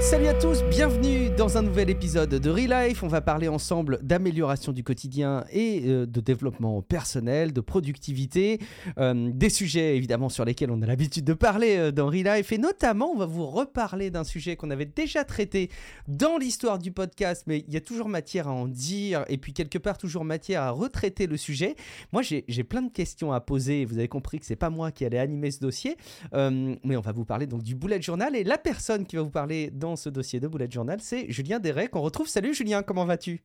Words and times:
Salut 0.00 0.26
à 0.26 0.34
tous, 0.34 0.62
bienvenue 0.64 1.21
dans 1.36 1.56
un 1.56 1.62
nouvel 1.62 1.88
épisode 1.88 2.30
de 2.30 2.50
Relife. 2.50 3.02
On 3.02 3.08
va 3.08 3.20
parler 3.20 3.48
ensemble 3.48 3.98
d'amélioration 4.02 4.72
du 4.72 4.84
quotidien 4.84 5.44
et 5.50 5.82
euh, 5.86 6.06
de 6.06 6.20
développement 6.20 6.82
personnel, 6.82 7.52
de 7.52 7.60
productivité, 7.60 8.58
euh, 8.98 9.30
des 9.32 9.48
sujets 9.48 9.96
évidemment 9.96 10.28
sur 10.28 10.44
lesquels 10.44 10.70
on 10.70 10.82
a 10.82 10.86
l'habitude 10.86 11.24
de 11.24 11.32
parler 11.32 11.76
euh, 11.76 11.90
dans 11.92 12.06
Relife 12.06 12.52
et 12.52 12.58
notamment 12.58 13.10
on 13.12 13.16
va 13.16 13.26
vous 13.26 13.46
reparler 13.46 14.10
d'un 14.10 14.24
sujet 14.24 14.56
qu'on 14.56 14.70
avait 14.70 14.84
déjà 14.86 15.24
traité 15.24 15.70
dans 16.06 16.36
l'histoire 16.38 16.78
du 16.78 16.92
podcast, 16.92 17.44
mais 17.46 17.64
il 17.66 17.72
y 17.72 17.76
a 17.76 17.80
toujours 17.80 18.08
matière 18.08 18.48
à 18.48 18.52
en 18.52 18.68
dire 18.68 19.24
et 19.28 19.38
puis 19.38 19.52
quelque 19.52 19.78
part 19.78 19.98
toujours 19.98 20.24
matière 20.24 20.62
à 20.62 20.70
retraiter 20.70 21.26
le 21.26 21.36
sujet. 21.36 21.76
Moi 22.12 22.22
j'ai 22.22 22.64
plein 22.64 22.82
de 22.82 22.92
questions 22.92 23.32
à 23.32 23.40
poser, 23.40 23.84
vous 23.84 23.98
avez 23.98 24.08
compris 24.08 24.38
que 24.38 24.46
c'est 24.46 24.56
pas 24.56 24.70
moi 24.70 24.90
qui 24.92 25.04
allais 25.04 25.18
animer 25.18 25.50
ce 25.50 25.60
dossier, 25.60 25.96
mais 26.32 26.96
on 26.96 27.00
va 27.00 27.12
vous 27.12 27.24
parler 27.24 27.46
donc 27.46 27.62
du 27.62 27.74
bullet 27.74 28.02
journal 28.02 28.36
et 28.36 28.44
la 28.44 28.58
personne 28.58 29.06
qui 29.06 29.16
va 29.16 29.22
vous 29.22 29.30
parler 29.30 29.70
dans 29.70 29.96
ce 29.96 30.08
dossier 30.08 30.40
de 30.40 30.48
Bullet 30.48 30.70
Journal, 30.70 30.98
c'est 31.00 31.21
Julien 31.30 31.60
Derek 31.60 31.90
qu'on 31.90 32.00
retrouve. 32.00 32.28
Salut 32.28 32.54
Julien, 32.54 32.82
comment 32.82 33.04
vas-tu? 33.04 33.42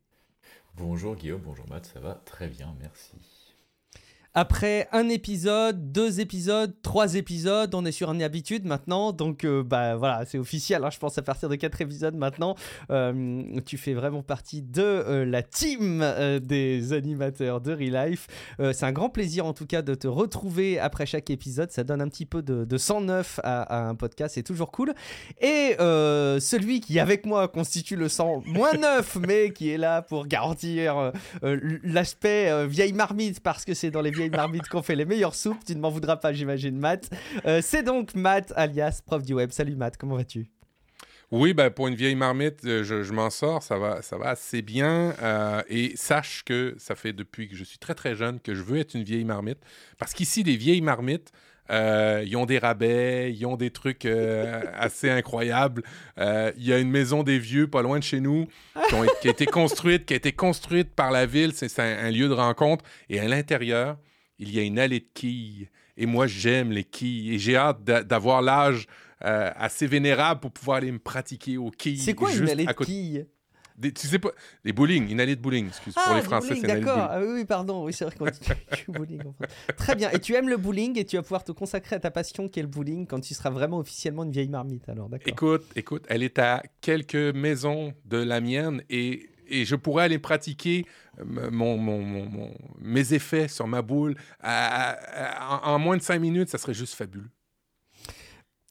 Bonjour 0.76 1.16
Guillaume, 1.16 1.42
bonjour 1.42 1.68
Matt, 1.68 1.86
ça 1.86 2.00
va 2.00 2.14
très 2.24 2.48
bien, 2.48 2.74
merci. 2.80 3.16
Après 4.40 4.86
un 4.92 5.08
épisode, 5.08 5.90
deux 5.90 6.20
épisodes, 6.20 6.72
trois 6.82 7.16
épisodes, 7.16 7.74
on 7.74 7.84
est 7.84 7.90
sur 7.90 8.12
une 8.12 8.22
habitude 8.22 8.66
maintenant. 8.66 9.10
Donc, 9.10 9.42
euh, 9.42 9.64
bah 9.64 9.96
voilà, 9.96 10.24
c'est 10.26 10.38
officiel. 10.38 10.84
Hein, 10.84 10.90
je 10.92 10.98
pense 11.00 11.18
à 11.18 11.22
partir 11.22 11.48
de 11.48 11.56
quatre 11.56 11.80
épisodes 11.80 12.14
maintenant, 12.14 12.54
euh, 12.92 13.42
tu 13.66 13.76
fais 13.76 13.94
vraiment 13.94 14.22
partie 14.22 14.62
de 14.62 14.80
euh, 14.80 15.24
la 15.24 15.42
team 15.42 16.06
des 16.40 16.92
animateurs 16.92 17.60
de 17.60 17.72
Relife. 17.72 18.28
c'est 18.60 18.84
un 18.84 18.92
grand 18.92 19.08
plaisir 19.08 19.44
en 19.44 19.54
tout 19.54 19.66
cas 19.66 19.82
de 19.82 19.96
te 19.96 20.06
retrouver 20.06 20.78
après 20.78 21.04
chaque 21.04 21.30
épisode. 21.30 21.72
Ça 21.72 21.82
donne 21.82 22.00
un 22.00 22.08
petit 22.08 22.24
peu 22.24 22.40
de, 22.40 22.64
de 22.64 22.78
sang 22.78 23.00
neuf 23.00 23.40
à, 23.42 23.88
un 23.88 23.96
podcast. 23.96 24.36
C'est 24.36 24.44
toujours 24.44 24.70
cool. 24.70 24.94
Et 25.40 25.74
celui 25.78 26.78
qui, 26.78 27.00
avec 27.00 27.26
moi, 27.26 27.48
constitue 27.48 27.96
le 27.96 28.08
sang 28.08 28.40
moins 28.46 28.74
neuf, 28.74 29.16
mais 29.26 29.52
qui 29.52 29.70
est 29.70 29.78
là 29.78 30.00
pour 30.00 30.28
garantir 30.28 31.10
l'aspect 31.42 32.68
vieille 32.68 32.92
marmite 32.92 33.40
parce 33.40 33.64
que 33.64 33.74
c'est 33.74 33.90
dans 33.90 34.00
les 34.00 34.12
vieilles 34.12 34.27
marmite 34.30 34.68
qu'on 34.68 34.82
fait 34.82 34.96
les 34.96 35.04
meilleures 35.04 35.34
soupes. 35.34 35.64
Tu 35.64 35.74
ne 35.74 35.80
m'en 35.80 35.90
voudras 35.90 36.16
pas, 36.16 36.32
j'imagine, 36.32 36.76
Matt. 36.78 37.10
Euh, 37.46 37.60
c'est 37.62 37.82
donc 37.82 38.14
Matt, 38.14 38.52
alias 38.56 39.00
prof 39.04 39.22
du 39.22 39.34
web. 39.34 39.50
Salut 39.50 39.76
Matt, 39.76 39.96
comment 39.96 40.16
vas-tu? 40.16 40.46
Oui, 41.30 41.52
ben, 41.52 41.68
pour 41.68 41.88
une 41.88 41.94
vieille 41.94 42.14
marmite, 42.14 42.64
euh, 42.64 42.82
je, 42.84 43.12
m'en 43.12 43.28
sors, 43.28 43.62
ça 43.62 43.78
va, 43.78 44.00
ça 44.00 44.16
va 44.16 44.30
assez 44.30 44.62
bien. 44.62 45.14
Euh, 45.22 45.62
et 45.68 45.92
sache 45.94 46.42
que 46.44 46.74
ça 46.78 46.94
fait 46.94 47.12
depuis 47.12 47.48
que 47.48 47.54
je 47.54 47.64
suis 47.64 47.78
très 47.78 47.94
très 47.94 48.14
jeune 48.14 48.40
que 48.40 48.54
je 48.54 48.62
veux 48.62 48.78
être 48.78 48.94
une 48.94 49.04
vieille 49.04 49.24
marmite. 49.24 49.58
Parce 49.98 50.14
qu'ici, 50.14 50.42
les 50.42 50.56
vieilles 50.56 50.80
marmites, 50.80 51.30
ils 51.70 52.34
ont 52.36 52.46
des 52.46 52.58
rabais, 52.58 53.30
ils 53.30 53.44
ont 53.44 53.56
des 53.56 53.70
trucs 53.70 54.06
assez 54.06 55.10
incroyables. 55.10 55.82
Il 56.16 56.64
y 56.64 56.72
a 56.72 56.78
une 56.78 56.90
maison 56.90 57.22
des 57.22 57.38
vieux 57.38 57.68
pas 57.68 57.82
loin 57.82 57.98
de 57.98 58.04
chez 58.04 58.20
nous 58.20 58.46
qui, 59.20 59.28
a 59.28 59.30
été 59.30 59.44
construite, 59.44 60.06
qui 60.06 60.14
a 60.14 60.16
été 60.16 60.32
construite 60.32 60.94
par 60.94 61.10
la 61.10 61.26
ville. 61.26 61.52
C'est 61.54 61.78
un, 61.78 62.10
lieu 62.10 62.28
de 62.28 62.32
rencontre. 62.32 62.84
Et 63.10 63.20
à 63.20 63.28
l'intérieur, 63.28 63.98
il 64.38 64.54
y 64.54 64.58
a 64.58 64.62
une 64.62 64.78
allée 64.78 65.00
de 65.00 65.08
quilles. 65.12 65.68
Et 65.96 66.06
moi, 66.06 66.26
j'aime 66.26 66.70
les 66.70 66.84
quilles. 66.84 67.34
Et 67.34 67.38
j'ai 67.38 67.56
hâte 67.56 67.82
d'avoir 67.82 68.42
l'âge 68.42 68.86
euh, 69.24 69.50
assez 69.56 69.86
vénérable 69.86 70.40
pour 70.40 70.52
pouvoir 70.52 70.78
aller 70.78 70.92
me 70.92 70.98
pratiquer 70.98 71.56
aux 71.56 71.70
quilles. 71.70 71.98
C'est 71.98 72.14
quoi 72.14 72.32
une 72.32 72.48
allée 72.48 72.66
de 72.66 72.72
quilles? 72.72 73.26
Des, 73.76 73.92
tu 73.92 74.08
sais 74.08 74.18
pas, 74.18 74.30
des 74.64 74.72
bowling, 74.72 75.08
une 75.08 75.20
allée 75.20 75.36
de 75.36 75.40
bowling, 75.40 75.68
excuse. 75.68 75.94
pour 75.94 76.02
ah, 76.04 76.16
les 76.16 76.22
Français, 76.22 76.56
c'est 76.56 76.66
bowling. 76.66 76.84
Ah, 76.88 77.20
oui, 77.24 77.44
pardon, 77.44 77.84
oui, 77.84 77.92
c'est 77.92 78.04
vrai 78.04 78.14
qu'on 78.16 78.24
dit 78.24 78.40
bowling. 78.88 79.22
Très 79.76 79.94
bien. 79.94 80.10
Et 80.10 80.18
tu 80.18 80.34
aimes 80.34 80.48
le 80.48 80.56
bowling 80.56 80.98
et 80.98 81.04
tu 81.04 81.14
vas 81.14 81.22
pouvoir 81.22 81.44
te 81.44 81.52
consacrer 81.52 81.94
à 81.94 82.00
ta 82.00 82.10
passion 82.10 82.48
qui 82.48 82.58
est 82.58 82.62
le 82.62 82.68
bowling 82.68 83.06
quand 83.06 83.20
tu 83.20 83.34
seras 83.34 83.50
vraiment 83.50 83.78
officiellement 83.78 84.24
une 84.24 84.32
vieille 84.32 84.48
marmite, 84.48 84.88
alors, 84.88 85.08
d'accord. 85.08 85.28
Écoute, 85.28 85.64
écoute, 85.76 86.04
elle 86.08 86.24
est 86.24 86.40
à 86.40 86.64
quelques 86.80 87.14
maisons 87.14 87.94
de 88.04 88.16
la 88.16 88.40
mienne 88.40 88.82
et 88.90 89.30
et 89.48 89.64
je 89.64 89.76
pourrais 89.76 90.04
aller 90.04 90.18
pratiquer 90.18 90.86
euh, 91.20 91.50
mes 92.80 93.12
effets 93.12 93.48
sur 93.48 93.66
ma 93.66 93.82
boule 93.82 94.16
en, 94.42 95.78
moins 95.78 95.96
de 95.96 96.02
cinq 96.02 96.20
minutes, 96.20 96.48
ça 96.48 96.58
serait 96.58 96.74
juste 96.74 96.94
fabuleux. 96.94 97.30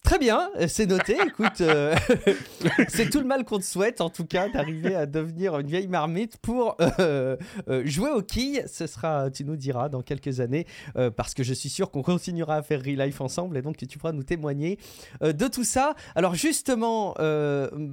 Très 0.08 0.18
bien, 0.18 0.48
c'est 0.68 0.86
noté. 0.86 1.18
Écoute, 1.26 1.60
euh, 1.60 1.94
c'est 2.88 3.10
tout 3.10 3.18
le 3.18 3.26
mal 3.26 3.44
qu'on 3.44 3.58
te 3.58 3.62
souhaite, 3.62 4.00
en 4.00 4.08
tout 4.08 4.24
cas, 4.24 4.48
d'arriver 4.48 4.94
à 4.94 5.04
devenir 5.04 5.58
une 5.58 5.66
vieille 5.66 5.86
marmite 5.86 6.38
pour 6.38 6.78
euh, 6.80 7.36
euh, 7.68 7.82
jouer 7.84 8.08
au 8.12 8.22
quilles. 8.22 8.64
Ce 8.68 8.86
sera, 8.86 9.30
tu 9.30 9.44
nous 9.44 9.56
diras, 9.56 9.90
dans 9.90 10.00
quelques 10.00 10.40
années, 10.40 10.66
parce 11.14 11.34
que 11.34 11.42
je 11.42 11.52
suis 11.52 11.68
sûr 11.68 11.90
qu'on 11.90 12.00
continuera 12.00 12.56
à 12.56 12.62
faire 12.62 12.80
Relife 12.80 13.20
ensemble 13.20 13.58
et 13.58 13.60
donc 13.60 13.76
tu 13.76 13.98
pourras 13.98 14.12
nous 14.12 14.22
témoigner 14.22 14.78
de 15.20 15.46
tout 15.46 15.64
ça. 15.64 15.94
Alors, 16.14 16.34
justement, 16.34 17.12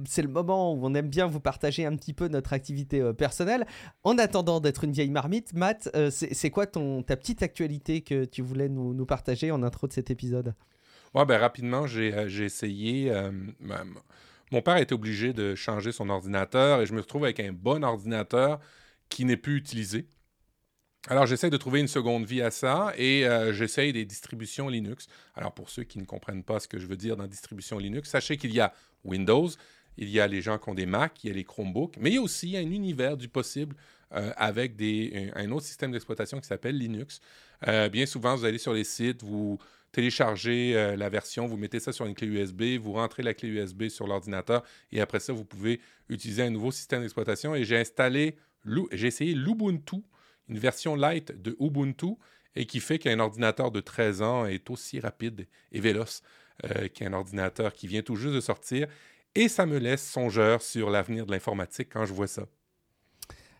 c'est 0.06 0.22
le 0.22 0.28
moment 0.28 0.72
où 0.72 0.86
on 0.86 0.94
aime 0.94 1.10
bien 1.10 1.26
vous 1.26 1.40
partager 1.40 1.84
un 1.84 1.94
petit 1.96 2.14
peu 2.14 2.28
notre 2.28 2.54
activité 2.54 3.12
personnelle. 3.12 3.66
En 4.04 4.16
attendant 4.16 4.60
d'être 4.60 4.84
une 4.84 4.92
vieille 4.92 5.10
marmite, 5.10 5.52
Matt, 5.52 5.94
c'est 6.10 6.50
quoi 6.50 6.66
ton, 6.66 7.02
ta 7.02 7.18
petite 7.18 7.42
actualité 7.42 8.00
que 8.00 8.24
tu 8.24 8.40
voulais 8.40 8.70
nous 8.70 9.04
partager 9.04 9.50
en 9.50 9.62
intro 9.62 9.86
de 9.86 9.92
cet 9.92 10.10
épisode? 10.10 10.54
Ouais, 11.16 11.24
ben 11.24 11.38
rapidement, 11.38 11.86
j'ai 11.86 12.12
euh, 12.12 12.44
essayé. 12.44 13.10
Euh, 13.10 13.32
mon 14.52 14.60
père 14.60 14.76
été 14.76 14.94
obligé 14.94 15.32
de 15.32 15.54
changer 15.54 15.90
son 15.90 16.10
ordinateur 16.10 16.82
et 16.82 16.86
je 16.86 16.92
me 16.92 17.00
retrouve 17.00 17.24
avec 17.24 17.40
un 17.40 17.54
bon 17.54 17.84
ordinateur 17.84 18.60
qui 19.08 19.24
n'est 19.24 19.38
plus 19.38 19.56
utilisé. 19.56 20.08
Alors, 21.08 21.24
j'essaie 21.24 21.48
de 21.48 21.56
trouver 21.56 21.80
une 21.80 21.88
seconde 21.88 22.26
vie 22.26 22.42
à 22.42 22.50
ça 22.50 22.92
et 22.98 23.26
euh, 23.26 23.54
j'essaye 23.54 23.94
des 23.94 24.04
distributions 24.04 24.68
Linux. 24.68 25.06
Alors, 25.34 25.54
pour 25.54 25.70
ceux 25.70 25.84
qui 25.84 25.98
ne 25.98 26.04
comprennent 26.04 26.44
pas 26.44 26.60
ce 26.60 26.68
que 26.68 26.78
je 26.78 26.86
veux 26.86 26.98
dire 26.98 27.16
dans 27.16 27.26
distribution 27.26 27.78
Linux, 27.78 28.10
sachez 28.10 28.36
qu'il 28.36 28.52
y 28.52 28.60
a 28.60 28.74
Windows, 29.02 29.48
il 29.96 30.10
y 30.10 30.20
a 30.20 30.26
les 30.26 30.42
gens 30.42 30.58
qui 30.58 30.68
ont 30.68 30.74
des 30.74 30.84
Mac, 30.84 31.24
il 31.24 31.28
y 31.28 31.30
a 31.30 31.34
les 31.34 31.44
Chromebooks, 31.44 31.96
mais 31.98 32.10
il 32.10 32.14
y 32.16 32.18
a 32.18 32.22
aussi 32.22 32.58
un 32.58 32.70
univers 32.70 33.16
du 33.16 33.28
possible 33.28 33.74
avec 34.10 34.76
des, 34.76 35.32
un, 35.34 35.50
autre 35.50 35.66
système 35.66 35.90
d'exploitation 35.90 36.38
qui 36.38 36.46
s'appelle 36.46 36.78
Linux. 36.78 37.20
bien 37.90 38.06
souvent, 38.06 38.36
vous 38.36 38.44
allez 38.44 38.58
sur 38.58 38.72
les 38.72 38.84
sites, 38.84 39.22
vous 39.22 39.58
téléchargez 39.92 40.76
euh, 40.76 40.96
la 40.96 41.08
version, 41.08 41.46
vous 41.46 41.56
mettez 41.56 41.80
ça 41.80 41.92
sur 41.92 42.06
une 42.06 42.14
clé 42.14 42.26
USB, 42.26 42.78
vous 42.80 42.92
rentrez 42.92 43.22
la 43.22 43.34
clé 43.34 43.48
USB 43.48 43.88
sur 43.88 44.06
l'ordinateur 44.06 44.62
et 44.92 45.00
après 45.00 45.20
ça, 45.20 45.32
vous 45.32 45.44
pouvez 45.44 45.80
utiliser 46.08 46.42
un 46.42 46.50
nouveau 46.50 46.70
système 46.70 47.02
d'exploitation. 47.02 47.54
Et 47.54 47.64
j'ai 47.64 47.78
installé, 47.78 48.36
j'ai 48.92 49.06
essayé 49.06 49.34
l'Ubuntu, 49.34 49.96
une 50.48 50.58
version 50.58 50.96
light 50.96 51.32
de 51.40 51.56
Ubuntu 51.60 52.14
et 52.54 52.66
qui 52.66 52.80
fait 52.80 52.98
qu'un 52.98 53.20
ordinateur 53.20 53.70
de 53.70 53.80
13 53.80 54.22
ans 54.22 54.46
est 54.46 54.70
aussi 54.70 55.00
rapide 55.00 55.46
et 55.72 55.80
véloce 55.80 56.22
euh, 56.64 56.88
qu'un 56.88 57.12
ordinateur 57.12 57.72
qui 57.72 57.86
vient 57.86 58.02
tout 58.02 58.16
juste 58.16 58.34
de 58.34 58.40
sortir. 58.40 58.88
Et 59.34 59.48
ça 59.48 59.66
me 59.66 59.78
laisse 59.78 60.08
songeur 60.08 60.62
sur 60.62 60.88
l'avenir 60.88 61.26
de 61.26 61.32
l'informatique 61.32 61.90
quand 61.92 62.06
je 62.06 62.14
vois 62.14 62.26
ça. 62.26 62.46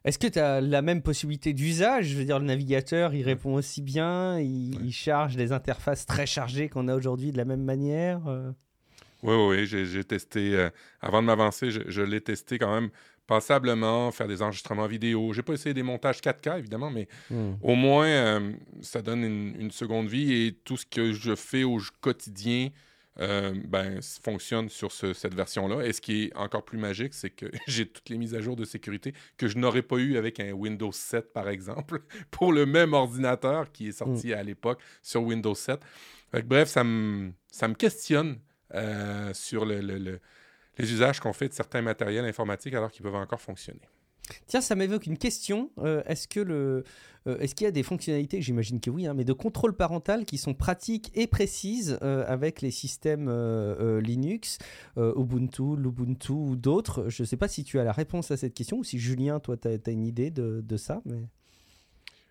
Est-ce 0.07 0.21
que 0.21 0.29
tu 0.29 0.39
as 0.39 0.61
la 0.61 0.83
même 0.83 1.03
possibilité 1.03 1.53
d'usage? 1.53 2.07
Je 2.07 2.17
veux 2.17 2.25
dire, 2.25 2.39
le 2.39 2.45
navigateur, 2.45 3.13
il 3.13 3.25
répond 3.25 3.55
aussi 3.55 3.83
bien, 3.83 4.39
il, 4.39 4.93
charge 4.93 5.35
des 5.35 5.51
interfaces 5.51 6.07
très 6.07 6.27
chargées 6.27 6.69
qu'on 6.69 6.87
a 6.87 6.95
aujourd'hui 6.95 7.33
de 7.33 7.37
la 7.37 7.45
même 7.45 7.65
manière 7.65 8.21
euh? 8.29 8.53
Oui, 9.25 9.35
oui, 9.35 9.67
j'ai 9.67 10.05
testé, 10.05 10.55
euh, 10.55 10.71
avant 11.01 11.23
de 11.23 11.27
m'avancer, 11.27 11.71
je, 11.73 12.03
l'ai 12.03 12.21
testé 12.21 12.57
quand 12.57 12.73
même 12.73 12.91
passablement, 13.27 14.13
faire 14.13 14.29
des 14.29 14.43
enregistrements 14.43 14.87
vidéo. 14.87 15.33
J'ai 15.33 15.43
pas 15.43 15.55
essayé 15.55 15.75
des 15.75 15.83
montages 15.83 16.21
4K, 16.21 16.59
évidemment, 16.59 16.91
mais 16.91 17.09
hmm. 17.31 17.55
au 17.61 17.75
moins, 17.75 18.07
euh, 18.07 18.53
ça 18.83 19.03
donne 19.03 19.25
une, 19.25 19.61
une, 19.61 19.71
seconde 19.73 20.07
vie 20.07 20.33
et 20.33 20.53
tout 20.53 20.77
ce 20.77 20.87
que 20.87 21.13
je 21.13 21.35
fais 21.35 21.65
au 21.65 21.79
quotidien 22.01 22.69
euh, 23.21 23.55
ben, 23.67 24.01
fonctionne 24.23 24.69
sur 24.69 24.93
cette 24.93 25.35
version-là. 25.35 25.87
Et 25.87 25.93
ce 25.93 26.01
qui 26.01 26.25
est 26.25 26.37
encore 26.37 26.65
plus 26.65 26.79
magique, 26.79 27.15
c'est 27.15 27.31
que 27.31 27.47
j'ai 27.67 27.87
toutes 27.87 28.09
les 28.09 28.19
mises 28.19 28.35
à 28.35 28.41
jour 28.41 28.57
de 28.57 28.65
sécurité 28.65 29.15
que 29.37 29.49
je 29.49 29.57
n'aurais 29.59 29.83
pas 29.83 29.97
eu 29.97 30.17
avec 30.17 30.41
un 30.41 30.53
Windows 30.53 30.93
7, 30.93 31.33
par 31.33 31.49
exemple, 31.49 32.03
pour 32.31 32.53
le 32.53 32.67
même 32.67 32.93
ordinateur 32.93 33.73
qui 33.73 33.89
est 33.89 33.93
sorti 33.93 34.29
mm. 34.29 34.35
à 34.35 34.43
l'époque 34.43 34.81
sur 35.03 35.23
Windows 35.23 35.55
7. 35.55 35.81
bref, 36.45 36.69
ça 36.69 36.85
me, 36.85 37.33
ça 37.51 37.69
me 37.69 37.75
questionne 37.75 38.39
euh, 38.75 39.33
sur 39.33 39.65
le, 39.65 39.81
les 40.79 40.93
usages 40.93 41.21
qu'on 41.21 41.33
fait 41.33 41.49
de 41.49 41.55
certains 41.55 41.83
matériels 41.83 42.25
informatiques 42.25 42.75
alors 42.75 42.91
qu'ils 42.91 43.03
peuvent 43.03 43.15
encore 43.15 43.41
fonctionner. 43.41 43.89
Tiens, 44.47 44.61
ça 44.61 44.75
m'évoque 44.75 45.07
une 45.07 45.19
question. 45.19 45.71
Euh, 45.79 46.03
est-ce 46.07 46.29
que 46.29 46.41
le, 46.41 46.85
euh, 47.27 47.39
est-ce 47.39 47.55
qu'il 47.55 47.65
y 47.65 47.69
a 47.69 47.73
des 47.73 47.83
fonctionnalités, 47.83 48.41
j'imagine 48.41 48.81
que 48.81 48.91
oui, 48.91 49.07
hein, 49.07 49.15
mais 49.15 49.25
de 49.25 49.33
contrôle 49.33 49.75
parental 49.75 50.25
qui 50.25 50.39
sont 50.39 50.55
pratiques 50.55 51.11
et 51.15 51.27
précises 51.27 51.99
euh, 52.03 52.25
avec 52.27 52.63
les 52.63 52.71
systèmes 52.71 53.31
Linux, 54.01 54.59
Ubuntu, 54.97 55.77
Lubuntu 55.77 56.33
ou 56.33 56.57
d'autres? 56.57 57.09
Je 57.09 57.23
ne 57.23 57.27
sais 57.27 57.37
pas 57.37 57.49
si 57.49 57.65
tu 57.65 57.79
as 57.79 57.85
la 57.85 57.93
réponse 57.93 58.31
à 58.31 58.37
cette 58.37 58.55
question 58.55 58.79
ou 58.79 58.85
si 58.85 58.99
Julien, 58.99 59.41
toi, 59.41 59.57
tu 59.57 59.69
as, 59.69 59.91
une 59.91 60.05
idée 60.05 60.31
de, 60.31 60.77
ça. 60.77 61.03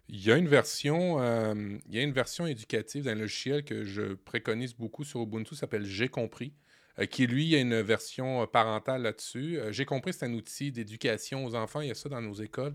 Il 0.07 0.23
y 0.23 0.31
a 0.31 0.37
une 0.37 0.47
version, 0.47 1.17
il 1.19 1.95
y 1.95 1.99
a 1.99 2.03
une 2.03 2.13
version 2.13 2.45
éducative 2.45 3.05
d'un 3.05 3.15
logiciel 3.15 3.63
que 3.63 3.83
je 3.83 4.13
préconise 4.13 4.75
beaucoup 4.75 5.03
sur 5.03 5.21
Ubuntu, 5.21 5.55
s'appelle 5.55 5.85
J'ai 5.85 6.09
compris. 6.09 6.53
Euh, 6.99 7.05
qui 7.05 7.27
lui 7.27 7.55
a 7.55 7.59
une 7.59 7.81
version 7.81 8.43
euh, 8.43 8.45
parentale 8.45 9.01
là-dessus. 9.01 9.59
Euh, 9.59 9.71
j'ai 9.71 9.85
compris 9.85 10.13
c'est 10.13 10.25
un 10.25 10.33
outil 10.33 10.71
d'éducation 10.71 11.45
aux 11.45 11.55
enfants, 11.55 11.81
il 11.81 11.89
y 11.89 11.91
a 11.91 11.95
ça 11.95 12.07
dans 12.09 12.21
nos 12.21 12.35
écoles. 12.35 12.73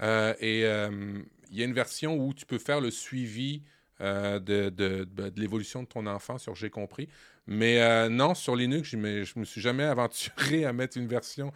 et 0.00 0.60
il 0.62 1.58
y 1.58 1.62
a 1.62 1.64
une 1.64 1.74
version 1.74 2.16
où 2.16 2.34
tu 2.34 2.46
peux 2.46 2.58
faire 2.58 2.80
le 2.80 2.90
suivi 2.90 3.62
de, 4.00 4.68
de 4.68 5.40
l'évolution 5.40 5.82
de 5.82 5.88
ton 5.88 6.06
enfant 6.06 6.38
sur 6.38 6.54
J'ai 6.54 6.70
compris. 6.70 7.08
Mais 7.46 7.80
euh, 7.80 8.08
non, 8.08 8.34
sur 8.34 8.56
Linux, 8.56 8.88
je 8.90 8.96
ne 8.96 9.40
me 9.40 9.44
suis 9.44 9.60
jamais 9.60 9.84
aventuré 9.84 10.64
à 10.64 10.72
mettre 10.72 10.98
une 10.98 11.06
version 11.06 11.52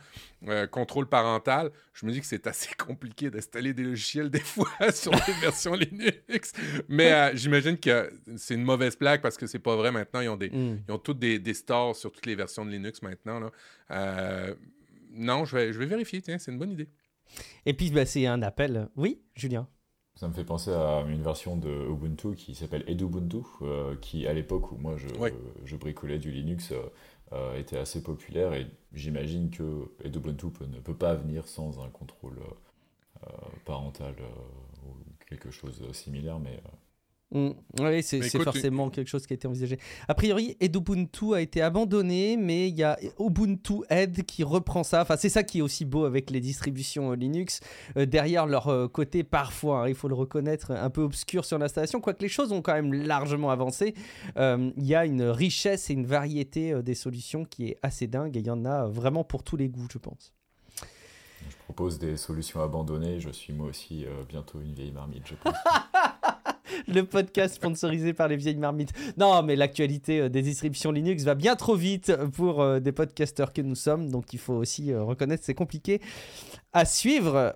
euh, 0.47 0.67
contrôle 0.67 1.09
parental. 1.09 1.71
Je 1.93 2.07
me 2.07 2.13
dis 2.13 2.21
que 2.21 2.27
c'est 2.27 2.47
assez 2.47 2.75
compliqué 2.79 3.31
d'installer 3.31 3.75
des 3.75 3.83
logiciels 3.83 4.31
des 4.31 4.41
fois 4.41 4.71
sur 4.93 5.11
des 5.11 5.33
versions 5.41 5.75
Linux. 5.75 6.53
Mais 6.89 7.13
euh, 7.13 7.31
j'imagine 7.35 7.79
que 7.79 8.13
c'est 8.37 8.55
une 8.55 8.63
mauvaise 8.63 8.97
plaque 8.97 9.23
parce 9.23 9.37
que 9.37 9.47
c'est 9.47 9.59
pas 9.59 9.77
vrai 9.77 9.91
maintenant. 9.91 10.21
Ils 10.21 10.29
ont, 10.29 10.37
des, 10.37 10.51
mm. 10.51 10.83
ils 10.89 10.93
ont 10.93 10.99
toutes 10.99 11.19
des, 11.19 11.39
des, 11.39 11.55
stores 11.55 11.97
sur 11.97 12.13
toutes 12.13 12.27
les 12.27 12.37
versions 12.37 12.65
de 12.65 12.71
Linux 12.71 13.03
maintenant. 13.03 13.41
Là. 13.41 14.55
non, 15.13 15.45
je 15.45 15.57
vais, 15.57 15.73
je 15.73 15.79
vais 15.79 15.87
vérifier. 15.87 16.23
Tiens, 16.23 16.39
c'est 16.39 16.53
une 16.53 16.59
bonne 16.59 16.73
idée. 16.73 16.89
Et 17.67 17.75
puis, 17.75 17.91
bah, 17.91 18.07
c'est 18.07 18.27
un 18.27 18.43
appel. 18.43 18.89
Oui, 18.97 19.21
Julien 19.35 19.69
ça 20.21 20.29
me 20.29 20.35
fait 20.35 20.45
penser 20.45 20.71
à 20.71 21.03
une 21.09 21.23
version 21.23 21.57
de 21.57 21.71
Ubuntu 21.91 22.35
qui 22.35 22.55
s'appelle 22.55 22.85
Edubuntu, 22.87 23.39
euh, 23.63 23.97
qui 24.03 24.27
à 24.27 24.35
l'époque 24.35 24.71
où 24.71 24.77
moi 24.77 24.99
je, 24.99 25.09
je, 25.65 25.77
bricolais 25.77 26.19
du 26.19 26.31
Linux 26.31 26.73
euh, 26.73 26.83
euh, 27.33 27.59
était 27.59 27.79
assez 27.79 28.03
populaire 28.03 28.53
et 28.53 28.67
j'imagine 28.93 29.49
que 29.49 29.91
Edubuntu 30.05 30.49
ne 30.69 30.79
peut 30.79 30.95
pas 30.95 31.15
venir 31.15 31.49
sans 31.49 31.83
un 31.83 31.89
contrôle 31.89 32.39
parental 33.65 34.15
ou 34.87 34.95
quelque 35.27 35.51
chose 35.51 35.79
de 35.81 35.93
similaire, 35.93 36.39
mais 36.39 36.61
Mm. 37.33 37.51
Oui, 37.79 38.03
c'est 38.03 38.21
forcément 38.43 38.91
quelque 38.91 39.09
chose 39.09 39.27
qui 39.27 39.33
a 39.33 39.37
été 39.37 39.47
envisagé. 39.47 39.79
A 40.09 40.15
priori, 40.15 40.57
Ubuntu 40.61 41.35
a 41.35 41.41
été 41.41 41.63
abandonné, 41.63 42.37
mais 42.37 42.69
il 42.69 42.77
y 42.77 42.83
a 42.83 42.99
Ubuntu 43.21 43.85
Ed 43.89 44.25
qui 44.25 44.43
reprend 44.43 44.83
ça. 44.83 45.03
Enfin, 45.03 45.17
c'est 45.17 45.29
ça 45.29 45.45
qui 45.45 45.59
est 45.59 45.63
aussi 45.63 45.85
beau 45.85 46.05
avec 46.05 46.31
les 46.31 46.41
distributions 46.41 47.13
euh, 47.13 47.17
Linux. 47.17 47.61
Euh, 47.97 48.05
derrière 48.05 48.47
leur 48.47 48.69
euh, 48.69 48.89
côté, 48.89 49.23
parfois, 49.23 49.83
hein, 49.83 49.89
il 49.89 49.95
faut 49.95 50.09
le 50.09 50.15
reconnaître, 50.15 50.73
un 50.73 50.91
peu 50.91 51.03
obscur 51.03 51.45
sur 51.45 51.59
l'installation, 51.59 52.01
quoique 52.01 52.23
les 52.23 52.29
choses 52.29 52.51
ont 52.53 52.63
quand 52.63 52.75
même 52.75 52.93
largement 52.93 53.51
avancé. 53.51 53.95
Il 54.37 54.87
y 54.87 54.95
a 54.95 55.05
une 55.05 55.23
richesse 55.23 55.91
et 55.91 55.93
une 55.93 56.07
variété 56.07 56.83
des 56.83 56.95
solutions 56.95 57.45
qui 57.45 57.69
est 57.69 57.79
assez 57.83 58.07
dingue 58.07 58.37
et 58.37 58.41
il 58.41 58.47
y 58.47 58.51
en 58.51 58.65
a 58.65 58.87
vraiment 58.87 59.25
pour 59.25 59.43
tous 59.43 59.57
les 59.57 59.69
goûts, 59.69 59.87
je 59.93 59.99
pense. 59.99 60.33
Je 61.49 61.57
propose 61.65 61.99
des 61.99 62.17
solutions 62.17 62.63
abandonnées. 62.63 63.21
Je 63.21 63.31
suis 63.31 63.53
moi 63.53 63.69
aussi 63.69 64.07
bientôt 64.29 64.61
une 64.61 64.73
vieille 64.73 64.93
marmite, 64.93 65.27
je 65.27 65.35
pense. 65.35 65.55
le 66.89 67.05
podcast 67.05 67.55
sponsorisé 67.55 68.13
par 68.13 68.29
les 68.29 68.37
vieilles 68.37 68.57
marmites. 68.57 68.93
Non, 69.17 69.43
mais 69.43 69.57
l'actualité 69.57 70.21
euh, 70.21 70.29
des 70.29 70.43
distributions 70.43 70.93
Linux 70.93 71.25
va 71.25 71.35
bien 71.35 71.57
trop 71.57 71.75
vite 71.75 72.13
pour 72.35 72.61
euh, 72.61 72.81
des 72.81 72.93
podcasteurs 72.93 73.53
que 73.53 73.63
nous 73.63 73.75
sommes, 73.75 74.11
donc 74.11 74.33
il 74.33 74.39
faut 74.39 74.55
aussi 74.55 74.93
euh, 74.93 75.03
reconnaître 75.03 75.45
c'est 75.45 75.55
compliqué 75.55 76.01
à 76.73 76.85
suivre. 76.85 77.53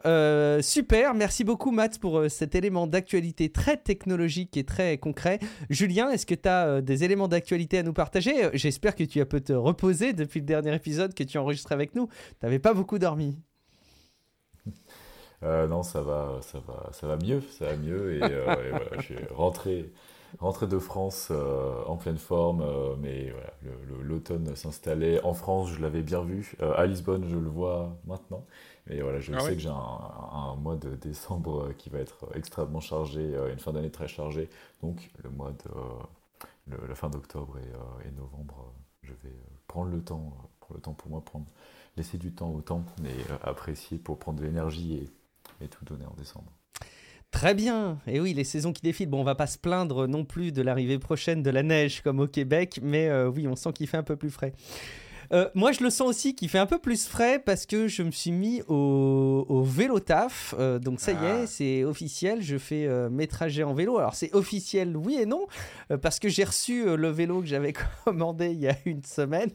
super, 0.60 1.14
merci 1.14 1.44
beaucoup 1.44 1.70
Matt 1.70 2.00
pour 2.00 2.24
cet 2.28 2.56
élément 2.56 2.88
d'actualité 2.88 3.48
très 3.48 3.76
technologique 3.76 4.56
et 4.56 4.64
très 4.64 4.98
concret. 4.98 5.38
Julien, 5.70 6.10
est-ce 6.10 6.26
que 6.26 6.34
tu 6.34 6.48
as 6.48 6.80
des 6.80 7.04
éléments 7.04 7.28
d'actualité 7.28 7.78
à 7.78 7.84
nous 7.84 7.92
partager? 7.92 8.48
J'espère 8.54 8.96
que 8.96 9.04
tu 9.04 9.20
as 9.20 9.26
pu 9.26 9.40
te 9.40 9.52
reposer 9.52 10.14
depuis 10.14 10.40
le 10.40 10.46
dernier 10.46 10.74
épisode 10.74 11.14
que 11.14 11.22
tu 11.22 11.38
as 11.38 11.42
enregistré 11.42 11.76
avec 11.76 11.94
nous. 11.94 12.08
Tu 12.08 12.36
n'avais 12.42 12.58
pas 12.58 12.74
beaucoup 12.74 12.98
dormi. 12.98 13.36
Euh, 15.44 15.66
non, 15.66 15.82
ça 15.82 16.00
va, 16.00 16.38
ça 16.40 16.58
va, 16.66 16.88
ça 16.92 17.06
va 17.06 17.16
mieux, 17.16 17.42
ça 17.58 17.66
va 17.66 17.76
mieux. 17.76 18.16
Et, 18.16 18.22
euh, 18.22 18.44
voilà, 18.44 19.02
suis 19.02 19.16
rentré, 19.30 19.92
rentré 20.38 20.66
de 20.66 20.78
France 20.78 21.28
euh, 21.30 21.84
en 21.86 21.96
pleine 21.96 22.16
forme, 22.16 22.64
mais 23.00 23.30
voilà, 23.30 23.52
l'automne 24.02 24.56
s'installait. 24.56 25.22
En 25.22 25.34
France, 25.34 25.70
je 25.70 25.82
l'avais 25.82 26.02
bien 26.02 26.22
vu. 26.22 26.56
à 26.76 26.86
Lisbonne, 26.86 27.26
je 27.28 27.36
le 27.36 27.48
vois 27.48 27.96
maintenant. 28.06 28.44
Mais 28.86 29.00
voilà, 29.00 29.18
je 29.20 29.32
ah 29.34 29.40
sais 29.40 29.54
que 29.54 29.60
j'ai 29.60 29.68
un, 29.68 30.56
mois 30.56 30.76
de 30.76 30.94
décembre 30.96 31.72
qui 31.78 31.88
va 31.88 31.98
être 31.98 32.26
extrêmement 32.34 32.80
chargé, 32.80 33.34
une 33.50 33.58
fin 33.58 33.72
d'année 33.72 33.90
très 33.90 34.08
chargée. 34.08 34.48
Donc, 34.82 35.10
le 35.22 35.30
mois 35.30 35.52
de 35.52 36.76
la 36.88 36.94
fin 36.94 37.10
d'octobre 37.10 37.58
et, 37.58 38.08
et, 38.08 38.10
novembre, 38.12 38.72
je 39.02 39.12
vais 39.12 39.36
prendre 39.66 39.90
le 39.90 40.02
temps, 40.02 40.34
prendre 40.60 40.76
le 40.76 40.80
temps 40.80 40.92
pour 40.92 41.10
moi, 41.10 41.22
prendre, 41.22 41.46
laisser 41.96 42.18
du 42.18 42.32
temps 42.32 42.50
au 42.50 42.60
temps, 42.60 42.84
mais 43.02 43.14
apprécier 43.42 43.98
pour 43.98 44.18
prendre 44.18 44.38
de 44.38 44.44
l'énergie 44.44 44.94
et 44.94 45.10
et 45.60 45.68
tout 45.68 45.84
donner 45.84 46.06
en 46.06 46.14
décembre. 46.14 46.52
Très 47.30 47.54
bien. 47.54 47.98
Et 48.06 48.20
oui, 48.20 48.32
les 48.32 48.44
saisons 48.44 48.72
qui 48.72 48.80
défilent. 48.80 49.08
Bon, 49.08 49.20
on 49.20 49.24
va 49.24 49.34
pas 49.34 49.48
se 49.48 49.58
plaindre 49.58 50.06
non 50.06 50.24
plus 50.24 50.52
de 50.52 50.62
l'arrivée 50.62 51.00
prochaine 51.00 51.42
de 51.42 51.50
la 51.50 51.64
neige 51.64 52.00
comme 52.00 52.20
au 52.20 52.28
Québec, 52.28 52.78
mais 52.80 53.08
euh, 53.08 53.28
oui, 53.28 53.48
on 53.48 53.56
sent 53.56 53.72
qu'il 53.72 53.88
fait 53.88 53.96
un 53.96 54.04
peu 54.04 54.14
plus 54.14 54.30
frais. 54.30 54.52
Euh, 55.34 55.48
moi, 55.54 55.72
je 55.72 55.82
le 55.82 55.90
sens 55.90 56.08
aussi 56.08 56.36
qu'il 56.36 56.48
fait 56.48 56.58
un 56.58 56.66
peu 56.66 56.78
plus 56.78 57.08
frais 57.08 57.40
parce 57.40 57.66
que 57.66 57.88
je 57.88 58.04
me 58.04 58.12
suis 58.12 58.30
mis 58.30 58.62
au, 58.68 59.64
vélo 59.66 59.98
taf. 59.98 60.54
Euh, 60.58 60.78
donc, 60.78 61.00
ça 61.00 61.12
y 61.12 61.16
est, 61.16 61.42
ah. 61.42 61.46
c'est 61.46 61.84
officiel. 61.84 62.40
Je 62.40 62.56
fais 62.56 62.86
euh, 62.86 63.10
mes 63.10 63.26
trajets 63.26 63.64
en 63.64 63.74
vélo. 63.74 63.98
Alors, 63.98 64.14
c'est 64.14 64.32
officiel, 64.32 64.96
oui 64.96 65.18
et 65.20 65.26
non, 65.26 65.46
parce 66.02 66.20
que 66.20 66.28
j'ai 66.28 66.44
reçu 66.44 66.96
le 66.96 67.08
vélo 67.08 67.40
que 67.40 67.46
j'avais 67.46 67.72
commandé 68.04 68.50
il 68.50 68.60
y 68.60 68.68
a 68.68 68.76
une 68.84 69.02
semaine. 69.02 69.50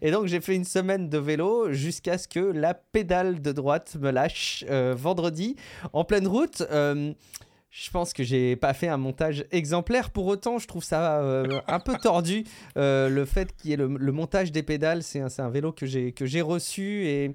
et 0.00 0.12
donc, 0.12 0.26
j'ai 0.26 0.40
fait 0.40 0.54
une 0.54 0.64
semaine 0.64 1.08
de 1.08 1.18
vélo 1.18 1.72
jusqu'à 1.72 2.16
ce 2.16 2.28
que 2.28 2.38
la 2.38 2.74
pédale 2.74 3.42
de 3.42 3.50
droite 3.50 3.96
me 4.00 4.10
lâche 4.10 4.64
vendredi 4.68 5.56
en 5.92 6.04
pleine 6.04 6.28
route. 6.28 6.62
Je 7.74 7.90
pense 7.90 8.12
que 8.12 8.22
j'ai 8.22 8.54
pas 8.54 8.74
fait 8.74 8.88
un 8.88 8.98
montage 8.98 9.46
exemplaire. 9.50 10.10
Pour 10.10 10.26
autant, 10.26 10.58
je 10.58 10.66
trouve 10.66 10.84
ça 10.84 11.22
euh, 11.22 11.58
un 11.66 11.80
peu 11.80 11.96
tordu. 11.96 12.44
Euh, 12.76 13.08
le 13.08 13.24
fait 13.24 13.56
qu'il 13.56 13.70
y 13.70 13.72
ait 13.72 13.78
le, 13.78 13.88
montage 14.12 14.52
des 14.52 14.62
pédales, 14.62 15.02
c'est 15.02 15.20
un, 15.20 15.28
un, 15.38 15.48
vélo 15.48 15.72
que 15.72 15.86
j'ai 15.86 16.40
reçu 16.42 17.06
et 17.06 17.34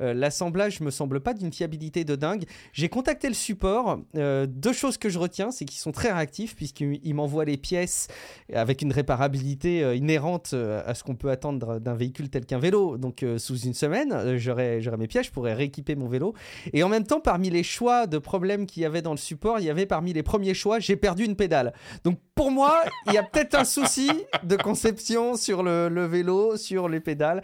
euh, 0.00 0.14
l'assemblage 0.14 0.80
me 0.80 0.90
semble 0.90 1.20
pas 1.20 1.34
d'une 1.34 1.52
fiabilité 1.52 2.04
de 2.04 2.14
dingue. 2.14 2.44
J'ai 2.72 2.88
contacté 2.88 3.28
le 3.28 3.34
support. 3.34 3.98
Euh, 4.16 4.46
deux 4.46 4.72
choses 4.72 4.98
que 4.98 5.08
je 5.08 5.18
retiens, 5.18 5.50
c'est 5.50 5.64
qu'ils 5.64 5.80
sont 5.80 5.92
très 5.92 6.12
réactifs 6.12 6.54
puisqu'ils 6.54 7.14
m'envoient 7.14 7.44
les 7.44 7.56
pièces 7.56 8.08
avec 8.52 8.82
une 8.82 8.92
réparabilité 8.92 9.82
euh, 9.82 9.96
inhérente 9.96 10.54
à 10.54 10.94
ce 10.94 11.02
qu'on 11.02 11.14
peut 11.14 11.30
attendre 11.30 11.78
d'un 11.78 11.94
véhicule 11.94 12.28
tel 12.28 12.46
qu'un 12.46 12.58
vélo. 12.58 12.96
Donc 12.96 13.24
sous 13.38 13.58
une 13.58 13.74
semaine, 13.74 14.36
j'aurai 14.36 14.80
mes 14.98 15.06
pièces, 15.06 15.26
je 15.26 15.32
pourrais 15.32 15.54
rééquiper 15.54 15.96
mon 15.96 16.08
vélo. 16.08 16.34
Et 16.72 16.82
en 16.82 16.88
même 16.88 17.04
temps, 17.04 17.20
parmi 17.20 17.50
les 17.50 17.62
choix 17.62 18.06
de 18.06 18.18
problèmes 18.18 18.66
qu'il 18.66 18.82
y 18.82 18.86
avait 18.86 19.02
dans 19.02 19.12
le 19.12 19.18
support, 19.18 19.58
il 19.58 19.64
y 19.64 19.70
avait 19.70 19.86
parmi 19.86 20.12
les 20.12 20.22
premiers 20.22 20.54
choix, 20.54 20.78
j'ai 20.78 20.96
perdu 20.96 21.24
une 21.24 21.36
pédale. 21.36 21.72
Donc 22.04 22.18
pour 22.34 22.50
moi, 22.50 22.82
il 23.06 23.12
y 23.12 23.18
a 23.18 23.22
peut-être 23.22 23.54
un 23.54 23.64
souci 23.64 24.10
de 24.44 24.56
conception 24.56 25.36
sur 25.36 25.62
le, 25.62 26.06
vélo, 26.06 26.56
sur 26.56 26.88
les 26.88 27.00
pédales. 27.00 27.42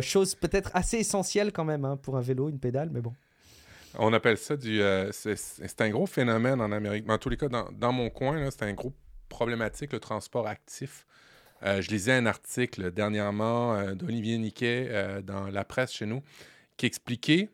chose 0.00 0.34
peut-être 0.34 0.70
assez 0.74 0.98
essentielle 0.98 1.52
quand 1.52 1.64
même. 1.64 1.84
Hein. 1.84 1.93
Hein, 1.94 1.96
pour 1.96 2.16
un 2.16 2.20
vélo, 2.20 2.48
une 2.48 2.58
pédale, 2.58 2.90
mais 2.92 3.00
bon. 3.00 3.12
On 3.96 4.12
appelle 4.12 4.36
ça 4.36 4.56
du. 4.56 4.82
Euh, 4.82 5.10
c'est 5.12 5.80
un 5.80 5.90
gros 5.90 6.06
phénomène 6.06 6.60
en 6.60 6.72
Amérique. 6.72 7.08
en 7.08 7.18
tous 7.18 7.28
les 7.28 7.36
cas, 7.36 7.48
dans, 7.48 7.92
mon 7.92 8.10
coin, 8.10 8.50
c'est 8.50 8.64
un 8.64 8.72
gros 8.72 8.92
problématique, 9.28 9.92
le 9.92 10.00
transport 10.00 10.46
actif. 10.46 11.06
Euh, 11.62 11.80
je 11.80 11.88
lisais 11.90 12.12
un 12.12 12.26
article 12.26 12.90
dernièrement 12.90 13.74
euh, 13.74 13.94
d'Olivier 13.94 14.36
Niquet 14.38 15.22
dans 15.22 15.46
la 15.46 15.64
presse 15.64 15.92
chez 15.92 16.06
nous 16.06 16.22
qui 16.76 16.86
expliquait 16.86 17.50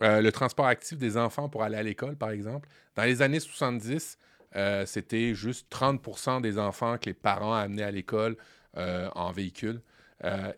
le 0.00 0.30
transport 0.30 0.66
actif 0.66 0.98
des 0.98 1.16
enfants 1.16 1.48
pour 1.48 1.62
aller 1.64 1.76
à 1.76 1.82
l'école, 1.82 2.16
par 2.16 2.30
exemple. 2.30 2.68
Dans 2.94 3.04
les 3.04 3.22
années 3.22 3.40
70, 3.40 4.18
c'était 4.84 5.34
juste 5.34 5.66
30% 5.72 6.40
des 6.40 6.58
enfants 6.58 6.98
que 6.98 7.06
les 7.06 7.14
parents 7.14 7.54
amenaient 7.54 7.82
à 7.82 7.90
l'école 7.90 8.36
en 8.76 9.32
véhicule. 9.32 9.80
Euh, 10.24 10.52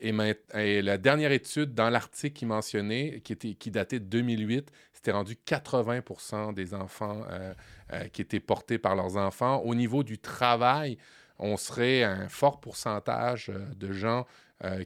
et, 0.54 0.82
la 0.82 0.98
dernière 0.98 1.32
étude 1.32 1.74
dans 1.74 1.90
l'article 1.90 2.34
qui 2.34 2.46
mentionnait, 2.46 3.20
qui, 3.20 3.32
était, 3.32 3.54
qui 3.54 3.70
datait 3.70 4.00
de 4.00 4.04
2008, 4.04 4.70
c'était 4.92 5.12
rendu 5.12 5.36
80 5.36 6.52
des 6.52 6.74
enfants 6.74 7.22
euh, 7.30 7.52
euh, 7.92 8.08
qui 8.08 8.22
étaient 8.22 8.40
portés 8.40 8.78
par 8.78 8.96
leurs 8.96 9.16
enfants. 9.16 9.58
Au 9.58 9.74
niveau 9.74 10.02
du 10.02 10.18
travail, 10.18 10.98
on 11.38 11.56
serait 11.56 12.02
un 12.04 12.28
fort 12.28 12.60
pourcentage 12.60 13.50
de 13.76 13.92
gens 13.92 14.26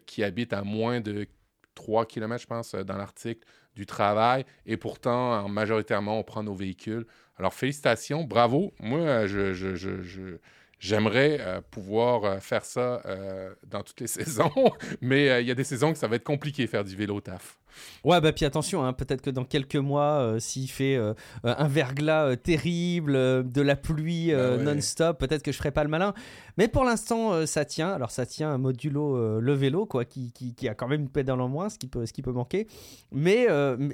qui 0.06 0.22
habitent 0.22 0.52
à 0.52 0.62
moins 0.62 1.00
de 1.00 1.26
3 1.74 2.06
km, 2.06 2.40
je 2.40 2.46
pense, 2.46 2.74
dans 2.76 2.96
l'article, 2.96 3.44
du 3.74 3.86
travail. 3.86 4.46
Et 4.64 4.76
pourtant, 4.76 5.48
majoritairement, 5.48 6.16
on 6.16 6.22
prend 6.22 6.44
nos 6.44 6.54
véhicules. 6.54 7.06
Alors, 7.38 7.52
félicitations, 7.54 8.22
bravo. 8.22 8.72
Moi, 8.78 9.26
je, 9.26 9.52
je, 9.52 9.74
je 9.74 10.38
J'aimerais 10.84 11.38
euh, 11.40 11.62
pouvoir 11.62 12.24
euh, 12.24 12.40
faire 12.40 12.62
ça 12.62 13.00
euh, 13.06 13.54
dans 13.66 13.82
toutes 13.82 14.00
les 14.02 14.06
saisons, 14.18 14.52
mais 15.00 15.42
il 15.42 15.48
y 15.48 15.50
a 15.50 15.54
des 15.54 15.64
saisons 15.64 15.94
que 15.94 15.98
ça 15.98 16.08
va 16.08 16.16
être 16.16 16.24
compliqué 16.24 16.66
faire 16.66 16.84
du 16.84 16.94
vélo 16.94 17.22
taf. 17.22 17.58
Ouais, 18.04 18.20
bah 18.20 18.32
puis 18.32 18.44
attention, 18.44 18.84
hein, 18.84 18.92
peut-être 18.92 19.22
que 19.22 19.30
dans 19.30 19.44
quelques 19.44 19.76
mois, 19.76 20.20
euh, 20.20 20.38
s'il 20.38 20.68
fait 20.68 20.96
euh, 20.96 21.14
un 21.42 21.68
verglas 21.68 22.26
euh, 22.26 22.36
terrible, 22.36 23.12
de 23.14 23.60
la 23.60 23.76
pluie 23.76 24.32
bah 24.32 24.56
non-stop, 24.58 25.18
peut-être 25.18 25.42
que 25.42 25.52
je 25.52 25.56
ferai 25.56 25.70
pas 25.70 25.84
le 25.84 25.90
malin. 25.90 26.14
Mais 26.56 26.68
pour 26.68 26.84
l'instant, 26.84 27.46
ça 27.46 27.64
tient. 27.64 27.90
Alors 27.90 28.10
ça 28.10 28.26
tient 28.26 28.50
un 28.50 28.58
modulo 28.58 29.40
le 29.40 29.52
vélo, 29.52 29.86
quoi, 29.86 30.04
qui, 30.04 30.32
qui, 30.32 30.68
a 30.68 30.74
quand 30.74 30.88
même 30.88 31.02
une 31.02 31.08
pédale 31.08 31.40
en 31.40 31.48
moins, 31.48 31.68
ce 31.68 31.78
qui 31.78 31.88
peut, 31.88 32.06
ce 32.06 32.12
qui 32.12 32.22
peut 32.22 32.32
manquer. 32.32 32.66
Mais, 33.10 33.46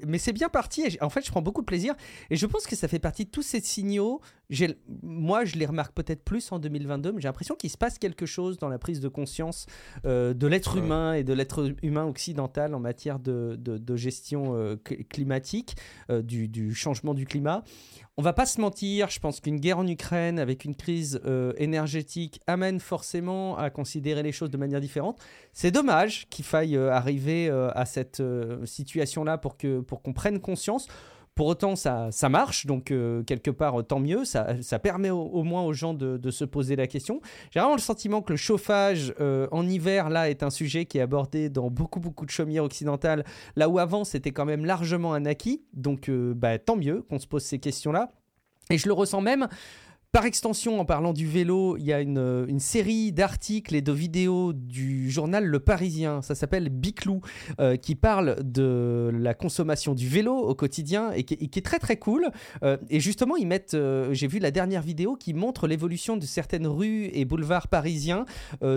mais 0.06 0.18
c'est 0.18 0.32
bien 0.32 0.48
parti. 0.48 0.98
en 1.00 1.08
fait, 1.08 1.24
je 1.24 1.30
prends 1.30 1.42
beaucoup 1.42 1.62
de 1.62 1.66
plaisir. 1.66 1.94
Et 2.30 2.36
je 2.36 2.46
pense 2.46 2.66
que 2.66 2.76
ça 2.76 2.88
fait 2.88 2.98
partie 2.98 3.24
de 3.24 3.30
tous 3.30 3.42
ces 3.42 3.60
signaux. 3.60 4.20
Moi, 5.02 5.44
je 5.44 5.56
les 5.56 5.66
remarque 5.66 5.94
peut-être 5.94 6.22
plus 6.24 6.52
en 6.52 6.58
2022, 6.58 7.12
mais 7.12 7.20
j'ai 7.20 7.28
l'impression 7.28 7.54
qu'il 7.54 7.70
se 7.70 7.78
passe 7.78 7.98
quelque 7.98 8.26
chose 8.26 8.58
dans 8.58 8.68
la 8.68 8.78
prise 8.78 9.00
de 9.00 9.08
conscience 9.08 9.66
de 10.04 10.46
l'être 10.46 10.76
humain 10.76 11.14
et 11.14 11.24
de 11.24 11.32
l'être 11.32 11.74
humain 11.82 12.04
occidental 12.04 12.74
en 12.74 12.80
matière 12.80 13.18
de 13.18 13.40
de, 13.56 13.69
gestion 13.96 14.78
climatique, 15.08 15.76
du, 16.10 16.48
du, 16.48 16.74
changement 16.74 17.14
du 17.14 17.26
climat. 17.26 17.64
On 18.16 18.22
va 18.22 18.32
pas 18.32 18.46
se 18.46 18.60
mentir, 18.60 19.10
je 19.10 19.18
pense 19.18 19.40
qu'une 19.40 19.58
guerre 19.58 19.78
en 19.78 19.86
Ukraine 19.86 20.38
avec 20.38 20.64
une 20.64 20.74
crise 20.74 21.20
énergétique 21.56 22.40
amène 22.46 22.80
forcément 22.80 23.56
à 23.56 23.70
considérer 23.70 24.22
les 24.22 24.32
choses 24.32 24.50
de 24.50 24.56
manière 24.56 24.80
différente. 24.80 25.18
C'est 25.52 25.70
dommage 25.70 26.28
qu'il 26.28 26.44
faille 26.44 26.76
arriver 26.76 27.48
à 27.50 27.84
cette 27.84 28.22
situation-là 28.64 29.38
pour 29.38 29.56
pour 29.86 30.02
qu'on 30.02 30.12
prenne 30.12 30.40
conscience. 30.40 30.88
Pour 31.40 31.46
autant, 31.46 31.74
ça, 31.74 32.10
marche, 32.28 32.66
donc 32.66 32.90
euh, 32.90 33.22
quelque 33.22 33.50
part, 33.50 33.82
tant 33.86 33.98
mieux. 33.98 34.26
Ça, 34.26 34.78
permet 34.78 35.08
au, 35.08 35.42
moins 35.42 35.62
aux 35.62 35.72
gens 35.72 35.94
de, 35.94 36.30
se 36.30 36.44
poser 36.44 36.76
la 36.76 36.86
question. 36.86 37.22
J'ai 37.50 37.60
vraiment 37.60 37.76
le 37.76 37.80
sentiment 37.80 38.20
que 38.20 38.34
le 38.34 38.36
chauffage 38.36 39.14
euh, 39.20 39.48
en 39.50 39.66
hiver, 39.66 40.10
là, 40.10 40.28
est 40.28 40.42
un 40.42 40.50
sujet 40.50 40.84
qui 40.84 40.98
est 40.98 41.00
abordé 41.00 41.48
dans 41.48 41.70
beaucoup, 41.70 41.98
beaucoup 41.98 42.26
de 42.26 42.30
chaumières 42.30 42.64
occidentales, 42.64 43.24
là 43.56 43.70
où 43.70 43.78
avant, 43.78 44.04
c'était 44.04 44.32
quand 44.32 44.44
même 44.44 44.66
largement 44.66 45.14
un 45.14 45.24
acquis. 45.24 45.62
Donc, 45.72 46.10
euh, 46.10 46.34
bah, 46.34 46.58
tant 46.58 46.76
mieux 46.76 47.00
qu'on 47.08 47.18
se 47.18 47.26
pose 47.26 47.42
ces 47.42 47.58
questions-là. 47.58 48.10
Et 48.68 48.76
je 48.76 48.86
le 48.86 48.92
ressens 48.92 49.22
même 49.22 49.48
par 50.12 50.26
extension, 50.26 50.80
en 50.80 50.84
parlant 50.84 51.12
du 51.12 51.26
vélo, 51.26 51.76
il 51.76 51.84
y 51.84 51.92
a 51.92 52.00
une, 52.00 52.58
série 52.58 53.12
d'articles 53.12 53.76
et 53.76 53.80
de 53.80 53.92
vidéos 53.92 54.52
du 54.52 55.08
journal 55.08 55.44
Le 55.44 55.60
Parisien, 55.60 56.20
ça 56.20 56.34
s'appelle 56.34 56.68
Biclou, 56.68 57.20
euh, 57.60 57.76
qui 57.76 57.94
parle 57.94 58.36
de 58.42 59.10
la 59.14 59.34
consommation 59.34 59.94
du 59.94 60.08
vélo 60.08 60.36
au 60.36 60.54
quotidien 60.54 61.12
et 61.12 61.22
qui, 61.22 61.34
est 61.34 61.64
très 61.64 61.78
très 61.78 61.96
cool. 61.96 62.28
Euh, 62.64 62.76
et 62.90 62.98
justement, 62.98 63.36
ils 63.36 63.46
mettent, 63.46 63.74
euh, 63.74 64.12
j'ai 64.12 64.26
vu 64.26 64.40
la 64.40 64.50
dernière 64.50 64.82
vidéo 64.82 65.14
qui 65.14 65.32
montre 65.32 65.68
l'évolution 65.68 66.16
de 66.16 66.26
certaines 66.26 66.66
rues 66.66 67.08
et 67.12 67.24
boulevards 67.24 67.68
parisiens 67.68 68.24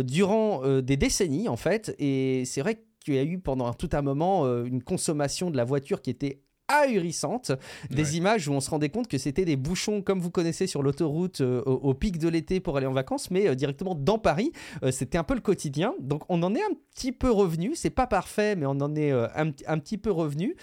durant 0.04 0.62
des 0.82 0.98
décennies 0.98 1.50
en 1.50 1.58
fait. 1.58 1.96
Et 1.98 2.44
c'est 2.46 2.62
vrai 2.62 2.84
qu'il 3.04 3.16
y 3.16 3.20
a 3.20 3.24
eu 3.24 3.40
pendant 3.40 3.74
tout 3.74 3.90
un 3.94 4.02
moment 4.02 4.46
une 4.64 4.84
consommation 4.84 5.50
de 5.50 5.58
la 5.58 5.64
voiture 5.64 6.02
qui 6.02 6.10
était 6.10 6.44
ahurissante. 6.74 7.52
Des 7.90 8.18
images 8.18 8.48
où 8.48 8.54
on 8.54 8.60
se 8.60 8.70
rendait 8.70 8.90
compte 8.90 9.08
que 9.08 9.18
c'était 9.18 9.46
des 9.46 9.56
bouchons 9.56 10.02
comme 10.02 10.20
vous 10.20 10.32
connaissez 10.32 10.68
sur 10.68 10.84
l'autoroute 10.84 11.42
euh, 11.42 11.62
au, 11.62 11.94
pic 11.94 12.18
de 12.18 12.28
l'été 12.28 12.60
pour 12.60 12.78
aller 12.78 12.88
en 12.88 12.94
vacances, 12.94 13.32
mais 13.32 13.48
euh, 13.48 13.56
directement 13.56 13.96
dans 13.96 14.18
Paris. 14.18 14.52
Euh, 14.84 14.92
c'était 14.92 15.18
un 15.18 15.24
peu 15.24 15.36
le 15.36 15.42
quotidien. 15.42 15.94
Donc 16.00 16.24
on 16.30 16.42
en 16.44 16.56
est 16.56 16.64
un 16.64 16.74
petit 16.94 17.12
peu 17.12 17.32
revenu. 17.32 17.74
C'est 17.76 17.90
pas 17.90 18.08
parfait, 18.08 18.56
mais 18.56 18.66
on 18.66 18.82
en 18.82 18.96
est 18.96 19.12
un, 19.12 19.52
un, 19.68 19.80
petit 19.80 19.98
peu 19.98 20.12
revenu. 20.12 20.56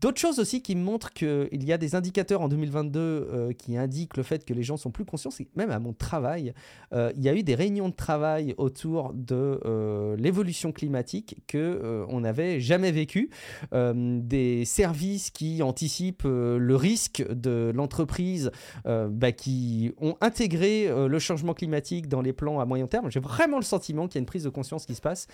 D'autres 0.00 0.20
choses 0.20 0.38
aussi 0.38 0.62
qui 0.62 0.76
montrent 0.76 1.12
qu'il 1.12 1.64
y 1.64 1.72
a 1.72 1.78
des 1.78 1.96
indicateurs 1.96 2.40
en 2.40 2.48
2022 2.48 3.00
euh, 3.00 3.52
qui 3.52 3.76
indiquent 3.76 4.16
le 4.16 4.22
fait 4.22 4.44
que 4.44 4.54
les 4.54 4.62
gens 4.62 4.76
sont 4.76 4.92
plus 4.92 5.04
conscients, 5.04 5.32
c'est 5.32 5.48
même 5.56 5.72
à 5.72 5.80
mon 5.80 5.92
travail, 5.92 6.54
euh, 6.92 7.10
il 7.16 7.22
y 7.22 7.28
a 7.28 7.34
eu 7.34 7.42
des 7.42 7.56
réunions 7.56 7.88
de 7.88 7.94
travail 7.94 8.54
autour 8.58 9.12
de 9.12 9.60
euh, 9.64 10.14
l'évolution 10.16 10.70
climatique 10.70 11.42
que 11.48 12.04
on 12.08 12.20
n'avait 12.20 12.60
jamais 12.60 12.92
vécu, 12.92 13.30
des 13.72 14.64
services 14.64 15.30
qui 15.30 15.62
anticipent 15.62 16.24
le 16.24 16.76
risque 16.76 17.24
de 17.28 17.72
l'entreprise, 17.74 18.50
bah, 18.84 19.32
qui 19.32 19.92
ont 19.98 20.16
intégré 20.20 20.88
le 20.88 21.18
changement 21.18 21.54
climatique 21.54 22.08
dans 22.08 22.20
les 22.20 22.32
plans 22.32 22.60
à 22.60 22.64
moyen 22.64 22.86
terme. 22.86 23.10
J'ai 23.10 23.20
vraiment 23.20 23.58
le 23.58 23.64
sentiment 23.64 24.06
qu'il 24.06 24.16
y 24.16 24.18
a 24.18 24.20
une 24.20 24.26
prise 24.26 24.44
de 24.44 24.48
conscience 24.48 24.86
qui 24.86 24.94
se 24.94 25.00
passe. 25.00 25.26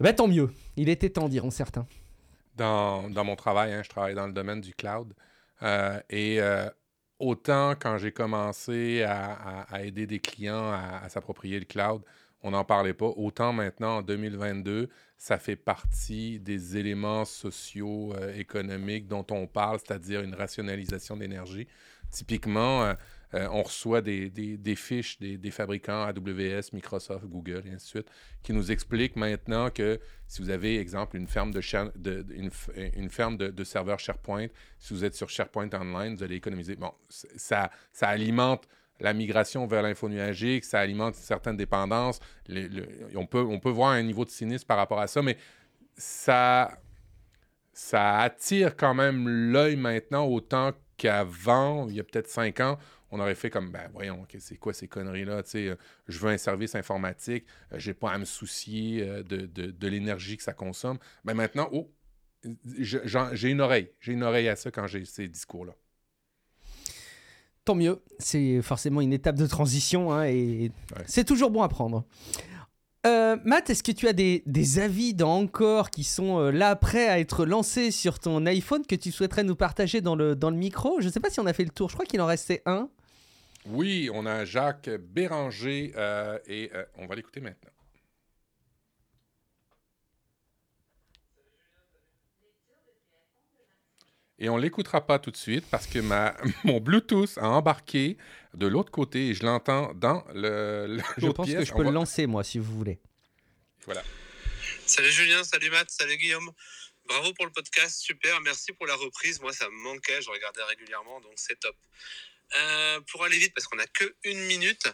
Bah, 0.00 0.12
tant 0.12 0.28
mieux, 0.28 0.50
il 0.76 0.88
était 0.88 1.10
temps, 1.10 1.28
diront 1.28 1.50
certains 1.50 1.86
dans, 2.56 3.24
mon 3.24 3.36
travail. 3.36 3.72
Hein, 3.72 3.82
je 3.82 3.88
travaille 3.88 4.14
dans 4.14 4.26
le 4.26 4.32
domaine 4.32 4.60
du 4.60 4.74
cloud. 4.74 5.14
Euh, 5.62 6.00
et 6.10 6.40
euh, 6.40 6.68
autant 7.18 7.74
quand 7.74 7.98
j'ai 7.98 8.12
commencé 8.12 9.02
à, 9.02 9.66
aider 9.82 10.06
des 10.06 10.20
clients 10.20 10.72
à, 10.72 11.08
s'approprier 11.08 11.58
le 11.58 11.64
cloud, 11.64 12.02
on 12.42 12.50
n'en 12.50 12.64
parlait 12.64 12.94
pas. 12.94 13.06
Autant 13.06 13.52
maintenant, 13.52 13.98
en 13.98 14.02
2022, 14.02 14.90
ça 15.16 15.38
fait 15.38 15.56
partie 15.56 16.40
des 16.40 16.76
éléments 16.76 17.24
sociaux, 17.24 18.12
euh, 18.14 18.34
économiques 18.34 19.08
dont 19.08 19.26
on 19.30 19.46
parle, 19.46 19.78
c'est-à-dire 19.78 20.20
une 20.20 20.34
rationalisation 20.34 21.16
d'énergie. 21.16 21.66
Typiquement, 22.10 22.94
euh, 23.34 23.48
on 23.50 23.62
reçoit 23.62 24.00
des, 24.00 24.76
fiches 24.76 25.18
des, 25.18 25.50
fabricants 25.50 26.04
AWS, 26.04 26.72
Microsoft, 26.72 27.24
Google, 27.26 27.62
et 27.66 27.70
ainsi 27.70 27.86
de 27.86 27.90
suite, 27.98 28.08
qui 28.42 28.52
nous 28.52 28.70
expliquent 28.70 29.16
maintenant 29.16 29.70
que 29.70 29.98
si 30.28 30.40
vous 30.40 30.50
avez, 30.50 30.78
exemple, 30.78 31.16
une 31.16 31.26
ferme 31.26 31.50
de, 31.50 32.24
une, 32.32 33.08
ferme 33.10 33.36
de, 33.36 33.64
serveurs 33.64 33.98
SharePoint, 33.98 34.46
si 34.78 34.94
vous 34.94 35.04
êtes 35.04 35.16
sur 35.16 35.28
SharePoint 35.28 35.68
Online, 35.74 36.14
vous 36.14 36.22
allez 36.22 36.36
économiser. 36.36 36.76
Bon, 36.76 36.92
ça, 37.08 37.70
ça 37.92 38.08
alimente 38.08 38.68
la 39.00 39.12
migration 39.12 39.66
vers 39.66 39.82
l'info 39.82 40.08
nuagique, 40.08 40.64
ça 40.64 40.78
alimente 40.78 41.16
certaines 41.16 41.56
dépendances. 41.56 42.20
on, 43.16 43.26
peut, 43.26 43.40
on 43.42 43.58
peut 43.58 43.70
voir 43.70 43.90
un 43.90 44.02
niveau 44.02 44.24
de 44.24 44.30
cynisme 44.30 44.66
par 44.66 44.76
rapport 44.76 45.00
à 45.00 45.08
ça, 45.08 45.22
mais 45.22 45.36
ça, 45.96 46.78
ça 47.72 48.18
attire 48.18 48.76
quand 48.76 48.94
même 48.94 49.28
l'œil 49.28 49.74
maintenant 49.74 50.26
autant 50.26 50.72
qu'avant, 50.96 51.88
il 51.88 51.96
y 51.96 52.00
a 52.00 52.04
peut-être 52.04 52.28
cinq 52.28 52.60
ans, 52.60 52.78
on 53.14 53.20
aurait 53.20 53.36
fait 53.36 53.48
comme, 53.48 53.70
ben 53.70 53.88
voyons, 53.92 54.26
c'est 54.38 54.56
quoi 54.56 54.74
ces 54.74 54.88
conneries-là? 54.88 55.42
Euh, 55.54 55.76
je 56.08 56.18
veux 56.18 56.30
un 56.30 56.36
service 56.36 56.74
informatique, 56.74 57.44
je 57.70 57.76
euh, 57.76 57.78
j'ai 57.78 57.94
pas 57.94 58.10
à 58.10 58.18
me 58.18 58.24
soucier 58.24 59.02
euh, 59.02 59.22
de, 59.22 59.86
l'énergie 59.86 60.36
que 60.36 60.42
ça 60.42 60.52
consomme. 60.52 60.98
Ben 61.24 61.34
maintenant, 61.34 61.68
oh, 61.72 61.92
j'ai 62.76 63.50
une 63.50 63.60
oreille. 63.60 63.90
J'ai 64.00 64.12
une 64.12 64.24
oreille 64.24 64.48
à 64.48 64.56
ça 64.56 64.72
quand 64.72 64.88
j'ai 64.88 65.04
ces 65.04 65.28
discours-là. 65.28 65.74
Tant 67.64 67.76
mieux, 67.76 68.02
c'est 68.18 68.60
forcément 68.62 69.00
une 69.00 69.12
étape 69.12 69.36
de 69.36 69.46
transition 69.46 70.12
hein, 70.12 70.24
et 70.24 70.72
c'est 71.06 71.24
toujours 71.24 71.50
bon 71.50 71.62
à 71.62 71.68
prendre. 71.68 72.04
Matt, 73.44 73.68
est-ce 73.68 73.82
que 73.82 73.92
tu 73.92 74.08
as 74.08 74.12
des, 74.12 74.78
avis 74.78 75.12
dans 75.14 75.36
Encore 75.36 75.90
qui 75.90 76.04
sont 76.04 76.50
là 76.50 76.74
prêts 76.74 77.08
à 77.08 77.20
être 77.20 77.44
lancés 77.44 77.90
sur 77.90 78.18
ton 78.18 78.44
iPhone 78.46 78.84
que 78.86 78.94
tu 78.94 79.12
souhaiterais 79.12 79.44
nous 79.44 79.56
partager 79.56 80.00
dans 80.00 80.16
le, 80.16 80.34
dans 80.34 80.50
le 80.50 80.56
micro? 80.56 81.00
Je 81.00 81.06
ne 81.06 81.12
sais 81.12 81.20
pas 81.20 81.30
si 81.30 81.38
on 81.40 81.46
a 81.46 81.52
fait 81.52 81.64
le 81.64 81.70
tour, 81.70 81.90
je 81.90 81.94
crois 81.94 82.06
qu'il 82.06 82.20
en 82.20 82.26
restait 82.26 82.62
un. 82.66 82.88
Oui, 83.66 84.10
on 84.12 84.26
a 84.26 84.44
Jacques 84.44 84.90
Béranger 84.90 85.92
euh, 85.96 86.38
et 86.46 86.70
euh, 86.74 86.84
on 86.96 87.06
va 87.06 87.14
l'écouter 87.14 87.40
maintenant. 87.40 87.70
Et 94.38 94.48
on 94.48 94.56
ne 94.56 94.62
l'écoutera 94.62 95.06
pas 95.06 95.18
tout 95.18 95.30
de 95.30 95.36
suite 95.36 95.64
parce 95.70 95.86
que 95.86 96.00
ma, 96.00 96.36
mon 96.64 96.80
Bluetooth 96.80 97.38
a 97.38 97.48
embarqué 97.48 98.18
de 98.52 98.66
l'autre 98.66 98.90
côté 98.90 99.28
et 99.28 99.34
je 99.34 99.44
l'entends 99.44 99.94
dans 99.94 100.24
le. 100.34 100.98
je 101.16 101.28
pense 101.28 101.50
que 101.50 101.64
je 101.64 101.72
peux 101.72 101.84
le 101.84 101.90
lancer, 101.90 102.26
moi, 102.26 102.44
si 102.44 102.58
vous 102.58 102.76
voulez. 102.76 103.00
Voilà. 103.86 104.02
Salut 104.86 105.10
Julien, 105.10 105.42
salut 105.44 105.70
Matt, 105.70 105.88
salut 105.90 106.16
Guillaume. 106.18 106.50
Bravo 107.06 107.32
pour 107.34 107.46
le 107.46 107.52
podcast, 107.52 108.00
super. 108.00 108.40
Merci 108.40 108.72
pour 108.72 108.86
la 108.86 108.96
reprise. 108.96 109.40
Moi, 109.40 109.52
ça 109.52 109.68
me 109.68 109.82
manquait, 109.82 110.20
je 110.20 110.30
regardais 110.30 110.62
régulièrement, 110.64 111.20
donc 111.20 111.32
c'est 111.36 111.58
top. 111.60 111.76
Euh, 112.56 113.00
pour 113.10 113.24
aller 113.24 113.36
vite, 113.36 113.52
parce 113.52 113.66
qu'on 113.66 113.76
n'a 113.76 113.86
que 113.86 114.14
une 114.22 114.38
minute, 114.44 114.86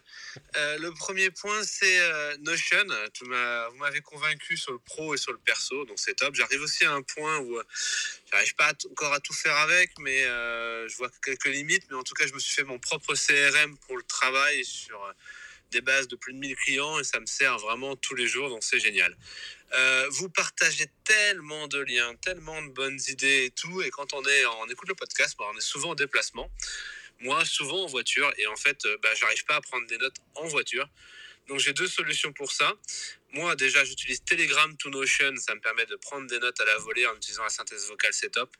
euh, 0.56 0.78
le 0.78 0.92
premier 0.94 1.30
point, 1.30 1.62
c'est 1.62 2.00
euh, 2.00 2.36
Notion. 2.38 2.86
vous 3.20 3.76
m'avez 3.76 4.00
convaincu 4.00 4.56
sur 4.56 4.72
le 4.72 4.78
pro 4.78 5.14
et 5.14 5.18
sur 5.18 5.32
le 5.32 5.38
perso, 5.38 5.84
donc 5.84 5.98
c'est 5.98 6.14
top. 6.14 6.34
J'arrive 6.34 6.62
aussi 6.62 6.86
à 6.86 6.92
un 6.92 7.02
point 7.02 7.38
où 7.38 7.60
j'arrive 8.30 8.54
pas 8.54 8.72
encore 8.90 9.12
à 9.12 9.20
tout 9.20 9.34
faire 9.34 9.56
avec, 9.58 9.90
mais 9.98 10.22
je 10.22 10.96
vois 10.96 11.10
quelques 11.22 11.46
limites. 11.46 11.84
Mais 11.90 11.96
en 11.96 12.02
tout 12.02 12.14
cas, 12.14 12.26
je 12.26 12.32
me 12.32 12.38
suis 12.38 12.54
fait 12.54 12.64
mon 12.64 12.78
propre 12.78 13.14
CRM 13.14 13.76
pour 13.78 13.98
le 13.98 14.04
travail 14.04 14.64
sur 14.64 14.98
des 15.70 15.82
bases 15.82 16.08
de 16.08 16.16
plus 16.16 16.32
de 16.32 16.38
1000 16.38 16.56
clients 16.56 16.98
et 16.98 17.04
ça 17.04 17.20
me 17.20 17.26
sert 17.26 17.58
vraiment 17.58 17.94
tous 17.94 18.14
les 18.14 18.26
jours, 18.26 18.48
donc 18.48 18.64
c'est 18.64 18.80
génial. 18.80 19.14
vous 20.10 20.30
partagez 20.30 20.86
tellement 21.04 21.68
de 21.68 21.78
liens, 21.80 22.14
tellement 22.16 22.62
de 22.62 22.68
bonnes 22.68 23.00
idées 23.08 23.44
et 23.44 23.50
tout, 23.50 23.82
et 23.82 23.90
quand 23.90 24.14
on 24.14 24.24
est 24.24 24.46
on 24.46 24.66
écoute 24.68 24.88
le 24.88 24.94
podcast, 24.94 25.36
bah, 25.38 25.44
on 25.52 25.58
est 25.58 25.60
souvent 25.60 25.90
en 25.90 25.94
déplacement. 25.94 26.50
Moi, 27.20 27.44
souvent 27.44 27.84
en 27.84 27.86
voiture, 27.86 28.32
et 28.38 28.46
en 28.46 28.56
fait, 28.56 28.84
euh, 28.86 28.96
bah, 29.02 29.14
j'arrive 29.14 29.44
pas 29.44 29.56
à 29.56 29.60
prendre 29.60 29.86
des 29.86 29.98
notes 29.98 30.16
en 30.34 30.46
voiture. 30.46 30.88
Donc 31.48 31.58
j'ai 31.58 31.72
deux 31.72 31.88
solutions 31.88 32.32
pour 32.32 32.52
ça. 32.52 32.74
Moi, 33.32 33.56
déjà, 33.56 33.84
j'utilise 33.84 34.22
Telegram 34.24 34.76
to 34.76 34.90
Notion. 34.90 35.36
Ça 35.36 35.54
me 35.54 35.60
permet 35.60 35.86
de 35.86 35.96
prendre 35.96 36.26
des 36.26 36.38
notes 36.38 36.60
à 36.60 36.64
la 36.64 36.78
volée 36.78 37.06
en 37.06 37.16
utilisant 37.16 37.42
la 37.42 37.50
synthèse 37.50 37.86
vocale, 37.88 38.12
c'est 38.12 38.30
top. 38.30 38.56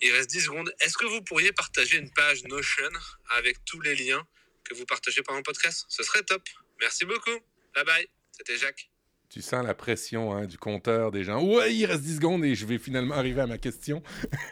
Il 0.00 0.12
reste 0.12 0.30
10 0.30 0.42
secondes. 0.42 0.72
Est-ce 0.80 0.96
que 0.96 1.06
vous 1.06 1.22
pourriez 1.22 1.52
partager 1.52 1.96
une 1.96 2.10
page 2.12 2.44
Notion 2.44 2.90
avec 3.30 3.64
tous 3.64 3.80
les 3.80 3.94
liens 3.94 4.26
que 4.64 4.74
vous 4.74 4.86
partagez 4.86 5.22
pendant 5.22 5.38
le 5.38 5.44
podcast? 5.44 5.86
Ce 5.88 6.02
serait 6.02 6.22
top. 6.22 6.42
Merci 6.80 7.04
beaucoup. 7.04 7.38
Bye 7.74 7.84
bye. 7.84 8.08
C'était 8.32 8.56
Jacques. 8.56 8.88
Tu 9.28 9.42
sens 9.42 9.62
la 9.62 9.74
pression 9.74 10.32
hein, 10.32 10.46
du 10.46 10.56
compteur 10.56 11.10
des 11.10 11.22
gens. 11.22 11.44
Ouais, 11.44 11.74
il 11.74 11.84
reste 11.84 12.02
10 12.02 12.16
secondes 12.16 12.44
et 12.46 12.54
je 12.54 12.64
vais 12.64 12.78
finalement 12.78 13.14
arriver 13.14 13.42
à 13.42 13.46
ma 13.46 13.58
question. 13.58 14.02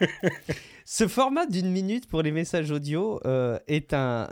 Ce 0.84 1.08
format 1.08 1.46
d'une 1.46 1.70
minute 1.70 2.06
pour 2.06 2.22
les 2.22 2.30
messages 2.30 2.70
audio 2.70 3.18
euh, 3.24 3.58
est, 3.66 3.92
un, 3.92 4.28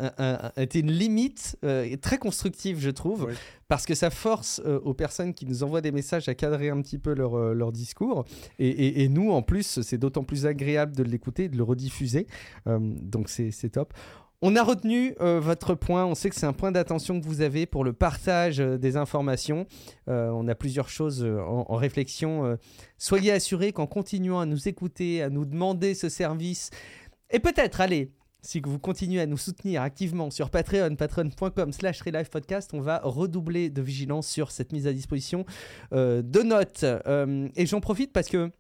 une 0.75 0.93
limite 0.93 1.57
euh, 1.65 1.97
très 1.97 2.19
constructive, 2.19 2.79
je 2.79 2.91
trouve, 2.91 3.33
parce 3.69 3.87
que 3.87 3.95
ça 3.97 4.11
force 4.11 4.61
euh, 4.65 4.79
aux 4.81 4.95
personnes 4.95 5.35
qui 5.35 5.47
nous 5.47 5.65
envoient 5.65 5.81
des 5.81 5.91
messages 5.91 6.29
à 6.29 6.35
cadrer 6.35 6.69
un 6.69 6.81
petit 6.81 6.99
peu 6.99 7.15
leur, 7.15 7.55
leur 7.55 7.73
discours. 7.73 8.25
Et, 8.59 9.03
et, 9.03 9.09
nous, 9.09 9.33
en 9.33 9.43
plus, 9.43 9.81
c'est 9.81 9.99
d'autant 9.99 10.23
plus 10.23 10.47
agréable 10.47 10.95
de 10.95 11.03
l'écouter, 11.03 11.49
de 11.49 11.57
le 11.57 11.65
rediffuser. 11.65 12.27
donc 12.67 13.31
c'est 13.31 13.71
top. 13.71 13.95
On 14.47 14.57
a 14.57 14.63
retenu 14.63 15.15
euh, 15.23 15.41
votre 15.41 15.75
point. 15.75 16.05
On 16.05 16.15
sait 16.15 16.29
que 16.29 16.37
c'est 16.37 16.45
un 16.45 16.53
point 16.53 16.71
d'attention 16.71 17.19
que 17.19 17.25
vous 17.25 17.41
avez 17.41 17.65
pour 17.65 17.83
le 17.83 17.95
partage 17.95 18.61
euh, 18.61 18.77
des 18.77 18.99
informations. 18.99 19.67
Euh, 20.09 20.29
on 20.29 20.47
a 20.49 20.55
plusieurs 20.55 20.91
choses 20.91 21.25
en, 21.25 21.77
réflexion. 21.77 22.59
soyez 22.99 23.33
assurés 23.33 23.73
qu'en 23.73 23.87
continuant 23.87 24.41
à 24.41 24.45
nous 24.45 24.69
écouter, 24.69 25.23
à 25.23 25.31
nous 25.31 25.47
demander 25.47 25.95
ce 25.95 26.11
service, 26.11 26.69
et 27.31 27.39
peut-être, 27.39 27.81
allez, 27.81 28.13
si 28.43 28.61
vous 28.61 28.79
continuez 28.79 29.23
à 29.23 29.27
nous 29.27 29.39
soutenir 29.39 29.81
activement 29.81 30.31
sur 30.31 30.51
Patreon, 30.51 30.95
patreon.com 30.97 31.73
slash 31.73 32.03
podcast, 32.31 32.73
on 32.75 32.83
va 32.83 33.01
redoubler 33.03 33.71
de 33.71 33.81
vigilance 33.81 34.29
sur 34.29 34.51
cette 34.51 34.73
mise 34.73 34.87
à 34.87 34.93
disposition 34.93 35.47
de 35.91 36.43
notes. 36.43 36.85
et 37.57 37.65
j'en 37.65 37.81
profite 37.81 38.13
parce 38.13 38.29
que 38.29 38.51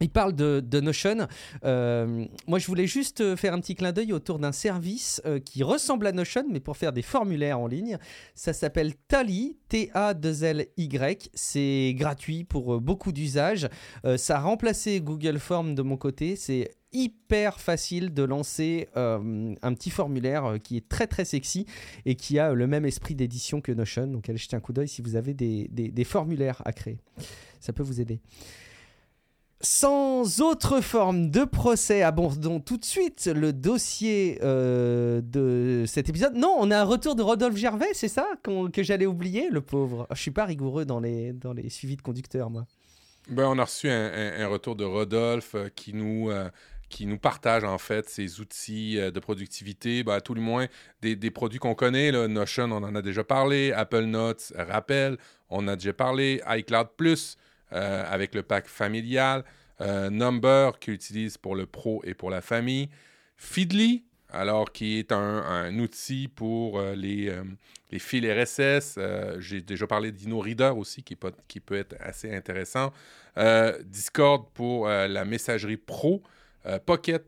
il 0.00 0.10
parle 0.10 0.34
de, 0.34 0.80
Notion. 0.80 1.26
Euh, 1.64 2.26
moi, 2.46 2.58
je 2.58 2.66
voulais 2.66 2.86
juste 2.86 3.22
euh, 3.22 3.36
faire 3.36 3.54
un 3.54 3.60
petit 3.60 3.74
clin 3.74 3.92
d'œil 3.92 4.12
autour 4.12 4.38
d'un 4.38 4.52
service 4.52 5.22
euh, 5.24 5.40
qui 5.40 5.62
ressemble 5.62 6.06
à 6.06 6.12
Notion, 6.12 6.44
mais 6.50 6.60
pour 6.60 6.76
faire 6.76 6.92
des 6.92 7.02
formulaires 7.02 7.58
en 7.58 7.66
ligne. 7.66 7.98
Ça 8.34 8.52
s'appelle 8.52 8.94
Tally, 9.08 9.56
T-A-2-L-Y. 9.68 11.30
C'est 11.32 11.94
gratuit 11.96 12.44
pour 12.44 12.80
beaucoup 12.80 13.12
d'usages. 13.12 13.68
ça 14.16 14.36
a 14.36 14.40
remplacé 14.40 15.00
Google 15.00 15.38
Form 15.38 15.74
de 15.74 15.82
mon 15.82 15.96
côté. 15.96 16.36
C'est 16.36 16.70
hyper 16.92 17.60
facile 17.60 18.12
de 18.12 18.22
lancer 18.22 18.88
un 18.94 19.74
petit 19.74 19.90
formulaire 19.90 20.56
qui 20.62 20.76
est 20.76 20.88
très 20.88 21.06
très 21.06 21.24
sexy 21.24 21.66
et 22.04 22.14
qui 22.14 22.38
a 22.38 22.52
le 22.52 22.66
même 22.66 22.84
esprit 22.84 23.14
d'édition 23.14 23.60
que 23.60 23.72
Notion. 23.72 24.06
Donc 24.06 24.28
allez 24.28 24.38
jeter 24.38 24.56
un 24.56 24.60
coup 24.60 24.72
d'œil 24.72 24.88
si 24.88 25.02
vous 25.02 25.16
avez 25.16 25.34
des 25.34 26.04
formulaires 26.04 26.62
à 26.64 26.72
créer. 26.72 26.98
Ça 27.60 27.72
peut 27.72 27.82
vous 27.82 28.00
aider. 28.00 28.20
Sans 29.62 30.42
autre 30.42 30.82
forme 30.82 31.30
de 31.30 31.44
procès, 31.44 32.02
abordons 32.02 32.60
tout 32.60 32.76
de 32.76 32.84
suite 32.84 33.30
le 33.34 33.54
dossier 33.54 34.38
euh, 34.42 35.22
de 35.22 35.84
cet 35.86 36.10
épisode. 36.10 36.34
Non, 36.34 36.54
on 36.58 36.70
a 36.70 36.78
un 36.78 36.84
retour 36.84 37.14
de 37.14 37.22
Rodolphe 37.22 37.56
Gervais, 37.56 37.94
c'est 37.94 38.08
ça 38.08 38.26
que 38.44 38.82
j'allais 38.82 39.06
oublier, 39.06 39.48
le 39.50 39.62
pauvre. 39.62 40.06
Je 40.12 40.20
suis 40.20 40.30
pas 40.30 40.44
rigoureux 40.44 40.84
dans 40.84 41.00
les, 41.00 41.32
dans 41.32 41.54
les 41.54 41.70
suivis 41.70 41.96
de 41.96 42.02
conducteurs, 42.02 42.50
moi. 42.50 42.66
Ben, 43.30 43.46
on 43.46 43.58
a 43.58 43.64
reçu 43.64 43.88
un, 43.88 44.46
retour 44.46 44.76
de 44.76 44.84
Rodolphe 44.84 45.54
euh, 45.54 45.68
qui 45.74 45.94
nous, 45.94 46.30
euh, 46.30 46.50
qui 46.90 47.06
nous 47.06 47.18
partage 47.18 47.64
en 47.64 47.78
fait 47.78 48.10
ses 48.10 48.40
outils 48.40 48.96
de 48.96 49.20
productivité, 49.20 50.04
ben, 50.04 50.12
à 50.12 50.20
tout 50.20 50.34
le 50.34 50.42
moins 50.42 50.66
des, 51.00 51.30
produits 51.30 51.58
qu'on 51.58 51.74
connaît. 51.74 52.12
Notion, 52.28 52.64
on 52.64 52.82
en 52.82 52.94
a 52.94 53.00
déjà 53.00 53.24
parlé. 53.24 53.72
Apple 53.72 54.04
Notes, 54.04 54.52
rappel, 54.54 55.16
on 55.48 55.66
a 55.66 55.76
déjà 55.76 55.94
parlé. 55.94 56.42
iCloud 56.46 56.88
Plus. 56.98 57.38
Euh, 57.72 58.04
avec 58.08 58.34
le 58.36 58.44
pack 58.44 58.68
familial. 58.68 59.44
Euh, 59.80 60.08
Number, 60.08 60.78
qui 60.78 60.92
utilise 60.92 61.36
pour 61.36 61.56
le 61.56 61.66
pro 61.66 62.00
et 62.04 62.14
pour 62.14 62.30
la 62.30 62.40
famille. 62.40 62.88
Feedly, 63.36 64.04
alors 64.30 64.70
qui 64.70 64.98
est 64.98 65.10
un, 65.10 65.76
outil 65.80 66.28
pour 66.28 66.78
euh, 66.78 66.94
les, 66.94 67.36
les 67.90 67.98
fils 67.98 68.24
RSS. 68.24 69.00
J'ai 69.40 69.62
déjà 69.62 69.86
parlé 69.88 70.12
d'InnoReader 70.12 70.72
aussi, 70.76 71.02
qui, 71.02 71.18
qui, 71.48 71.58
peut 71.58 71.74
être 71.74 71.96
assez 71.98 72.32
intéressant. 72.32 72.92
Discord 73.84 74.46
pour 74.54 74.88
la 74.88 75.24
messagerie 75.24 75.76
pro. 75.76 76.22
Pocket, 76.84 77.24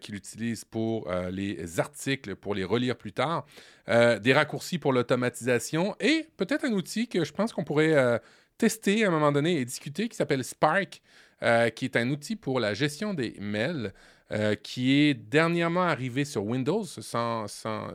qui 0.00 0.12
l'utilise 0.12 0.64
pour 0.64 1.12
les 1.30 1.78
articles, 1.80 2.36
pour 2.36 2.54
les 2.54 2.64
relire 2.64 2.96
plus 2.96 3.12
tard. 3.12 3.44
des 3.86 4.32
raccourcis 4.32 4.78
pour 4.78 4.92
l'automatisation. 4.92 5.96
Et 6.00 6.28
peut-être 6.36 6.64
un 6.64 6.72
outil 6.72 7.08
que 7.08 7.24
je 7.24 7.32
pense 7.32 7.52
qu'on 7.52 7.64
pourrait 7.64 8.20
testé 8.58 9.04
à 9.04 9.08
un 9.08 9.10
moment 9.10 9.32
donné 9.32 9.58
et 9.58 9.64
discuté 9.64 10.08
qui 10.08 10.16
s'appelle 10.16 10.44
Spark, 10.44 11.00
euh, 11.42 11.70
qui 11.70 11.84
est 11.84 11.96
un 11.96 12.10
outil 12.10 12.36
pour 12.36 12.60
la 12.60 12.74
gestion 12.74 13.14
des 13.14 13.34
mails. 13.40 13.92
Euh, 14.30 14.54
qui 14.56 14.92
est 14.92 15.14
dernièrement 15.14 15.84
arrivé 15.84 16.26
sur 16.26 16.44
Windows, 16.44 16.84
sans, 16.84 17.46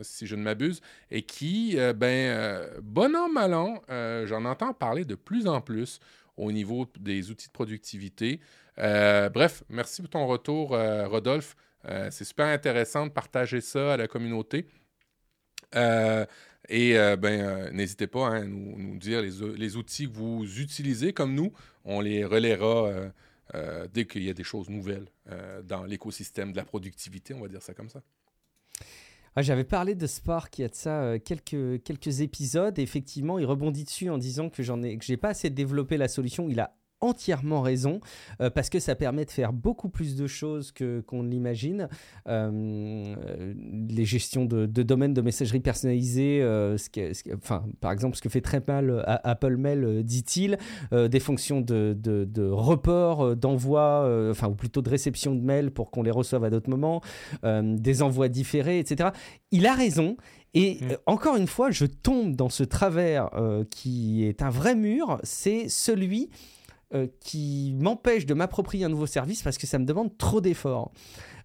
si 0.02 0.26
je 0.26 0.36
ne 0.36 0.42
m'abuse, 0.42 0.82
et 1.12 1.22
qui, 1.22 1.76
euh, 1.78 1.94
ben, 1.94 2.68
bon 2.82 3.16
an, 3.16 3.30
mal 3.30 3.54
an, 3.54 3.84
j'en 4.26 4.44
entends 4.46 4.74
parler 4.74 5.06
de 5.06 5.14
plus 5.14 5.46
en 5.46 5.62
plus 5.62 6.00
au 6.36 6.52
niveau 6.52 6.88
des 6.98 7.30
outils 7.30 7.50
de 7.50 7.54
productivité. 7.54 8.40
bref, 8.78 9.64
merci 9.70 10.02
pour 10.02 10.10
ton 10.10 10.26
retour, 10.26 10.70
Rodolphe. 10.70 11.56
C'est 12.10 12.24
super 12.24 12.48
intéressant 12.48 13.06
de 13.06 13.12
partager 13.12 13.62
ça 13.62 13.94
à 13.94 13.98
la 13.98 14.08
communauté. 14.08 14.66
Et 16.70 16.98
euh, 16.98 17.18
ben, 17.18 17.42
euh, 17.42 17.72
n'hésitez 17.72 18.08
pas 18.08 18.28
hein, 18.28 18.44
à 18.44 18.46
nous, 18.46 18.98
dire 18.98 19.22
les, 19.22 19.76
outils 19.76 20.08
que 20.08 20.14
vous 20.14 20.46
utilisez 20.60 21.14
comme 21.14 21.34
nous. 21.34 21.52
On 21.84 22.00
les 22.00 22.24
relaiera 22.24 23.12
euh, 23.54 23.88
dès 23.94 24.06
qu'il 24.06 24.24
y 24.24 24.30
a 24.30 24.34
des 24.34 24.44
choses 24.44 24.70
nouvelles 24.70 25.08
dans 25.66 25.84
l'écosystème 25.84 26.52
de 26.52 26.58
la 26.58 26.66
productivité, 26.66 27.34
on 27.34 27.42
va 27.42 27.48
dire 27.48 27.62
ça 27.62 27.74
comme 27.74 27.90
ça. 27.90 28.02
Ah, 29.36 29.42
J'avais 29.42 29.64
parlé 29.64 29.96
de 29.96 30.06
Spark 30.06 30.60
il 30.60 30.62
y 30.62 30.66
a 30.66 30.70
de 30.70 30.76
ça 30.76 31.18
quelques, 31.20 31.84
quelques 31.84 32.22
épisodes. 32.22 32.78
effectivement, 32.80 33.40
il 33.40 33.46
rebondit 33.46 33.84
dessus 33.84 34.10
en 34.10 34.18
disant 34.18 34.50
que 34.50 34.64
j'en 34.64 34.82
ai 34.84 34.98
que 34.98 35.04
j'ai 35.04 35.18
pas 35.18 35.30
assez 35.30 35.50
développé 35.50 35.98
la 35.98 36.08
solution. 36.08 36.50
Il 36.50 36.60
a 36.60 36.76
entièrement 37.04 37.62
raison 37.62 38.00
euh, 38.42 38.50
parce 38.50 38.70
que 38.70 38.80
ça 38.80 38.96
permet 38.96 39.26
de 39.26 39.32
faire 39.32 39.54
beaucoup 39.54 39.90
plus 39.90 40.16
de 40.16 40.26
choses 40.26 40.72
que 40.72 41.02
qu'on 41.02 41.24
l'imagine. 41.24 41.90
Euh, 42.28 43.16
les 43.90 44.06
gestions 44.06 44.46
de, 44.46 44.66
domaines 44.66 45.14
de 45.14 45.22
messagerie 45.22 45.60
personnalisée, 45.60 46.42
euh, 46.42 46.78
ce 46.78 46.90
enfin, 47.36 47.66
par 47.82 47.92
exemple, 47.92 48.16
ce 48.16 48.22
que 48.22 48.30
fait 48.30 48.42
très 48.42 48.64
mal 48.66 49.04
Apple 49.06 49.58
Mail, 49.58 50.04
dit-il, 50.04 50.58
des 50.92 51.20
fonctions 51.20 51.62
de, 51.62 51.96
de, 52.00 52.50
report, 52.50 53.36
d'envoi, 53.36 54.30
enfin, 54.32 54.48
ou 54.48 54.56
plutôt 54.56 54.82
de 54.82 54.90
réception 54.90 55.36
de 55.36 55.42
mails 55.42 55.72
pour 55.72 55.92
qu'on 55.92 56.04
les 56.04 56.12
reçoive 56.12 56.44
à 56.44 56.50
d'autres 56.50 56.70
moments, 56.70 57.02
des 57.44 58.02
envois 58.02 58.30
différés, 58.30 58.80
etc. 58.80 59.10
Il 59.52 59.68
a 59.68 59.74
raison. 59.74 60.16
Et 60.54 60.78
mm. 60.82 60.88
encore 61.08 61.36
une 61.36 61.48
fois, 61.48 61.72
je 61.72 61.86
tombe 61.86 62.36
dans 62.36 62.50
ce 62.50 62.64
travers 62.64 63.30
qui 63.70 64.24
est 64.26 64.42
un 64.42 64.50
vrai 64.50 64.76
mur, 64.76 65.20
c'est 65.24 65.68
celui 65.68 66.30
qui 67.20 67.76
m'empêche 67.80 68.26
de 68.26 68.34
m'approprier 68.34 68.86
un 68.86 68.90
nouveau 68.90 69.08
service 69.08 69.42
parce 69.42 69.58
que 69.58 69.68
ça 69.68 69.80
me 69.80 69.86
demande 69.86 70.18
trop 70.18 70.42
d'efforts. 70.42 70.92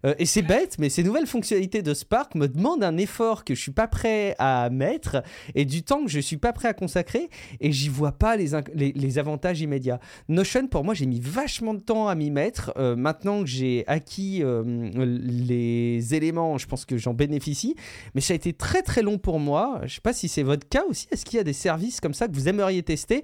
Euh, 0.05 0.13
et 0.17 0.25
c'est 0.25 0.41
bête, 0.41 0.77
mais 0.79 0.89
ces 0.89 1.03
nouvelles 1.03 1.27
fonctionnalités 1.27 1.81
de 1.81 1.93
Spark 1.93 2.35
me 2.35 2.47
demandent 2.47 2.83
un 2.83 2.97
effort 2.97 3.43
que 3.43 3.55
je 3.55 3.61
suis 3.61 3.71
pas 3.71 3.87
prêt 3.87 4.35
à 4.39 4.69
mettre 4.69 5.23
et 5.55 5.65
du 5.65 5.83
temps 5.83 6.03
que 6.03 6.11
je 6.11 6.19
suis 6.19 6.37
pas 6.37 6.53
prêt 6.53 6.67
à 6.67 6.73
consacrer 6.73 7.29
et 7.59 7.71
j'y 7.71 7.89
vois 7.89 8.11
pas 8.11 8.35
les, 8.35 8.51
les, 8.73 9.19
avantages 9.19 9.61
immédiats. 9.61 9.99
Notion, 10.27 10.67
pour 10.67 10.83
moi, 10.83 10.93
j'ai 10.93 11.05
mis 11.05 11.19
vachement 11.19 11.73
de 11.73 11.81
temps 11.81 12.07
à 12.07 12.15
m'y 12.15 12.31
mettre. 12.31 12.73
Euh, 12.77 12.95
maintenant 12.95 13.41
que 13.41 13.49
j'ai 13.49 13.83
acquis 13.87 14.41
euh, 14.43 14.63
les 14.95 16.13
éléments, 16.13 16.57
je 16.57 16.67
pense 16.67 16.85
que 16.85 16.97
j'en 16.97 17.13
bénéficie, 17.13 17.75
mais 18.15 18.21
ça 18.21 18.33
a 18.33 18.35
été 18.35 18.53
très 18.53 18.81
très 18.81 19.01
long 19.01 19.17
pour 19.17 19.39
moi. 19.39 19.81
Je 19.85 19.95
sais 19.95 20.01
pas 20.01 20.13
si 20.13 20.27
c'est 20.27 20.43
votre 20.43 20.67
cas 20.67 20.83
aussi. 20.87 21.07
Est-ce 21.11 21.25
qu'il 21.25 21.37
y 21.37 21.39
a 21.39 21.43
des 21.43 21.53
services 21.53 21.99
comme 21.99 22.13
ça 22.13 22.27
que 22.27 22.33
vous 22.33 22.47
aimeriez 22.47 22.83
tester, 22.83 23.23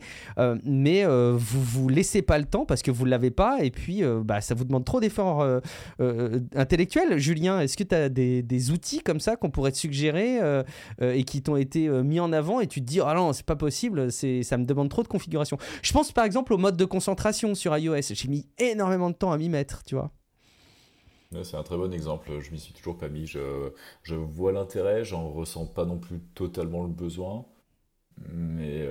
mais 0.63 1.05
vous 1.05 1.61
vous 1.61 1.89
laissez 1.89 2.21
pas 2.21 2.37
le 2.37 2.45
temps 2.45 2.65
parce 2.65 2.81
que 2.81 2.91
vous 2.91 3.05
l'avez 3.05 3.31
pas 3.31 3.63
et 3.63 3.71
puis 3.71 4.01
bah, 4.23 4.41
ça 4.41 4.55
vous 4.55 4.65
demande 4.65 4.85
trop 4.85 4.99
d'efforts 4.99 5.45
intellectuel. 6.65 7.17
Julien, 7.19 7.59
est-ce 7.59 7.77
que 7.77 7.83
tu 7.83 7.93
as 7.93 8.09
des, 8.09 8.71
outils 8.71 9.01
comme 9.01 9.19
ça 9.19 9.35
qu'on 9.35 9.51
pourrait 9.51 9.71
te 9.71 9.77
suggérer 9.77 10.41
euh, 10.41 10.63
euh, 11.01 11.13
et 11.13 11.23
qui 11.23 11.43
t'ont 11.43 11.55
été 11.55 11.87
euh, 11.87 12.03
mis 12.03 12.19
en 12.19 12.33
avant 12.33 12.59
et 12.59 12.67
tu 12.67 12.81
te 12.81 12.85
dis, 12.85 12.99
ah 12.99 13.13
non, 13.13 13.33
c'est 13.33 13.45
pas 13.45 13.55
possible, 13.55 14.11
ça 14.11 14.57
me 14.57 14.65
demande 14.65 14.89
trop 14.89 15.03
de 15.03 15.07
configuration. 15.07 15.57
Je 15.83 15.93
pense 15.93 16.11
par 16.11 16.25
exemple 16.25 16.53
au 16.53 16.57
mode 16.57 16.75
de 16.75 16.85
concentration 16.85 17.53
sur 17.53 17.77
iOS. 17.77 18.13
J'ai 18.13 18.27
mis 18.27 18.47
énormément 18.57 19.09
de 19.09 19.15
temps 19.15 19.31
à 19.31 19.37
m'y 19.37 19.49
mettre, 19.49 19.83
tu 19.83 19.95
vois. 19.95 20.11
C'est 21.43 21.57
un 21.57 21.63
très 21.63 21.77
bon 21.77 21.93
exemple. 21.93 22.31
Je 22.39 22.51
m'y 22.51 22.59
suis 22.59 22.73
toujours 22.73 22.97
pas 22.97 23.09
mis. 23.09 23.27
Je, 23.27 23.71
je 24.03 24.15
vois 24.15 24.51
l'intérêt, 24.51 25.03
j'en 25.03 25.29
ressens 25.29 25.65
pas 25.67 25.85
non 25.85 25.99
plus 25.99 26.19
totalement 26.33 26.83
le 26.83 26.89
besoin. 26.89 27.45
Mais 28.33 28.87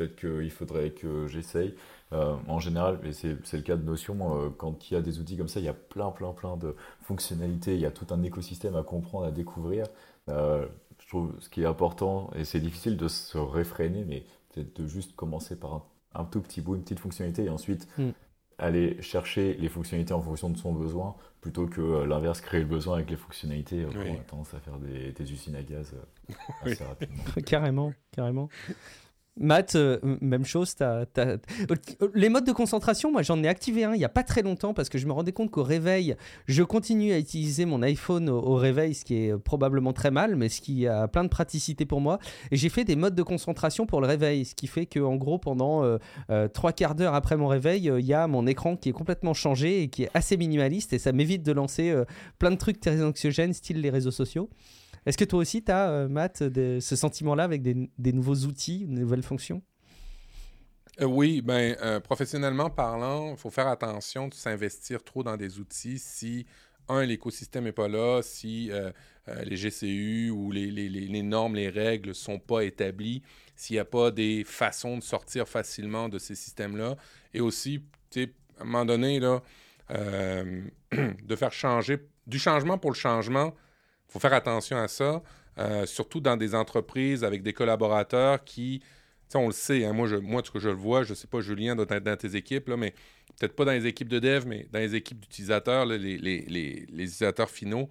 peut-être 0.00 0.16
qu'il 0.16 0.50
faudrait 0.50 0.90
que 0.90 1.26
j'essaye. 1.26 1.74
Euh, 2.12 2.34
en 2.48 2.58
général, 2.58 2.98
et 3.04 3.12
c'est 3.12 3.52
le 3.52 3.62
cas 3.62 3.76
de 3.76 3.84
Notion, 3.84 4.16
euh, 4.36 4.48
quand 4.56 4.90
il 4.90 4.94
y 4.94 4.96
a 4.96 5.00
des 5.00 5.20
outils 5.20 5.36
comme 5.36 5.48
ça, 5.48 5.60
il 5.60 5.66
y 5.66 5.68
a 5.68 5.74
plein, 5.74 6.10
plein, 6.10 6.32
plein 6.32 6.56
de 6.56 6.74
fonctionnalités, 7.02 7.74
il 7.74 7.80
y 7.80 7.86
a 7.86 7.90
tout 7.90 8.06
un 8.10 8.22
écosystème 8.22 8.76
à 8.76 8.82
comprendre, 8.82 9.26
à 9.26 9.30
découvrir. 9.30 9.86
Euh, 10.28 10.66
je 10.98 11.08
trouve 11.08 11.34
ce 11.38 11.48
qui 11.48 11.62
est 11.62 11.66
important, 11.66 12.30
et 12.34 12.44
c'est 12.44 12.60
difficile 12.60 12.96
de 12.96 13.08
se 13.08 13.38
réfréner, 13.38 14.04
mais 14.04 14.24
peut-être 14.52 14.80
de 14.80 14.86
juste 14.86 15.14
commencer 15.14 15.54
par 15.56 15.86
un, 16.14 16.24
tout 16.24 16.40
petit 16.40 16.60
bout, 16.60 16.74
une 16.76 16.82
petite 16.82 17.00
fonctionnalité, 17.00 17.44
et 17.44 17.50
ensuite 17.50 17.86
mm. 17.98 18.10
aller 18.58 19.00
chercher 19.02 19.54
les 19.54 19.68
fonctionnalités 19.68 20.14
en 20.14 20.22
fonction 20.22 20.50
de 20.50 20.56
son 20.56 20.72
besoin, 20.72 21.14
plutôt 21.40 21.66
que 21.66 22.02
l'inverse, 22.04 22.40
créer 22.40 22.60
le 22.60 22.66
besoin 22.66 22.96
avec 22.96 23.10
les 23.10 23.16
fonctionnalités. 23.16 23.86
On 23.86 23.90
a 23.90 24.16
tendance 24.24 24.52
à 24.52 24.60
faire 24.60 24.78
des, 24.78 25.32
usines 25.32 25.54
à 25.54 25.62
gaz 25.62 25.94
assez 26.62 26.84
rapidement. 26.84 27.22
carrément, 27.46 27.92
carrément. 28.10 28.48
Matt, 29.38 29.74
euh, 29.74 29.98
même 30.20 30.44
chose. 30.44 30.74
Les 32.14 32.28
modes 32.28 32.44
de 32.44 32.52
concentration, 32.52 33.12
moi 33.12 33.22
j'en 33.22 33.42
ai 33.42 33.48
activé 33.48 33.84
un 33.84 33.94
il 33.94 33.98
n'y 33.98 34.04
a 34.04 34.10
pas 34.10 34.22
très 34.22 34.42
longtemps 34.42 34.74
parce 34.74 34.88
que 34.88 34.98
je 34.98 35.06
me 35.06 35.12
rendais 35.12 35.32
compte 35.32 35.50
qu'au 35.50 35.62
réveil, 35.62 36.16
je 36.46 36.62
continue 36.62 37.12
à 37.12 37.18
utiliser 37.18 37.64
mon 37.64 37.82
iPhone 37.82 38.28
au, 38.28 38.54
réveil, 38.56 38.94
ce 38.94 39.04
qui 39.04 39.14
est 39.14 39.38
probablement 39.38 39.92
très 39.92 40.10
mal, 40.10 40.36
mais 40.36 40.48
ce 40.48 40.60
qui 40.60 40.86
a 40.86 41.08
plein 41.08 41.24
de 41.24 41.28
praticité 41.28 41.86
pour 41.86 42.00
moi. 42.00 42.18
Et 42.50 42.56
j'ai 42.56 42.68
fait 42.68 42.84
des 42.84 42.96
modes 42.96 43.14
de 43.14 43.22
concentration 43.22 43.86
pour 43.86 44.00
le 44.00 44.06
réveil, 44.06 44.44
ce 44.44 44.54
qui 44.54 44.66
fait 44.66 44.86
qu'en 44.86 45.16
gros, 45.16 45.38
pendant 45.38 45.84
euh, 45.84 45.98
euh, 46.30 46.48
trois 46.48 46.72
quarts 46.72 46.94
d'heure 46.94 47.14
après 47.14 47.36
mon 47.36 47.46
réveil, 47.46 47.90
il 47.98 48.06
y 48.06 48.14
a 48.14 48.26
mon 48.26 48.46
écran 48.46 48.76
qui 48.76 48.90
est 48.90 48.92
complètement 48.92 49.34
changé 49.34 49.82
et 49.82 49.88
qui 49.88 50.02
est 50.04 50.10
assez 50.12 50.36
minimaliste 50.36 50.92
et 50.92 50.98
ça 50.98 51.12
m'évite 51.12 51.42
de 51.42 51.52
lancer 51.52 51.94
plein 52.38 52.50
de 52.50 52.56
trucs 52.56 52.80
très 52.80 53.02
anxiogènes, 53.02 53.52
style 53.52 53.80
les 53.80 53.90
réseaux 53.90 54.10
sociaux. 54.10 54.50
Est-ce 55.06 55.16
que 55.16 55.24
toi 55.24 55.40
aussi, 55.40 55.62
tu 55.62 55.72
as, 55.72 56.08
Matt, 56.08 56.38
ce 56.38 56.96
sentiment-là 56.96 57.44
avec 57.44 57.62
des, 57.62 58.12
nouveaux 58.12 58.46
outils, 58.46 58.86
de 58.86 58.92
nouvelles 58.92 59.22
fonctions 59.22 59.62
oui, 61.02 61.40
ben, 61.40 62.00
professionnellement 62.00 62.68
parlant, 62.68 63.30
il 63.30 63.38
faut 63.38 63.48
faire 63.48 63.68
attention 63.68 64.28
de 64.28 64.34
s'investir 64.34 65.02
trop 65.02 65.22
dans 65.22 65.38
des 65.38 65.58
outils 65.58 65.98
si, 65.98 66.44
un, 66.88 67.06
l'écosystème 67.06 67.64
n'est 67.64 67.72
pas 67.72 67.88
là, 67.88 68.20
si 68.22 68.70
les 69.44 69.56
GCU 69.56 70.28
ou 70.28 70.52
les, 70.52 70.70
les, 70.70 70.90
les, 70.90 71.22
normes, 71.22 71.54
les 71.54 71.70
règles 71.70 72.10
ne 72.10 72.14
sont 72.14 72.38
pas 72.38 72.64
établies, 72.64 73.22
s'il 73.56 73.76
n'y 73.76 73.80
a 73.80 73.84
pas 73.86 74.10
des 74.10 74.42
façons 74.44 74.98
de 74.98 75.02
sortir 75.02 75.48
facilement 75.48 76.08
de 76.08 76.18
ces 76.18 76.34
systèmes-là. 76.34 76.96
Et 77.32 77.40
aussi, 77.40 77.82
à 78.16 78.20
un 78.60 78.64
moment 78.64 78.84
donné, 78.84 79.20
là, 79.20 79.42
euh, 79.90 80.62
de 80.92 81.36
faire 81.36 81.52
changer, 81.52 81.98
du 82.26 82.38
changement 82.38 82.78
pour 82.78 82.90
le 82.90 82.96
changement, 82.96 83.54
faut 84.10 84.18
faire 84.18 84.32
attention 84.32 84.76
à 84.76 84.88
ça, 84.88 85.22
euh, 85.58 85.86
surtout 85.86 86.20
dans 86.20 86.36
des 86.36 86.54
entreprises 86.54 87.24
avec 87.24 87.42
des 87.42 87.52
collaborateurs 87.52 88.44
qui, 88.44 88.82
on 89.34 89.46
le 89.46 89.52
sait, 89.52 89.84
hein, 89.84 89.92
moi, 89.92 90.08
moi, 90.20 90.42
que 90.42 90.58
je 90.58 90.68
le 90.68 90.74
vois, 90.74 91.04
je 91.04 91.10
ne 91.10 91.14
sais 91.14 91.26
pas, 91.26 91.40
Julien, 91.40 91.76
dans, 91.76 92.16
tes 92.16 92.36
équipes, 92.36 92.68
là, 92.68 92.76
mais 92.76 92.94
peut-être 93.38 93.54
pas 93.54 93.64
dans 93.64 93.72
les 93.72 93.86
équipes 93.86 94.08
de 94.08 94.18
dev, 94.18 94.44
mais 94.46 94.66
dans 94.72 94.80
les 94.80 94.94
équipes 94.94 95.20
d'utilisateurs, 95.20 95.86
les, 95.86 96.14
utilisateurs 96.14 97.50
finaux, 97.50 97.88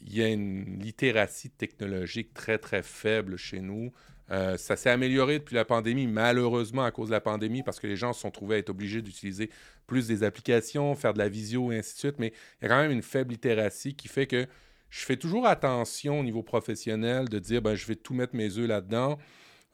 il 0.00 0.16
y 0.16 0.22
a 0.22 0.28
une 0.28 0.78
littératie 0.80 1.50
technologique 1.50 2.32
très, 2.32 2.58
très 2.58 2.82
faible 2.82 3.36
chez 3.36 3.60
nous. 3.60 3.92
Euh, 4.30 4.56
ça 4.56 4.76
s'est 4.76 4.90
amélioré 4.90 5.38
depuis 5.38 5.56
la 5.56 5.64
pandémie, 5.64 6.06
malheureusement 6.06 6.84
à 6.84 6.90
cause 6.90 7.08
de 7.08 7.14
la 7.14 7.20
pandémie, 7.20 7.62
parce 7.62 7.80
que 7.80 7.86
les 7.86 7.96
gens 7.96 8.12
se 8.12 8.20
sont 8.20 8.30
trouvés 8.30 8.56
à 8.56 8.58
être 8.58 8.70
obligés 8.70 9.02
d'utiliser 9.02 9.50
plus 9.86 10.06
des 10.06 10.22
applications, 10.22 10.94
faire 10.94 11.14
de 11.14 11.18
la 11.18 11.28
visio 11.28 11.72
et 11.72 11.78
ainsi 11.78 11.94
de 11.94 11.98
suite. 11.98 12.18
Mais 12.18 12.32
il 12.60 12.64
y 12.64 12.66
a 12.66 12.68
quand 12.68 12.80
même 12.80 12.92
une 12.92 13.02
faible 13.02 13.32
littératie 13.32 13.94
qui 13.94 14.06
fait 14.06 14.26
que 14.26 14.46
je 14.90 15.04
fais 15.04 15.16
toujours 15.16 15.46
attention 15.46 16.20
au 16.20 16.22
niveau 16.22 16.42
professionnel 16.42 17.28
de 17.28 17.38
dire 17.38 17.62
ben, 17.62 17.74
je 17.74 17.86
vais 17.86 17.96
tout 17.96 18.14
mettre 18.14 18.34
mes 18.34 18.56
œufs 18.58 18.68
là-dedans. 18.68 19.18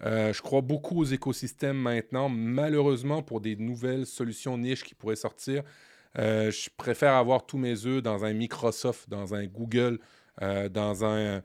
Euh, 0.05 0.33
je 0.33 0.43
crois 0.43 0.61
beaucoup 0.61 1.01
aux 1.01 1.05
écosystèmes 1.05 1.77
maintenant. 1.77 2.29
Malheureusement, 2.29 3.23
pour 3.23 3.41
des 3.41 3.57
nouvelles 3.57 4.07
solutions 4.07 4.59
niches 4.59 4.83
qui 4.85 4.95
pourraient 4.95 5.17
sortir, 5.17 5.63
euh, 6.19 6.51
je 6.51 6.69
préfère 6.77 7.15
avoir 7.15 7.47
tous 7.47 7.59
mes 7.59 7.87
œufs 7.87 8.03
dans 8.03 8.25
un 8.25 8.33
Microsoft, 8.33 9.09
dans 9.09 9.35
un 9.35 9.47
Google, 9.47 9.99
dans 10.41 11.05
un, 11.05 11.43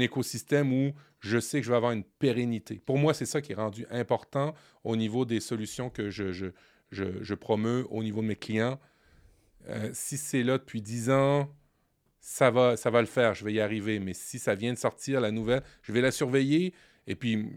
écosystème 0.00 0.72
où 0.72 0.92
je 1.20 1.38
sais 1.38 1.60
que 1.60 1.66
je 1.66 1.70
vais 1.70 1.76
avoir 1.76 1.92
une 1.92 2.02
pérennité. 2.04 2.80
Pour 2.84 2.96
moi, 2.96 3.12
c'est 3.12 3.26
ça 3.26 3.42
qui 3.42 3.52
est 3.52 3.56
rendu 3.56 3.86
important 3.90 4.54
au 4.84 4.96
niveau 4.96 5.26
des 5.26 5.38
solutions 5.38 5.90
que 5.90 6.08
je, 6.08 6.32
je, 6.32 6.46
je, 6.92 7.34
promeux 7.34 7.86
au 7.90 8.02
niveau 8.02 8.22
de 8.22 8.26
mes 8.26 8.36
clients. 8.36 8.78
Euh, 9.68 9.90
si 9.92 10.16
c'est 10.16 10.42
là 10.42 10.58
depuis 10.58 10.82
10 10.82 11.10
ans, 11.10 11.48
ça 12.22 12.50
va, 12.50 12.78
ça 12.78 12.88
va 12.88 13.00
le 13.00 13.06
faire, 13.06 13.34
je 13.34 13.44
vais 13.44 13.52
y 13.52 13.60
arriver. 13.60 13.98
Mais 13.98 14.14
si 14.14 14.38
ça 14.38 14.54
vient 14.54 14.72
de 14.72 14.78
sortir, 14.78 15.20
la 15.20 15.30
nouvelle, 15.30 15.62
je 15.82 15.92
vais 15.92 16.00
la 16.00 16.10
surveiller. 16.10 16.72
Et 17.06 17.16
puis, 17.16 17.50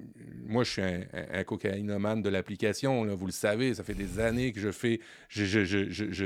moi, 0.45 0.63
je 0.63 0.71
suis 0.71 0.82
un, 0.82 1.04
un, 1.32 1.43
cocaïnomane 1.43 2.21
de 2.23 2.30
l'application, 2.30 3.06
vous 3.15 3.25
le 3.28 3.32
savez, 3.32 3.75
ça 3.75 3.84
fait 3.84 3.93
des 3.93 4.19
années 4.19 4.51
que 4.51 4.60
je 4.60 4.71
fais... 4.71 4.99
Je, 5.30 5.45
je, 5.45 5.63
je, 5.63 6.25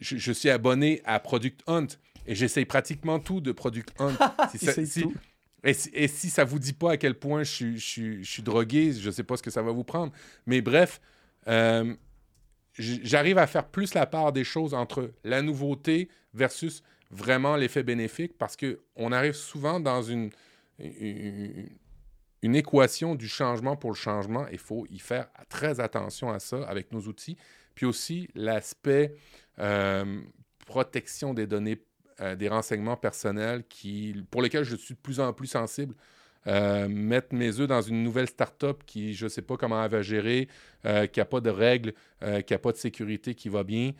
je 0.00 0.32
suis 0.32 0.48
abonné 0.48 1.02
à 1.04 1.18
Product 1.20 1.60
Hunt 1.66 1.88
et 2.26 2.34
j'essaye 2.34 2.64
pratiquement 2.64 3.18
tout 3.18 3.40
de 3.40 3.52
Product 3.52 3.92
Hunt. 3.98 4.14
si, 4.56 5.02
tout. 5.02 5.14
Et, 5.62 5.74
si 5.74 6.30
ça 6.30 6.44
vous 6.44 6.58
dit 6.58 6.72
pas 6.72 6.92
à 6.92 6.96
quel 6.96 7.14
point 7.14 7.42
je, 7.42 7.76
suis 7.76 8.42
drogué, 8.42 8.92
je 8.92 9.10
sais 9.10 9.24
pas 9.24 9.36
ce 9.36 9.42
que 9.42 9.50
ça 9.50 9.62
va 9.62 9.72
vous 9.72 9.84
prendre. 9.84 10.12
Mais 10.46 10.60
bref, 10.60 11.00
euh, 11.48 11.94
j'arrive 12.78 13.38
à 13.38 13.46
faire 13.46 13.66
plus 13.66 13.94
la 13.94 14.06
part 14.06 14.32
des 14.32 14.44
choses 14.44 14.74
entre 14.74 15.12
la 15.24 15.42
nouveauté 15.42 16.08
versus 16.32 16.82
vraiment 17.10 17.56
l'effet 17.56 17.82
bénéfique 17.82 18.38
parce 18.38 18.56
qu'on 18.56 19.12
arrive 19.12 19.34
souvent 19.34 19.80
dans 19.80 20.02
une, 20.02 20.30
une, 20.78 22.54
équation 22.54 23.14
du 23.14 23.28
changement 23.28 23.76
pour 23.76 23.90
le 23.90 23.96
changement. 23.96 24.46
Il 24.52 24.58
faut 24.58 24.86
y 24.90 24.98
faire 24.98 25.28
très 25.48 25.80
attention 25.80 26.30
à 26.30 26.38
ça 26.38 26.62
avec 26.64 26.92
nos 26.92 27.00
outils. 27.02 27.36
Puis 27.74 27.86
aussi 27.86 28.28
l'aspect 28.34 29.14
euh, 29.58 30.20
protection 30.66 31.34
des 31.34 31.46
données 31.46 31.82
euh, 32.20 32.36
des 32.36 32.48
renseignements 32.48 32.96
personnels 32.96 33.64
qui, 33.68 34.14
pour 34.30 34.42
lesquels 34.42 34.64
je 34.64 34.76
suis 34.76 34.94
de 34.94 35.00
plus 35.00 35.20
en 35.20 35.32
plus 35.32 35.46
sensible. 35.46 35.94
Euh, 36.46 36.88
mettre 36.88 37.34
mes 37.34 37.60
œufs 37.60 37.68
dans 37.68 37.82
une 37.82 38.02
nouvelle 38.02 38.28
start-up 38.28 38.82
qui, 38.86 39.12
je 39.12 39.24
ne 39.24 39.28
sais 39.28 39.42
pas 39.42 39.56
comment 39.56 39.82
elle 39.82 39.90
va 39.90 40.00
gérer, 40.02 40.48
qui 41.12 41.20
n'a 41.20 41.24
pas 41.26 41.40
de 41.40 41.50
règles, 41.50 41.92
qui 42.46 42.52
n'a 42.52 42.58
pas 42.58 42.72
de 42.72 42.78
sécurité 42.78 43.34
qui 43.34 43.48
va 43.50 43.62
bien. 43.62 43.92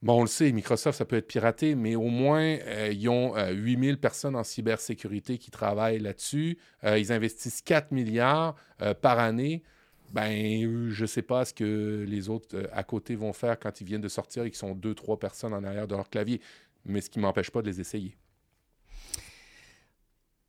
Bon, 0.00 0.18
on 0.18 0.22
le 0.22 0.28
sait, 0.28 0.52
Microsoft, 0.52 0.96
ça 0.96 1.04
peut 1.04 1.16
être 1.16 1.26
piraté, 1.26 1.74
mais 1.74 1.96
au 1.96 2.08
moins, 2.08 2.56
ils 2.90 3.08
ont 3.08 3.34
8000 3.36 3.98
personnes 3.98 4.36
en 4.36 4.44
cybersécurité 4.44 5.38
qui 5.38 5.50
travaillent 5.50 5.98
là-dessus. 5.98 6.56
ils 6.84 7.12
investissent 7.12 7.62
4 7.62 7.90
milliards 7.90 8.54
par 9.00 9.18
année. 9.18 9.64
Ben, 10.12 10.88
je 10.88 11.02
ne 11.02 11.06
sais 11.06 11.22
pas 11.22 11.44
ce 11.44 11.52
que 11.52 12.04
les 12.08 12.28
autres 12.28 12.70
à 12.72 12.84
côté 12.84 13.16
vont 13.16 13.32
faire 13.32 13.58
quand 13.58 13.80
ils 13.80 13.84
viennent 13.84 14.00
de 14.00 14.08
sortir 14.08 14.44
et 14.44 14.50
qu'ils 14.50 14.58
sont 14.58 14.74
deux, 14.74 14.94
trois 14.94 15.18
personnes 15.18 15.52
en 15.52 15.64
arrière 15.64 15.88
de 15.88 15.96
leur 15.96 16.08
clavier 16.08 16.40
mais 16.88 17.00
ce 17.00 17.10
qui 17.10 17.18
ne 17.18 17.22
m'empêche 17.22 17.50
pas 17.50 17.62
de 17.62 17.66
les 17.66 17.80
essayer. 17.80 18.16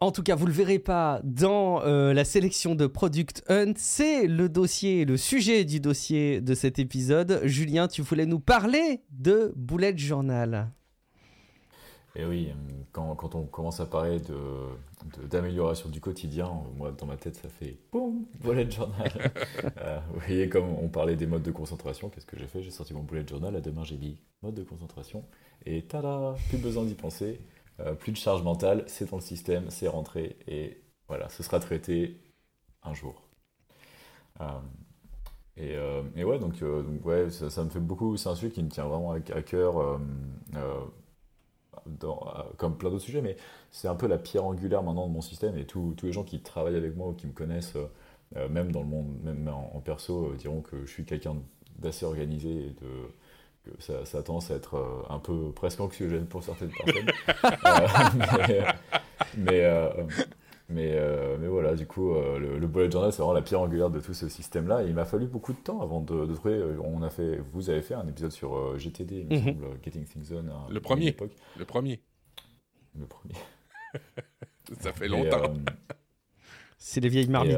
En 0.01 0.13
tout 0.13 0.23
cas, 0.23 0.35
vous 0.35 0.45
ne 0.45 0.49
le 0.51 0.55
verrez 0.55 0.79
pas 0.79 1.19
dans 1.25 1.81
euh, 1.81 2.13
la 2.13 2.23
sélection 2.23 2.73
de 2.73 2.87
Product 2.87 3.43
Hunt. 3.49 3.73
C'est 3.75 4.27
le 4.27 4.47
dossier, 4.47 5.03
le 5.03 5.17
sujet 5.17 5.65
du 5.65 5.81
dossier 5.81 6.39
de 6.39 6.53
cet 6.53 6.79
épisode. 6.79 7.41
Julien, 7.43 7.89
tu 7.89 8.01
voulais 8.01 8.25
nous 8.25 8.39
parler 8.39 9.01
de 9.11 9.51
Bullet 9.57 9.97
Journal. 9.97 10.71
Et 12.15 12.21
eh 12.21 12.25
oui, 12.25 12.49
quand, 12.91 13.13
quand, 13.15 13.35
on 13.35 13.43
commence 13.43 13.81
à 13.81 13.85
parler 13.85 14.19
d'amélioration 15.29 15.89
de, 15.89 15.93
du 15.93 16.01
quotidien, 16.01 16.49
moi 16.75 16.91
dans 16.91 17.05
ma 17.05 17.17
tête 17.17 17.35
ça 17.35 17.49
fait 17.49 17.77
boum, 17.91 18.25
bullet 18.41 18.69
journal. 18.69 19.11
Euh, 19.77 19.99
vous 20.13 20.19
voyez, 20.19 20.49
comme 20.49 20.65
on 20.81 20.89
parlait 20.89 21.15
des 21.15 21.27
modes 21.27 21.43
de 21.43 21.51
concentration, 21.51 22.09
qu'est-ce 22.09 22.25
que 22.25 22.37
j'ai 22.37 22.47
fait? 22.47 22.63
J'ai 22.63 22.71
sorti 22.71 22.93
mon 22.93 23.03
bullet 23.03 23.25
journal, 23.27 23.55
à 23.55 23.61
demain 23.61 23.83
j'ai 23.83 23.95
dit 23.95 24.17
mode 24.41 24.55
de 24.55 24.63
concentration, 24.63 25.23
et 25.65 25.83
tada, 25.83 26.35
plus 26.49 26.57
besoin 26.57 26.83
d'y 26.83 26.95
penser, 26.95 27.39
euh, 27.79 27.93
plus 27.93 28.11
de 28.11 28.17
charge 28.17 28.43
mentale, 28.43 28.83
c'est 28.87 29.09
dans 29.09 29.17
le 29.17 29.21
système, 29.21 29.69
c'est 29.69 29.87
rentré, 29.87 30.37
et 30.47 30.81
voilà, 31.07 31.29
ce 31.29 31.43
sera 31.43 31.59
traité 31.59 32.17
un 32.83 32.93
jour. 32.93 33.23
Euh, 34.41 34.45
et, 35.57 35.75
et, 36.15 36.23
ouais, 36.23 36.39
donc, 36.39 36.63
ouais, 37.03 37.29
ça, 37.29 37.63
me 37.65 37.69
fait 37.69 37.81
beaucoup, 37.81 38.15
c'est 38.15 38.29
un 38.29 38.35
sujet 38.35 38.51
qui 38.51 38.63
me 38.63 38.69
tient 38.69 38.85
vraiment 38.85 39.11
à, 39.11 39.41
cœur 39.41 39.99
euh, 42.03 42.45
comme 42.57 42.77
plein 42.77 42.89
d'autres 42.89 43.03
sujets, 43.03 43.21
mais 43.21 43.37
c'est 43.71 43.87
un 43.87 43.95
peu 43.95 44.07
la 44.07 44.17
pierre 44.17 44.45
angulaire 44.45 44.83
maintenant 44.83 45.07
de 45.07 45.13
mon 45.13 45.21
système 45.21 45.57
et 45.57 45.65
tous 45.65 45.95
les 46.03 46.11
gens 46.11 46.23
qui 46.23 46.41
travaillent 46.41 46.75
avec 46.75 46.95
moi 46.95 47.09
ou 47.09 47.13
qui 47.13 47.27
me 47.27 47.31
connaissent, 47.31 47.75
euh, 47.75 47.85
euh, 48.35 48.49
même 48.49 48.71
dans 48.71 48.81
le 48.81 48.87
monde, 48.87 49.07
même 49.23 49.47
en, 49.47 49.79
perso, 49.79 50.33
diront 50.35 50.61
que 50.61 50.85
je 50.85 50.91
suis 50.91 51.05
quelqu'un 51.05 51.37
d'assez 51.77 52.05
organisé 52.05 52.49
et 52.49 52.69
de, 52.71 53.13
ça, 53.79 54.05
ça, 54.05 54.19
a 54.19 54.23
tendance 54.23 54.51
à 54.51 54.55
être 54.55 55.05
un 55.09 55.19
peu 55.19 55.51
presque 55.51 55.79
anxiogène 55.79 56.25
pour 56.25 56.43
certaines 56.43 56.71
personnes. 56.71 57.11
mais, 59.37 59.63
mais, 60.69 60.91
euh, 60.93 61.37
mais 61.39 61.47
voilà, 61.47 61.73
du 61.73 61.87
coup, 61.87 62.13
euh, 62.13 62.37
le, 62.37 62.67
bullet 62.67 62.91
journal, 62.91 63.11
c'est 63.11 63.23
vraiment 63.23 63.33
la 63.33 63.41
pierre 63.41 63.59
angulaire 63.59 63.89
de 63.89 63.99
tout 63.99 64.13
ce 64.13 64.29
système-là. 64.29 64.83
il 64.83 64.93
m'a 64.93 65.05
fallu 65.05 65.25
beaucoup 65.25 65.51
de 65.51 65.57
temps 65.57 65.81
avant 65.81 65.99
de, 65.99 66.31
trouver. 66.35 66.53
Euh, 66.53 66.77
on 66.83 67.01
a 67.01 67.09
fait, 67.09 67.39
vous 67.53 67.71
avez 67.71 67.81
fait 67.81 67.95
un 67.95 68.07
épisode 68.07 68.31
sur 68.31 68.77
GTD, 68.77 69.21
il 69.21 69.35
me 69.35 69.39
mhm. 69.39 69.45
semble, 69.45 69.67
Getting 69.83 70.05
Things 70.05 70.29
Done. 70.29 70.51
le 70.69 70.79
premier. 70.79 71.15
Le 71.57 71.65
premier. 71.65 71.99
Le 72.95 73.05
premier. 73.07 73.33
Ça 74.79 74.93
fait 74.93 75.07
longtemps. 75.07 75.55
c'est 76.77 77.01
les 77.01 77.09
vieilles 77.09 77.29
marmites. 77.29 77.57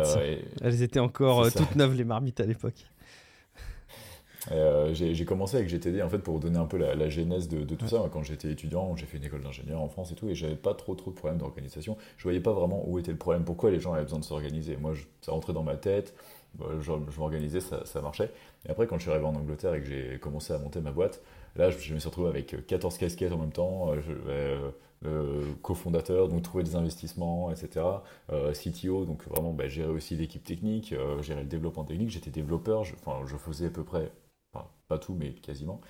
Elles 0.61 0.81
étaient 0.81 1.01
encore 1.01 1.51
toutes 1.51 1.75
neuves, 1.75 1.95
les 1.95 2.05
marmites 2.05 2.39
à 2.39 2.45
l'époque. 2.45 2.85
Euh, 4.49 4.93
j'ai 4.93 5.25
commencé 5.25 5.57
avec 5.57 5.69
GTD 5.69 6.01
en 6.01 6.09
fait 6.09 6.17
pour 6.17 6.39
donner 6.39 6.57
un 6.57 6.65
peu 6.65 6.77
la, 6.77 7.09
genèse 7.09 7.47
de, 7.47 7.75
tout 7.75 7.87
ça. 7.87 8.03
Quand 8.11 8.23
j'étais 8.23 8.51
étudiant, 8.51 8.95
j'ai 8.95 9.05
fait 9.05 9.17
une 9.17 9.23
école 9.23 9.43
d'ingénieur 9.43 9.81
en 9.81 9.87
France 9.87 10.11
et 10.11 10.15
tout, 10.15 10.29
et 10.29 10.35
j'avais 10.35 10.55
pas 10.55 10.73
trop 10.73 10.95
trop 10.95 11.11
de 11.11 11.15
problèmes 11.15 11.37
d'organisation. 11.39 11.97
Je 12.17 12.23
voyais 12.23 12.39
pas 12.39 12.53
vraiment 12.53 12.83
où 12.87 12.97
était 12.97 13.11
le 13.11 13.17
problème, 13.17 13.43
pourquoi 13.43 13.71
les 13.71 13.79
gens 13.79 13.93
avaient 13.93 14.03
besoin 14.03 14.19
de 14.19 14.23
s'organiser. 14.23 14.77
Moi, 14.77 14.93
ça 15.21 15.31
rentrait 15.31 15.53
dans 15.53 15.63
ma 15.63 15.75
tête, 15.75 16.15
bah, 16.55 16.65
je, 16.79 16.91
m'organisais, 17.19 17.61
ça, 17.61 17.85
ça, 17.85 18.01
marchait. 18.01 18.31
Et 18.65 18.71
après, 18.71 18.87
quand 18.87 18.97
je 18.97 19.03
suis 19.03 19.11
arrivé 19.11 19.25
en 19.25 19.35
Angleterre 19.35 19.75
et 19.75 19.81
que 19.81 19.87
j'ai 19.87 20.19
commencé 20.19 20.53
à 20.53 20.57
monter 20.57 20.81
ma 20.81 20.91
boîte, 20.91 21.21
là, 21.55 21.69
je, 21.69 21.93
me 21.93 21.99
suis 21.99 22.09
retrouvé 22.09 22.29
avec 22.29 22.65
14 22.65 22.97
casquettes 22.97 23.31
en 23.31 23.37
même 23.37 23.51
temps. 23.51 23.91
Euh, 23.91 24.01
je, 24.01 24.71
euh, 25.03 25.53
cofondateur, 25.63 26.27
donc 26.27 26.43
trouver 26.43 26.63
des 26.63 26.75
investissements, 26.75 27.49
etc. 27.51 27.83
CTO, 28.29 29.05
donc 29.05 29.27
vraiment 29.27 29.51
bah, 29.51 29.67
gérer 29.67 29.89
aussi 29.89 30.15
l'équipe 30.15 30.43
technique, 30.43 30.93
gérer 31.21 31.41
le 31.41 31.47
développement 31.47 31.83
technique. 31.83 32.11
J'étais 32.11 32.29
développeur, 32.29 32.81
enfin, 32.81 33.25
je 33.25 33.35
faisais 33.35 33.65
à 33.65 33.69
peu 33.71 33.83
près 33.83 34.11
pas 34.91 34.99
tout, 34.99 35.13
mais 35.13 35.31
quasiment. 35.31 35.81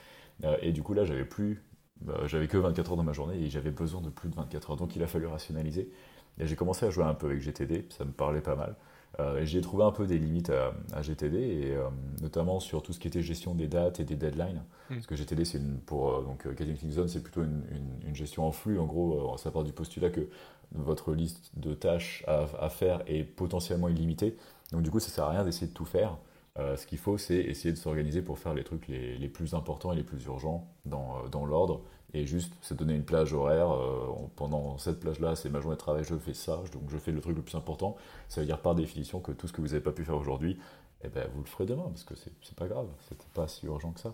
Euh, 0.43 0.57
et 0.61 0.71
du 0.71 0.83
coup, 0.83 0.93
là, 0.93 1.05
j'avais 1.05 1.25
plus, 1.25 1.63
bah, 2.01 2.21
j'avais 2.27 2.47
que 2.47 2.57
24 2.57 2.91
heures 2.91 2.97
dans 2.97 3.03
ma 3.03 3.13
journée 3.13 3.37
et 3.37 3.49
j'avais 3.49 3.71
besoin 3.71 4.01
de 4.01 4.09
plus 4.09 4.29
de 4.29 4.35
24 4.35 4.71
heures. 4.71 4.77
Donc, 4.77 4.95
il 4.95 5.03
a 5.03 5.07
fallu 5.07 5.25
rationaliser. 5.25 5.91
Et 6.39 6.47
j'ai 6.47 6.55
commencé 6.55 6.85
à 6.85 6.89
jouer 6.89 7.03
un 7.03 7.13
peu 7.13 7.27
avec 7.27 7.41
GTD, 7.41 7.87
ça 7.89 8.05
me 8.05 8.11
parlait 8.11 8.41
pas 8.41 8.55
mal. 8.55 8.75
Euh, 9.19 9.43
j'ai 9.43 9.59
trouvé 9.59 9.83
un 9.83 9.91
peu 9.91 10.07
des 10.07 10.17
limites 10.17 10.49
à, 10.93 11.01
GTD, 11.01 11.37
et 11.37 11.77
notamment 12.21 12.61
sur 12.61 12.81
tout 12.81 12.93
ce 12.93 12.99
qui 12.99 13.07
était 13.09 13.21
gestion 13.21 13.53
des 13.53 13.67
dates 13.67 13.99
et 13.99 14.05
des 14.05 14.15
deadlines. 14.15 14.63
Hmm. 14.89 14.95
Parce 14.95 15.07
que 15.07 15.15
GTD, 15.15 15.43
c'est 15.43 15.61
pour 15.85 16.23
donc 16.23 16.47
Getting 16.57 16.91
Zone, 16.91 17.09
c'est 17.09 17.21
plutôt 17.21 17.43
une, 17.43 17.63
une, 18.07 18.15
gestion 18.15 18.47
en 18.47 18.51
flux. 18.51 18.79
En 18.79 18.85
gros, 18.85 19.35
ça 19.37 19.51
part 19.51 19.65
du 19.65 19.73
postulat 19.73 20.09
que 20.09 20.29
votre 20.71 21.13
liste 21.13 21.51
de 21.57 21.73
tâches 21.73 22.23
à, 22.27 22.45
à 22.59 22.69
faire 22.69 23.03
est 23.07 23.23
potentiellement 23.23 23.89
illimitée. 23.89 24.37
Donc 24.71 24.83
du 24.83 24.89
coup, 24.89 25.01
ça 25.01 25.09
sert 25.09 25.25
à 25.25 25.31
rien 25.31 25.43
d'essayer 25.43 25.67
de 25.67 25.73
tout 25.73 25.85
faire. 25.85 26.17
Euh, 26.59 26.75
ce 26.75 26.85
qu'il 26.85 26.97
faut, 26.97 27.17
c'est 27.17 27.37
essayer 27.37 27.71
de 27.71 27.77
s'organiser 27.77 28.21
pour 28.21 28.37
faire 28.37 28.53
les 28.53 28.63
trucs 28.63 28.87
les, 28.87 29.29
plus 29.29 29.53
importants 29.53 29.93
et 29.93 29.95
les 29.95 30.03
plus 30.03 30.23
urgents 30.25 30.67
dans, 30.85 31.17
euh, 31.17 31.29
dans 31.29 31.45
l'ordre 31.45 31.81
et 32.13 32.25
juste 32.25 32.53
se 32.61 32.73
donner 32.73 32.93
une 32.93 33.05
plage 33.05 33.33
horaire. 33.33 33.71
Euh, 33.71 34.07
pendant 34.35 34.77
cette 34.77 34.99
plage-là, 34.99 35.35
c'est 35.35 35.49
ma 35.49 35.61
journée 35.61 35.75
de 35.75 35.79
travail, 35.79 36.03
je 36.03 36.15
fais 36.15 36.33
ça, 36.33 36.61
donc 36.73 36.83
je 36.89 36.97
fais 36.97 37.11
le 37.11 37.21
truc 37.21 37.37
le 37.37 37.41
plus 37.41 37.55
important. 37.55 37.95
Ça 38.27 38.41
veut 38.41 38.47
dire 38.47 38.59
par 38.59 38.75
définition 38.75 39.21
que 39.21 39.31
tout 39.31 39.47
ce 39.47 39.53
que 39.53 39.61
vous 39.61 39.67
n'avez 39.67 39.79
pas 39.79 39.93
pu 39.93 40.03
faire 40.03 40.17
aujourd'hui, 40.17 40.59
eh 41.03 41.07
ben, 41.07 41.25
vous 41.33 41.41
le 41.41 41.47
ferez 41.47 41.65
demain 41.65 41.85
parce 41.85 42.03
que 42.03 42.15
c'est 42.15 42.55
pas 42.55 42.67
grave, 42.67 42.87
c'était 43.07 43.29
pas 43.33 43.47
si 43.47 43.65
urgent 43.65 43.91
que 43.93 44.01
ça. 44.01 44.13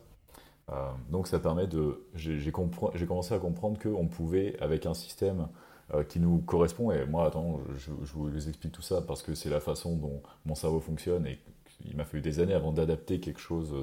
donc 1.10 1.28
ça 1.28 1.40
permet 1.40 1.68
de. 1.68 2.06
J'ai 2.14 2.52
commencé 2.52 3.34
à 3.34 3.40
comprendre 3.40 3.80
qu'on 3.80 4.08
pouvait, 4.08 4.58
avec 4.62 4.86
un 4.86 4.94
système 4.94 5.48
qui 6.08 6.20
nous 6.20 6.40
correspond, 6.40 6.92
et 6.92 7.06
moi, 7.06 7.26
attends, 7.26 7.62
je, 7.78 7.92
je, 8.04 8.14
vous 8.14 8.48
explique 8.48 8.74
tout 8.74 8.82
ça 8.82 9.02
parce 9.02 9.24
que 9.24 9.36
c'est 9.36 9.50
la 9.50 9.60
façon 9.60 9.96
dont 9.96 10.22
mon 10.46 10.56
cerveau 10.56 10.80
fonctionne 10.80 11.26
et 11.26 11.40
il 11.88 11.96
m'a 11.96 12.06
fallu 12.06 12.22
des 12.22 12.40
années 12.40 12.54
avant 12.54 12.72
d'adapter 12.72 13.20
quelque 13.20 13.40
chose 13.40 13.74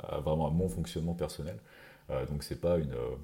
à, 0.00 0.20
vraiment 0.20 0.46
à 0.46 0.50
mon 0.50 0.68
fonctionnement 0.68 1.14
personnel. 1.14 1.58
Euh, 2.10 2.26
donc 2.26 2.42
c'est 2.42 2.60
pas 2.60 2.78
une, 2.78 2.92
euh, 2.92 3.14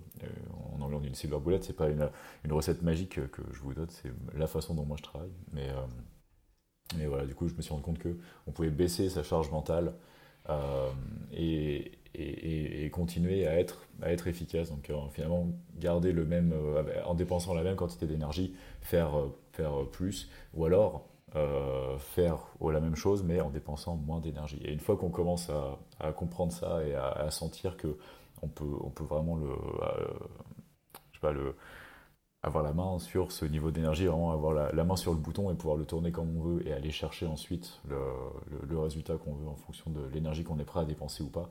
en 0.73 0.81
anglais 0.81 0.97
on 0.97 1.01
dit 1.01 1.09
une 1.09 1.15
silver 1.15 1.39
bullet, 1.39 1.59
c'est 1.63 1.77
pas 1.77 1.89
une, 1.89 2.09
recette 2.51 2.83
magique 2.83 3.21
que 3.31 3.43
je 3.53 3.61
vous 3.61 3.75
donne, 3.75 3.91
c'est 3.91 4.11
la 4.35 4.47
façon 4.47 4.75
dont 4.75 4.85
moi 4.85 4.97
je 4.97 5.03
travaille. 5.03 5.33
Mais, 5.53 5.69
euh, 5.69 5.75
mais 6.97 7.07
voilà, 7.07 7.27
du 7.27 7.35
coup 7.35 7.49
je 7.49 7.55
me 7.55 7.63
suis 7.63 7.73
rendu 7.73 7.85
compte 7.85 7.99
que 7.99 8.17
on 8.47 8.53
pouvait 8.53 8.71
baisser 8.71 9.09
sa 9.09 9.23
charge 9.23 9.51
mentale 9.51 9.95
et, 11.33 11.93
continuer 12.93 13.47
à 13.47 13.59
être, 13.61 13.87
efficace. 14.27 14.71
Donc 14.71 14.91
finalement 15.13 15.49
garder 15.77 16.13
le 16.13 16.25
même, 16.25 16.55
en 17.05 17.15
dépensant 17.15 17.55
la 17.55 17.63
même 17.63 17.77
quantité 17.77 18.07
d'énergie, 18.07 18.57
faire 18.81 19.13
plus, 19.93 20.31
ou 20.55 20.65
alors 20.65 21.07
euh, 21.37 21.99
faire 21.99 22.39
la 22.61 22.81
même 22.81 22.97
chose 22.97 23.23
mais 23.23 23.41
en 23.41 23.51
dépensant 23.51 23.97
moins 23.97 24.21
d'énergie. 24.21 24.59
Et 24.65 24.73
une 24.73 24.81
fois 24.81 24.97
qu'on 24.97 25.11
commence 25.11 25.51
à, 26.01 26.13
comprendre 26.13 26.53
ça 26.53 26.83
et 26.85 26.95
à, 26.95 27.31
sentir 27.31 27.77
que 27.77 27.99
on 28.43 28.49
peut, 28.49 28.77
on 28.81 28.91
peut 28.91 29.05
vraiment 29.05 29.39
euh, 29.39 31.33
le, 31.33 31.57
avoir 32.43 32.65
la 32.65 32.73
main 32.73 32.99
sur 32.99 33.33
ce 33.33 33.45
niveau 33.45 33.71
d'énergie, 33.71 34.07
vraiment 34.07 34.33
avoir 34.33 34.73
la, 34.73 34.85
main 34.85 34.97
sur 34.97 35.13
le 35.13 35.19
bouton 35.19 35.51
et 35.51 35.55
pouvoir 35.55 35.77
le 35.77 35.85
tourner 35.85 36.13
comme 36.13 36.35
on 36.39 36.43
veut 36.43 36.67
et 36.67 36.73
aller 36.73 36.91
chercher 36.91 37.27
ensuite 37.27 37.81
le, 37.89 38.79
résultat 38.79 39.19
qu'on 39.19 39.35
veut 39.35 39.49
en 39.49 39.57
fonction 39.57 39.91
de 39.91 40.07
l'énergie 40.07 40.45
qu'on 40.45 40.59
est 40.59 40.65
prêt 40.65 40.81
à 40.81 40.85
dépenser 40.85 41.23
ou 41.23 41.29
pas, 41.29 41.51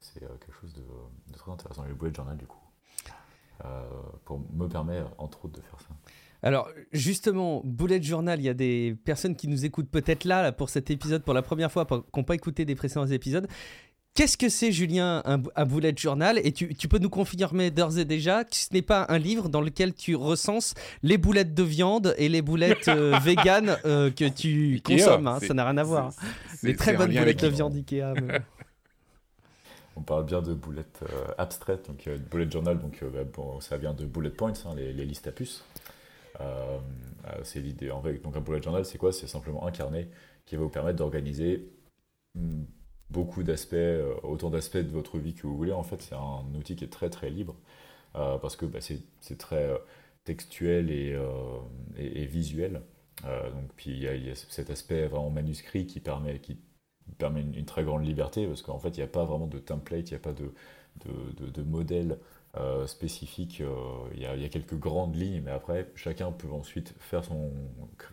c'est 0.00 0.22
euh, 0.22 0.28
quelque 0.38 0.56
chose 0.60 0.74
de, 0.74 1.32
très 1.32 1.50
intéressant. 1.50 1.84
le 1.84 1.94
bullet 1.94 2.12
journal, 2.12 2.36
du 2.36 2.46
coup, 2.46 2.58
pour 4.26 4.40
me 4.52 4.68
permettre, 4.68 5.08
entre 5.16 5.46
autres, 5.46 5.56
de 5.56 5.62
faire 5.62 5.80
ça. 5.80 5.94
Alors 6.44 6.68
justement, 6.92 7.62
Bullet 7.64 8.02
Journal, 8.02 8.38
il 8.38 8.44
y 8.44 8.50
a 8.50 8.54
des 8.54 8.94
personnes 9.04 9.34
qui 9.34 9.48
nous 9.48 9.64
écoutent 9.64 9.88
peut-être 9.88 10.24
là, 10.24 10.52
pour 10.52 10.68
cet 10.68 10.90
épisode 10.90 11.22
pour 11.22 11.32
la 11.32 11.40
première 11.40 11.72
fois, 11.72 11.86
qui 11.86 11.94
n'ont 11.94 12.22
pas 12.22 12.34
écouté 12.34 12.66
des 12.66 12.74
précédents 12.74 13.06
épisodes. 13.06 13.48
Qu'est-ce 14.12 14.36
que 14.36 14.50
c'est, 14.50 14.70
Julien, 14.70 15.22
un, 15.24 15.64
bullet 15.64 15.94
journal? 15.96 16.38
Et 16.44 16.52
tu, 16.52 16.68
peux 16.86 16.98
nous 16.98 17.08
confirmer 17.08 17.70
d'ores 17.70 17.98
et 17.98 18.04
déjà 18.04 18.44
que 18.44 18.54
ce 18.54 18.68
n'est 18.72 18.82
pas 18.82 19.06
un 19.08 19.18
livre 19.18 19.48
dans 19.48 19.62
lequel 19.62 19.94
tu 19.94 20.14
recenses 20.14 20.74
les 21.02 21.16
boulettes 21.16 21.54
de 21.54 21.62
viande 21.62 22.14
et 22.18 22.28
les 22.28 22.42
boulettes 22.42 22.88
euh, 22.88 23.18
véganes 23.22 23.76
euh, 23.86 24.10
que 24.10 24.28
tu 24.28 24.80
consommes. 24.84 25.26
Hein, 25.26 25.38
ça 25.40 25.54
n'a 25.54 25.64
rien 25.64 25.78
à 25.78 25.82
voir. 25.82 26.12
Les 26.62 26.76
très 26.76 26.94
bonnes 26.94 27.12
boulettes 27.12 27.42
de 27.42 27.48
viande 27.48 27.74
Ikea. 27.74 28.14
On 29.96 30.02
parle 30.02 30.26
bien 30.26 30.42
de 30.42 30.54
boulettes 30.54 31.00
euh, 31.02 31.32
abstraites, 31.38 31.86
donc 31.88 32.08
bullet 32.30 32.50
journal, 32.50 32.78
donc 32.78 33.02
bah, 33.02 33.42
ça 33.60 33.78
vient 33.78 33.94
de 33.94 34.04
bullet 34.04 34.30
points, 34.30 34.52
hein, 34.66 34.74
les, 34.76 34.92
les, 34.92 35.06
listes 35.06 35.26
à 35.26 35.32
puces. 35.32 35.64
Euh, 36.40 36.78
euh, 37.26 37.40
c'est 37.42 37.60
l'idée. 37.60 37.88
Donc 38.22 38.36
un 38.36 38.40
bullet 38.40 38.62
journal, 38.62 38.84
c'est 38.84 38.98
quoi? 38.98 39.12
C'est 39.12 39.26
simplement 39.26 39.66
un 39.66 39.70
carnet 39.70 40.08
qui 40.46 40.56
va 40.56 40.62
vous 40.62 40.70
permettre 40.70 40.98
d'organiser 40.98 41.70
hmm, 42.34 42.64
beaucoup 43.10 43.42
d'aspects, 43.42 43.74
euh, 43.74 44.14
autant 44.22 44.50
d'aspects 44.50 44.78
de 44.78 44.90
votre 44.90 45.18
vie 45.18 45.34
que 45.34 45.46
vous 45.46 45.56
voulez. 45.56 45.72
En 45.72 45.82
fait, 45.82 46.02
c'est 46.02 46.14
un 46.14 46.44
outil 46.56 46.76
qui 46.76 46.84
est 46.84 46.92
très 46.92 47.10
très 47.10 47.30
libre 47.30 47.56
parce 48.14 48.54
que 48.54 48.64
bah, 48.64 48.78
c'est 48.80 49.38
très 49.38 49.68
textuel 50.22 50.90
et, 50.90 52.26
visuel. 52.26 52.80
donc, 53.24 53.72
puis 53.76 53.90
il 53.90 54.02
y, 54.02 54.30
a 54.30 54.34
cet 54.36 54.70
aspect 54.70 55.08
vraiment 55.08 55.30
manuscrit 55.30 55.86
qui 55.86 55.98
permet, 55.98 56.40
une, 57.20 57.64
très 57.64 57.82
grande 57.82 58.06
liberté 58.06 58.46
parce 58.46 58.62
qu'en 58.62 58.78
fait, 58.78 58.90
il 58.90 58.98
n'y 58.98 59.02
a 59.02 59.08
pas 59.08 59.24
vraiment 59.24 59.48
de 59.48 59.58
template, 59.58 60.10
il 60.10 60.12
n'y 60.12 60.16
a 60.16 60.20
pas 60.20 60.32
de 60.32 61.62
modèle 61.62 62.18
euh, 62.56 62.86
spécifique. 62.86 63.60
Euh, 63.62 63.74
il 64.14 64.22
y, 64.22 64.26
a 64.26 64.48
quelques 64.48 64.78
grandes 64.78 65.16
lignes, 65.16 65.42
mais 65.44 65.50
après, 65.50 65.90
chacun 65.96 66.30
peut 66.30 66.52
ensuite 66.52 66.94
faire 67.00 67.24
son, 67.24 67.50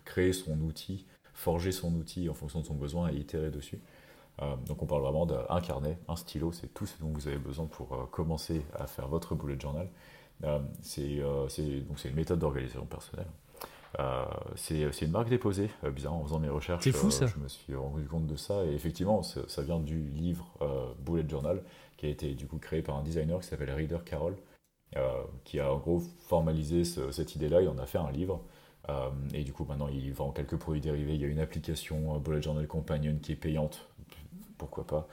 créer 0.03 0.33
son 0.33 0.59
outil, 0.61 1.05
forger 1.35 1.71
son 1.71 1.93
outil 1.93 2.27
en 2.27 2.33
fonction 2.33 2.61
de 2.61 2.65
son 2.65 2.73
besoin 2.73 3.11
et 3.11 3.17
itérer 3.17 3.51
dessus. 3.51 3.79
Euh, 4.41 4.55
donc 4.65 4.81
on 4.81 4.87
parle 4.87 5.03
vraiment 5.03 5.27
d'un 5.27 5.61
carnet, 5.61 5.99
un 6.07 6.15
stylo, 6.15 6.51
c'est 6.53 6.73
tout 6.73 6.87
ce 6.87 6.99
dont 6.99 7.09
vous 7.09 7.27
avez 7.27 7.37
besoin 7.37 7.67
pour 7.67 8.09
commencer 8.09 8.65
à 8.73 8.87
faire 8.87 9.07
votre 9.07 9.35
bullet 9.35 9.59
journal. 9.59 9.87
c'est 10.81 11.19
une 11.19 12.15
méthode 12.15 12.39
d'organisation 12.39 12.87
personnelle. 12.87 13.27
c'est 14.55 15.01
une 15.03 15.11
marque 15.11 15.29
déposée, 15.29 15.69
bien 15.93 16.09
en 16.09 16.23
faisant 16.23 16.39
mes 16.39 16.49
recherches. 16.49 16.89
Fou, 16.89 17.11
ça. 17.11 17.27
je 17.27 17.37
me 17.37 17.47
suis 17.47 17.75
rendu 17.75 18.07
compte 18.07 18.25
de 18.25 18.35
ça 18.35 18.65
et 18.65 18.73
effectivement, 18.73 19.21
ça 19.21 19.61
vient 19.61 19.79
du 19.79 20.01
livre 20.09 20.47
Bullet 21.05 21.29
Journal 21.29 21.61
qui 22.01 22.07
a 22.07 22.09
été 22.09 22.33
du 22.33 22.47
coup 22.47 22.57
créé 22.57 22.81
par 22.81 22.97
un 22.97 23.03
designer 23.03 23.39
qui 23.41 23.47
s'appelle 23.47 23.69
Reader 23.69 23.99
Carroll, 24.03 24.35
euh, 24.97 25.23
qui 25.43 25.59
a 25.59 25.71
en 25.71 25.77
gros 25.77 25.99
formalisé 26.21 26.83
cette 26.83 27.35
idée-là, 27.35 27.61
il 27.61 27.69
en 27.69 27.77
a 27.77 27.85
fait 27.85 27.99
un 27.99 28.11
livre. 28.11 28.43
Euh, 28.89 29.11
et 29.35 29.43
du 29.43 29.53
coup, 29.53 29.65
maintenant, 29.65 29.87
il 29.87 30.11
vend 30.11 30.31
quelques 30.31 30.57
produits 30.57 30.81
dérivés. 30.81 31.13
Il 31.13 31.21
y 31.21 31.25
a 31.25 31.27
une 31.27 31.39
application 31.39 32.17
Bullet 32.17 32.41
Journal 32.41 32.65
Companion 32.65 33.15
qui 33.21 33.33
est 33.33 33.35
payante. 33.35 33.87
Pourquoi 34.57 34.87
pas? 34.87 35.07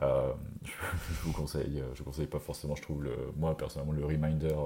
Euh, 0.00 0.32
je, 0.64 1.20
vous 1.24 1.32
conseille, 1.32 1.84
je 1.92 2.02
conseille 2.02 2.26
pas 2.26 2.38
forcément, 2.38 2.74
je 2.74 2.80
trouve, 2.80 3.02
le, 3.02 3.14
moi 3.36 3.54
personnellement, 3.54 3.92
le 3.92 4.06
reminder, 4.06 4.56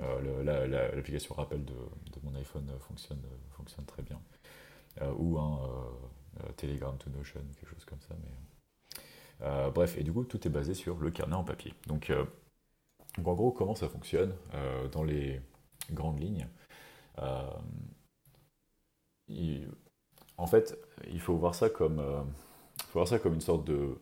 l'application 0.00 1.36
rappel 1.36 1.64
de, 1.64 1.74
mon 2.24 2.34
iPhone 2.34 2.68
fonctionne, 2.80 3.22
fonctionne 3.52 3.84
très 3.84 4.02
bien. 4.02 4.20
ou 5.16 5.38
un 5.38 5.60
Telegram 6.56 6.96
to 6.98 7.08
Notion, 7.10 7.40
quelque 7.60 7.70
chose 7.70 7.84
comme 7.84 8.00
ça. 8.00 8.16
Mais, 8.20 8.32
euh, 9.42 9.70
bref, 9.70 9.96
et 9.98 10.02
du 10.02 10.12
coup, 10.12 10.24
tout 10.24 10.46
est 10.46 10.50
basé 10.50 10.74
sur 10.74 10.98
le 10.98 11.10
carnet 11.10 11.34
en 11.34 11.44
papier. 11.44 11.74
Donc, 11.86 12.10
euh, 12.10 12.24
en 13.18 13.34
gros, 13.34 13.52
comment 13.52 13.74
ça 13.74 13.88
fonctionne 13.88 14.34
euh, 14.54 14.88
dans 14.88 15.04
les 15.04 15.40
grandes 15.92 16.20
lignes 16.20 16.46
En 20.36 20.46
fait, 20.46 20.78
il 21.10 21.20
faut 21.20 21.36
voir 21.36 21.54
ça 21.54 21.68
comme, 21.68 22.00
une 22.94 23.40
sorte 23.40 23.64
de. 23.64 23.98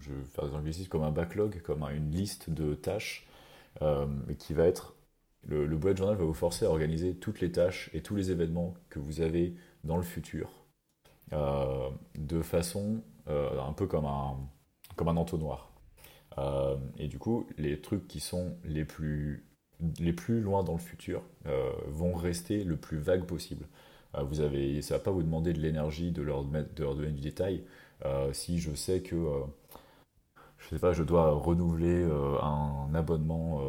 je 0.00 0.12
vais 0.12 0.24
faire 0.24 0.46
des 0.48 0.54
anglicismes, 0.54 0.88
comme 0.88 1.02
un 1.02 1.10
backlog, 1.10 1.60
comme 1.62 1.82
une 1.84 2.10
liste 2.10 2.50
de 2.50 2.74
tâches 2.74 3.26
qui 4.38 4.54
va 4.54 4.66
être. 4.66 4.94
Le, 5.46 5.66
le 5.66 5.96
journal 5.96 6.16
va 6.16 6.24
vous 6.24 6.34
forcer 6.34 6.66
à 6.66 6.68
organiser 6.68 7.14
toutes 7.16 7.40
les 7.40 7.52
tâches 7.52 7.90
et 7.94 8.02
tous 8.02 8.16
les 8.16 8.30
événements 8.30 8.74
que 8.90 8.98
vous 8.98 9.20
avez 9.20 9.54
dans 9.84 9.96
le 9.96 10.02
futur 10.02 10.50
de 11.30 12.42
façon 12.42 13.02
un 13.28 13.72
peu 13.72 13.86
comme 13.86 14.06
un, 14.06 14.36
comme 14.96 15.08
entonnoir. 15.08 15.70
Euh, 16.38 16.76
et 16.98 17.08
du 17.08 17.18
coup, 17.18 17.46
les 17.56 17.80
trucs 17.80 18.06
qui 18.06 18.20
sont 18.20 18.56
les 18.64 18.84
plus, 18.84 19.46
les 19.98 20.12
plus 20.12 20.40
loin 20.40 20.62
dans 20.62 20.74
le 20.74 20.78
futur 20.78 21.22
euh, 21.46 21.72
vont 21.86 22.14
rester 22.14 22.64
le 22.64 22.76
plus 22.76 22.98
vague 22.98 23.24
possible. 23.24 23.66
vous 24.20 24.40
avez, 24.40 24.82
ça 24.82 24.94
ne 24.94 24.98
va 24.98 25.04
pas 25.04 25.10
vous 25.10 25.22
demander 25.22 25.52
de 25.52 25.60
l'énergie 25.60 26.12
de 26.12 26.22
leur, 26.22 26.44
de 26.44 26.82
leur 26.82 26.94
donner 26.94 27.12
du 27.12 27.20
détail. 27.20 27.64
si 28.32 28.58
je 28.58 28.74
sais 28.74 29.02
que 29.02 29.16
je 30.58 30.68
sais 30.68 30.78
pas, 30.78 30.92
je 30.92 31.04
dois 31.04 31.30
renouveler 31.32 32.04
un 32.42 32.94
abonnement, 32.94 33.60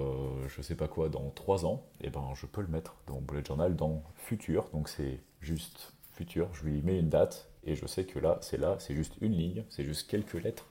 je 0.48 0.62
sais 0.62 0.76
pas 0.76 0.88
quoi, 0.88 1.10
dans 1.10 1.30
3 1.32 1.66
ans, 1.66 1.86
et 2.02 2.08
eh 2.08 2.10
ben 2.10 2.24
je 2.36 2.46
peux 2.46 2.62
le 2.62 2.68
mettre 2.68 2.96
dans 3.06 3.16
mon 3.16 3.22
bullet 3.22 3.44
journal 3.46 3.76
dans 3.76 4.04
futur, 4.16 4.70
donc 4.72 4.90
c'est 4.90 5.22
juste 5.40 5.94
futur, 6.14 6.50
je 6.54 6.64
lui 6.66 6.82
mets 6.82 7.00
une 7.00 7.10
date, 7.10 7.49
et 7.64 7.76
je 7.76 7.86
sais 7.86 8.06
que 8.06 8.20
là, 8.20 8.38
c'est 8.42 8.58
là, 8.58 8.78
c'est 8.80 8.96
juste 8.96 9.16
une 9.22 9.34
ligne, 9.34 9.64
c'est 9.70 9.84
juste 9.84 10.10
quelques 10.10 10.34
lettres. 10.34 10.68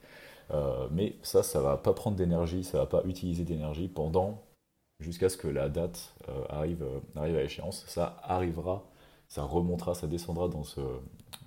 Euh, 0.50 0.88
mais 0.90 1.16
ça, 1.22 1.42
ça 1.42 1.60
va 1.60 1.76
pas 1.76 1.92
prendre 1.92 2.16
d'énergie, 2.16 2.64
ça 2.64 2.78
va 2.78 2.86
pas 2.86 3.02
utiliser 3.04 3.44
d'énergie 3.44 3.88
pendant 3.88 4.42
jusqu'à 5.00 5.28
ce 5.28 5.36
que 5.36 5.48
la 5.48 5.68
date 5.68 6.14
euh, 6.28 6.44
arrive, 6.48 6.82
euh, 6.82 7.00
arrive 7.16 7.36
à 7.36 7.42
échéance. 7.42 7.84
Ça 7.86 8.16
arrivera, 8.22 8.90
ça 9.28 9.42
remontera, 9.44 9.94
ça 9.94 10.06
descendra 10.06 10.48
dans, 10.48 10.64
ce, 10.64 10.80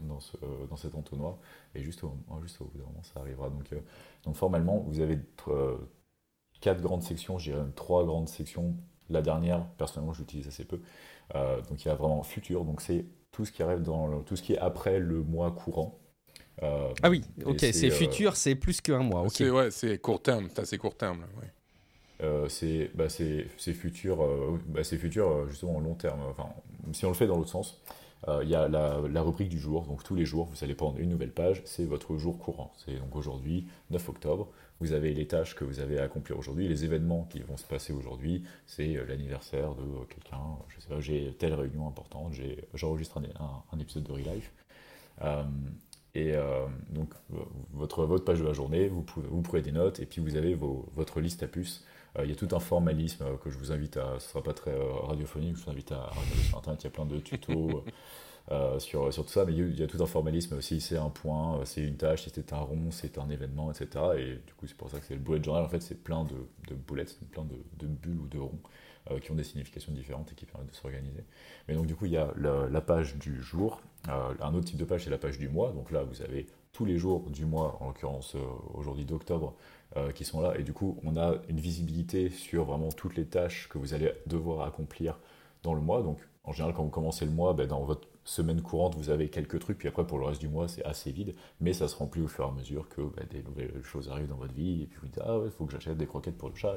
dans, 0.02 0.20
ce, 0.20 0.38
cet 0.78 0.96
entonnoir, 0.96 1.38
et 1.76 1.82
juste 1.82 2.04
au, 2.04 2.16
juste 2.42 2.62
au 2.62 2.66
bout 2.66 2.78
d'un 2.78 2.86
moment, 2.86 3.04
ça 3.04 3.20
arrivera. 3.20 3.50
Donc, 3.50 3.74
donc 4.24 4.36
formellement, 4.36 4.80
vous 4.88 5.00
avez 5.00 5.20
quatre 6.62 6.82
grandes 6.82 7.04
sections, 7.04 7.40
je 7.40 7.52
dirais 7.52 7.66
trois 7.76 8.06
grandes 8.06 8.30
sections. 8.30 8.76
La 9.10 9.22
dernière, 9.22 9.66
personnellement, 9.78 10.14
j'utilise 10.14 10.48
assez 10.48 10.64
peu. 10.64 10.80
donc 11.34 11.84
il 11.84 11.88
y 11.88 11.92
a 11.92 11.96
vraiment 11.96 12.24
futur, 12.24 12.64
donc 12.64 12.82
c'est 12.82 13.06
tout 13.32 13.46
ce 13.46 13.52
qui 13.52 13.64
arrive 13.64 13.82
dans 13.82 14.22
tout 14.22 14.36
ce 14.36 14.42
qui 14.42 14.54
est 14.54 14.58
après 14.58 15.00
le 15.00 15.22
mois 15.24 15.52
courant. 15.52 15.98
ah 16.62 17.10
oui, 17.10 17.24
ok, 17.46 17.60
c'est 17.60 17.90
futur, 17.90 18.36
c'est 18.36 18.56
plus 18.56 18.82
qu'un 18.82 19.00
mois. 19.00 19.22
ok. 19.22 19.32
C'est 19.34 19.50
ouais, 19.50 19.72
c'est 19.72 19.98
court 19.98 20.22
terme, 20.22 20.48
c'est 20.50 20.62
assez 20.62 20.78
court 20.78 20.96
terme. 20.96 21.26
c'est 22.50 22.92
bah, 22.94 23.08
futur, 23.10 24.28
bah, 24.68 24.84
futur 24.84 25.48
justement 25.50 25.80
long 25.80 25.96
terme. 25.96 26.22
Enfin, 26.30 26.50
si 26.92 27.06
on 27.06 27.10
le 27.10 27.16
fait 27.16 27.28
dans 27.28 27.38
l'autre 27.38 27.50
sens, 27.50 27.82
il 28.28 28.50
y 28.50 28.56
a 28.56 28.68
la, 28.68 29.02
la, 29.10 29.22
rubrique 29.22 29.50
du 29.50 29.60
jour. 29.60 29.86
Donc 29.86 30.04
tous 30.04 30.16
les 30.16 30.26
jours, 30.26 30.50
vous 30.52 30.64
allez 30.64 30.76
prendre 30.76 31.00
une 31.00 31.10
nouvelle 31.10 31.32
page. 31.32 31.62
C'est 31.66 31.86
votre 31.86 32.18
jour 32.18 32.38
courant. 32.38 32.74
C'est 32.86 32.96
donc 33.00 33.16
aujourd'hui, 33.16 33.68
9 33.90 34.10
octobre 34.10 34.50
vous 34.82 34.94
avez 34.94 35.14
les 35.14 35.28
tâches 35.28 35.56
que 35.56 35.64
vous 35.64 35.80
avez 35.80 36.00
à 36.00 36.04
accomplir 36.04 36.38
aujourd'hui, 36.38 36.68
les 36.68 36.84
événements 36.84 37.28
qui 37.30 37.40
vont 37.40 37.56
se 37.56 37.66
passer 37.66 37.94
aujourd'hui, 37.94 38.44
c'est 38.66 38.98
euh, 38.98 39.06
l'anniversaire 39.06 39.76
de 39.76 40.06
quelqu'un, 40.10 40.58
je 40.70 40.82
sais 40.82 40.90
pas, 40.90 41.00
j'ai 41.00 41.34
telle 41.38 41.54
réunion 41.54 41.88
importante, 41.88 42.34
j'enregistre 42.74 43.22
un, 43.72 43.80
épisode 43.80 44.04
de 44.04 44.12
Relife. 44.12 44.52
Euh, 45.22 45.44
et 46.16 46.36
euh, 46.36 46.66
donc, 46.90 47.14
votre, 47.74 48.06
votre 48.06 48.26
page 48.26 48.40
de 48.40 48.46
la 48.46 48.54
journée, 48.54 48.88
vous, 48.88 49.06
vous 49.16 49.42
prenez 49.44 49.62
des 49.62 49.72
notes, 49.72 50.00
et 50.00 50.08
puis 50.08 50.20
vous 50.20 50.36
avez 50.36 50.56
votre 50.56 51.22
liste 51.22 51.44
à 51.44 51.48
puces. 51.48 51.86
il 52.20 52.30
y 52.30 52.34
a 52.34 52.36
tout 52.36 52.50
un 52.52 52.60
formalisme 52.60 53.24
que 53.44 53.52
je 53.52 53.60
vous 53.60 53.72
invite 53.72 53.98
à, 53.98 54.20
ce 54.20 54.30
sera 54.30 54.42
pas 54.42 54.54
très 54.54 54.76
radiophonique, 55.04 55.58
je 55.58 55.64
vous 55.64 55.70
invite 55.70 55.92
à 55.92 56.08
regarder 56.08 56.44
sur 56.50 56.58
Internet, 56.58 56.82
il 56.82 56.86
y 56.86 56.88
a 56.88 56.92
plein 56.92 57.06
de 57.06 57.20
tutos. 57.20 57.84
Euh, 58.50 58.80
sur, 58.80 59.14
sur, 59.14 59.24
tout 59.24 59.32
ça, 59.32 59.46
mais 59.46 59.54
il 59.54 59.80
y, 59.80 59.84
a 59.84 59.88
tout 59.88 60.02
un 60.02 60.08
formalisme 60.08 60.58
aussi, 60.58 60.82
c'est 60.82 60.98
un 60.98 61.10
point, 61.10 61.60
euh, 61.60 61.66
c'est 61.66 61.84
une 61.84 61.96
tâche, 61.96 62.28
c'est 62.34 62.54
un 62.54 62.58
rond, 62.58 62.90
c'est 62.90 63.18
un 63.18 63.30
événement, 63.30 63.72
etc. 63.72 64.04
Et 64.18 64.34
du 64.46 64.54
coup, 64.58 64.66
c'est 64.68 64.76
pour 64.76 64.90
ça 64.90 65.00
que 65.00 65.06
c'est 65.06 65.14
le 65.14 65.20
bullet 65.20 65.42
journal, 65.44 65.64
en 65.64 65.70
fait, 65.70 65.82
c'est 65.82 66.04
plein 66.04 66.26
de, 66.26 66.36
de 66.68 66.76
bullets, 66.76 67.06
plein 67.32 67.46
de, 67.46 67.56
de, 67.78 67.88
bulles 67.88 68.20
ou 68.20 68.28
de 68.28 68.40
ronds 68.40 68.60
euh, 69.12 69.20
qui 69.20 69.32
ont 69.32 69.36
des 69.36 69.44
significations 69.44 69.94
différentes 69.94 70.32
et 70.32 70.36
qui 70.36 70.46
permettent 70.46 70.72
de 70.72 70.76
s'organiser. 70.76 71.24
Mais 71.68 71.76
donc, 71.76 71.86
du 71.86 71.96
coup, 71.96 72.08
il 72.08 72.14
y 72.14 72.18
a 72.18 72.34
la, 72.36 72.82
page 72.82 73.16
du 73.16 73.42
jour, 73.42 73.82
un 74.08 74.54
autre 74.54 74.66
type 74.66 74.78
de 74.78 74.86
page, 74.86 75.04
c'est 75.04 75.12
la 75.12 75.20
page 75.20 75.38
du 75.38 75.48
mois. 75.48 75.72
Donc 75.72 75.92
là, 75.92 76.04
vous 76.04 76.22
avez 76.22 76.48
tous 76.74 76.86
les 76.86 76.98
jours 76.98 77.30
du 77.30 77.46
mois, 77.46 77.78
en 77.80 77.88
l'occurrence 77.88 78.36
aujourd'hui 78.74 79.06
d'octobre, 79.06 79.54
qui 80.16 80.26
sont 80.26 80.42
là. 80.42 80.58
Et 80.58 80.64
du 80.64 80.74
coup, 80.74 80.98
on 81.04 81.16
a 81.16 81.36
une 81.48 81.60
visibilité 81.60 82.30
sur 82.30 82.66
vraiment 82.66 82.90
toutes 82.90 83.16
les 83.16 83.26
tâches 83.26 83.70
que 83.70 83.78
vous 83.78 83.94
allez 83.94 84.12
devoir 84.26 84.66
accomplir 84.66 85.20
dans 85.64 85.74
le 85.74 85.82
mois. 85.82 86.02
Donc, 86.02 86.18
en 86.44 86.52
général, 86.54 86.74
quand 86.74 86.84
vous 86.84 86.90
commencez 86.90 87.26
le 87.26 87.32
mois, 87.32 87.54
ben, 87.54 87.68
dans 87.68 87.84
votre 87.84 88.08
semaine 88.24 88.62
courante, 88.62 88.96
vous 88.96 89.10
avez 89.10 89.30
quelques 89.30 89.60
trucs, 89.60 89.78
puis 89.78 89.88
après, 89.88 90.06
pour 90.06 90.20
le 90.20 90.26
reste 90.26 90.42
du 90.42 90.48
mois, 90.48 90.68
c'est 90.68 90.84
assez 90.86 91.12
vide, 91.12 91.36
mais 91.60 91.74
ça 91.74 91.88
se 91.88 91.96
remplit 91.96 92.22
au 92.22 92.28
fur 92.28 92.46
et 92.46 92.48
à 92.48 92.52
mesure 92.52 92.88
que 92.90 93.02
bah, 93.02 93.24
des 93.30 93.42
nouvelles 93.44 93.84
choses 93.84 94.10
arrivent 94.10 94.30
dans 94.30 94.36
votre 94.36 94.54
vie, 94.54 94.84
et 94.84 94.86
puis 94.86 95.00
vous 95.02 95.08
dites, 95.08 95.20
ah 95.24 95.40
ouais, 95.40 95.46
il 95.48 95.52
faut 95.52 95.66
que 95.66 95.72
j'achète 95.72 95.98
des 95.98 96.08
croquettes 96.08 96.38
pour 96.38 96.50
le 96.50 96.56
chat. 96.56 96.76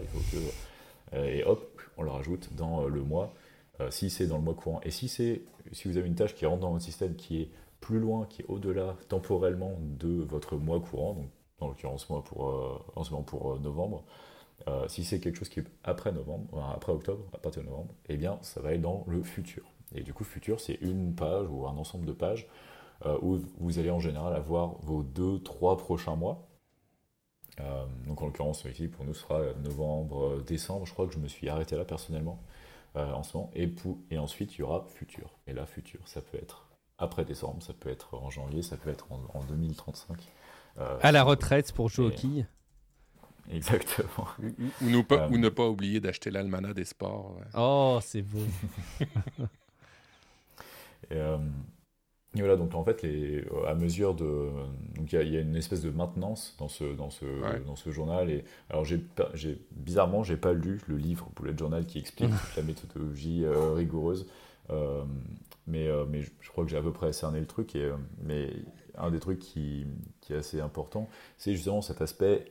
Euh, 1.13 1.25
et 1.25 1.45
hop, 1.45 1.81
on 1.97 2.03
le 2.03 2.11
rajoute 2.11 2.55
dans 2.55 2.83
euh, 2.83 2.89
le 2.89 3.03
mois, 3.03 3.35
euh, 3.81 3.91
si 3.91 4.11
c'est 4.11 4.27
dans 4.27 4.39
le 4.39 4.43
mois 4.43 4.55
courant. 4.55 4.81
Et 4.85 4.91
si, 4.91 5.09
c'est, 5.09 5.43
si 5.73 5.89
vous 5.89 5.97
avez 5.97 6.09
une 6.09 6.15
tâche 6.15 6.35
qui 6.35 6.47
rentre 6.47 6.61
dans 6.61 6.73
votre 6.73 6.85
système, 6.85 7.15
qui 7.15 7.43
est 7.43 7.51
plus 7.81 7.99
loin, 7.99 8.27
qui 8.27 8.43
est 8.43 8.47
au-delà 8.49 8.97
temporellement 9.09 9.79
de 9.81 10.23
votre 10.23 10.57
mois 10.57 10.81
courant, 10.81 11.15
donc 11.15 11.29
dans 11.59 11.69
l'occurrence 11.69 12.09
moi 12.09 12.25
pour, 12.25 12.83
en 12.97 13.05
ce 13.05 13.11
moment 13.11 13.23
pour 13.23 13.61
novembre, 13.61 14.05
si 14.89 15.05
c'est 15.05 15.21
quelque 15.21 15.37
chose 15.37 15.51
qui 15.51 15.61
est 15.61 15.67
après 15.85 16.11
novembre, 16.11 16.73
après 16.75 16.93
octobre, 16.93 17.27
à 17.35 17.39
partir 17.39 17.63
de 17.63 17.69
novembre, 17.69 17.95
eh 18.09 18.17
bien 18.17 18.39
ça 18.41 18.63
va 18.63 18.73
être 18.73 18.81
dans 18.81 19.05
le 19.07 19.23
futur. 19.23 19.74
Et 19.95 20.03
du 20.03 20.13
coup, 20.13 20.25
futur, 20.25 20.61
c'est 20.61 20.79
une 20.81 21.15
page 21.15 21.47
ou 21.51 21.67
un 21.67 21.77
ensemble 21.77 22.07
de 22.07 22.13
pages 22.13 22.49
euh, 23.07 23.19
où 23.23 23.39
vous 23.59 23.79
allez 23.79 23.91
en 23.91 24.01
général 24.01 24.35
avoir 24.35 24.79
vos 24.83 25.03
deux, 25.03 25.41
trois 25.41 25.77
prochains 25.77 26.17
mois. 26.17 26.49
Euh, 27.61 27.85
donc 28.07 28.23
en 28.23 28.27
l'occurrence, 28.27 28.65
ici, 28.65 28.89
pour 28.89 29.05
nous, 29.05 29.15
ce 29.15 29.23
sera 29.23 29.41
novembre, 29.63 30.25
euh, 30.25 30.45
décembre. 30.47 30.87
Je 30.87 30.93
crois 30.93 31.07
que 31.07 31.13
je 31.13 31.19
me 31.19 31.29
suis 31.29 31.49
arrêté 31.49 31.77
là 31.77 31.85
personnellement 31.85 32.41
en 32.97 33.25
ce 33.25 33.37
moment. 33.37 33.51
Et, 33.57 33.75
et 34.13 34.19
ensuite, 34.19 34.55
il 34.55 34.61
y 34.61 34.63
aura 34.63 34.87
futur. 34.89 35.37
Et 35.49 35.53
là, 35.53 35.67
futur, 35.67 35.99
ça 36.07 36.21
peut 36.21 36.39
être 36.39 36.69
après 36.97 37.25
décembre, 37.25 37.61
ça 37.61 37.73
peut 37.73 37.91
être 37.91 38.15
en 38.15 38.31
janvier, 38.31 38.63
ça 38.63 38.77
peut 38.77 38.89
être 38.89 39.09
en, 39.11 39.43
2035. 39.49 40.17
à 41.03 41.11
la 41.11 41.25
retraite 41.25 41.73
pour 41.73 41.89
jouer 41.89 42.07
au 42.07 42.11
quilles. 42.11 42.47
Exactement. 43.51 44.29
Ou, 44.81 44.91
ne 44.91 45.03
pas, 45.03 45.27
ou 45.29 45.39
ne 45.39 45.49
pas 45.49 45.67
oublier 45.67 45.99
d'acheter 45.99 46.31
l'almanach 46.31 46.73
des 46.73 46.85
sports. 46.85 47.41
Oh, 47.55 47.99
c'est 48.01 48.23
beau. 48.23 48.47
Euh, 51.13 51.39
et, 52.37 52.41
voilà, 52.41 52.57
donc 52.57 52.75
en 52.75 52.85
fait, 52.85 53.03
les, 53.03 53.45
à 53.67 53.75
mesure 53.75 54.15
de. 54.15 54.51
Donc 54.97 55.13
il 55.13 55.29
y, 55.29 55.37
a 55.37 55.41
une 55.41 55.57
espèce 55.57 55.83
de 55.83 55.91
maintenance 55.91 56.57
dans 56.59 56.69
ce, 56.69 56.85
dans 56.85 57.11
ce, 57.11 57.25
dans 57.65 57.77
ce 57.77 57.91
journal. 57.91 58.31
Et, 58.31 58.45
alors, 58.71 58.85
j'ai, 58.85 59.01
j'ai, 59.35 59.61
bizarrement, 59.71 60.23
j'ai 60.23 60.37
pas 60.37 60.53
lu 60.53 60.81
le 60.89 60.97
livre 60.97 61.31
Bullet 61.37 61.57
Journal 61.57 61.87
qui 61.87 61.99
explique 61.99 62.31
toute 62.47 62.57
la 62.57 62.63
méthodologie 62.63 63.45
euh, 63.45 63.73
rigoureuse. 63.75 64.27
Euh, 64.71 65.05
mais, 65.67 65.89
mais 66.09 66.23
je 66.23 66.49
crois 66.51 66.65
que 66.65 66.71
j'ai 66.71 66.77
à 66.77 66.83
peu 66.83 66.93
près 66.93 67.13
cerné 67.13 67.41
le 67.41 67.47
truc. 67.47 67.77
Et, 67.77 67.91
mais 68.23 68.51
un 68.97 69.11
des 69.11 69.21
trucs 69.21 69.39
qui, 69.39 69.87
qui 70.21 70.33
est 70.33 70.37
assez 70.37 70.61
important, 70.61 71.09
c'est 71.39 71.53
justement 71.53 71.83
cet 71.83 72.01
aspect 72.03 72.45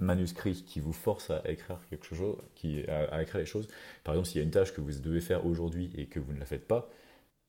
manuscrit 0.00 0.64
qui 0.66 0.80
vous 0.80 0.92
force 0.92 1.30
à 1.30 1.42
écrire 1.48 1.78
quelque 1.90 2.14
chose, 2.14 2.36
qui, 2.54 2.84
à, 2.86 3.14
à 3.14 3.22
écrire 3.22 3.40
les 3.40 3.46
choses. 3.46 3.68
Par 4.02 4.14
exemple, 4.14 4.28
s'il 4.28 4.38
y 4.38 4.40
a 4.40 4.44
une 4.44 4.50
tâche 4.50 4.72
que 4.72 4.80
vous 4.80 4.92
devez 4.98 5.20
faire 5.20 5.46
aujourd'hui 5.46 5.90
et 5.96 6.06
que 6.06 6.18
vous 6.18 6.32
ne 6.32 6.38
la 6.38 6.46
faites 6.46 6.66
pas, 6.66 6.88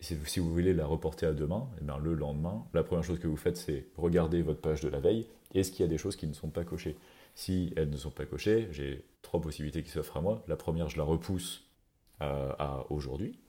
si 0.01 0.39
vous 0.39 0.51
voulez 0.51 0.73
la 0.73 0.85
reporter 0.85 1.29
à 1.29 1.33
demain, 1.33 1.69
eh 1.79 1.83
bien 1.83 1.97
le 1.97 2.15
lendemain, 2.15 2.65
la 2.73 2.83
première 2.83 3.03
chose 3.03 3.19
que 3.19 3.27
vous 3.27 3.37
faites, 3.37 3.57
c'est 3.57 3.87
regarder 3.97 4.41
votre 4.41 4.59
page 4.59 4.81
de 4.81 4.89
la 4.89 4.99
veille. 4.99 5.27
Est-ce 5.53 5.71
qu'il 5.71 5.81
y 5.81 5.85
a 5.85 5.89
des 5.89 5.97
choses 5.97 6.15
qui 6.15 6.27
ne 6.27 6.33
sont 6.33 6.49
pas 6.49 6.63
cochées? 6.63 6.97
Si 7.35 7.71
elles 7.75 7.89
ne 7.89 7.97
sont 7.97 8.11
pas 8.11 8.25
cochées, 8.25 8.67
j'ai 8.71 9.05
trois 9.21 9.39
possibilités 9.39 9.83
qui 9.83 9.91
s'offrent 9.91 10.17
à 10.17 10.21
moi. 10.21 10.43
La 10.47 10.55
première, 10.55 10.89
je 10.89 10.97
la 10.97 11.03
repousse 11.03 11.69
euh, 12.21 12.51
à 12.57 12.85
aujourd'hui. 12.89 13.39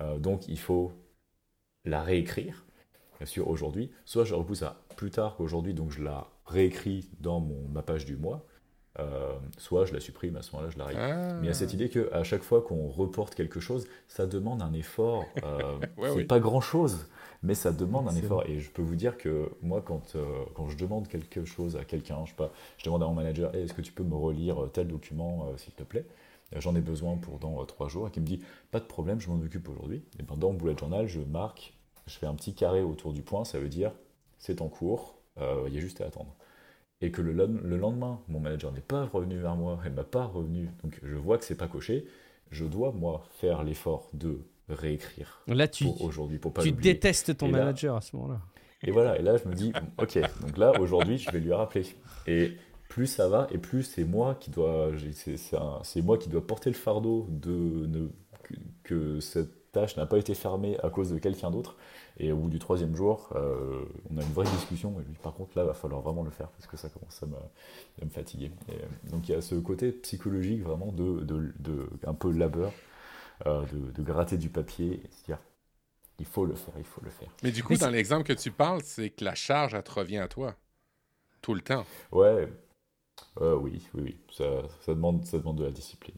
Euh, 0.00 0.18
donc 0.18 0.46
il 0.48 0.58
faut 0.58 0.92
la 1.84 2.02
réécrire, 2.02 2.66
bien 3.18 3.26
sûr, 3.26 3.48
aujourd'hui. 3.48 3.90
Soit 4.04 4.24
je 4.24 4.32
la 4.32 4.38
repousse 4.38 4.62
à 4.62 4.84
plus 4.96 5.10
tard 5.10 5.36
qu'aujourd'hui, 5.36 5.74
donc 5.74 5.90
je 5.90 6.02
la 6.02 6.28
réécris 6.44 7.08
dans 7.20 7.40
mon, 7.40 7.68
ma 7.68 7.82
page 7.82 8.04
du 8.04 8.16
mois. 8.16 8.44
Euh, 8.98 9.32
soit 9.58 9.84
je 9.84 9.92
la 9.92 10.00
supprime, 10.00 10.36
à 10.36 10.42
ce 10.42 10.52
moment-là, 10.52 10.70
je 10.70 10.78
la 10.78 10.86
ah. 10.86 11.34
Mais 11.34 11.46
il 11.46 11.46
y 11.46 11.50
a 11.50 11.54
cette 11.54 11.74
idée 11.74 11.88
qu'à 11.88 12.24
chaque 12.24 12.42
fois 12.42 12.62
qu'on 12.62 12.88
reporte 12.88 13.34
quelque 13.34 13.60
chose, 13.60 13.86
ça 14.08 14.26
demande 14.26 14.62
un 14.62 14.72
effort. 14.72 15.24
Euh, 15.44 15.78
c'est 16.14 16.24
pas 16.24 16.40
grand-chose, 16.40 17.06
mais 17.42 17.54
ça 17.54 17.72
demande 17.72 18.08
un 18.08 18.14
effort. 18.14 18.44
Et 18.46 18.60
je 18.60 18.70
peux 18.70 18.82
vous 18.82 18.96
dire 18.96 19.18
que 19.18 19.50
moi, 19.62 19.82
quand, 19.84 20.16
euh, 20.16 20.24
quand 20.54 20.68
je 20.68 20.76
demande 20.76 21.08
quelque 21.08 21.44
chose 21.44 21.76
à 21.76 21.84
quelqu'un, 21.84 22.24
je, 22.24 22.34
pas, 22.34 22.50
je 22.78 22.84
demande 22.84 23.02
à 23.02 23.06
mon 23.06 23.14
manager 23.14 23.54
est-ce 23.54 23.74
que 23.74 23.82
tu 23.82 23.92
peux 23.92 24.04
me 24.04 24.16
relire 24.16 24.68
tel 24.72 24.88
document, 24.88 25.46
s'il 25.56 25.74
te 25.74 25.82
plaît? 25.82 26.06
J'en 26.56 26.74
ai 26.76 26.80
besoin 26.80 27.16
pour 27.16 27.38
dans 27.38 27.62
trois 27.66 27.88
jours. 27.88 28.08
Et 28.08 28.10
qui 28.10 28.20
me 28.20 28.26
dit 28.26 28.40
pas 28.70 28.80
de 28.80 28.86
problème, 28.86 29.20
je 29.20 29.28
m'en 29.28 29.36
occupe 29.36 29.68
aujourd'hui. 29.68 30.02
Et 30.18 30.22
ben, 30.22 30.36
dans 30.36 30.52
Bullet 30.52 30.76
Journal, 30.78 31.06
je 31.06 31.20
marque, 31.20 31.74
je 32.06 32.16
fais 32.16 32.26
un 32.26 32.34
petit 32.34 32.54
carré 32.54 32.82
autour 32.82 33.12
du 33.12 33.22
point, 33.22 33.44
ça 33.44 33.58
veut 33.58 33.68
dire 33.68 33.92
c'est 34.38 34.62
en 34.62 34.68
cours, 34.68 35.16
il 35.38 35.74
y 35.74 35.76
a 35.76 35.80
juste 35.80 36.00
à 36.00 36.06
attendre 36.06 36.34
et 37.00 37.10
que 37.10 37.20
le, 37.22 37.32
le 37.32 37.76
lendemain, 37.76 38.20
mon 38.28 38.40
manager 38.40 38.72
n'est 38.72 38.80
pas 38.80 39.04
revenu 39.04 39.38
vers 39.38 39.56
moi, 39.56 39.78
elle 39.84 39.92
m'a 39.92 40.04
pas 40.04 40.24
revenu, 40.24 40.70
donc 40.82 40.98
je 41.02 41.16
vois 41.16 41.38
que 41.38 41.44
c'est 41.44 41.56
pas 41.56 41.68
coché, 41.68 42.06
je 42.50 42.64
dois 42.64 42.92
moi 42.92 43.24
faire 43.38 43.64
l'effort 43.64 44.08
de 44.14 44.40
réécrire 44.68 45.42
là, 45.46 45.68
tu, 45.68 45.84
pour 45.84 46.02
aujourd'hui 46.02 46.38
pour 46.38 46.52
pas 46.52 46.62
Tu 46.62 46.72
détestes 46.72 47.36
ton 47.36 47.48
manager 47.48 47.96
à 47.96 48.00
ce 48.00 48.16
moment-là. 48.16 48.40
Et 48.82 48.90
voilà, 48.90 49.18
et 49.18 49.22
là 49.22 49.36
je 49.36 49.48
me 49.48 49.54
dis, 49.54 49.72
ok, 49.98 50.18
donc 50.40 50.56
là 50.56 50.72
aujourd'hui 50.80 51.18
je 51.18 51.30
vais 51.30 51.40
lui 51.40 51.52
rappeler. 51.52 51.84
Et 52.26 52.52
plus 52.88 53.06
ça 53.06 53.28
va, 53.28 53.46
et 53.50 53.58
plus 53.58 53.82
c'est 53.82 54.04
moi 54.04 54.36
qui 54.38 54.50
dois, 54.50 54.90
c'est 55.82 56.02
moi 56.02 56.18
qui 56.18 56.28
dois 56.28 56.46
porter 56.46 56.70
le 56.70 56.76
fardeau 56.76 57.26
de 57.28 57.86
ne, 57.86 58.08
que, 58.42 58.54
que 58.84 59.20
cette 59.20 59.72
tâche 59.72 59.96
n'a 59.96 60.06
pas 60.06 60.18
été 60.18 60.34
fermée 60.34 60.78
à 60.82 60.90
cause 60.90 61.10
de 61.10 61.18
quelqu'un 61.18 61.50
d'autre. 61.50 61.76
Et 62.18 62.32
au 62.32 62.36
bout 62.36 62.48
du 62.48 62.58
troisième 62.58 62.96
jour, 62.96 63.28
euh, 63.34 63.84
on 64.10 64.16
a 64.16 64.22
une 64.22 64.32
vraie 64.32 64.48
discussion. 64.50 64.98
Et 65.00 65.04
lui, 65.04 65.16
par 65.22 65.34
contre, 65.34 65.56
là, 65.56 65.64
il 65.64 65.66
va 65.66 65.74
falloir 65.74 66.00
vraiment 66.00 66.22
le 66.22 66.30
faire 66.30 66.48
parce 66.48 66.66
que 66.66 66.76
ça 66.76 66.88
commence 66.88 67.22
à 67.22 67.26
me, 67.26 68.10
fatiguer. 68.10 68.50
Euh, 68.70 68.74
donc 69.10 69.28
il 69.28 69.32
y 69.32 69.34
a 69.34 69.42
ce 69.42 69.54
côté 69.56 69.92
psychologique 69.92 70.62
vraiment 70.62 70.92
de, 70.92 71.20
de, 71.24 71.90
un 72.06 72.14
peu 72.14 72.30
labeur, 72.30 72.72
euh, 73.46 73.64
de, 73.94 74.02
gratter 74.02 74.38
du 74.38 74.48
papier 74.48 75.02
et 75.04 75.10
se 75.10 75.24
dire 75.26 75.38
il 76.18 76.24
faut 76.24 76.46
le 76.46 76.54
faire, 76.54 76.74
il 76.78 76.84
faut 76.84 77.02
le 77.04 77.10
faire. 77.10 77.28
Mais 77.42 77.50
du 77.50 77.62
coup, 77.62 77.76
dans 77.76 77.90
l'exemple 77.90 78.24
que 78.24 78.32
tu 78.32 78.50
parles, 78.50 78.80
c'est 78.82 79.10
que 79.10 79.22
la 79.22 79.34
charge, 79.34 79.74
elle 79.74 79.82
te 79.82 79.92
revient 79.92 80.18
à 80.18 80.28
toi 80.28 80.54
tout 81.42 81.52
le 81.52 81.60
temps. 81.60 81.84
Ouais, 82.12 82.48
oui, 83.38 83.86
oui, 83.94 84.02
oui. 84.02 84.16
Ça, 84.32 84.62
ça, 84.80 84.94
demande, 84.94 85.26
ça 85.26 85.36
demande 85.36 85.58
de 85.58 85.64
la 85.64 85.70
discipline. 85.70 86.16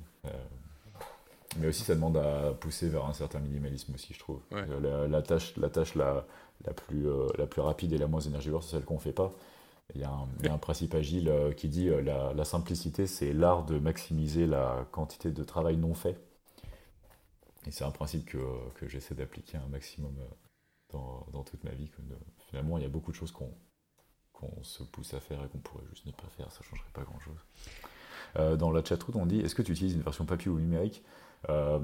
Mais 1.59 1.69
aussi, 1.69 1.83
ça 1.83 1.95
demande 1.95 2.17
à 2.17 2.53
pousser 2.61 2.89
vers 2.89 3.07
un 3.07 3.13
certain 3.13 3.41
minimalisme 3.41 3.95
aussi, 3.95 4.15
je 4.15 4.19
trouve. 4.19 4.41
La, 4.51 5.23
tâche, 5.23 5.57
la, 5.57 5.69
tâche 5.69 5.95
la, 5.95 6.27
la, 6.65 6.73
plus, 6.73 7.09
euh, 7.09 7.27
la 7.37 7.47
plus 7.47 7.61
rapide 7.61 7.93
et 7.93 7.99
la 7.99 8.07
moins 8.07 8.21
énergivore, 8.21 8.63
c'est 8.63 8.73
celle 8.73 8.85
qu'on 8.85 8.95
ne 8.95 9.01
fait 9.01 9.13
pas. 9.13 9.33
Il 9.95 10.01
y, 10.03 10.05
a 10.05 10.13
un, 10.53 10.59
principe 10.59 10.95
agile 10.95 11.31
euh, 11.31 11.53
qui 11.53 11.69
dit 11.69 11.89
euh, 11.89 12.03
la, 12.03 12.35
la 12.35 12.45
simplicité, 12.45 13.07
c'est 13.07 13.33
l'art 13.33 13.65
de 13.65 13.79
maximiser 13.79 14.47
la 14.47 14.87
quantité 14.93 15.31
de 15.31 15.45
travail 15.45 15.79
non 15.79 15.95
fait. 15.95 16.21
Et 17.67 17.71
c'est 17.71 17.85
un 17.85 17.91
principe 17.91 18.27
que, 18.27 18.39
que 18.75 18.87
j'essaie 18.87 19.15
d'appliquer 19.15 19.57
un 19.57 19.69
maximum 19.69 20.15
dans, 20.91 21.27
dans, 21.33 21.43
toute 21.43 21.65
ma 21.65 21.71
vie. 21.71 21.91
Finalement, 22.49 22.79
il 22.79 22.83
y 22.83 22.87
a 22.87 22.91
beaucoup 22.91 23.11
de 23.11 23.17
choses 23.17 23.33
qu'on 23.33 23.53
qu'on 24.39 24.63
se 24.63 24.83
pousse 24.85 25.15
à 25.15 25.21
faire 25.21 25.45
et 25.45 25.49
qu'on 25.49 25.59
pourrait 25.59 25.85
juste 25.91 26.07
ne 26.07 26.13
pas 26.13 26.29
faire, 26.37 26.51
ça 26.53 26.61
ne 26.61 26.65
changerait 26.65 26.91
pas 26.93 27.03
grand-chose. 27.03 27.39
Dans 28.37 28.71
la 28.71 28.85
chatroom, 28.85 29.17
on 29.23 29.27
dit 29.27 29.41
est-ce 29.41 29.55
que 29.55 29.63
tu 29.63 29.73
utilises 29.73 29.95
une 29.95 30.03
version 30.03 30.25
papier 30.25 30.51
ou 30.51 30.59
numérique 30.59 31.03
euh, 31.49 31.79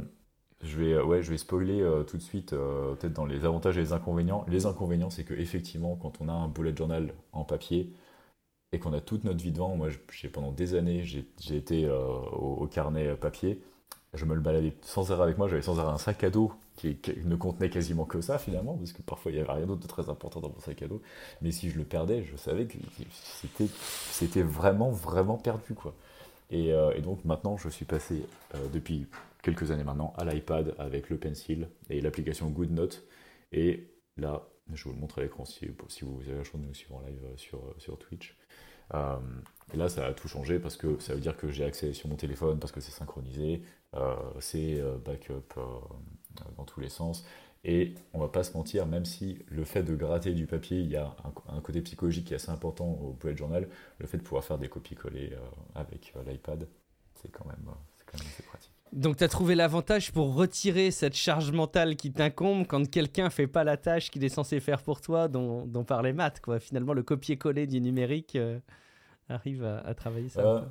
Je 0.63 0.77
vais, 0.77 1.01
ouais, 1.01 1.23
je 1.23 1.31
vais 1.31 1.39
spoiler 1.39 1.85
tout 2.07 2.17
de 2.17 2.23
suite, 2.23 2.51
peut-être 2.51 3.13
dans 3.13 3.27
les 3.27 3.45
avantages 3.45 3.77
et 3.77 3.81
les 3.81 3.93
inconvénients. 3.93 4.45
Les 4.49 4.67
inconvénients, 4.67 5.11
c'est 5.11 5.25
que 5.25 5.35
effectivement, 5.35 5.97
quand 5.97 6.21
on 6.21 6.29
a 6.29 6.33
un 6.33 6.49
bullet 6.49 6.77
journal 6.77 7.13
en 7.33 7.45
papier 7.45 7.93
et 8.73 8.79
qu'on 8.79 8.93
a 8.93 9.01
toute 9.01 9.25
notre 9.25 9.43
vie 9.43 9.53
devant, 9.53 9.77
moi, 9.77 9.89
j'ai 10.13 10.29
pendant 10.29 10.53
des 10.53 10.75
années, 10.75 11.05
j'ai 11.05 11.57
été 11.57 11.89
au, 11.91 12.67
carnet 12.67 13.15
papier, 13.17 13.61
je 14.15 14.25
me 14.25 14.35
le 14.35 14.41
baladais 14.41 14.75
sans 14.83 15.11
arrêt 15.13 15.25
avec 15.25 15.39
moi, 15.39 15.49
j'avais 15.49 15.63
sans 15.63 15.79
arrêt 15.79 15.93
un 15.93 15.99
sac 15.99 16.23
à 16.25 16.31
dos 16.31 16.53
qui, 16.77 16.97
ne 17.25 17.37
contenait 17.37 17.71
quasiment 17.71 18.05
que 18.05 18.21
ça 18.21 18.39
finalement, 18.39 18.75
parce 18.75 18.93
que 18.93 19.03
parfois 19.03 19.33
il 19.33 19.37
n'y 19.37 19.41
avait 19.41 19.53
rien 19.53 19.67
d'autre 19.67 19.83
de 19.83 19.87
très 19.87 20.09
important 20.09 20.41
dans 20.41 20.49
mon 20.49 20.61
sac 20.61 20.83
à 20.83 20.89
dos. 20.89 21.03
Mais 21.43 21.51
si 21.51 21.71
je 21.71 21.79
le 21.79 21.85
perdais, 21.85 22.25
je 22.25 22.37
savais 22.37 22.67
que 22.67 22.79
c'était 24.11 24.43
vraiment, 24.43 24.91
vraiment 24.91 25.37
perdu. 25.37 25.75
quoi. 25.75 25.95
Et, 26.55 26.73
euh, 26.73 26.97
donc 27.01 27.25
maintenant, 27.25 27.57
je 27.57 27.69
suis 27.69 27.85
passé 27.85 28.25
euh, 28.55 28.69
depuis 28.73 29.09
quelques 29.43 29.73
années 29.73 29.83
maintenant 29.83 30.15
à 30.17 30.25
l'iPad 30.25 30.73
avec 30.79 31.11
le 31.11 31.19
pencil 31.19 31.69
et 31.91 32.01
l'application 32.01 32.49
GoodNote. 32.49 33.03
Et 33.51 33.89
là, 34.17 34.47
je 34.73 34.85
vous 34.85 34.93
le 34.93 35.01
montre 35.01 35.19
à 35.19 35.23
l'écran 35.23 35.45
si, 35.45 35.67
vous 35.67 36.21
avez 36.21 36.39
la 36.39 36.45
chance 36.45 36.61
de 36.61 36.67
nous 36.67 36.75
suivre 36.75 36.95
en 36.95 37.01
live 37.01 37.19
euh, 37.25 37.37
sur, 37.37 37.61
sur 37.79 37.99
Twitch. 37.99 38.37
et 38.93 39.77
là, 39.77 39.89
ça 39.89 40.07
a 40.07 40.13
tout 40.13 40.29
changé 40.29 40.61
parce 40.61 40.77
que 40.77 40.97
ça 41.01 41.15
veut 41.15 41.21
dire 41.21 41.37
que 41.37 41.51
j'ai 41.51 41.65
accès 41.65 41.93
sur 41.93 42.09
mon 42.09 42.15
téléphone 42.15 42.61
parce 42.61 42.73
que 42.73 42.81
c'est 42.81 42.93
synchronisé, 42.93 43.63
c'est 44.39 44.81
backup 45.05 45.59
dans 46.57 46.65
tous 46.65 46.81
les 46.81 46.91
sens. 46.91 47.25
Et 47.65 47.95
on 48.13 48.19
va 48.19 48.29
pas 48.29 48.45
se 48.45 48.55
mentir, 48.57 48.87
même 48.87 49.07
si 49.07 49.39
le 49.49 49.65
fait 49.65 49.83
de 49.83 49.95
gratter 49.95 50.33
du 50.35 50.47
papier, 50.47 50.81
il 50.81 50.91
y 50.91 50.97
a 50.97 51.17
un, 51.49 51.61
côté 51.61 51.81
psychologique 51.81 52.27
qui 52.27 52.35
est 52.35 52.37
assez 52.37 52.51
important 52.51 52.99
au 53.03 53.13
bullet 53.13 53.35
journal, 53.35 53.67
le 53.99 54.07
fait 54.07 54.19
de 54.19 54.23
pouvoir 54.23 54.45
faire 54.45 54.59
des 54.59 54.69
copies-coller 54.69 55.31
euh, 55.33 55.39
avec 55.75 56.13
euh, 56.15 56.31
l'iPad, 56.31 56.69
c'est 57.15 57.31
quand, 57.31 57.47
même, 57.47 57.65
euh, 57.67 58.05
quand 58.05 58.19
même 58.19 58.29
assez 58.29 58.43
pratique. 58.43 58.71
Donc 58.93 59.17
tu 59.17 59.25
as 59.25 59.29
trouvé 59.29 59.55
l'avantage 59.55 60.13
pour 60.13 60.35
retirer 60.35 60.91
cette 60.91 61.15
charge 61.15 61.53
mentale 61.53 61.97
qui 61.97 62.13
t'incombe 62.13 62.67
quand 62.67 62.89
quelqu'un 62.89 63.31
fait 63.31 63.47
pas 63.47 63.65
la 63.65 63.79
tâche 63.79 64.11
qu'il 64.11 64.23
est 64.25 64.29
censé 64.29 64.61
faire 64.61 64.83
pour 64.83 65.01
toi, 65.01 65.27
dont, 65.27 65.65
dont 65.67 65.85
par 65.85 66.03
les 66.03 66.13
maths. 66.13 66.41
Quoi. 66.41 66.61
Finalement, 66.61 66.93
le 66.93 67.03
copier-coller 67.03 67.67
du 67.67 67.81
numérique 67.81 68.39
arrive 69.31 69.65
à, 69.65 69.95
travailler 69.95 70.29
ça. 70.29 70.71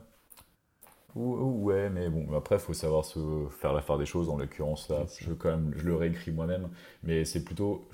Ouais, 1.15 1.89
mais 1.89 2.09
bon, 2.09 2.35
après, 2.35 2.55
il 2.55 2.61
faut 2.61 2.73
savoir 2.73 3.05
se 3.05 3.19
faire 3.59 3.73
la 3.73 3.81
part 3.81 3.97
des 3.97 4.05
choses. 4.05 4.29
En 4.29 4.37
l'occurrence, 4.37 4.89
là, 4.89 5.05
je, 5.19 5.31
quand 5.33 5.49
même, 5.49 5.73
je 5.75 5.85
le 5.85 5.95
réécris 5.95 6.31
moi-même. 6.31 6.69
Mais 7.03 7.25
c'est 7.25 7.43
plutôt. 7.43 7.87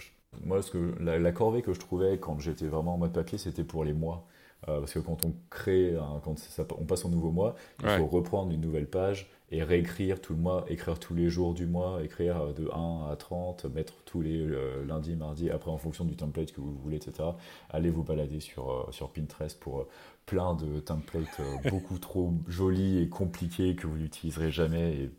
Moi, 0.44 0.62
ce 0.62 0.72
que, 0.72 0.96
la, 1.00 1.32
corvée 1.32 1.62
que 1.62 1.74
je 1.74 1.80
trouvais 1.80 2.18
quand 2.20 2.40
j'étais 2.40 2.68
vraiment 2.68 2.96
en 2.96 2.98
mode 2.98 3.14
papier, 3.14 3.38
c'était 3.38 3.64
pour 3.64 3.84
les 3.84 3.94
mois. 3.94 4.26
Euh, 4.68 4.80
parce 4.80 4.94
que 4.94 5.00
quand 5.00 5.26
on 5.26 5.34
crée, 5.50 5.96
quand 6.24 6.36
on 6.78 6.86
passe 6.86 7.06
au 7.06 7.10
nouveau 7.10 7.32
mois, 7.32 7.56
il 7.82 7.90
faut 7.90 8.08
reprendre 8.08 8.52
une 8.52 8.62
nouvelle 8.62 8.88
page 8.88 9.30
et 9.52 9.64
réécrire 9.64 10.22
tout 10.22 10.34
le 10.34 10.40
mois, 10.40 10.66
écrire 10.68 11.00
tous 11.00 11.16
les 11.16 11.30
jours 11.30 11.54
du 11.54 11.66
mois, 11.66 12.04
écrire 12.04 12.42
euh, 12.42 12.54
de 12.54 12.70
1 12.72 13.12
à 13.12 13.16
30, 13.16 13.66
mettre 13.66 13.94
tous 14.06 14.22
les 14.22 14.40
euh, 14.40 14.86
lundis, 14.86 15.16
mardis, 15.16 15.50
après 15.50 15.72
en 15.72 15.78
fonction 15.78 16.06
du 16.06 16.16
template 16.16 16.52
que 16.52 16.62
vous 16.62 16.74
voulez, 16.74 16.98
etc. 16.98 17.30
Allez 17.70 17.90
vous 17.90 18.04
balader 18.04 18.40
sur, 18.40 18.88
sur 18.92 19.10
Pinterest 19.12 19.60
pour 19.60 19.88
plein 20.30 20.54
de 20.54 20.80
templates 20.80 21.40
euh, 21.40 21.58
beaucoup 21.70 21.98
trop 21.98 22.32
jolis 22.48 23.00
et 23.02 23.10
compliqués 23.10 23.76
que 23.76 23.88
vous 23.88 23.98
n'utiliserez 23.98 24.52
jamais. 24.52 24.94
Et, 24.94 25.12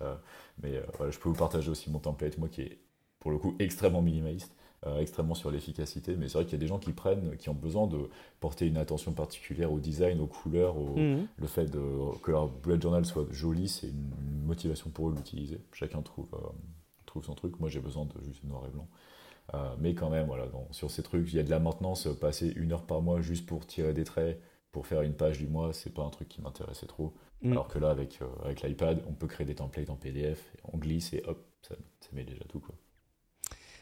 euh, 0.00 0.14
mais 0.62 0.76
euh, 0.76 0.82
voilà, 0.96 1.12
je 1.12 1.18
peux 1.18 1.28
vous 1.28 1.34
partager 1.34 1.70
aussi 1.70 1.90
mon 1.90 1.98
template, 1.98 2.38
moi 2.38 2.48
qui 2.48 2.62
est 2.62 2.78
pour 3.18 3.30
le 3.30 3.36
coup 3.36 3.54
extrêmement 3.58 4.00
minimaliste, 4.00 4.54
extrêmement 4.98 5.34
sur 5.34 5.50
l'efficacité. 5.50 6.16
Mais 6.16 6.28
c'est 6.28 6.34
vrai 6.34 6.44
qu'il 6.44 6.54
y 6.54 6.56
a 6.56 6.58
des 6.60 6.66
gens 6.66 6.78
qui 6.78 6.92
prennent, 6.92 7.36
qui 7.36 7.48
ont 7.48 7.54
besoin 7.54 7.86
de 7.86 7.98
porter 8.40 8.66
une 8.66 8.78
attention 8.78 9.12
particulière 9.12 9.72
au 9.72 9.78
design, 9.78 10.20
aux 10.20 10.26
couleurs, 10.26 10.78
au, 10.78 10.96
mhm. 10.96 11.26
le 11.36 11.46
fait 11.46 11.66
de, 11.66 11.80
que 12.22 12.30
leur 12.30 12.48
bullet 12.48 12.80
journal 12.80 13.04
soit 13.04 13.26
joli, 13.30 13.68
c'est 13.68 13.88
une, 13.88 14.10
motivation 14.46 14.90
pour 14.90 15.08
eux 15.08 15.12
de 15.12 15.18
l'utiliser. 15.18 15.60
Chacun 15.72 16.02
trouve, 16.02 16.28
trouve 17.06 17.24
son 17.24 17.34
truc. 17.34 17.60
Moi 17.60 17.68
j'ai 17.68 17.78
besoin 17.78 18.04
de 18.06 18.24
juste 18.24 18.42
noir 18.44 18.64
et 18.66 18.70
blanc. 18.70 18.88
Euh, 19.54 19.74
mais 19.78 19.94
quand 19.94 20.10
même, 20.10 20.26
voilà, 20.26 20.46
sur 20.70 20.90
ces 20.90 21.02
trucs, 21.02 21.32
il 21.32 21.36
y 21.36 21.40
a 21.40 21.42
de 21.42 21.50
la 21.50 21.58
maintenance. 21.58 22.08
Passer 22.20 22.52
une 22.56 22.72
heure 22.72 22.84
par 22.84 23.02
mois 23.02 23.20
juste 23.20 23.46
pour 23.46 23.66
tirer 23.66 23.92
des 23.92 24.04
traits, 24.04 24.40
pour 24.72 24.86
faire 24.86 25.02
une 25.02 25.14
page 25.14 25.38
du 25.38 25.46
mois, 25.46 25.72
c'est 25.72 25.92
pas 25.92 26.02
un 26.02 26.10
truc 26.10 26.28
qui 26.28 26.40
m'intéressait 26.40 26.86
trop. 26.86 27.14
Mm. 27.42 27.52
Alors 27.52 27.68
que 27.68 27.78
là, 27.78 27.90
avec, 27.90 28.20
euh, 28.22 28.26
avec 28.44 28.62
l'iPad, 28.62 29.02
on 29.08 29.12
peut 29.12 29.26
créer 29.26 29.46
des 29.46 29.54
templates 29.54 29.90
en 29.90 29.96
PDF, 29.96 30.52
on 30.72 30.78
glisse 30.78 31.12
et 31.12 31.22
hop, 31.26 31.44
ça, 31.62 31.74
ça 32.00 32.08
met 32.12 32.24
déjà 32.24 32.44
tout. 32.44 32.60
Quoi. 32.60 32.74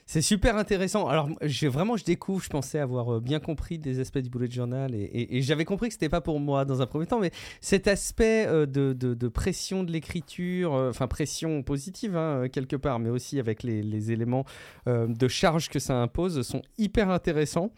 C'est 0.09 0.23
super 0.23 0.57
intéressant. 0.57 1.07
Alors, 1.07 1.29
vraiment, 1.65 1.99
je 1.99 2.05
découvre, 2.05 2.43
je 2.43 2.49
pensais 2.49 2.79
avoir 2.79 3.17
euh, 3.17 3.21
bien 3.21 3.41
compris 3.41 3.79
des 3.79 4.01
aspects 4.01 4.21
du 4.21 4.31
bullet 4.31 4.51
journal 4.51 4.95
et, 4.95 5.43
j'avais 5.43 5.67
compris 5.67 5.89
que 5.89 5.93
c'était 5.93 6.09
pas 6.09 6.23
pour 6.23 6.41
moi 6.41 6.65
dans 6.65 6.81
un 6.81 6.87
premier 6.87 7.05
temps, 7.05 7.21
mais 7.21 7.31
cet 7.61 7.89
aspect 7.89 8.47
euh, 8.47 8.65
de, 8.65 9.29
pression 9.29 9.85
de 9.85 9.93
l'écriture, 9.93 10.75
euh, 10.75 10.89
enfin 10.89 11.09
pression 11.09 11.63
positive 11.63 12.17
hein, 12.17 12.49
quelque 12.51 12.75
part, 12.75 12.99
mais 13.01 13.11
aussi 13.11 13.39
avec 13.39 13.63
les, 13.63 14.11
éléments 14.11 14.47
de 14.87 15.29
charge 15.29 15.69
que 15.69 15.79
ça 15.79 16.01
impose, 16.01 16.41
sont 16.41 16.63
hyper 16.79 17.11
intéressants. 17.11 17.71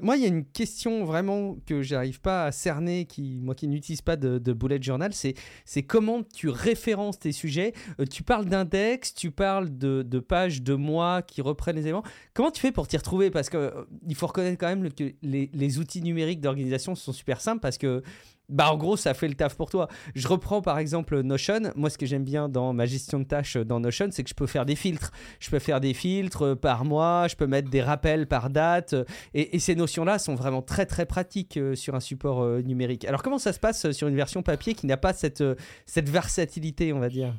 moi, 0.00 0.16
il 0.16 0.22
y 0.22 0.26
a 0.26 0.28
une 0.28 0.44
question 0.44 1.04
vraiment 1.04 1.56
que 1.66 1.82
j'arrive 1.82 2.20
pas 2.20 2.44
à 2.44 2.52
cerner, 2.52 3.06
qui, 3.06 3.40
moi 3.42 3.56
qui 3.56 3.66
n'utilise 3.66 4.02
pas 4.02 4.14
de, 4.14 4.52
bullet 4.52 4.80
journal, 4.80 5.12
c'est, 5.12 5.34
c'est 5.64 5.82
comment 5.82 6.22
tu 6.22 6.48
références 6.48 7.18
tes 7.18 7.32
sujets. 7.32 7.72
tu 8.08 8.22
parles 8.22 8.44
d'index, 8.44 9.12
tu 9.14 9.32
parles 9.32 9.76
de, 9.76 10.02
de 10.02 10.18
pages 10.20 10.62
de 10.62 10.74
mois 10.74 11.22
qui 11.22 11.40
représentent 11.40 11.55
les 11.72 11.82
éléments. 11.82 12.02
Comment 12.34 12.50
tu 12.50 12.60
fais 12.60 12.72
pour 12.72 12.88
t'y 12.88 12.96
retrouver? 12.96 13.30
Parce 13.30 13.50
qu'il 13.50 13.58
euh, 13.58 13.84
faut 14.14 14.26
reconnaître 14.26 14.58
quand 14.58 14.68
même 14.68 14.92
que 14.92 15.12
les, 15.22 15.78
outils 15.78 16.02
numériques 16.02 16.40
d'organisation 16.40 16.94
sont 16.94 17.12
super 17.12 17.40
simples 17.40 17.60
parce 17.60 17.78
que 17.78 18.02
bah 18.48 18.70
en 18.70 18.76
gros 18.76 18.96
ça 18.96 19.12
fait 19.12 19.26
le 19.26 19.34
taf 19.34 19.56
pour 19.56 19.70
toi. 19.70 19.88
Je 20.14 20.28
reprends 20.28 20.62
par 20.62 20.78
exemple 20.78 21.20
Notion. 21.22 21.72
Moi 21.74 21.90
ce 21.90 21.98
que 21.98 22.06
j'aime 22.06 22.24
bien 22.24 22.48
dans 22.48 22.72
ma 22.72 22.86
gestion 22.86 23.18
de 23.18 23.24
tâches 23.24 23.56
dans 23.56 23.80
Notion, 23.80 24.08
c'est 24.12 24.22
que 24.22 24.30
je 24.30 24.34
peux 24.34 24.46
faire 24.46 24.64
des 24.64 24.76
filtres. 24.76 25.10
Je 25.40 25.50
peux 25.50 25.58
faire 25.58 25.80
des 25.80 25.94
filtres 25.94 26.56
par 26.56 26.84
mois, 26.84 27.26
je 27.28 27.34
peux 27.34 27.48
mettre 27.48 27.68
des 27.68 27.82
rappels 27.82 28.28
par 28.28 28.50
date 28.50 28.94
et, 29.34 29.58
ces 29.58 29.74
notions-là 29.74 30.20
sont 30.20 30.36
vraiment 30.36 30.62
très 30.62 30.86
très 30.86 31.06
pratiques 31.06 31.56
euh, 31.56 31.74
sur 31.74 31.96
un 31.96 32.00
support 32.00 32.42
euh, 32.42 32.62
numérique. 32.62 33.04
Alors 33.04 33.22
comment 33.22 33.38
ça 33.38 33.52
se 33.52 33.58
passe 33.58 33.90
sur 33.90 34.06
une 34.06 34.14
version 34.16 34.42
papier 34.42 34.74
qui 34.74 34.86
n'a 34.86 34.96
pas 34.96 35.12
cette, 35.12 35.42
cette 35.86 36.08
versatilité 36.08 36.92
on 36.92 37.00
va 37.00 37.08
dire? 37.08 37.34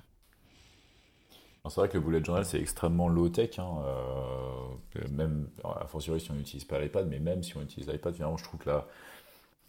C'est 1.69 1.81
vrai 1.81 1.89
que 1.89 1.97
le 1.97 2.03
bullet 2.03 2.23
journal, 2.23 2.45
c'est 2.45 2.59
extrêmement 2.59 3.07
low-tech, 3.07 3.59
hein, 3.59 3.83
euh, 3.85 5.07
même, 5.09 5.49
a 5.63 5.85
fortiori 5.87 6.19
si 6.19 6.31
on 6.31 6.35
n'utilise 6.35 6.65
pas 6.65 6.79
l'iPad, 6.79 7.07
mais 7.09 7.19
même 7.19 7.43
si 7.43 7.57
on 7.57 7.61
utilise 7.61 7.89
l'iPad, 7.89 8.13
finalement, 8.13 8.37
je 8.37 8.43
trouve 8.43 8.59
que 8.59 8.69
là, 8.69 8.87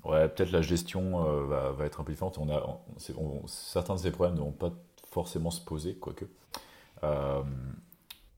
ouais, 0.04 0.28
peut-être 0.28 0.50
la 0.50 0.62
gestion 0.62 1.24
euh, 1.26 1.72
va, 1.72 1.84
être 1.84 2.00
un 2.00 2.04
peu 2.04 2.12
différente. 2.12 2.38
On 2.38 2.50
a, 2.50 2.80
certains 3.46 3.94
de 3.94 4.00
ces 4.00 4.10
problèmes 4.10 4.36
ne 4.36 4.40
vont 4.40 4.52
pas 4.52 4.72
forcément 5.10 5.50
se 5.50 5.60
poser, 5.60 5.94
quoique. 5.94 6.24
Euh, 7.04 7.42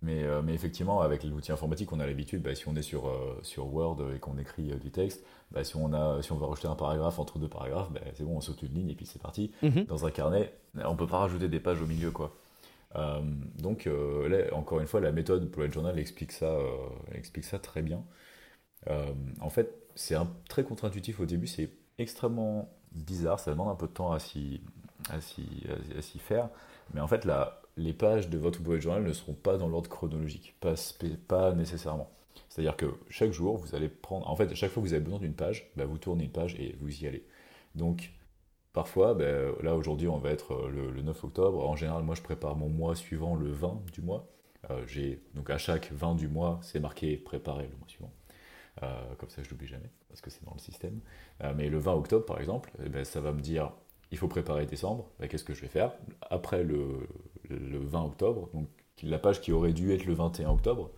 mais, 0.02 0.24
mais, 0.42 0.54
effectivement, 0.54 1.02
avec 1.02 1.24
l'outil 1.24 1.52
informatique, 1.52 1.92
on 1.92 2.00
a 2.00 2.06
l'habitude, 2.06 2.40
bah, 2.40 2.54
si 2.54 2.66
on 2.68 2.74
est 2.74 2.82
sur, 2.82 3.12
sur 3.42 3.72
Word 3.72 3.98
et 4.14 4.18
qu'on 4.18 4.38
écrit 4.38 4.74
du 4.78 4.90
texte, 4.90 5.22
bah, 5.50 5.62
si, 5.62 5.76
on 5.76 5.92
a, 5.92 6.22
si 6.22 6.32
on 6.32 6.36
va 6.36 6.46
rajouter 6.46 6.68
un 6.68 6.74
paragraphe 6.74 7.18
entre 7.18 7.38
deux 7.38 7.48
paragraphes, 7.48 7.90
bah, 7.90 8.00
c'est 8.14 8.24
bon, 8.24 8.36
on 8.36 8.40
saute 8.40 8.62
une 8.62 8.72
ligne 8.72 8.90
et 8.90 8.94
puis 8.94 9.04
c'est 9.04 9.20
parti. 9.20 9.52
Mm-hmm. 9.62 9.86
Dans 9.86 10.06
un 10.06 10.10
carnet, 10.10 10.54
on 10.82 10.92
ne 10.92 10.96
peut 10.96 11.06
pas 11.06 11.18
rajouter 11.18 11.48
des 11.48 11.60
pages 11.60 11.82
au 11.82 11.86
milieu. 11.86 12.10
quoi. 12.10 12.32
Euh, 12.96 13.20
donc, 13.58 13.86
euh, 13.86 14.28
là, 14.28 14.54
encore 14.54 14.80
une 14.80 14.86
fois, 14.86 15.00
la 15.00 15.12
méthode 15.12 15.50
Bullet 15.50 15.70
Journal 15.70 15.98
explique 15.98 16.32
ça, 16.32 16.46
euh, 16.46 16.88
explique 17.12 17.44
ça 17.44 17.58
très 17.58 17.82
bien. 17.82 18.04
en 19.40 19.50
fait, 19.50 19.74
c'est 19.94 20.16
très 20.48 20.64
contre-intuitif 20.64 21.20
au 21.20 21.26
début, 21.26 21.46
c'est 21.46 21.70
extrêmement 21.98 22.70
bizarre, 22.92 23.38
ça 23.38 23.50
demande 23.52 23.68
un 23.68 23.74
peu 23.74 23.86
de 23.86 23.92
temps 23.92 24.12
à 24.12 24.18
s'y, 24.18 24.62
faire. 26.18 26.48
Mais 26.94 27.00
en 27.00 27.08
fait, 27.08 27.24
là, 27.24 27.62
les 27.76 27.92
pages 27.92 28.28
de 28.30 28.38
votre 28.38 28.60
bullet 28.60 28.80
journal 28.80 29.02
ne 29.04 29.12
seront 29.12 29.34
pas 29.34 29.58
dans 29.58 29.68
l'ordre 29.68 29.90
chronologique, 29.90 30.56
pas, 30.60 31.52
nécessairement. 31.54 32.10
C'est-à-dire 32.48 32.76
que 32.76 32.86
chaque 33.10 33.32
jour, 33.32 33.56
vous 33.58 33.74
allez 33.74 33.88
prendre. 33.88 34.28
En 34.28 34.36
fait, 34.36 34.54
chaque 34.54 34.70
fois 34.70 34.82
que 34.82 34.88
vous 34.88 34.94
avez 34.94 35.04
besoin 35.04 35.20
d'une 35.20 35.34
page, 35.34 35.70
bah, 35.76 35.84
vous 35.84 35.98
tournez 35.98 36.24
une 36.24 36.32
page 36.32 36.56
et 36.56 36.76
vous 36.80 37.04
y 37.04 37.06
allez. 37.06 37.24
Donc, 37.74 38.12
Parfois, 38.72 39.14
ben, 39.14 39.52
là 39.62 39.74
aujourd'hui 39.74 40.06
on 40.06 40.18
va 40.18 40.30
être 40.30 40.52
euh, 40.52 40.92
le, 40.94 41.02
9 41.02 41.24
octobre. 41.24 41.68
En 41.68 41.74
général, 41.74 42.04
moi 42.04 42.14
je 42.14 42.22
prépare 42.22 42.56
mon 42.56 42.68
mois 42.68 42.94
suivant 42.94 43.34
le 43.34 43.50
20 43.50 43.82
du 43.92 44.00
mois. 44.00 44.28
Euh, 44.70 44.84
j'ai 44.86 45.20
donc 45.34 45.50
à 45.50 45.58
chaque 45.58 45.90
20 45.92 46.14
du 46.14 46.28
mois, 46.28 46.60
c'est 46.62 46.78
marqué 46.78 47.16
préparer 47.16 47.64
le 47.64 47.76
mois 47.76 47.88
suivant. 47.88 48.12
Euh, 48.82 49.14
comme 49.18 49.28
ça, 49.28 49.42
je 49.42 49.50
l'oublie 49.50 49.66
jamais 49.66 49.90
parce 50.08 50.20
que 50.20 50.30
c'est 50.30 50.44
dans 50.44 50.54
le 50.54 50.60
système. 50.60 51.00
mais 51.56 51.68
le 51.68 51.78
20 51.78 51.94
octobre, 51.94 52.24
par 52.24 52.38
exemple, 52.40 52.70
eh 52.84 52.88
ben, 52.88 53.04
ça 53.04 53.20
va 53.20 53.32
me 53.32 53.40
dire 53.40 53.72
il 54.12 54.18
faut 54.18 54.28
préparer 54.28 54.66
décembre. 54.66 55.08
Ben, 55.18 55.28
qu'est-ce 55.28 55.44
que 55.44 55.54
je 55.54 55.62
vais 55.62 55.68
faire? 55.68 55.92
Après 56.30 56.62
le, 56.62 57.08
20 57.48 58.04
octobre 58.04 58.48
Donc 58.54 58.68
la 59.02 59.18
page 59.18 59.40
qui 59.40 59.52
aurait 59.52 59.72
dû 59.72 59.92
être 59.92 60.04
le 60.04 60.14
21 60.14 60.50
octobre, 60.50 60.90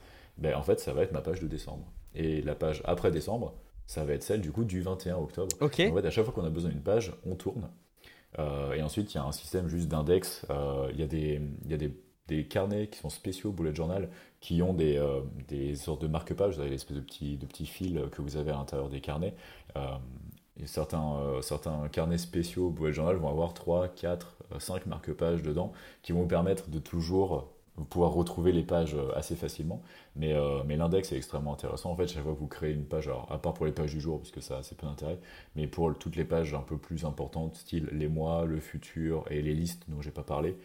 en 0.45 0.63
fait, 0.63 0.81
ça 0.81 0.93
va 0.93 1.03
être 1.03 1.13
ma 1.13 1.23
page 1.23 1.41
de 1.41 1.47
décembre. 1.47 1.91
Et 2.15 2.43
la 2.43 2.55
page 2.55 2.83
après 2.85 3.11
décembre, 3.11 3.55
ça 3.87 4.05
va 4.05 4.15
être 4.15 4.23
celle 4.23 4.41
du 4.41 4.53
coup 4.53 4.65
du 4.65 4.81
21 4.81 5.17
octobre. 5.17 5.57
En 5.91 5.95
fait, 5.97 6.07
à 6.07 6.11
chaque 6.11 6.25
fois 6.25 6.33
qu'on 6.33 6.45
a 6.45 6.51
besoin 6.51 6.71
d'une 6.71 6.83
page, 6.83 7.13
on 7.27 7.35
tourne. 7.35 7.69
Euh, 8.39 8.73
et 8.73 8.83
ensuite, 8.83 9.13
il 9.13 9.17
y 9.17 9.21
a 9.21 9.25
un 9.25 9.33
système 9.33 9.69
juste 9.69 9.89
d'index. 9.89 10.47
Euh, 10.51 10.89
il 10.93 11.01
y 11.01 11.03
a, 11.03 11.07
des, 11.07 11.41
y 11.67 11.75
a 11.75 11.77
des, 11.77 11.95
des, 12.29 12.47
carnets 12.47 12.89
qui 12.89 12.99
sont 12.99 13.11
spéciaux 13.11 13.53
bullet 13.53 13.75
journal 13.75 14.09
qui 14.41 14.63
ont 14.63 14.73
des, 14.73 14.97
euh, 14.97 15.21
des 15.49 15.75
sortes 15.77 16.03
de 16.03 16.09
marque-pages. 16.09 16.55
Vous 16.55 16.61
avez 16.61 16.71
l'espèce 16.71 16.97
de 16.97 17.03
petits, 17.03 17.37
de 17.37 17.47
petits 17.47 17.67
fils 17.67 17.99
que 18.13 18.23
vous 18.23 18.37
avez 18.37 18.51
à 18.51 18.55
l'intérieur 18.55 18.89
des 18.89 19.01
carnets. 19.01 19.35
et 20.61 20.67
certains, 20.67 21.41
certains 21.43 21.89
carnets 21.89 22.19
spéciaux 22.19 22.71
bullet 22.71 22.93
journal 22.93 23.17
vont 23.17 23.29
avoir 23.29 23.55
3, 23.55 23.89
4, 23.89 24.37
5 24.59 24.87
marque-pages 24.87 25.43
dedans 25.43 25.73
qui 26.03 26.13
vont 26.13 26.23
vous 26.23 26.29
permettre 26.29 26.71
de 26.71 26.79
toujours 26.79 27.53
pouvoir 27.89 28.13
retrouver 28.13 28.53
les 28.53 28.63
pages 28.63 28.97
assez 29.15 29.35
facilement. 29.35 29.83
Mais, 30.17 30.35
mais 30.67 30.77
l'index 30.77 31.11
est 31.13 31.17
extrêmement 31.17 31.55
intéressant. 31.55 31.91
En 31.91 31.97
fait, 31.97 32.07
chaque 32.09 32.23
fois 32.23 32.35
que 32.35 32.39
vous 32.39 32.47
créez 32.47 32.73
une 32.73 32.85
page, 32.85 33.09
alors 33.09 33.31
à 33.33 33.39
part 33.39 33.55
pour 33.55 33.67
les 33.67 33.73
pages 33.73 33.93
du 33.93 34.01
jour, 34.01 34.19
parce 34.19 34.31
que 34.31 34.41
ça 34.41 34.57
a 34.57 34.59
assez 34.59 34.75
peu 34.75 34.87
d'intérêt, 34.87 35.19
mais 35.57 35.67
pour 35.67 35.97
toutes 35.97 36.17
les 36.17 36.25
pages 36.25 36.55
un 36.55 36.61
peu 36.61 36.77
plus 36.77 37.05
importantes, 37.05 37.57
style 37.57 37.89
les 37.93 38.09
mois, 38.09 38.45
le 38.45 38.61
futur 38.61 39.25
et 39.31 39.41
les 39.41 39.55
listes 39.55 39.85
dont 39.89 40.03
j'ai 40.03 40.11
pas 40.11 40.23
parlé, 40.23 40.57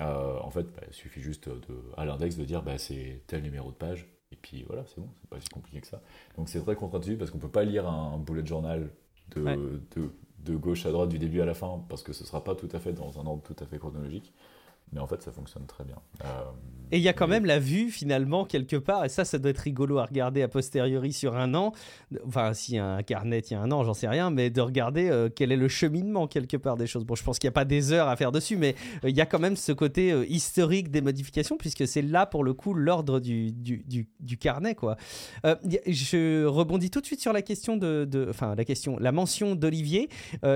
euh, 0.00 0.38
en 0.40 0.50
fait, 0.50 0.64
bah, 0.74 0.82
il 0.88 0.94
suffit 0.94 1.20
juste 1.20 1.48
de, 1.48 1.92
à 1.96 2.04
l'index 2.04 2.36
de 2.36 2.44
dire 2.44 2.62
bah, 2.62 2.78
c'est 2.78 3.22
tel 3.26 3.42
numéro 3.42 3.70
de 3.70 3.76
page, 3.76 4.06
et 4.32 4.36
puis 4.36 4.64
voilà, 4.66 4.84
c'est 4.86 5.00
bon, 5.00 5.08
c'est 5.20 5.30
pas 5.30 5.40
si 5.40 5.48
compliqué 5.48 5.80
que 5.80 5.86
ça. 5.86 6.02
Donc 6.36 6.48
c'est 6.48 6.60
très 6.60 6.76
contre-intuitif 6.76 7.18
parce 7.18 7.30
qu'on 7.30 7.38
peut 7.38 7.48
pas 7.48 7.64
lire 7.64 7.88
un 7.88 8.18
bullet 8.18 8.44
journal 8.44 8.90
de, 9.34 9.80
de, 9.94 10.10
de, 10.40 10.56
gauche 10.56 10.86
à 10.86 10.92
droite, 10.92 11.08
du 11.08 11.18
début 11.18 11.40
à 11.40 11.46
la 11.46 11.54
fin, 11.54 11.84
parce 11.88 12.02
que 12.02 12.12
ce 12.12 12.24
sera 12.24 12.44
pas 12.44 12.54
tout 12.54 12.68
à 12.72 12.78
fait 12.78 12.92
dans 12.92 13.18
un 13.18 13.26
ordre 13.26 13.42
tout 13.42 13.56
à 13.58 13.66
fait 13.66 13.78
chronologique. 13.78 14.32
Mais 14.92 15.00
en 15.00 15.06
fait, 15.06 15.22
ça 15.22 15.32
fonctionne 15.32 15.66
très 15.66 15.84
bien. 15.84 15.98
Euh, 16.24 16.44
et 16.92 16.98
il 16.98 17.02
y 17.02 17.08
a 17.08 17.12
quand 17.12 17.26
même 17.26 17.46
la 17.46 17.58
vue, 17.58 17.90
finalement, 17.90 18.44
quelque 18.44 18.76
part, 18.76 19.04
et 19.04 19.08
ça, 19.08 19.24
ça 19.24 19.38
doit 19.38 19.50
être 19.50 19.58
rigolo 19.58 19.98
à 19.98 20.04
regarder 20.04 20.42
a 20.42 20.48
posteriori 20.48 21.12
sur 21.12 21.36
un 21.36 21.54
an. 21.54 21.72
Enfin, 22.26 22.52
a 22.52 22.84
un 22.84 23.02
carnet, 23.02 23.40
il 23.40 23.52
y 23.52 23.56
a 23.56 23.60
un 23.60 23.70
an, 23.72 23.84
j'en 23.84 23.94
sais 23.94 24.08
rien, 24.08 24.30
mais 24.30 24.50
de 24.50 24.60
regarder 24.60 25.08
euh, 25.08 25.28
quel 25.34 25.52
est 25.52 25.56
le 25.56 25.68
cheminement, 25.68 26.26
quelque 26.26 26.56
part, 26.56 26.76
des 26.76 26.86
choses. 26.86 27.04
Bon, 27.04 27.14
je 27.14 27.24
pense 27.24 27.38
qu'il 27.38 27.48
n'y 27.48 27.52
a 27.52 27.58
pas 27.58 27.64
des 27.64 27.92
heures 27.92 28.08
à 28.08 28.16
faire 28.16 28.32
dessus, 28.32 28.56
mais 28.56 28.74
euh, 29.04 29.10
il 29.10 29.16
y 29.16 29.20
a 29.20 29.26
quand 29.26 29.38
même 29.38 29.56
ce 29.56 29.72
côté 29.72 30.14
historique 30.28 30.90
des 30.90 31.00
modifications, 31.00 31.56
puisque 31.56 31.86
c'est 31.86 32.02
là, 32.02 32.26
pour 32.26 32.44
le 32.44 32.54
coup, 32.54 32.74
l'ordre 32.74 33.20
du, 33.20 33.52
du, 33.52 34.08
du, 34.20 34.38
carnet, 34.38 34.74
quoi. 34.74 34.96
je 35.44 36.44
rebondis 36.44 36.90
tout 36.90 37.00
de 37.00 37.06
suite 37.06 37.20
sur 37.20 37.32
la 37.32 37.42
question 37.42 37.76
de. 37.76 38.26
Enfin, 38.28 38.54
la 38.54 38.64
question, 38.64 38.96
la 38.98 39.12
mention 39.12 39.54
d'Olivier. 39.54 40.08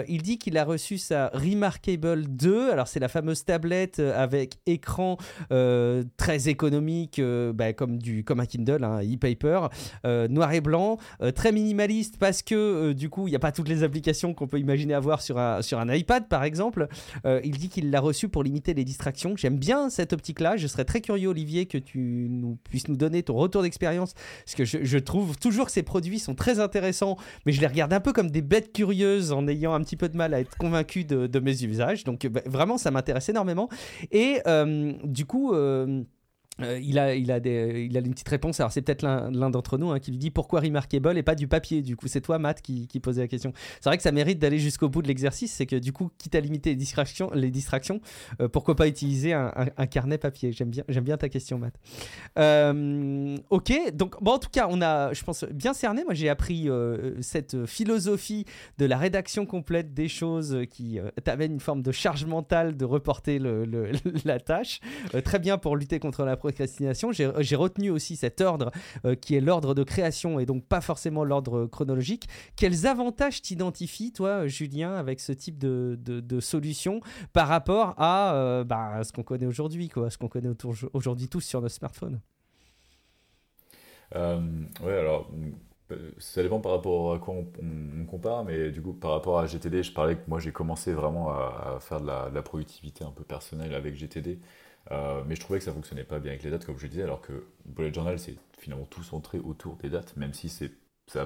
il 0.09 0.23
dit 0.23 0.39
qu'il 0.39 0.57
a 0.59 0.65
reçu 0.65 0.99
sa 0.99 1.29
Remarkable 1.29 2.27
2. 2.29 2.71
Alors, 2.71 2.89
c'est 2.89 3.01
la 3.01 3.09
fameuse 3.09 3.45
tablette 3.45 3.99
avec 3.99 4.59
écran 4.67 5.17
euh, 5.53 6.05
très 6.21 6.51
économique, 6.51 7.19
euh, 7.19 7.55
bah, 7.55 7.73
comme, 7.73 7.97
du, 7.97 8.25
comme 8.25 8.41
un 8.41 8.47
Kindle, 8.47 8.85
un 8.85 9.01
e-paper, 9.01 9.69
euh, 10.05 10.29
noir 10.29 10.53
et 10.53 10.61
blanc, 10.61 10.99
très 11.35 11.51
minimaliste 11.51 12.19
parce 12.19 12.43
que 12.43 12.93
du 12.93 13.09
coup, 13.09 13.27
il 13.27 13.31
n'y 13.31 13.37
a 13.37 13.41
pas 13.41 13.53
toutes 13.53 13.69
les 13.69 13.83
applications 13.83 14.35
qu'on 14.35 14.47
peut 14.47 14.59
imaginer 14.59 14.93
avoir 14.93 15.23
sur 15.23 15.39
un, 15.39 15.63
sur 15.63 15.79
un 15.79 15.91
iPad, 15.93 16.29
par 16.29 16.45
exemple. 16.45 16.89
il 17.25 17.57
dit 17.57 17.71
qu'il 17.71 17.91
l'a 17.91 18.01
reçu 18.01 18.29
pour 18.29 18.43
limiter 18.43 18.75
les 18.75 18.85
distractions. 18.85 19.35
J'aime 19.37 19.57
bien 19.57 19.89
cette 19.89 20.13
optique-là. 20.13 20.59
Je 20.59 20.67
serais 20.67 20.85
très 20.85 21.01
curieux, 21.01 21.29
Olivier, 21.29 21.65
que 21.65 21.79
tu 21.79 22.29
nous, 22.29 22.59
puisses 22.69 22.89
nous 22.89 22.97
donner 22.97 23.23
ton 23.23 23.35
retour 23.35 23.63
d'expérience, 23.63 24.13
parce 24.45 24.55
que 24.55 24.65
je, 24.65 24.99
trouve 24.99 25.39
toujours 25.39 25.67
que 25.67 25.73
ces 25.73 25.83
produits 25.83 26.19
sont 26.19 26.35
très 26.35 26.61
intéressants, 26.61 27.17
mais 27.47 27.53
je 27.53 27.61
les 27.63 27.67
regarde 27.67 27.93
un 27.95 28.01
peu 28.01 28.13
comme 28.13 28.31
des 28.31 28.43
bêtes 28.43 28.73
curieuses 28.73 29.33
en 29.33 29.49
ayant 29.49 29.73
un 29.73 29.81
petit 29.81 29.97
peu 29.97 30.09
de 30.09 30.17
mal 30.17 30.35
à 30.35 30.41
être 30.41 30.57
convaincu 30.59 31.05
de, 31.05 31.41
mes 31.41 31.65
usages. 31.65 32.05
Donc 32.05 32.27
bah, 32.27 32.43
vraiment, 32.45 32.77
ça 32.77 32.91
m'intéresse 32.91 33.31
énormément. 33.31 33.71
Et 34.13 34.41
euh, 34.47 34.93
du 35.05 35.25
coup, 35.25 35.55
euh, 35.55 36.03
euh, 36.63 36.79
il, 36.83 36.99
a, 36.99 37.15
il, 37.15 37.31
a 37.33 37.39
il 37.39 37.97
a 37.97 38.01
une 38.01 38.11
petite 38.11 38.29
réponse. 38.29 38.61
Alors, 38.61 38.73
c'est 38.73 38.83
peut-être 38.83 39.03
l'un 39.03 39.51
d'entre 39.51 39.79
nous 39.79 39.91
hein, 39.91 39.99
qui 39.99 40.11
lui 40.11 40.19
dit 40.19 40.31
pourquoi 40.31 40.61
Remarkable 40.61 41.17
et 41.17 41.23
pas 41.23 41.35
du 41.35 41.49
papier. 41.49 41.83
Du 41.83 41.97
coup, 41.97 42.09
c'est 42.09 42.21
toi, 42.21 42.39
Matt, 42.39 42.61
qui, 42.61 42.87
qui, 42.87 43.01
la 43.17 43.29
question. 43.29 43.53
C'est 43.81 43.89
vrai 43.89 43.97
que 43.97 44.03
ça 44.03 44.13
mérite 44.13 44.39
d'aller 44.39 44.59
jusqu'au 44.59 44.89
bout 44.89 45.03
de 45.03 45.09
l'exercice. 45.09 45.53
C'est 45.53 45.67
que 45.67 45.77
du 45.77 45.93
coup, 45.93 46.11
quitte 46.19 46.35
à 46.35 46.41
limiter 46.41 46.71
les 46.71 46.77
distractions, 46.77 47.31
les 47.35 47.51
distractions 47.51 48.01
euh, 48.41 48.49
pourquoi 48.49 48.77
pas 48.77 48.89
utiliser 48.89 49.33
un, 49.33 49.53
un, 49.77 49.87
carnet 49.87 50.19
papier? 50.19 50.53
J'aime 50.53 50.71
bien, 50.71 50.85
bien 50.87 51.17
ta 51.17 51.29
question, 51.29 51.59
Matt. 51.59 51.75
Euh, 52.39 53.37
ok, 53.49 53.73
donc, 53.95 54.23
bon, 54.23 54.33
en 54.33 54.39
tout 54.39 54.51
cas, 54.51 54.69
on 54.71 54.83
a, 54.83 55.13
je 55.13 55.23
pense, 55.25 55.45
bien 55.45 55.73
cerné. 55.73 56.05
Moi, 56.05 56.15
j'ai 56.15 56.29
appris 56.29 56.69
cette 57.21 57.67
philosophie 57.67 58.45
de 58.79 58.87
la 58.87 58.99
rédaction 58.99 59.47
complète 59.47 59.95
des 59.95 60.09
choses 60.09 60.59
qui 60.71 60.99
t'amène 61.25 61.53
une 61.53 61.61
forme 61.61 61.83
de 61.83 61.93
charge 61.93 62.25
mentale 62.27 62.77
de 62.77 62.85
reporter 62.85 63.39
le, 63.39 63.65
la 64.25 64.39
tâche. 64.39 64.81
très 65.25 65.39
bien 65.39 65.59
pour 65.59 65.77
lutter 65.77 65.99
contre 65.99 66.25
la 66.25 66.37
procrastination, 66.41 67.13
j'ai 67.13 67.57
retenu 67.57 67.91
aussi 67.91 68.17
cet 68.17 68.41
ordre 68.41 68.71
euh, 69.05 69.15
qui 69.15 69.37
est 69.37 69.41
l'ordre 69.41 69.75
de 69.75 69.85
création 69.85 70.41
et 70.41 70.47
donc 70.47 70.65
pas 70.65 70.81
forcément 70.81 71.23
l'ordre 71.25 71.67
chronologique. 71.67 72.29
Quels 72.57 72.87
avantages 72.87 73.43
t'identifies, 73.43 74.13
toi, 74.13 74.47
Julien, 74.47 74.95
avec 74.95 75.21
ce 75.21 75.33
type 75.33 75.59
de, 75.59 75.97
de, 76.01 76.41
solution 76.41 77.01
par 77.33 77.49
rapport 77.49 77.95
à, 77.99 78.35
euh, 78.35 78.65
bah, 78.65 79.05
ce 79.05 79.13
qu'on 79.13 79.23
connaît 79.23 79.47
aujourd'hui, 79.47 79.91
ce 80.09 80.19
qu'on 80.19 80.29
connaît 80.29 80.51
aujourd'hui 80.93 81.29
tous 81.29 81.41
sur 81.41 81.61
nos 81.61 81.69
smartphones? 81.69 82.21
Euh, 84.17 84.41
Ouais, 84.83 84.99
alors 84.99 85.31
ça 86.19 86.43
dépend 86.43 86.61
par 86.61 86.73
rapport 86.73 87.15
à 87.15 87.19
quoi 87.19 87.35
on, 87.35 88.05
compare, 88.05 88.45
mais 88.45 88.71
du 88.71 88.81
coup, 88.83 88.93
par 88.93 89.13
rapport 89.13 89.39
à 89.39 89.47
GTD, 89.47 89.83
je 89.83 89.93
parlais 89.93 90.17
que 90.17 90.23
moi 90.29 90.39
j'ai 90.39 90.53
commencé 90.53 90.93
vraiment 90.93 91.31
à, 91.31 91.79
faire 91.81 92.01
de 92.01 92.07
la, 92.07 92.43
productivité 92.43 93.05
un 93.05 93.11
peu 93.11 93.25
personnelle 93.25 93.75
avec 93.75 93.95
GTD. 93.95 94.41
Euh, 94.91 95.23
mais 95.27 95.35
je 95.37 95.41
trouvais 95.41 95.59
que 95.59 95.65
ça 95.65 95.73
fonctionnait 95.73 96.05
pas 96.05 96.19
bien 96.19 96.33
avec 96.33 96.43
les 96.43 96.51
dates, 96.51 96.65
comme 96.65 96.79
je 96.79 96.87
disais, 96.87 97.03
alors 97.03 97.21
que 97.21 97.45
Bullet 97.67 97.93
Journal, 97.93 98.19
c'est 98.19 98.37
finalement 98.59 98.87
tout 98.87 99.03
centré 99.03 99.39
autour 99.39 99.77
des 99.77 99.91
dates, 99.91 100.17
même 100.17 100.35
si 100.35 100.49
c'est 100.49 100.73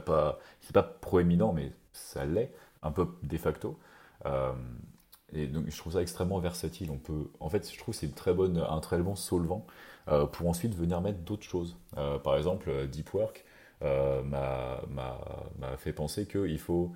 pas, 0.04 0.38
pas 0.72 0.82
proéminent, 0.82 1.52
mais 1.52 1.72
ça 1.92 2.24
l'est, 2.24 2.52
un 2.82 2.90
peu 2.90 3.06
de 3.22 3.36
facto. 3.38 3.78
Euh, 4.26 4.52
et 5.32 5.46
donc 5.46 5.68
je 5.68 5.76
trouve 5.76 5.94
ça 5.94 6.02
extrêmement 6.02 6.38
versatile. 6.38 6.90
On 6.90 6.98
peut, 6.98 7.30
en 7.40 7.48
fait, 7.48 7.70
je 7.70 7.78
trouve 7.78 7.94
c'est 7.94 8.06
un 8.06 8.80
très 8.80 8.98
bon 8.98 9.16
solvant 9.16 9.66
euh, 10.08 10.26
pour 10.26 10.48
ensuite 10.48 10.74
venir 10.74 11.00
mettre 11.00 11.20
d'autres 11.20 11.44
choses. 11.44 11.76
par 11.94 12.36
exemple, 12.36 12.86
Deep 12.88 13.12
Work 13.14 13.44
m'a 13.80 14.80
fait 15.78 15.92
penser 15.92 16.26
qu'il 16.26 16.58
faut 16.58 16.92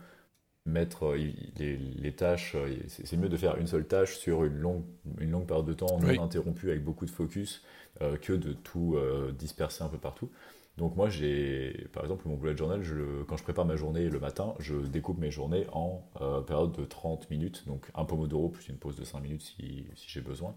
mettre 0.68 1.06
euh, 1.06 1.32
les, 1.59 2.12
tâches, 2.12 2.54
euh, 2.54 2.76
c'est 2.88 3.16
mieux 3.16 3.28
de 3.28 3.36
faire 3.36 3.56
une 3.56 3.66
seule 3.66 3.86
tâche 3.86 4.16
sur 4.16 4.44
une 4.44 4.59
longue, 4.59 4.84
une 5.20 5.30
longue 5.30 5.46
période 5.46 5.66
de 5.66 5.72
temps, 5.72 5.98
non 5.98 6.22
interrompue, 6.22 6.70
avec 6.70 6.84
beaucoup 6.84 7.06
de 7.06 7.11
focus, 7.11 7.62
euh, 8.02 8.16
que 8.16 8.32
de 8.32 8.52
tout 8.52 8.96
disperser 9.38 9.82
un 9.82 9.88
peu 9.88 9.98
partout. 9.98 10.30
Donc 10.76 10.94
moi, 10.94 11.09
j'ai, 11.09 11.88
par 11.92 12.04
exemple, 12.04 12.28
mon 12.28 12.36
bullet 12.36 12.56
journal, 12.56 12.82
je, 12.84 13.24
quand 13.24 13.36
je 13.36 13.42
prépare 13.42 13.64
ma 13.64 13.74
journée 13.74 14.09
le 14.09 14.20
matin, 14.20 14.54
je 14.61 14.76
découpe 14.76 15.18
mes 15.18 15.32
journées 15.32 15.66
en 15.72 16.04
période 16.46 16.72
de 16.72 16.84
30 16.84 17.30
minutes, 17.30 17.66
donc 17.66 17.90
un 17.96 18.04
pomodoro 18.04 18.48
plus 18.48 18.68
une 18.68 18.76
pause 18.76 18.94
de 18.94 19.04
5 19.04 19.20
minutes 19.20 19.42
si, 19.42 19.86
si 19.96 20.09
j'ai 20.09 20.20
besoin. 20.20 20.54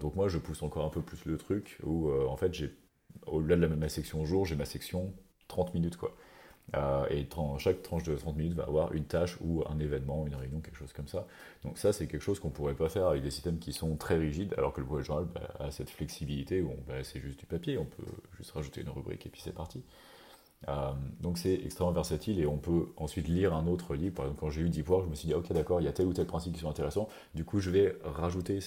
donc 0.00 0.14
moi, 0.14 0.28
je 0.28 0.38
pousse 0.38 0.62
encore 0.62 0.84
un 0.84 0.90
peu 0.90 1.02
plus 1.02 1.24
le 1.24 1.36
truc, 1.36 1.78
où 1.82 2.12
en 2.12 2.36
fait, 2.36 2.54
j'ai, 2.54 2.72
au-delà 3.26 3.56
de 3.56 3.62
la, 3.62 3.68
ma 3.68 3.88
section 3.88 4.24
jour, 4.24 4.46
j'ai 4.46 4.54
ma 4.54 4.66
section 4.66 5.12
30 5.48 5.74
minutes, 5.74 5.96
quoi. 5.96 6.14
Euh, 6.76 7.06
et 7.10 7.26
chaque 7.58 7.82
tranche 7.82 8.02
de 8.04 8.14
30 8.16 8.36
minutes 8.36 8.54
va 8.54 8.64
avoir 8.64 8.92
une 8.92 9.04
tâche 9.04 9.36
ou 9.40 9.62
un 9.68 9.78
événement, 9.78 10.26
une 10.26 10.34
réunion, 10.34 10.60
quelque 10.60 10.78
chose 10.78 10.92
comme 10.92 11.08
ça. 11.08 11.26
Donc 11.62 11.78
ça, 11.78 11.92
c'est 11.92 12.06
quelque 12.06 12.22
chose 12.22 12.40
qu'on 12.40 12.48
ne 12.48 12.52
pourrait 12.52 12.74
pas 12.74 12.88
faire 12.88 13.06
avec 13.06 13.22
des 13.22 13.30
systèmes 13.30 13.58
qui 13.58 13.72
sont 13.72 13.96
très 13.96 14.16
rigides, 14.16 14.54
alors 14.56 14.72
que 14.72 14.80
le 14.80 14.86
bullet 14.86 15.04
journal 15.04 15.26
bah, 15.32 15.48
a 15.60 15.70
cette 15.70 15.90
flexibilité 15.90 16.62
où 16.62 16.70
bah, 16.88 17.04
c'est 17.04 17.20
juste 17.20 17.38
du 17.38 17.46
papier, 17.46 17.78
on 17.78 17.84
peut 17.84 18.02
juste 18.36 18.50
rajouter 18.52 18.80
une 18.80 18.90
rubrique 18.90 19.24
et 19.26 19.28
puis 19.28 19.40
c'est 19.40 19.54
parti. 19.54 19.82
Euh, 20.68 20.92
donc 21.20 21.36
c'est 21.36 21.52
extrêmement 21.52 21.92
versatile 21.92 22.40
et 22.40 22.46
on 22.46 22.56
peut 22.56 22.88
ensuite 22.96 23.28
lire 23.28 23.54
un 23.54 23.66
autre 23.66 23.94
livre. 23.94 24.14
Par 24.14 24.24
exemple, 24.24 24.40
quand 24.40 24.50
j'ai 24.50 24.62
eu 24.62 24.70
Deep 24.70 24.88
Work, 24.88 25.04
je 25.04 25.10
me 25.10 25.14
suis 25.14 25.28
dit, 25.28 25.34
ok 25.34 25.52
d'accord, 25.52 25.80
il 25.80 25.84
y 25.84 25.88
a 25.88 25.92
tel 25.92 26.06
ou 26.06 26.12
tel 26.12 26.26
principe 26.26 26.54
qui 26.54 26.60
sont 26.60 26.70
intéressants. 26.70 27.08
Du 27.34 27.44
coup, 27.44 27.60
je 27.60 27.70
vais 27.70 27.96
rajouter 28.02 28.58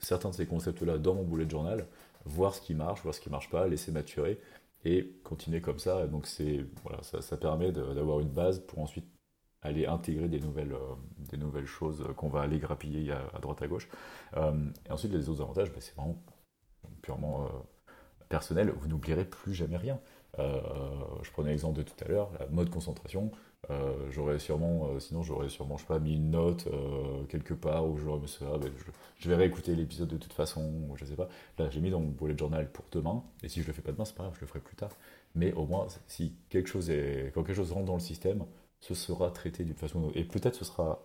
certains 0.00 0.30
de 0.30 0.34
ces 0.34 0.46
concepts-là 0.46 0.98
dans 0.98 1.14
mon 1.14 1.24
bullet 1.24 1.48
journal, 1.48 1.86
voir 2.26 2.54
ce 2.54 2.60
qui 2.60 2.74
marche, 2.74 3.02
voir 3.02 3.14
ce 3.14 3.20
qui 3.20 3.28
ne 3.28 3.32
marche 3.32 3.50
pas, 3.50 3.66
laisser 3.66 3.90
maturer 3.90 4.38
et 4.86 5.16
continuer 5.24 5.60
comme 5.60 5.78
ça. 5.78 6.06
Donc 6.06 6.26
c'est 6.26 6.64
voilà, 6.84 7.02
ça, 7.02 7.36
permet 7.36 7.72
d'avoir 7.72 8.20
une 8.20 8.28
base 8.28 8.60
pour 8.60 8.78
ensuite 8.78 9.06
aller 9.62 9.86
intégrer 9.86 10.28
des 10.28 10.38
nouvelles, 10.38 10.72
euh, 10.72 10.94
des 11.18 11.36
nouvelles 11.36 11.66
choses 11.66 12.04
qu'on 12.16 12.28
va 12.28 12.42
aller 12.42 12.58
grappiller 12.58 13.10
à, 13.10 13.38
droite 13.40 13.60
à 13.62 13.66
gauche. 13.66 13.88
Euh, 14.36 14.52
et 14.88 14.92
ensuite 14.92 15.12
les 15.12 15.28
autres 15.28 15.42
avantages, 15.42 15.72
bah, 15.72 15.80
c'est 15.80 15.96
vraiment 15.96 16.22
purement 17.02 17.46
euh, 17.46 17.48
personnel. 18.28 18.70
Vous 18.70 18.86
n'oublierez 18.88 19.24
plus 19.24 19.54
jamais 19.54 19.76
rien. 19.76 19.98
je 20.38 21.30
prenais 21.32 21.50
l'exemple 21.50 21.78
de 21.78 21.82
tout 21.82 22.04
à 22.04 22.08
l'heure, 22.08 22.30
la 22.38 22.46
mode 22.46 22.70
concentration. 22.70 23.32
Euh, 23.70 24.10
j'aurais 24.10 24.38
sûrement, 24.38 24.90
euh, 24.90 25.00
sinon 25.00 25.22
j'aurais 25.22 25.48
sûrement, 25.48 25.76
je 25.76 25.82
sais 25.82 25.88
pas, 25.88 25.98
mis 25.98 26.14
une 26.14 26.30
note 26.30 26.68
euh, 26.68 27.24
quelque 27.24 27.52
part 27.52 27.84
où 27.84 27.98
j'aurais 27.98 28.20
me 28.20 28.26
ah, 28.42 28.58
ben, 28.58 28.70
je, 29.18 29.28
vais 29.28 29.34
réécouter 29.34 29.74
l'épisode 29.74 30.08
de 30.08 30.16
toute 30.16 30.32
façon, 30.32 30.94
je 30.94 31.04
sais 31.04 31.16
pas. 31.16 31.28
Là, 31.58 31.68
j'ai 31.70 31.80
mis 31.80 31.90
dans 31.90 31.98
mon 32.00 32.10
bullet 32.10 32.38
journal 32.38 32.70
pour 32.70 32.84
demain, 32.92 33.24
et 33.42 33.48
si 33.48 33.62
je 33.62 33.66
le 33.66 33.72
fais 33.72 33.82
pas 33.82 33.90
demain, 33.90 34.04
c'est 34.04 34.14
pas 34.14 34.22
grave, 34.22 34.34
je 34.36 34.40
le 34.42 34.46
ferai 34.46 34.60
plus 34.60 34.76
tard. 34.76 34.92
Mais 35.34 35.52
au 35.54 35.66
moins, 35.66 35.88
si 36.06 36.36
quelque 36.48 36.68
chose 36.68 36.90
quand 37.34 37.42
quelque 37.42 37.56
chose 37.56 37.72
rentre 37.72 37.86
dans 37.86 37.94
le 37.94 38.00
système, 38.00 38.44
ce 38.80 38.94
sera 38.94 39.30
traité 39.30 39.64
d'une 39.64 39.74
façon 39.74 40.12
et 40.14 40.24
peut-être 40.24 40.54
ce 40.54 40.64
sera 40.64 41.02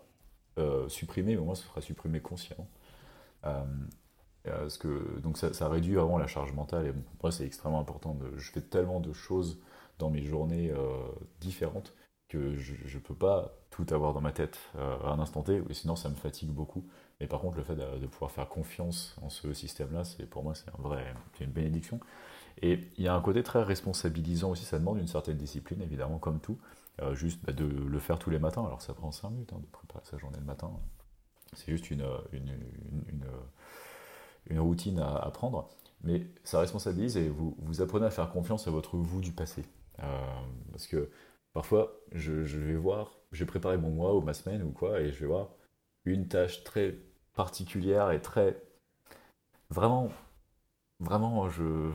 supprimé, 0.88 1.34
mais 1.34 1.42
au 1.42 1.46
moins 1.46 1.56
ce 1.56 1.66
sera 1.66 1.82
supprimé 1.82 2.20
consciemment. 2.22 2.68
Parce 4.44 4.78
que, 4.78 5.20
donc 5.22 5.38
ça, 5.38 5.68
réduit 5.68 5.96
vraiment 5.96 6.18
la 6.18 6.28
charge 6.28 6.54
mentale, 6.54 6.88
et 6.88 6.94
pour 6.94 7.24
moi 7.24 7.32
c'est 7.32 7.46
extrêmement 7.46 7.80
important. 7.80 8.18
Je 8.38 8.52
fais 8.52 8.62
tellement 8.62 9.00
de 9.00 9.14
choses 9.14 9.60
dans 10.00 10.10
mes 10.10 10.24
journées 10.24 10.72
différentes 11.40 11.94
que 12.32 12.56
je 12.56 12.74
ne 12.74 13.02
peux 13.02 13.14
pas 13.14 13.54
tout 13.72 13.86
avoir 13.92 14.14
dans 14.14 14.22
ma 14.22 14.32
tête 14.32 14.58
euh, 14.78 14.98
à 15.04 15.12
un 15.12 15.20
instant 15.20 15.44
T, 15.44 15.62
sinon 15.72 15.96
ça 15.96 16.08
me 16.08 16.16
fatigue 16.16 16.50
beaucoup. 16.50 16.86
Mais 17.20 17.28
par 17.28 17.42
contre, 17.42 17.58
le 17.58 17.64
fait 17.64 17.76
de, 17.76 18.08
pouvoir 18.08 18.32
faire 18.32 18.48
confiance 18.48 19.16
en 19.22 19.30
ce 19.30 19.54
système-là, 19.54 20.06
c'est 20.06 20.26
pour 20.26 20.44
moi 20.44 20.56
c'est 20.56 20.70
un 20.70 20.82
vrai, 20.82 21.14
une 21.42 21.52
bénédiction. 21.52 22.00
Et 22.62 22.80
il 22.98 23.04
y 23.04 23.08
a 23.08 23.14
un 23.14 23.22
côté 23.22 23.44
très 23.44 23.62
responsabilisant 23.64 24.52
aussi, 24.52 24.64
ça 24.64 24.80
demande 24.80 24.98
une 24.98 25.08
certaine 25.08 25.38
discipline, 25.38 25.82
évidemment, 25.82 26.20
comme 26.20 26.40
tout. 26.40 26.58
juste 27.14 27.44
bah, 27.44 27.54
de 27.54 27.66
le 27.66 28.00
faire 28.00 28.18
tous 28.18 28.30
les 28.30 28.40
matins. 28.40 28.66
Alors 28.66 28.82
ça 28.82 28.94
prend 28.94 29.12
5 29.12 29.30
minutes 29.30 29.54
hein, 29.54 29.60
de 29.60 29.68
préparer 29.68 30.04
sa 30.06 30.18
journée 30.18 30.38
le 30.40 30.46
matin. 30.46 30.72
C'est 31.54 31.72
juste 31.72 31.92
une, 31.92 32.06
une, 32.32 32.58
une, 34.50 34.60
routine 34.60 35.00
à, 35.00 35.30
prendre. 35.32 35.70
Mais 36.04 36.28
ça 36.44 36.60
responsabilise 36.60 37.18
et 37.18 37.28
vous, 37.28 37.56
vous 37.60 37.82
apprenez 37.82 38.06
à 38.06 38.10
faire 38.10 38.32
confiance 38.32 38.68
à 38.68 38.72
votre 38.72 38.96
vous 38.96 39.22
du 39.22 39.34
passé. 39.34 39.64
parce 40.72 40.88
que 40.88 41.10
parfois, 41.54 41.94
je, 42.12 42.32
vais 42.32 42.76
voir, 42.76 43.20
j'ai 43.32 43.46
préparé 43.46 43.78
mon 43.78 43.92
mois 43.92 44.16
ou 44.16 44.22
ma 44.22 44.34
semaine 44.34 44.64
ou 44.64 44.72
quoi, 44.72 45.02
et 45.02 45.12
je 45.12 45.20
vais 45.20 45.28
voir 45.28 45.50
une 46.06 46.28
tâche 46.28 46.64
très 46.64 46.98
particulière 47.34 48.12
et 48.12 48.22
très. 48.22 48.62
Vraiment, 49.70 50.10
vraiment, 51.00 51.50
je. 51.50 51.92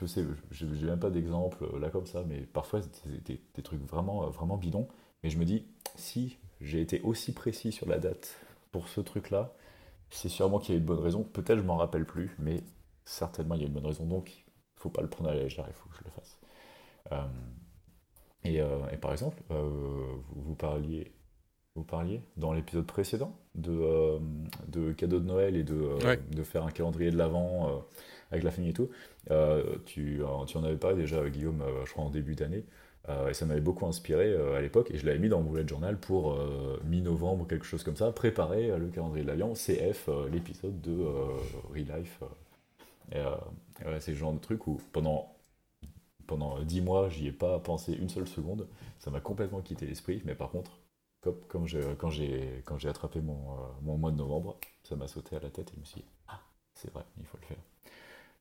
Je 0.00 0.06
sais, 0.06 0.24
j'ai 0.50 0.86
même 0.86 0.98
pas 0.98 1.10
d'exemple 1.10 1.78
là 1.78 1.90
comme 1.90 2.06
ça, 2.06 2.24
mais 2.26 2.40
parfois 2.40 2.80
des, 3.04 3.40
des, 3.54 3.62
trucs 3.62 3.82
vraiment, 3.82 4.28
vraiment 4.30 4.56
bidons. 4.56 4.88
Mais 5.22 5.30
je 5.30 5.38
me 5.38 5.44
dis, 5.44 5.66
si 5.96 6.38
j'ai 6.60 6.80
été 6.80 7.00
aussi 7.02 7.32
précis 7.32 7.72
sur 7.72 7.88
la 7.88 7.98
date 7.98 8.40
pour 8.72 8.88
ce 8.88 9.00
truc-là, 9.00 9.54
c'est 10.10 10.28
sûrement 10.28 10.58
qu'il 10.58 10.74
y 10.74 10.78
a 10.78 10.80
une 10.80 10.86
bonne 10.86 10.98
raison. 10.98 11.22
Peut-être 11.22 11.58
je 11.58 11.64
m'en 11.64 11.76
rappelle 11.76 12.06
plus, 12.06 12.34
mais 12.38 12.64
certainement 13.04 13.54
il 13.54 13.60
y 13.60 13.64
a 13.64 13.66
une 13.66 13.74
bonne 13.74 13.86
raison. 13.86 14.06
Donc, 14.06 14.30
il 14.30 14.80
faut 14.80 14.90
pas 14.90 15.02
le 15.02 15.08
prendre 15.08 15.30
à 15.30 15.34
la 15.34 15.42
légère, 15.42 15.66
il 15.68 15.74
faut 15.74 15.88
que 15.88 15.96
je 15.96 16.04
le 16.04 16.10
fasse. 16.10 16.38
Euh, 17.12 17.26
et, 18.44 18.60
euh, 18.60 18.78
et, 18.92 18.96
par 18.96 19.12
exemple, 19.12 19.40
euh, 19.50 19.62
vous, 20.30 20.42
vous, 20.42 20.54
parliez 20.54 21.12
vous 21.74 21.84
parliez 21.84 22.22
dans 22.36 22.52
l'épisode 22.52 22.86
précédent 22.86 23.34
de, 23.54 23.72
euh, 23.72 24.18
de 24.68 24.92
cadeaux 24.92 25.20
de 25.20 25.24
Noël 25.24 25.56
et 25.56 25.62
de, 25.62 25.90
de 26.30 26.42
faire 26.42 26.64
un 26.64 26.70
calendrier 26.70 27.10
de 27.10 27.16
l'Avent 27.16 27.68
euh, 27.68 27.78
avec 28.30 28.44
la 28.44 28.50
famille 28.50 28.70
et 28.70 28.74
tout. 28.74 28.90
tu, 29.86 30.22
tu 30.46 30.56
en 30.56 30.64
avais 30.64 30.76
parlé 30.76 30.96
déjà, 30.96 31.28
Guillaume, 31.28 31.62
je 31.84 31.92
crois 31.92 32.04
en 32.04 32.10
début 32.10 32.34
d'année. 32.34 32.64
et 33.28 33.34
ça 33.34 33.44
m'avait 33.44 33.60
beaucoup 33.60 33.86
inspiré 33.86 34.34
à 34.56 34.60
l'époque. 34.62 34.90
Et 34.90 34.96
je 34.96 35.04
l'avais 35.04 35.18
mis 35.18 35.28
dans 35.28 35.42
mon 35.42 35.50
bullet 35.50 35.68
journal 35.68 35.98
pour 35.98 36.38
mi-novembre 36.86 37.42
ou 37.42 37.44
quelque 37.44 37.66
chose 37.66 37.84
comme 37.84 37.96
ça. 37.96 38.10
Préparer 38.10 38.78
le 38.78 38.86
calendrier 38.88 39.22
de 39.22 39.30
l'Avent, 39.30 39.52
CF, 39.52 40.08
l'épisode 40.32 40.80
de 40.80 41.04
Real 41.74 41.98
Life. 41.98 42.20
Et, 43.14 43.20
c'est 44.00 44.12
le 44.12 44.16
genre 44.16 44.32
de 44.32 44.40
truc 44.40 44.66
où 44.66 44.80
pendant 44.92 45.31
pendant 46.32 46.58
10 46.62 46.80
mois, 46.80 47.10
j'y 47.10 47.26
ai 47.26 47.32
pas 47.32 47.58
pensé 47.58 47.92
une 47.92 48.08
seule 48.08 48.26
seconde. 48.26 48.66
Ça 48.98 49.10
m'a 49.10 49.20
complètement 49.20 49.60
quitté 49.60 49.84
l'esprit. 49.84 50.22
Mais 50.24 50.34
par 50.34 50.48
contre, 50.50 50.78
comme, 51.20 51.66
quand 51.98 52.08
j'ai 52.08 52.88
attrapé 52.88 53.20
mon, 53.20 53.52
euh, 53.52 53.56
mon, 53.82 53.98
mois 53.98 54.10
de 54.10 54.16
novembre, 54.16 54.58
ça 54.82 54.96
m'a 54.96 55.08
sauté 55.08 55.36
à 55.36 55.40
la 55.40 55.50
tête 55.50 55.68
et 55.72 55.74
je 55.74 55.80
me 55.80 55.84
suis 55.84 56.00
dit 56.00 56.06
ah 56.28 56.40
c'est 56.72 56.90
vrai 56.90 57.04
il 57.18 57.26
faut 57.26 57.36
le 57.42 57.46
faire. 57.46 57.62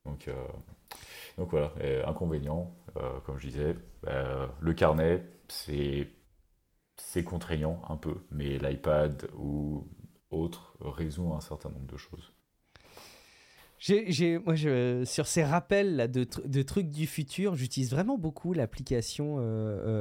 Donc 0.05 0.29
euh, 0.29 0.47
donc 1.37 1.51
voilà 1.51 1.73
inconvénient 2.07 2.73
euh, 2.95 3.19
comme 3.25 3.37
je 3.37 3.47
disais 3.49 3.75
le 4.03 4.73
carnet 4.73 5.23
c'est 5.49 6.07
contraignant 7.25 7.81
un 7.89 7.97
peu 7.97 8.15
mais 8.31 8.57
l'iPad 8.57 9.29
ou 9.37 9.85
autre 10.31 10.75
résout 10.79 11.33
un 11.33 11.41
certain 11.41 11.69
nombre 11.69 11.91
de 11.91 11.97
choses. 11.97 12.31
J'ai, 13.83 14.37
moi, 14.37 14.53
je, 14.53 15.03
sur 15.05 15.25
ces 15.25 15.43
rappels 15.43 15.95
là, 15.95 16.07
de, 16.07 16.27
de 16.45 16.61
trucs 16.61 16.89
du 16.89 17.07
futur, 17.07 17.55
j'utilise 17.55 17.89
vraiment 17.89 18.15
beaucoup 18.15 18.53
l'application 18.53 19.37
euh, 19.39 19.41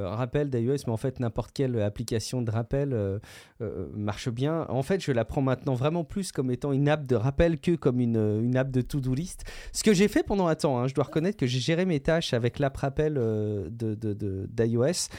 euh, 0.03 0.07
rappel 0.07 0.51
d'iOS, 0.51 0.83
mais 0.85 0.93
en 0.93 0.97
fait, 0.97 1.19
n'importe 1.19 1.51
quelle 1.51 1.81
application 1.81 2.43
de 2.43 2.51
rappel 2.51 2.93
euh, 2.93 3.19
marche 3.95 4.29
bien. 4.29 4.67
En 4.69 4.83
fait, 4.83 5.01
je 5.03 5.11
la 5.11 5.25
prends 5.25 5.41
maintenant 5.41 5.73
vraiment 5.73 6.03
plus 6.03 6.31
comme 6.31 6.51
étant 6.51 6.73
une 6.73 6.89
app 6.89 7.07
de 7.07 7.15
rappel 7.15 7.59
que 7.59 7.75
comme 7.75 7.99
une, 7.99 8.39
une 8.43 8.55
app 8.55 8.69
de 8.69 8.81
to-do 8.81 9.15
list. 9.15 9.45
Ce 9.73 9.83
que 9.83 9.95
j'ai 9.95 10.07
fait 10.07 10.21
pendant 10.21 10.45
un 10.45 10.53
temps, 10.53 10.77
hein, 10.77 10.87
je 10.87 10.93
dois 10.93 11.05
reconnaître 11.05 11.39
que 11.39 11.47
j'ai 11.47 11.59
géré 11.59 11.85
mes 11.85 12.01
tâches 12.01 12.35
avec 12.35 12.59
l'app 12.59 12.77
rappel 12.77 13.15
de, 13.15 13.71
de, 13.71 13.95
de, 13.95 14.47
d'iOS. 14.47 15.09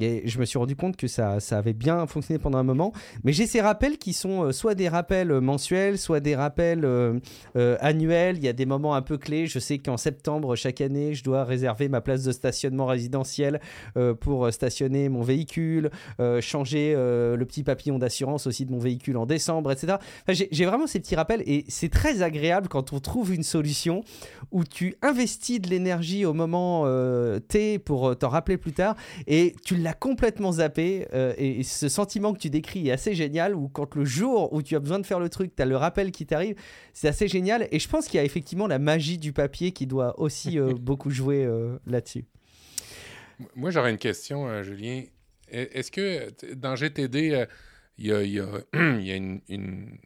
Et 0.00 0.26
je 0.26 0.38
me 0.38 0.46
suis 0.46 0.58
rendu 0.58 0.74
compte 0.74 0.96
que 0.96 1.06
ça, 1.06 1.38
ça 1.38 1.58
avait 1.58 1.74
bien 1.74 2.06
fonctionné 2.06 2.38
pendant 2.38 2.56
un 2.56 2.62
moment. 2.62 2.92
Mais 3.24 3.32
j'ai 3.34 3.46
ces 3.46 3.60
rappels 3.60 3.98
qui 3.98 4.14
sont 4.14 4.44
euh, 4.44 4.52
soit 4.52 4.74
des 4.74 4.88
rappels 4.88 5.30
euh, 5.30 5.40
mensuels, 5.42 5.98
soit 5.98 6.20
des 6.20 6.34
rappels 6.34 6.86
euh, 6.86 7.20
annuels. 7.54 8.38
Il 8.38 8.42
y 8.42 8.48
a 8.48 8.54
des 8.54 8.64
moments 8.64 8.94
un 8.94 9.02
peu 9.02 9.18
clés. 9.18 9.46
Je 9.46 9.58
sais 9.58 9.76
qu'en 9.76 9.98
septembre, 9.98 10.56
chaque 10.56 10.80
année, 10.80 11.12
je 11.12 11.22
dois 11.22 11.44
réserver 11.44 11.90
ma 11.90 12.00
place 12.00 12.24
de 12.24 12.32
stationnement 12.32 12.86
résidentiel 12.86 13.60
pour 14.20 14.52
stationner 14.52 15.08
mon 15.08 15.22
véhicule, 15.22 15.90
changer 16.40 16.94
le 16.94 17.44
petit 17.44 17.62
papillon 17.62 17.98
d'assurance 17.98 18.46
aussi 18.46 18.64
de 18.64 18.72
mon 18.72 18.78
véhicule 18.78 19.16
en 19.16 19.26
décembre, 19.26 19.72
etc. 19.72 19.98
j'ai 20.28 20.64
vraiment 20.64 20.86
ces 20.86 21.00
petits 21.00 21.16
rappels 21.16 21.42
et 21.46 21.64
c'est 21.68 21.88
très 21.88 22.22
agréable 22.22 22.68
quand 22.68 22.92
on 22.92 23.00
trouve 23.00 23.34
une 23.34 23.42
solution 23.42 24.02
où 24.50 24.64
tu 24.64 24.96
investis 25.02 25.60
de 25.60 25.68
l'énergie 25.68 26.24
au 26.24 26.32
moment 26.32 26.86
T 27.48 27.78
pour 27.78 28.16
t'en 28.16 28.28
rappeler 28.28 28.56
plus 28.56 28.72
tard 28.72 28.96
et 29.26 29.54
tu 29.64 29.76
l'a 29.82 29.94
complètement 29.94 30.52
zappé. 30.52 31.06
Euh, 31.12 31.34
et, 31.36 31.62
ce 31.62 31.88
sentiment 31.88 32.32
que 32.32 32.38
tu 32.38 32.50
décris 32.50 32.88
est 32.88 32.92
assez 32.92 33.14
génial. 33.14 33.54
Où 33.54 33.68
quand 33.68 33.94
le 33.94 34.04
jour 34.04 34.52
où 34.52 34.62
tu 34.62 34.76
as 34.76 34.80
besoin 34.80 34.98
de 34.98 35.06
faire 35.06 35.20
le 35.20 35.28
truc, 35.28 35.54
tu 35.54 35.62
as 35.62 35.66
le 35.66 35.76
rappel 35.76 36.12
qui 36.12 36.26
t'arrive, 36.26 36.56
c'est 36.92 37.08
assez 37.08 37.28
génial. 37.28 37.68
Et 37.70 37.78
je 37.78 37.88
pense 37.88 38.06
qu'il 38.06 38.18
y 38.18 38.20
a 38.20 38.24
effectivement 38.24 38.66
la 38.66 38.78
magie 38.78 39.18
du 39.18 39.32
papier 39.32 39.72
qui 39.72 39.86
doit 39.86 40.18
aussi 40.18 40.58
euh, 40.58 40.74
beaucoup 40.80 41.10
jouer 41.10 41.44
euh, 41.44 41.78
là-dessus. 41.86 42.24
Moi, 43.54 43.70
j'aurais 43.70 43.90
une 43.90 43.98
question, 43.98 44.62
Julien. 44.62 45.02
E, 45.52 45.68
est-ce 45.72 45.90
que 45.90 46.54
dans 46.54 46.76
GTD, 46.76 47.46
il 47.98 48.06
y 48.06 48.12
a, 48.12 48.22
y 48.22 48.40
a, 48.40 48.46
une, 48.72 49.40
une, 49.48 49.98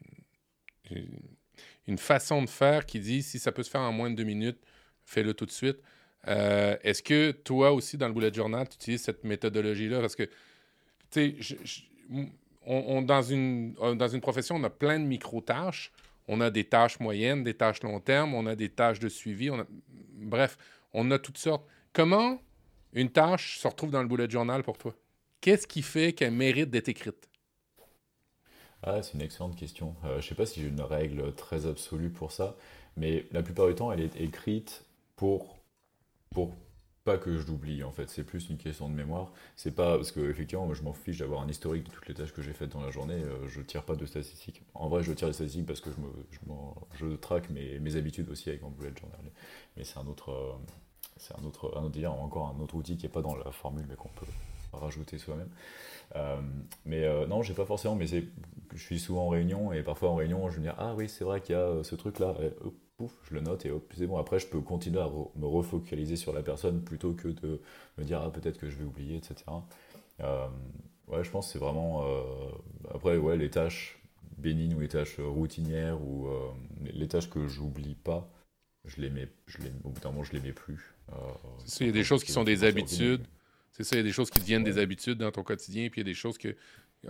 une 1.87 1.99
façon 1.99 2.43
de 2.43 2.49
faire 2.49 2.87
qui 2.87 3.01
dit 3.01 3.23
si 3.23 3.39
ça 3.39 3.53
peut 3.53 3.63
se 3.63 3.71
faire 3.71 3.83
en 3.83 3.93
moins 3.93 4.11
de 4.11 4.17
deux 4.17 4.25
minutes, 4.25 4.59
fais-le 5.05 5.35
tout 5.35 5.47
de 5.47 5.53
suite. 5.53 5.79
Euh, 6.29 6.77
est-ce 6.83 7.03
que 7.03 7.31
toi 7.31 7.73
aussi, 7.73 7.97
dans 7.97 8.09
le 8.09 8.15
bullet 8.15 8.33
journal, 8.33 8.69
tu 8.69 8.75
utilises 8.77 9.03
cette 9.03 9.25
méthodologie-là? 9.25 10.01
Parce 10.01 10.17
que, 10.17 10.25
tu 11.11 11.37
sais, 11.41 11.57
on, 12.67 13.03
dans, 13.03 13.23
une, 13.23 13.75
euh, 13.81 13.95
dans 13.95 14.09
une 14.09 14.21
profession, 14.21 14.57
on 14.57 14.65
a 14.65 14.71
plein 14.71 14.99
de 14.99 15.05
micro-tâches. 15.05 15.93
On 16.29 16.41
a 16.41 16.51
des 16.51 16.65
tâches 16.65 16.99
moyennes, 16.99 17.45
des 17.45 17.55
tâches 17.55 17.83
long 17.83 18.01
terme, 18.01 18.35
on 18.35 18.47
a 18.47 18.57
des 18.57 18.69
tâches 18.69 18.99
de 18.99 19.09
suivi. 19.09 19.51
Bref, 20.15 20.59
on 20.93 21.11
a 21.13 21.19
toutes 21.19 21.39
sortes. 21.39 21.65
Comment 21.93 22.41
une 22.93 23.11
tâche 23.11 23.59
se 23.59 23.69
retrouve 23.69 23.91
dans 23.91 24.03
le 24.03 24.09
bullet 24.09 24.29
journal 24.29 24.65
pour 24.65 24.77
toi? 24.77 24.95
Qu'est-ce 25.41 25.67
qui 25.69 25.83
fait 25.83 26.13
qu'elle 26.13 26.33
mérite 26.33 26.71
d'être 26.71 26.89
écrite? 26.89 27.29
Ah, 28.83 29.03
c'est 29.03 29.15
une 29.15 29.23
excellente 29.23 29.57
question. 29.57 29.95
Euh, 30.05 30.13
je 30.13 30.17
ne 30.17 30.23
sais 30.23 30.35
pas 30.35 30.47
si 30.47 30.61
j'ai 30.61 30.69
une 30.69 30.81
règle 30.81 31.33
très 31.35 31.67
absolue 31.67 32.11
pour 32.11 32.33
ça, 32.33 32.57
mais 32.97 33.27
la 33.31 33.43
plupart 33.43 33.69
du 33.69 33.75
temps, 33.75 33.93
elle 33.93 34.01
est 34.01 34.21
écrite 34.21 34.85
pour 35.15 35.56
pour 36.31 36.55
pas 37.07 37.17
que 37.19 37.39
je 37.39 37.47
l'oublie 37.47 37.85
en 37.85 37.93
fait, 37.93 38.11
c'est 38.11 38.25
plus 38.25 38.51
une 38.51 38.59
question 38.59 38.89
de 38.91 38.95
mémoire. 38.95 39.33
C'est 39.55 39.71
pas 39.71 39.97
parce 39.97 40.11
que 40.11 40.29
effectivement, 40.29 40.75
je 40.75 40.83
m'en 40.83 40.93
fiche 40.93 41.19
d'avoir 41.19 41.41
un 41.41 41.49
historique 41.49 41.85
de 41.85 41.91
toutes 41.91 42.09
les 42.09 42.15
tâches 42.15 42.35
que 42.35 42.43
j'ai 42.43 42.53
faites 42.53 42.71
dans 42.71 42.83
la 42.83 42.91
journée. 42.91 43.15
Euh, 43.15 43.49
je 43.49 43.61
tire 43.63 43.85
pas 43.85 43.95
de 43.95 44.05
statistiques. 44.05 44.61
En 44.75 44.89
vrai, 44.89 45.05
je 45.05 45.13
tire 45.13 45.29
des 45.29 45.33
statistiques 45.33 45.67
parce 45.67 45.81
que 45.81 45.91
je 45.93 46.01
me, 46.01 46.59
je, 46.95 47.17
traque 47.17 47.49
mes, 47.51 47.79
mes, 47.79 47.95
habitudes 47.95 48.29
aussi 48.29 48.49
avec 48.49 48.61
mon 48.61 48.71
bullet 48.71 48.93
journal. 48.99 49.21
Mais 49.77 49.85
c'est 49.85 49.99
un 49.99 50.07
autre, 50.09 50.31
euh, 50.31 50.53
c'est 51.17 51.39
un 51.39 51.45
autre, 51.45 51.73
un 51.79 51.85
autre, 51.85 52.05
encore 52.09 52.55
un 52.55 52.61
autre 52.61 52.75
outil 52.75 52.97
qui 52.97 53.07
est 53.07 53.11
pas 53.11 53.23
dans 53.23 53.37
la 53.37 53.53
formule, 53.53 53.87
mais 53.89 53.95
qu'on 53.95 54.09
peut 54.09 54.27
rajouter 54.73 55.17
soi-même. 55.17 55.49
Euh, 56.17 56.41
mais 56.85 57.07
non, 57.29 57.41
j'ai 57.43 57.55
pas 57.55 57.67
forcément. 57.67 57.95
Mais 57.95 58.07
je 58.09 58.83
suis 58.83 58.99
souvent 58.99 59.27
en 59.27 59.29
réunion 59.29 59.73
et 59.73 59.85
parfois 59.85 60.11
en 60.11 60.17
réunion, 60.17 60.51
je 60.51 60.59
me 60.59 60.65
dis 60.65 60.75
ah 60.77 60.93
oui, 60.97 61.09
c'est 61.09 61.25
vrai 61.25 61.41
qu'il 61.41 61.55
y 61.55 61.59
a 61.59 61.85
ce 61.85 61.95
truc 61.95 62.19
là 62.19 62.35
pouf, 62.97 63.13
je 63.29 63.35
le 63.35 63.41
note 63.41 63.67
et 63.67 63.71
hop, 63.71 63.93
c'est 63.97 64.07
bon. 64.07 64.19
Après, 64.19 64.39
je 64.39 64.47
peux 64.47 64.61
continuer 64.61 65.01
à 65.01 65.09
me 65.37 65.47
refocaliser 65.47 66.17
sur 66.17 66.33
la 66.33 66.43
personne 66.43 66.83
plutôt 66.83 67.13
que 67.13 67.29
de 67.29 67.61
me 67.99 68.05
dire, 68.05 68.21
ah, 68.23 68.31
peut-être 68.31 68.59
que 68.59 68.69
je 68.69 68.77
vais 68.77 68.85
oublier, 68.85 69.17
etc. 69.17 69.35
Euh, 70.21 70.47
ouais, 71.09 71.23
je 71.23 71.31
pense 71.31 71.47
que 71.47 71.53
c'est 71.53 71.59
vraiment. 71.59 72.05
Euh, 72.07 72.23
après, 72.95 73.17
ouais, 73.17 73.37
les 73.37 73.51
tâches 73.51 73.99
bénignes 74.39 74.75
ou 74.75 74.81
les 74.81 74.89
tâches 74.89 75.19
routinières 75.19 76.01
ou 76.03 76.29
euh, 76.29 76.51
les 76.93 77.09
tâches 77.09 77.31
que 77.31 77.47
j'oublie 77.49 77.95
pas, 77.95 78.31
je 78.85 79.01
les 79.01 79.11
mets, 79.11 79.29
je 79.47 79.59
les, 79.59 79.71
au 79.85 79.91
bout 79.91 80.01
d'un 80.01 80.11
moment, 80.11 80.25
je 80.25 80.33
les 80.33 80.41
mets 80.41 80.53
plus. 80.53 80.95
c'est 81.65 81.85
il 81.85 81.87
y 81.89 81.91
a 81.91 81.93
des 81.93 82.05
choses 82.05 82.25
qui 82.25 82.33
sont 82.33 82.45
des 82.45 82.65
habitudes. 82.65 83.27
C'est 83.73 83.85
ça, 83.85 83.97
il 83.97 83.99
y 83.99 84.01
a 84.01 84.05
des 84.05 84.13
choses 84.13 84.31
qui 84.31 84.41
deviennent 84.41 84.65
des 84.65 84.79
habitudes 84.79 85.19
dans 85.19 85.31
ton 85.31 85.43
quotidien, 85.43 85.91
puis 85.91 86.01
il 86.01 86.05
y 86.05 86.09
a 86.09 86.11
des 86.11 86.15
choses 86.15 86.39
que 86.39 86.57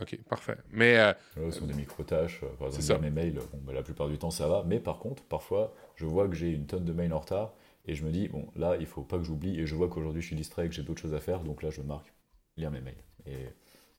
OK, 0.01 0.19
parfait. 0.29 0.57
Mais. 0.71 0.99
Euh, 0.99 1.13
ce 1.51 1.61
sont 1.61 1.67
des 1.67 1.75
micro-tâches. 1.75 2.43
Euh, 2.43 2.49
par 2.59 2.69
exemple, 2.69 3.03
mes 3.03 3.11
mails, 3.11 3.35
bon, 3.35 3.59
bah, 3.63 3.73
la 3.73 3.83
plupart 3.83 4.09
du 4.09 4.19
temps, 4.19 4.31
ça 4.31 4.47
va. 4.49 4.63
Mais 4.67 4.79
par 4.79 4.99
contre, 4.99 5.23
parfois, 5.25 5.75
je 5.95 6.05
vois 6.05 6.29
que 6.29 6.35
j'ai 6.35 6.51
une 6.51 6.67
tonne 6.67 6.85
de 6.85 6.93
mails 6.93 7.13
en 7.13 7.21
retard 7.21 7.55
et 7.87 7.95
je 7.95 8.05
me 8.05 8.11
dis, 8.11 8.29
bon, 8.29 8.49
là, 8.57 8.77
il 8.79 8.87
faut 8.87 9.03
pas 9.03 9.19
que 9.19 9.25
j'oublie. 9.25 9.59
Et 9.59 9.67
je 9.67 9.75
vois 9.75 9.89
qu'aujourd'hui, 9.89 10.23
je 10.23 10.27
suis 10.27 10.37
distrait 10.37 10.67
et 10.67 10.69
que 10.69 10.75
j'ai 10.75 10.83
d'autres 10.83 11.01
choses 11.01 11.15
à 11.15 11.21
faire. 11.21 11.41
Donc 11.41 11.63
là, 11.63 11.71
je 11.71 11.81
marque 11.83 12.13
lire 12.57 12.71
mes 12.71 12.81
mails. 12.81 12.95
Et 13.27 13.47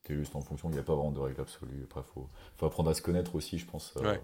c'est 0.06 0.16
juste 0.16 0.36
en 0.36 0.42
fonction, 0.42 0.70
il 0.70 0.74
n'y 0.74 0.80
a 0.80 0.84
pas 0.84 0.96
vraiment 0.96 1.12
de 1.12 1.20
règle 1.20 1.42
absolue. 1.42 1.84
Après, 1.84 2.02
il 2.02 2.14
faut, 2.14 2.30
faut, 2.58 2.66
apprendre 2.66 2.90
à 2.90 2.94
se 2.94 3.02
connaître 3.02 3.36
aussi, 3.36 3.58
je 3.58 3.66
pense. 3.66 3.94
Euh, 3.98 4.16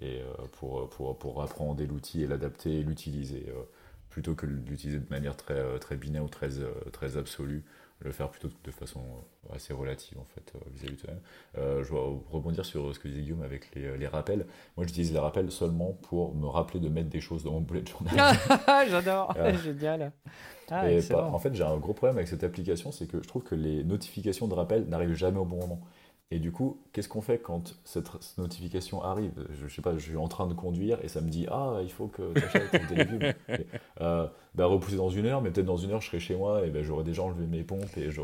et 0.00 0.22
pour, 0.52 0.88
pour, 0.90 1.18
pour 1.18 1.42
apprendre 1.42 1.82
l'outil 1.84 2.22
et 2.22 2.26
l'adapter 2.28 2.78
et 2.78 2.82
l'utiliser. 2.84 3.52
plutôt 4.10 4.36
que 4.36 4.46
de 4.46 4.52
l'utiliser 4.52 5.00
de 5.00 5.10
manière 5.10 5.36
très, 5.36 5.78
très 5.80 5.96
binaire 5.96 6.24
ou 6.24 6.28
très, 6.28 6.50
très 6.92 7.16
absolue. 7.16 7.64
Le 8.00 8.12
faire 8.12 8.30
plutôt 8.30 8.48
de 8.64 8.70
façon 8.70 9.00
assez 9.52 9.72
relative 9.72 10.18
en 10.18 10.24
fait 10.24 10.52
vis-à-vis 10.72 10.96
de 10.96 11.00
toi-même. 11.00 11.20
je 11.82 11.92
vais 11.92 12.00
rebondir 12.30 12.64
sur 12.64 12.94
ce 12.94 12.98
que 13.00 13.08
disait 13.08 13.22
Guillaume 13.22 13.42
avec 13.42 13.74
les, 13.74 13.96
les 13.96 14.06
rappels. 14.06 14.46
Moi 14.76 14.86
j'utilise 14.86 15.12
les 15.12 15.18
rappels 15.18 15.50
seulement 15.50 15.92
pour 16.02 16.34
me 16.34 16.46
rappeler 16.46 16.80
de 16.80 16.88
mettre 16.88 17.08
des 17.08 17.20
choses 17.20 17.44
dans 17.44 17.52
mon 17.52 17.60
bullet 17.60 17.84
journal. 17.84 18.36
J'adore, 18.88 19.34
génial. 19.64 20.12
Ah, 20.70 20.84
en 21.14 21.38
fait 21.38 21.54
j'ai 21.54 21.64
un 21.64 21.78
gros 21.78 21.94
problème 21.94 22.16
avec 22.16 22.28
cette 22.28 22.44
application, 22.44 22.92
c'est 22.92 23.06
que 23.06 23.22
je 23.22 23.28
trouve 23.28 23.42
que 23.42 23.54
les 23.54 23.82
notifications 23.84 24.48
de 24.48 24.54
rappel 24.54 24.86
n'arrivent 24.88 25.14
jamais 25.14 25.38
au 25.38 25.44
bon 25.44 25.56
moment. 25.56 25.80
Et 26.30 26.38
du 26.40 26.52
coup, 26.52 26.78
qu'est-ce 26.92 27.08
qu'on 27.08 27.22
fait 27.22 27.38
quand 27.38 27.74
cette 27.84 28.10
notification 28.36 29.02
arrive? 29.02 29.32
Je, 29.50 29.66
je, 29.66 29.74
sais 29.74 29.80
pas, 29.80 29.94
je 29.96 29.98
suis 29.98 30.16
en 30.16 30.28
train 30.28 30.46
de 30.46 30.52
conduire 30.52 30.98
et 31.02 31.08
ça 31.08 31.22
me 31.22 31.30
dit 31.30 31.46
Ah, 31.50 31.78
il 31.82 31.90
faut 31.90 32.06
que 32.06 32.34
tu 32.34 32.44
achètes 32.44 32.90
légumes. 32.90 33.32
euh, 34.02 34.28
bah, 34.58 34.66
repousser 34.66 34.96
dans 34.96 35.08
une 35.08 35.24
heure, 35.26 35.40
mais 35.40 35.50
peut-être 35.50 35.66
dans 35.66 35.76
une 35.76 35.92
heure, 35.92 36.00
je 36.00 36.08
serai 36.08 36.18
chez 36.18 36.34
moi 36.34 36.66
et 36.66 36.70
ben 36.70 36.82
j'aurai 36.82 37.04
déjà 37.04 37.22
enlevé 37.22 37.46
mes 37.46 37.62
pompes 37.62 37.96
et 37.96 38.10
je, 38.10 38.20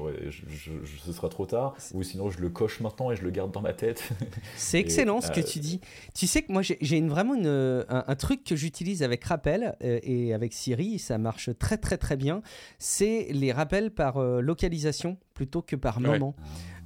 ce 0.99 1.13
sera 1.13 1.29
trop 1.29 1.47
tard. 1.47 1.77
Ou 1.95 2.03
sinon, 2.03 2.29
je 2.29 2.41
le 2.41 2.51
coche 2.51 2.81
maintenant 2.81 3.13
et 3.13 3.17
je 3.17 3.23
le 3.23 3.31
garde 3.31 3.53
dans 3.53 3.61
ma 3.61 3.73
tête. 3.73 4.11
C'est 4.57 4.81
excellent 4.81 5.21
ce 5.21 5.31
que 5.31 5.41
euh, 5.41 5.45
tu 5.45 5.61
dis. 5.61 5.81
Tu 6.13 6.27
sais 6.27 6.43
que 6.43 6.53
moi, 6.53 6.63
j'ai 6.63 6.97
une, 6.97 7.09
vraiment 7.09 7.35
une, 7.35 7.85
un, 7.89 8.17
truc 8.17 8.43
que 8.43 8.57
j'utilise 8.57 9.05
avec 9.05 9.25
Rappel 9.25 9.77
euh, 9.85 10.01
et 10.03 10.35
avec 10.35 10.53
Siri, 10.53 10.99
ça 10.99 11.19
marche 11.19 11.51
très 11.59 11.79
très 11.79 11.99
très 11.99 12.17
bien. 12.17 12.43
C'est 12.81 13.29
les 13.31 13.53
rappels 13.53 13.93
par 13.93 14.17
euh, 14.17 14.41
localisation 14.41 15.17
plutôt 15.35 15.63
que 15.63 15.77
par 15.77 16.01
moment. 16.01 16.35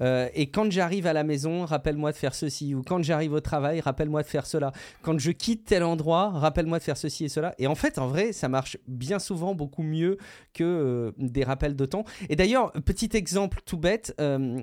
Euh, 0.01 0.29
et 0.35 0.51
quand 0.51 0.71
j'arrive 0.71 1.07
à 1.07 1.13
la 1.13 1.25
maison, 1.25 1.65
rappelle-moi 1.65 2.13
de 2.13 2.17
faire 2.17 2.35
ceci. 2.35 2.75
Ou 2.75 2.83
quand 2.83 3.03
j'arrive 3.03 3.33
au 3.33 3.41
travail, 3.41 3.81
rappelle-moi 3.81 4.23
de 4.23 4.29
faire 4.29 4.47
cela. 4.47 4.73
Quand 5.03 5.19
je 5.19 5.31
quitte 5.31 5.65
tel 5.65 5.83
endroit, 5.83 6.31
rappelle-moi 6.31 6.79
de 6.79 6.85
faire 6.85 6.97
ceci 6.97 7.25
et 7.25 7.29
cela. 7.29 7.55
Et 7.59 7.67
en 7.67 7.75
fait, 7.75 7.99
en 7.99 8.07
vrai, 8.07 8.33
ça 8.33 8.49
marche 8.49 8.79
bien 8.87 9.19
souvent 9.19 9.55
beaucoup 9.55 9.83
mieux 9.83 10.19
que 10.55 10.65
euh, 10.65 11.13
des 11.19 11.45
rappels 11.45 11.77
de 11.77 11.85
temps. 11.85 12.05
Et 12.29 12.37
d'ailleurs, 12.37 12.73
petit 12.85 13.11
exemple 13.15 13.61
tout 13.65 13.79
bête, 13.79 14.15
euh, 14.21 14.61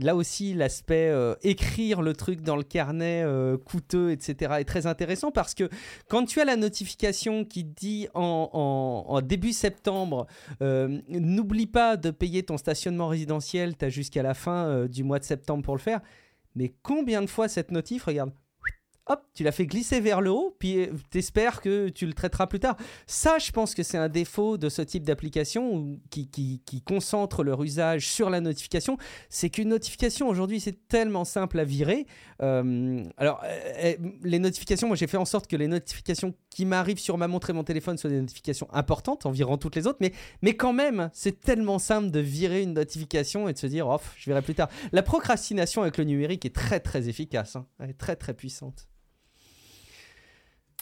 là 0.00 0.16
aussi, 0.16 0.54
l'aspect 0.54 1.12
écrire 1.42 2.02
le 2.02 2.14
truc 2.14 2.42
dans 2.42 2.56
le 2.56 2.62
carnet 2.62 3.24
coûteux, 3.64 4.10
etc., 4.10 4.54
est 4.58 4.64
très 4.64 4.86
intéressant 4.86 5.30
parce 5.30 5.54
que 5.54 5.68
quand 6.08 6.24
tu 6.24 6.40
as 6.40 6.44
la 6.44 6.56
notification 6.56 7.44
qui 7.44 7.64
dit 7.64 8.08
en, 8.14 9.04
en 9.06 9.20
début 9.20 9.52
septembre, 9.52 10.26
n'oublie 10.60 11.66
pas 11.66 11.96
de 11.96 12.10
payer 12.10 12.42
ton 12.42 12.56
stationnement 12.56 13.08
tu 13.16 13.84
as 13.84 13.88
jusqu'à 13.88 14.22
la 14.22 14.34
fin 14.34 14.66
euh, 14.66 14.88
du 14.88 15.04
mois 15.04 15.18
de 15.18 15.24
septembre 15.24 15.62
pour 15.62 15.74
le 15.74 15.80
faire. 15.80 16.00
Mais 16.54 16.74
combien 16.82 17.22
de 17.22 17.26
fois 17.26 17.48
cette 17.48 17.70
notif, 17.70 18.04
regarde, 18.04 18.32
hop, 19.06 19.20
tu 19.34 19.42
l'as 19.42 19.52
fait 19.52 19.66
glisser 19.66 20.00
vers 20.00 20.20
le 20.20 20.30
haut, 20.30 20.56
puis 20.58 20.78
euh, 20.78 20.86
t'espères 21.10 21.60
que 21.60 21.88
tu 21.88 22.06
le 22.06 22.12
traiteras 22.12 22.46
plus 22.46 22.60
tard. 22.60 22.76
Ça, 23.06 23.38
je 23.38 23.50
pense 23.50 23.74
que 23.74 23.82
c'est 23.82 23.98
un 23.98 24.08
défaut 24.08 24.56
de 24.56 24.68
ce 24.68 24.82
type 24.82 25.04
d'application 25.04 25.98
qui, 26.10 26.60
concentre 26.86 27.42
leur 27.42 27.62
usage 27.62 28.08
sur 28.08 28.30
la 28.30 28.40
notification. 28.40 28.96
C'est 29.28 29.50
qu'une 29.50 29.68
notification 29.68 30.28
aujourd'hui, 30.28 30.60
c'est 30.60 30.88
tellement 30.88 31.24
simple 31.24 31.58
à 31.58 31.64
virer. 31.64 32.06
Euh, 32.42 33.04
alors, 33.16 33.42
les 34.22 34.38
notifications, 34.38 34.86
moi 34.86 34.96
j'ai 34.96 35.06
fait 35.06 35.16
en 35.16 35.24
sorte 35.24 35.46
que 35.46 35.56
les 35.56 35.68
notifications 35.68 36.34
qui 36.54 36.64
m'arrivent 36.64 37.00
sur 37.00 37.18
ma 37.18 37.26
montre 37.26 37.50
et 37.50 37.52
mon 37.52 37.64
téléphone 37.64 37.98
soient 37.98 38.10
des 38.10 38.20
notifications 38.20 38.68
importantes, 38.72 39.26
environ 39.26 39.58
toutes 39.58 39.74
les 39.74 39.88
autres, 39.88 39.98
mais, 40.00 40.12
mais 40.40 40.54
quand 40.54 40.72
même, 40.72 41.10
c'est 41.12 41.40
tellement 41.40 41.80
simple 41.80 42.12
de 42.12 42.20
virer 42.20 42.62
une 42.62 42.74
notification 42.74 43.48
et 43.48 43.52
de 43.52 43.58
se 43.58 43.66
dire, 43.66 43.88
oh, 43.88 44.00
je 44.16 44.30
verrai 44.30 44.40
plus 44.40 44.54
tard. 44.54 44.68
La 44.92 45.02
procrastination 45.02 45.82
avec 45.82 45.98
le 45.98 46.04
numérique 46.04 46.46
est 46.46 46.54
très 46.54 46.78
très 46.78 47.08
efficace, 47.08 47.56
hein. 47.56 47.66
elle 47.80 47.90
est 47.90 47.98
très 47.98 48.14
très 48.14 48.34
puissante. 48.34 48.88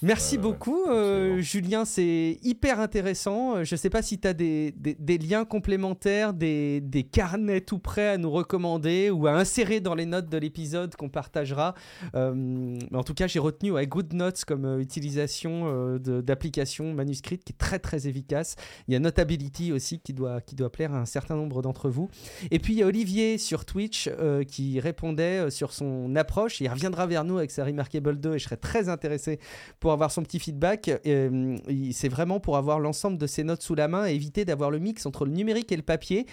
Merci 0.04 0.36
beaucoup, 0.36 0.86
euh, 0.88 1.40
Julien. 1.40 1.84
C'est 1.84 2.40
hyper 2.42 2.80
intéressant. 2.80 3.58
Euh, 3.58 3.64
je 3.64 3.76
ne 3.76 3.78
sais 3.78 3.88
pas 3.88 4.02
si 4.02 4.18
tu 4.18 4.26
as 4.26 4.32
des, 4.32 4.72
des, 4.72 5.16
liens 5.16 5.44
complémentaires, 5.44 6.34
des, 6.34 6.80
des, 6.80 7.04
carnets 7.04 7.60
tout 7.60 7.78
prêts 7.78 8.08
à 8.08 8.18
nous 8.18 8.32
recommander 8.32 9.10
ou 9.10 9.28
à 9.28 9.34
insérer 9.34 9.78
dans 9.78 9.94
les 9.94 10.04
notes 10.04 10.28
de 10.28 10.36
l'épisode 10.38 10.96
qu'on 10.96 11.08
partagera. 11.08 11.76
Euh, 12.16 12.76
en 12.92 13.04
tout 13.04 13.14
cas, 13.14 13.28
j'ai 13.28 13.38
retenu 13.38 13.70
ouais, 13.70 13.86
GoodNotes 13.86 14.44
comme 14.44 14.80
utilisation 14.80 15.96
d'application 16.00 16.92
manuscrite 16.94 17.44
qui 17.44 17.52
est 17.52 17.56
très 17.56 17.78
très 17.78 18.08
efficace. 18.08 18.56
Il 18.88 18.94
y 18.94 18.96
a 18.96 18.98
Notability 18.98 19.70
aussi 19.70 20.00
qui 20.00 20.14
doit, 20.14 20.40
qui 20.40 20.56
doit 20.56 20.72
plaire 20.72 20.92
à 20.94 20.98
un 20.98 21.06
certain 21.06 21.36
nombre 21.36 21.62
d'entre 21.62 21.88
vous. 21.88 22.10
Et 22.50 22.58
puis 22.58 22.72
il 22.72 22.80
y 22.80 22.82
a 22.82 22.86
Olivier 22.88 23.38
sur 23.38 23.64
Twitch 23.64 24.10
qui 24.48 24.80
répondait 24.80 25.48
sur 25.50 25.72
son 25.72 26.16
approche. 26.16 26.60
Il 26.60 26.68
reviendra 26.68 27.06
vers 27.06 27.22
nous 27.22 27.38
avec 27.38 27.52
sa 27.52 27.64
Remarkable 27.64 28.18
2 28.18 28.34
et 28.34 28.38
je 28.40 28.44
serais 28.44 28.56
très 28.56 28.88
intéressé 28.88 29.38
pour 29.78 29.91
avoir 29.92 30.10
son 30.10 30.22
petit 30.22 30.38
feedback. 30.38 30.90
Euh, 31.06 31.56
c'est 31.92 32.08
vraiment 32.08 32.40
pour 32.40 32.56
avoir 32.56 32.80
l'ensemble 32.80 33.18
de 33.18 33.26
ses 33.26 33.44
notes 33.44 33.62
sous 33.62 33.74
la 33.74 33.88
main 33.88 34.06
et 34.06 34.14
éviter 34.14 34.44
d'avoir 34.44 34.70
le 34.70 34.78
mix 34.78 35.06
entre 35.06 35.24
le 35.24 35.32
numérique 35.32 35.70
et 35.72 35.76
le 35.76 35.82
papier. 35.82 36.26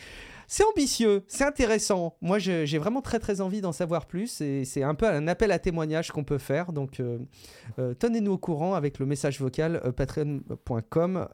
C'est 0.52 0.64
ambitieux, 0.66 1.22
c'est 1.28 1.44
intéressant. 1.44 2.18
Moi, 2.22 2.40
j'ai 2.40 2.80
vraiment 2.80 3.04
très 3.04 3.20
très 3.20 3.40
envie 3.40 3.62
d'en 3.62 3.72
savoir 3.72 4.08
plus 4.08 4.42
et 4.42 4.66
c'est 4.66 4.82
un 4.82 4.96
peu 4.96 5.06
un 5.06 5.28
appel 5.28 5.52
à 5.52 5.60
témoignage 5.60 6.10
qu'on 6.10 6.24
peut 6.24 6.40
faire. 6.40 6.74
Donc, 6.74 7.00
euh, 7.00 7.20
euh, 7.78 7.94
tenez-nous 7.94 8.32
au 8.32 8.38
courant 8.40 8.74
avec 8.74 8.98
le 8.98 9.06
message 9.06 9.40
vocal 9.40 9.80
euh, 9.86 9.92
patreon.com, 9.92 11.28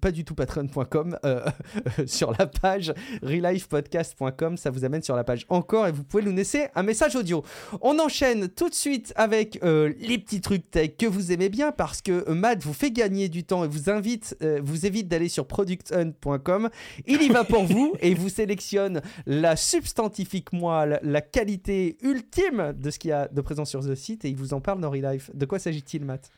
pas, 0.00 0.10
du 0.12 0.24
tout 0.24 0.34
patreon.com, 0.34 1.18
sur 2.06 2.32
la 2.38 2.46
page 2.46 2.94
relifepodcast.com. 3.22 4.56
Ça 4.56 4.70
vous 4.70 4.86
amène 4.86 5.02
sur 5.02 5.14
la 5.14 5.22
page 5.22 5.44
encore 5.50 5.86
et 5.86 5.92
vous 5.92 6.04
pouvez 6.04 6.22
nous 6.22 6.34
laisser 6.34 6.68
un 6.74 6.82
message 6.82 7.16
audio. 7.16 7.44
On 7.82 7.98
enchaîne 7.98 8.48
tout 8.48 8.70
de 8.70 8.74
suite 8.74 9.12
avec 9.14 9.60
les 9.62 10.16
petits 10.16 10.40
trucs 10.40 10.70
tech 10.70 10.96
que 10.98 11.04
vous 11.04 11.32
aimez 11.32 11.50
bien 11.50 11.70
parce 11.70 12.00
que 12.00 12.30
Matt 12.30 12.62
vous 12.62 12.72
fait 12.72 12.92
gagner 12.92 13.28
du 13.28 13.44
temps 13.44 13.62
et 13.62 13.68
vous 13.68 13.90
invite, 13.90 14.42
vous 14.62 14.86
évite 14.86 15.08
d'aller 15.08 15.28
sur 15.28 15.46
producthunt.com. 15.46 16.70
Il 17.06 17.20
y 17.20 17.28
va 17.28 17.41
pour 17.44 17.64
vous 17.64 17.94
et 18.00 18.14
vous 18.14 18.28
sélectionne 18.28 19.02
la 19.26 19.56
substantifique 19.56 20.52
moelle, 20.52 21.00
la 21.02 21.20
qualité 21.20 21.96
ultime 22.02 22.74
de 22.76 22.90
ce 22.90 22.98
qu'il 22.98 23.10
y 23.10 23.12
a 23.12 23.28
de 23.28 23.40
présent 23.40 23.64
sur 23.64 23.82
le 23.82 23.94
site 23.94 24.24
et 24.24 24.28
il 24.28 24.36
vous 24.36 24.54
en 24.54 24.60
parle 24.60 24.80
dans 24.80 24.90
Relife. 24.90 25.30
De 25.34 25.46
quoi 25.46 25.58
s'agit-il, 25.58 26.04
Matt? 26.04 26.30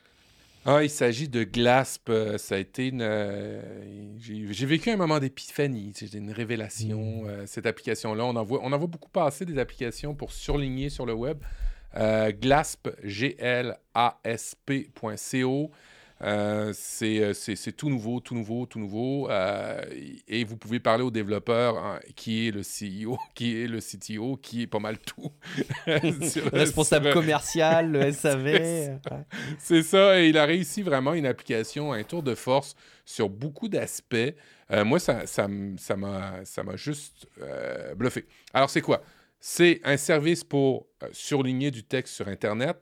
Ah, 0.67 0.81
il 0.81 0.89
s'agit 0.89 1.29
de 1.29 1.43
Glasp. 1.43 2.09
Euh, 2.09 2.39
ça 2.39 2.55
a 2.55 2.57
été 2.57 2.87
une. 2.87 3.03
Euh, 3.03 3.61
j'ai 4.19 4.65
vécu 4.65 4.89
un 4.89 4.97
moment 4.97 5.19
d'épiphanie. 5.19 5.91
C'était 5.93 6.17
une 6.17 6.31
révélation. 6.31 7.21
Mm. 7.23 7.27
Euh, 7.27 7.45
cette 7.45 7.67
application-là, 7.67 8.25
on 8.25 8.35
en, 8.35 8.43
voit, 8.43 8.61
on 8.63 8.73
en 8.73 8.77
voit 8.79 8.87
beaucoup 8.87 9.09
passer 9.09 9.45
des 9.45 9.59
applications 9.59 10.15
pour 10.15 10.31
surligner 10.31 10.89
sur 10.89 11.05
le 11.05 11.13
web. 11.13 11.37
Glasp, 12.41 12.89
G-L-A-S-P.co. 13.03 13.71
Euh, 16.21 16.73
euh, 17.01 17.33
c'est 17.33 17.71
tout 17.73 17.89
nouveau, 17.89 18.19
tout 18.19 18.35
nouveau, 18.35 18.65
tout 18.65 18.79
nouveau. 18.79 19.29
Euh, 19.29 19.81
et 20.27 20.43
vous 20.43 20.57
pouvez 20.57 20.79
parler 20.79 21.03
au 21.03 21.11
développeur 21.11 21.77
hein, 21.77 21.99
qui 22.15 22.47
est 22.47 22.51
le 22.51 22.61
CEO, 22.61 23.17
qui 23.35 23.61
est 23.61 23.67
le 23.67 23.79
CTO, 23.79 24.37
qui 24.37 24.63
est 24.63 24.67
pas 24.67 24.79
mal 24.79 24.97
tout. 24.99 25.31
Responsable 26.53 27.11
commercial, 27.11 27.91
le 27.91 28.11
SAV. 28.11 28.99
C'est 29.59 29.83
ça. 29.83 30.21
Et 30.21 30.29
il 30.29 30.37
a 30.37 30.45
réussi 30.45 30.81
vraiment 30.81 31.13
une 31.13 31.25
application, 31.25 31.91
un 31.91 32.03
tour 32.03 32.23
de 32.23 32.35
force 32.35 32.75
sur 33.03 33.29
beaucoup 33.29 33.67
d'aspects. 33.67 34.33
moi, 34.71 34.99
ça 34.99 35.23
m'a 35.47 35.77
ça, 35.77 35.95
ça 36.43 36.63
juste 36.75 37.27
bluffé. 37.95 38.25
Alors, 38.53 38.69
c'est 38.69 38.81
quoi? 38.81 39.01
C'est 39.39 39.79
un 39.83 39.97
service 39.97 40.43
pour 40.43 40.87
surligner 41.11 41.69
du 41.69 41.83
texte 41.83 42.15
sur 42.15 42.27
Internet. 42.27 42.77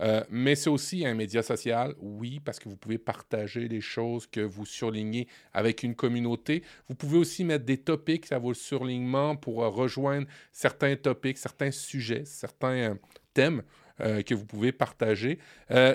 Euh, 0.00 0.22
mais 0.30 0.54
c'est 0.54 0.70
aussi 0.70 1.04
un 1.06 1.14
média 1.14 1.42
social, 1.42 1.94
oui, 1.98 2.40
parce 2.40 2.58
que 2.58 2.68
vous 2.68 2.76
pouvez 2.76 2.98
partager 2.98 3.68
les 3.68 3.80
choses 3.80 4.26
que 4.26 4.40
vous 4.40 4.66
surlignez 4.66 5.28
avec 5.52 5.82
une 5.82 5.94
communauté. 5.94 6.62
Vous 6.88 6.94
pouvez 6.94 7.18
aussi 7.18 7.44
mettre 7.44 7.64
des 7.64 7.78
topics 7.78 8.30
à 8.32 8.38
vos 8.38 8.54
surlignements 8.54 9.36
pour 9.36 9.64
euh, 9.64 9.68
rejoindre 9.68 10.26
certains 10.52 10.96
topics, 10.96 11.38
certains 11.38 11.70
sujets, 11.70 12.24
certains 12.24 12.92
euh, 12.92 12.94
thèmes 13.34 13.62
que 14.26 14.32
vous 14.32 14.46
pouvez 14.46 14.70
partager. 14.70 15.40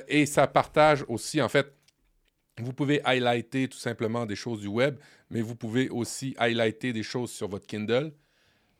et 0.10 0.26
ça 0.26 0.46
partage 0.46 1.06
aussi, 1.08 1.42
en 1.42 1.48
fait, 1.48 1.74
vous 2.60 2.74
pouvez 2.74 3.00
highlighter 3.06 3.70
tout 3.70 3.78
simplement 3.78 4.26
des 4.26 4.36
choses 4.36 4.60
du 4.60 4.68
web, 4.68 4.98
mais 5.30 5.42
vous 5.42 5.56
pouvez 5.56 5.88
aussi 5.88 6.36
highlighter 6.38 6.92
des 6.92 7.02
choses 7.02 7.32
sur 7.32 7.48
votre 7.48 7.66
Kindle. 7.66 8.12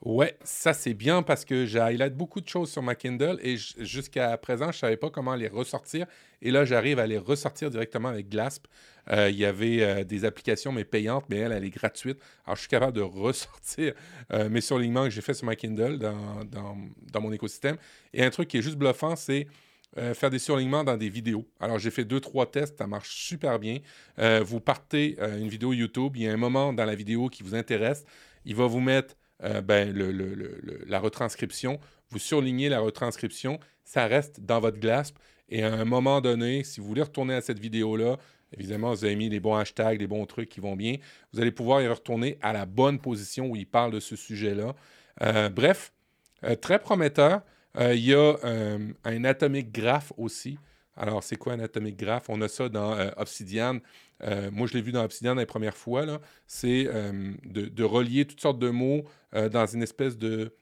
Ouais, 0.06 0.38
ça 0.44 0.74
c'est 0.74 0.94
bien 0.94 1.24
parce 1.24 1.46
que 1.46 1.66
j'ai 1.66 1.80
highlight 1.80 2.14
beaucoup 2.14 2.42
de 2.42 2.48
choses 2.48 2.70
sur 2.70 2.82
ma 2.82 2.94
Kindle 2.94 3.40
et 3.42 3.56
jusqu'à 3.56 4.36
présent, 4.38 4.66
je 4.66 4.78
ne 4.78 4.80
savais 4.80 4.98
pas 4.98 5.10
comment 5.10 5.34
les 5.34 5.48
ressortir. 5.48 6.08
Et 6.42 6.52
là, 6.52 6.66
j'arrive 6.66 7.00
à 7.00 7.08
les 7.08 7.18
ressortir 7.18 7.70
directement 7.70 8.10
avec 8.10 8.28
Glasp. 8.28 8.68
Euh, 9.12 9.30
il 9.30 9.38
y 9.38 9.46
avait 9.46 9.82
euh, 9.82 10.04
des 10.04 10.26
applications, 10.26 10.74
mais 10.74 10.84
payantes, 10.84 11.24
mais 11.30 11.38
elle, 11.38 11.54
elle 11.54 11.64
est 11.64 11.70
gratuite. 11.70 12.18
Alors, 12.46 12.58
je 12.58 12.62
suis 12.62 12.70
capable 12.70 12.92
de 12.92 13.02
ressortir 13.02 13.94
euh, 14.34 14.50
mes 14.50 14.60
surlignements 14.60 15.06
que 15.06 15.10
j'ai 15.10 15.22
fait 15.22 15.34
sur 15.34 15.46
ma 15.46 15.56
Kindle 15.56 15.98
dans, 16.00 16.44
dans, 16.52 17.22
mon 17.22 17.32
écosystème. 17.32 17.78
Et 18.14 18.26
un 18.26 18.30
truc 18.30 18.50
qui 18.50 18.58
est 18.58 18.62
juste 18.62 18.78
bluffant, 18.78 19.16
c'est 19.16 19.48
faire 20.16 20.32
des 20.32 20.40
surlignements 20.40 20.84
dans 20.84 20.98
des 20.98 21.08
vidéos. 21.08 21.48
Alors, 21.60 21.78
j'ai 21.78 21.92
fait 21.92 22.04
deux, 22.04 22.20
trois 22.20 22.50
tests, 22.50 22.80
ça 22.80 22.88
marche 22.88 23.12
super 23.12 23.60
bien. 23.60 23.78
vous 24.42 24.60
partez 24.60 25.16
une 25.20 25.50
vidéo 25.50 25.72
YouTube, 25.72 26.14
il 26.16 26.24
y 26.24 26.28
a 26.28 26.34
un 26.34 26.38
moment 26.38 26.74
dans 26.74 26.86
la 26.86 26.96
vidéo 26.96 27.30
qui 27.30 27.44
vous 27.44 27.54
intéresse, 27.54 28.04
il 28.44 28.56
va 28.56 28.66
vous 28.66 28.80
mettre 28.80 29.16
euh, 29.44 29.62
ben, 29.62 29.94
la 30.88 31.00
retranscription, 31.00 31.80
vous 32.10 32.20
surlignez 32.20 32.70
la 32.70 32.80
retranscription, 32.80 33.60
ça 33.84 34.06
reste 34.06 34.40
dans 34.42 34.60
votre 34.60 34.80
GLASP 34.80 35.18
Et 35.50 35.64
à 35.64 35.74
un 35.74 35.86
moment 35.86 36.22
donné, 36.22 36.64
si 36.64 36.80
vous 36.80 36.88
voulez 36.88 37.02
retourner 37.02 37.34
à 37.34 37.42
cette 37.42 37.60
vidéo-là, 37.60 38.18
évidemment, 38.58 38.94
vous 38.94 39.04
avez 39.04 39.16
mis 39.16 39.30
les 39.30 39.40
bons 39.40 39.56
hashtags, 39.56 40.00
les 40.00 40.08
bons 40.08 40.26
trucs 40.26 40.50
qui 40.50 40.60
vont 40.60 40.76
bien, 40.76 40.98
vous 41.34 41.42
allez 41.42 41.52
pouvoir 41.52 41.82
y 41.82 41.88
retourner 41.88 42.38
à 42.42 42.54
la 42.54 42.66
bonne 42.66 43.00
position 43.00 43.48
où 43.48 43.56
il 43.56 43.66
parle 43.66 43.92
de 43.92 44.00
ce 44.00 44.16
sujet-là. 44.16 44.76
Euh, 45.22 45.50
bref, 45.50 45.94
euh, 46.44 46.56
très 46.56 46.80
prometteur. 46.80 47.42
Il 47.80 48.06
y 48.06 48.14
a 48.14 48.36
un 49.04 49.24
Atomic 49.24 49.72
Graph 49.72 50.14
aussi. 50.18 50.60
Alors, 50.96 51.24
c'est 51.24 51.36
quoi 51.36 51.54
un 51.54 51.60
Atomic 51.60 51.98
Graph? 51.98 52.30
On 52.30 52.42
a 52.42 52.48
ça 52.48 52.70
dans 52.70 52.98
Obsidian. 53.18 53.80
moi, 54.52 54.68
je 54.68 54.74
l'ai 54.74 54.82
vu 54.82 54.92
dans 54.92 55.04
Obsidian 55.04 55.36
la 55.36 55.46
première 55.46 55.76
fois. 55.76 56.06
C'est 56.48 56.84
de, 56.84 57.68
de, 57.68 57.84
relier 57.84 58.26
toutes 58.26 58.42
sortes 58.42 58.60
de 58.60 58.70
mots 58.70 59.04
dans 59.34 59.66
une 59.66 59.82
espèce 59.82 60.18
de 60.18 60.54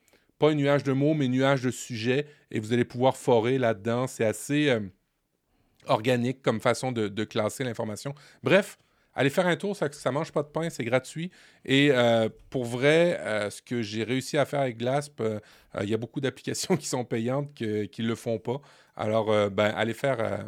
pas 0.42 0.50
un 0.50 0.56
nuage 0.56 0.84
de 0.84 0.92
mots, 0.92 1.14
mais 1.14 1.26
un 1.26 1.30
nuage 1.30 1.62
de 1.62 1.70
sujets, 1.70 2.26
et 2.50 2.60
vous 2.60 2.74
allez 2.74 2.84
pouvoir 2.84 3.16
forer 3.16 3.60
là-dedans. 3.60 4.08
C'est 4.08 4.26
assez 4.26 4.70
euh, 4.70 4.80
organique 5.86 6.42
comme 6.42 6.60
façon 6.60 6.92
de, 6.92 7.24
classer 7.24 7.64
l'information. 7.64 8.16
Bref, 8.42 8.80
allez 9.14 9.30
faire 9.30 9.46
un 9.46 9.56
tour, 9.56 9.76
ça 9.76 9.88
ne 9.88 10.12
mange 10.12 10.32
pas 10.32 10.42
de 10.42 10.48
pain, 10.48 10.68
c'est 10.72 10.84
gratuit. 10.84 11.30
Et 11.64 11.92
euh, 11.92 12.28
pour 12.50 12.66
vrai, 12.66 13.20
euh, 13.20 13.52
ce 13.52 13.62
que 13.62 13.84
j'ai 13.84 14.04
réussi 14.04 14.36
à 14.40 14.46
faire 14.46 14.62
avec 14.62 14.78
Glasp, 14.78 15.22
il 15.80 15.88
y 15.88 15.94
a 15.94 15.98
beaucoup 15.98 16.20
d'applications 16.20 16.76
qui 16.82 16.88
sont 16.88 17.06
payantes 17.06 17.54
qui 17.54 18.02
ne 18.02 18.08
le 18.08 18.16
font 18.16 18.40
pas. 18.40 18.62
Alors, 19.02 19.49
ben, 19.49 19.74
allez 19.76 19.93
faire 19.93 20.45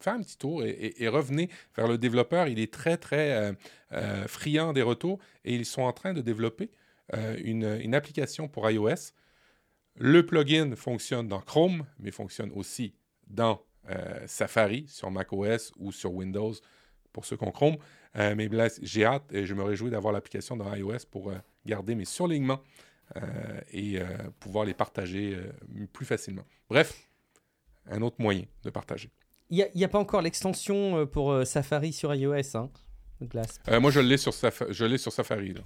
faire 0.00 0.14
un 0.14 0.20
petit 0.20 0.38
tour 0.38 0.62
et, 0.64 1.08
revenez 1.08 1.50
vers 1.76 1.88
le 1.88 1.98
développeur. 1.98 2.48
Il 2.48 2.58
est 2.58 2.72
très, 2.72 2.96
très 2.96 3.54
friand 4.26 4.72
des 4.72 4.82
retours 4.82 5.18
et 5.44 5.54
ils 5.54 5.66
sont 5.66 5.82
en 5.82 5.92
train 5.92 6.12
de 6.12 6.20
développer 6.20 6.70
euh, 7.14 7.36
une, 7.42 7.94
application 7.94 8.48
pour 8.48 8.68
iOS. 8.68 9.12
Le 9.96 10.26
plugin 10.26 10.74
fonctionne 10.74 11.28
dans 11.28 11.40
Chrome, 11.40 11.86
mais 11.98 12.10
fonctionne 12.10 12.50
aussi 12.52 12.94
dans 13.28 13.62
euh, 13.88 14.26
Safari 14.26 14.86
sur 14.88 15.10
macOS 15.10 15.72
ou 15.78 15.92
sur 15.92 16.12
Windows 16.12 16.54
pour 17.12 17.24
ceux 17.24 17.36
qui 17.36 17.44
ont 17.44 17.52
Chrome. 17.52 17.76
Euh, 18.16 18.34
mais 18.34 18.48
j'ai 18.82 19.04
hâte 19.04 19.32
et 19.32 19.46
je 19.46 19.54
me 19.54 19.62
réjouis 19.62 19.90
d'avoir 19.90 20.12
l'application 20.12 20.56
dans 20.56 20.74
iOS 20.74 21.06
pour 21.10 21.32
garder 21.64 21.94
mes 21.94 22.04
surlignements 22.04 22.60
et 23.72 24.00
pouvoir 24.40 24.64
les 24.64 24.74
partager 24.74 25.38
plus 25.92 26.04
facilement. 26.04 26.44
Bref, 26.68 27.05
un 27.88 28.02
autre 28.02 28.16
moyen 28.18 28.44
de 28.64 28.70
partager. 28.70 29.10
Il 29.50 29.64
n'y 29.74 29.84
a, 29.84 29.88
pas 29.88 29.98
encore 29.98 30.22
l'extension 30.22 31.06
pour 31.06 31.46
Safari 31.46 31.92
sur 31.92 32.12
iOS, 32.12 32.56
hein, 32.56 32.70
moi, 33.80 33.90
je 33.90 34.00
l'ai 34.00 34.16
sur, 34.16 34.34
sur 34.34 35.12
Safari. 35.12 35.54
Là. 35.54 35.60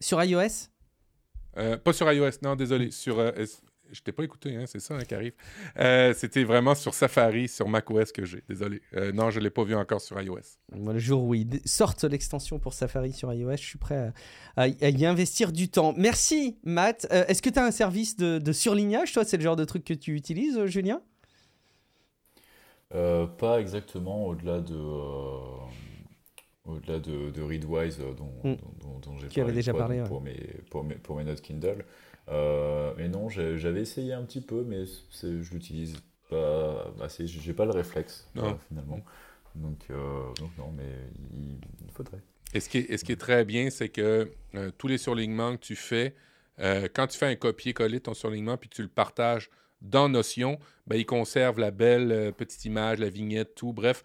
Sur 0.00 0.22
iOS? 0.22 0.68
Euh, 1.58 1.76
Pas 1.76 1.92
sur 1.92 2.10
iOS, 2.10 2.30
non, 2.42 2.56
désolé. 2.56 2.90
Sur, 2.90 3.18
euh, 3.18 3.30
je 3.90 4.00
t'ai 4.02 4.12
pas 4.12 4.24
écouté, 4.24 4.56
hein, 4.56 4.64
c'est 4.66 4.80
ça 4.80 4.94
hein, 4.94 5.04
qui 5.04 5.14
arrive. 5.14 5.32
Euh, 5.78 6.12
c'était 6.14 6.44
vraiment 6.44 6.74
sur 6.74 6.92
Safari, 6.92 7.48
sur 7.48 7.68
macOS 7.68 8.12
que 8.12 8.24
j'ai. 8.24 8.42
Désolé. 8.48 8.82
non, 9.14 9.30
je 9.30 9.38
ne 9.38 9.44
l'ai 9.44 9.50
pas 9.50 9.64
vu 9.64 9.74
encore 9.74 10.00
sur 10.00 10.20
iOS. 10.20 10.40
le 10.72 10.98
jour 10.98 11.22
où 11.24 11.34
ils 11.34 11.60
sortent 11.64 12.04
l'extension 12.04 12.58
pour 12.58 12.74
Safari 12.74 13.12
sur 13.12 13.32
iOS, 13.32 13.52
je 13.52 13.64
suis 13.64 13.78
prêt 13.78 14.12
à, 14.56 14.68
y 14.68 15.06
investir 15.06 15.52
du 15.52 15.68
temps. 15.68 15.94
Merci, 15.96 16.58
Matt. 16.64 17.06
Est-ce 17.10 17.40
que 17.40 17.50
tu 17.50 17.58
as 17.58 17.64
un 17.64 17.70
service 17.70 18.16
de, 18.16 18.38
de, 18.38 18.52
surlignage 18.52 19.12
Toi, 19.12 19.24
c'est 19.24 19.36
le 19.36 19.42
genre 19.42 19.56
de 19.56 19.64
truc 19.64 19.84
que 19.84 19.94
tu 19.94 20.14
utilises, 20.14 20.62
Julien? 20.66 21.00
Pas 22.90 23.60
exactement, 23.60 24.26
au-delà 24.26 24.60
de 24.60 24.74
au-delà 26.66 26.98
de, 26.98 27.30
de 27.30 27.42
Readwise 27.42 27.98
euh, 28.00 28.12
mm. 28.12 28.56
dont, 28.80 28.98
dont, 28.98 29.18
j'ai 29.18 29.28
parlé, 29.40 29.52
déjà 29.52 29.72
parlé 29.72 30.02
pour, 30.06 30.20
mes, 30.20 30.34
pour, 30.70 30.84
mes, 30.84 30.94
pour, 30.96 31.16
mes, 31.16 31.24
notes 31.24 31.40
Kindle. 31.40 31.84
Euh, 32.28 32.92
mais 32.96 33.08
non, 33.08 33.28
j'avais 33.28 33.80
essayé 33.80 34.12
un 34.12 34.22
petit 34.24 34.40
peu, 34.40 34.64
mais 34.64 34.84
je 35.22 35.52
l'utilise 35.52 35.96
pas 36.28 36.92
assez. 37.00 37.26
J'ai 37.26 37.52
pas 37.52 37.64
le 37.64 37.70
réflexe 37.70 38.28
euh, 38.36 38.52
finalement. 38.68 39.00
Donc, 39.54 39.88
donc, 39.88 40.50
non, 40.58 40.72
mais 40.76 40.90
il, 41.32 41.92
faudrait. 41.92 42.20
Et 42.52 42.60
ce, 42.60 42.68
qui 42.68 42.78
est, 42.78 42.96
ce 42.96 43.04
qui 43.04 43.12
est 43.12 43.20
très 43.20 43.44
bien, 43.44 43.70
c'est 43.70 43.88
que 43.88 44.30
tous 44.76 44.88
les 44.88 44.98
surlignements 44.98 45.56
que 45.56 45.62
tu 45.62 45.76
fais, 45.76 46.14
quand 46.58 47.06
tu 47.06 47.16
fais 47.16 47.26
un 47.26 47.36
copier-coller 47.36 47.98
de 47.98 48.04
ton 48.04 48.14
surlignement 48.14 48.56
puis 48.56 48.68
tu 48.68 48.82
le 48.82 48.88
partages 48.88 49.50
dans 49.80 50.08
Notion, 50.08 50.58
ben, 50.86 50.96
il 50.96 51.06
conserve 51.06 51.58
la 51.58 51.70
belle 51.70 52.32
petite 52.36 52.64
image, 52.64 52.98
la 52.98 53.08
vignette, 53.08 53.54
tout. 53.54 53.72
Bref, 53.72 54.02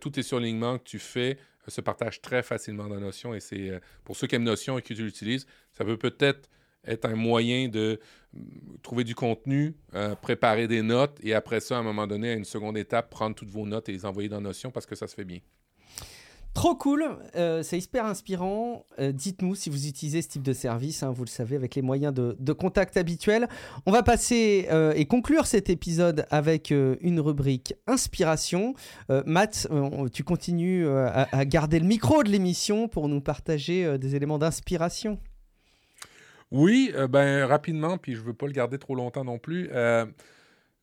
tous 0.00 0.10
tes 0.10 0.22
surlignements 0.22 0.78
que 0.78 0.84
tu 0.84 0.98
fais 0.98 1.38
se 1.70 1.80
partage 1.80 2.20
très 2.20 2.42
facilement 2.42 2.88
dans 2.88 3.00
Notion 3.00 3.34
et 3.34 3.40
c'est 3.40 3.70
euh, 3.70 3.80
pour 4.04 4.16
ceux 4.16 4.26
qui 4.26 4.36
aiment 4.36 4.44
Notion 4.44 4.78
et 4.78 4.82
qui 4.82 4.94
l'utilisent, 4.94 5.46
ça 5.72 5.84
peut 5.84 5.96
peut-être 5.96 6.48
être 6.84 7.06
un 7.06 7.16
moyen 7.16 7.68
de 7.68 8.00
mm, 8.32 8.78
trouver 8.82 9.04
du 9.04 9.14
contenu, 9.14 9.74
euh, 9.94 10.14
préparer 10.14 10.68
des 10.68 10.82
notes 10.82 11.18
et 11.22 11.34
après 11.34 11.60
ça, 11.60 11.76
à 11.76 11.80
un 11.80 11.82
moment 11.82 12.06
donné, 12.06 12.30
à 12.30 12.34
une 12.34 12.44
seconde 12.44 12.78
étape, 12.78 13.10
prendre 13.10 13.34
toutes 13.34 13.50
vos 13.50 13.66
notes 13.66 13.88
et 13.88 13.92
les 13.92 14.04
envoyer 14.04 14.28
dans 14.28 14.40
Notion 14.40 14.70
parce 14.70 14.86
que 14.86 14.94
ça 14.94 15.06
se 15.06 15.14
fait 15.14 15.24
bien. 15.24 15.40
Trop 16.56 16.74
cool, 16.74 17.04
euh, 17.36 17.62
c'est 17.62 17.76
hyper 17.76 18.06
inspirant. 18.06 18.86
Euh, 18.98 19.12
dites-nous 19.12 19.54
si 19.54 19.68
vous 19.68 19.88
utilisez 19.88 20.22
ce 20.22 20.28
type 20.28 20.42
de 20.42 20.54
service, 20.54 21.02
hein, 21.02 21.10
vous 21.10 21.22
le 21.22 21.28
savez, 21.28 21.54
avec 21.54 21.74
les 21.74 21.82
moyens 21.82 22.14
de, 22.14 22.52
contact 22.54 22.96
habituels. 22.96 23.46
On 23.84 23.92
va 23.92 24.02
passer 24.02 24.66
euh, 24.70 24.94
et 24.96 25.04
conclure 25.04 25.46
cet 25.46 25.68
épisode 25.68 26.24
avec 26.30 26.70
une 26.70 27.20
rubrique 27.20 27.74
inspiration. 27.86 28.72
Matt, 29.26 29.68
tu 30.14 30.24
continues 30.24 30.88
à, 30.88 31.44
garder 31.44 31.78
le 31.78 31.84
micro 31.84 32.22
de 32.22 32.30
l'émission 32.30 32.88
pour 32.88 33.10
nous 33.10 33.20
partager 33.20 33.98
des 33.98 34.16
éléments 34.16 34.38
d'inspiration. 34.38 35.18
Oui, 36.50 36.90
ben 37.10 37.44
rapidement, 37.44 37.98
puis 37.98 38.14
je 38.14 38.22
veux 38.22 38.32
pas 38.32 38.46
le 38.46 38.52
garder 38.52 38.78
trop 38.78 38.94
longtemps 38.94 39.24
non 39.24 39.38
plus. 39.38 39.68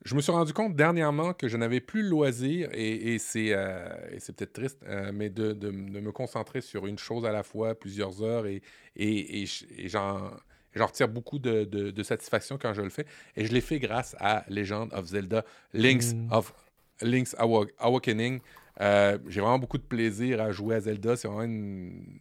Je 0.03 0.15
me 0.15 0.21
suis 0.21 0.31
rendu 0.31 0.51
compte 0.53 0.75
dernièrement 0.75 1.33
que 1.33 1.47
je 1.47 1.55
n'avais 1.55 1.79
plus 1.79 2.03
le 2.03 2.09
loisir, 2.09 2.69
et, 2.73 3.17
euh, 3.35 3.89
c'est 4.19 4.35
peut-être 4.35 4.53
triste, 4.53 4.79
euh, 4.85 5.11
mais 5.13 5.29
de, 5.29 5.69
me 5.71 6.11
concentrer 6.11 6.61
sur 6.61 6.87
une 6.87 6.97
chose 6.97 7.25
à 7.25 7.31
la 7.31 7.43
fois, 7.43 7.73
plusieurs 7.73 8.21
heures, 8.21 8.45
et, 8.45 8.61
et, 8.97 9.45
j'en 9.87 10.31
retire 10.75 11.07
beaucoup 11.07 11.39
de, 11.39 12.03
satisfaction 12.03 12.57
quand 12.61 12.73
je 12.73 12.81
le 12.81 12.89
fais. 12.89 13.05
Et 13.37 13.45
je 13.45 13.53
l'ai 13.53 13.61
fait 13.61 13.79
grâce 13.79 14.15
à 14.19 14.43
Legend 14.49 14.89
of 14.93 15.05
Zelda, 15.05 15.45
Link's, 15.73 16.13
mm. 16.13 16.31
of, 16.31 16.53
Link's 17.01 17.35
Awakening. 17.79 18.41
Euh, 18.81 19.17
j'ai 19.27 19.39
vraiment 19.39 19.59
beaucoup 19.59 19.77
de 19.77 19.83
plaisir 19.83 20.41
à 20.41 20.51
jouer 20.51 20.75
à 20.75 20.81
Zelda. 20.81 21.15
C'est 21.15 21.27
vraiment 21.27 21.43
une, 21.43 22.19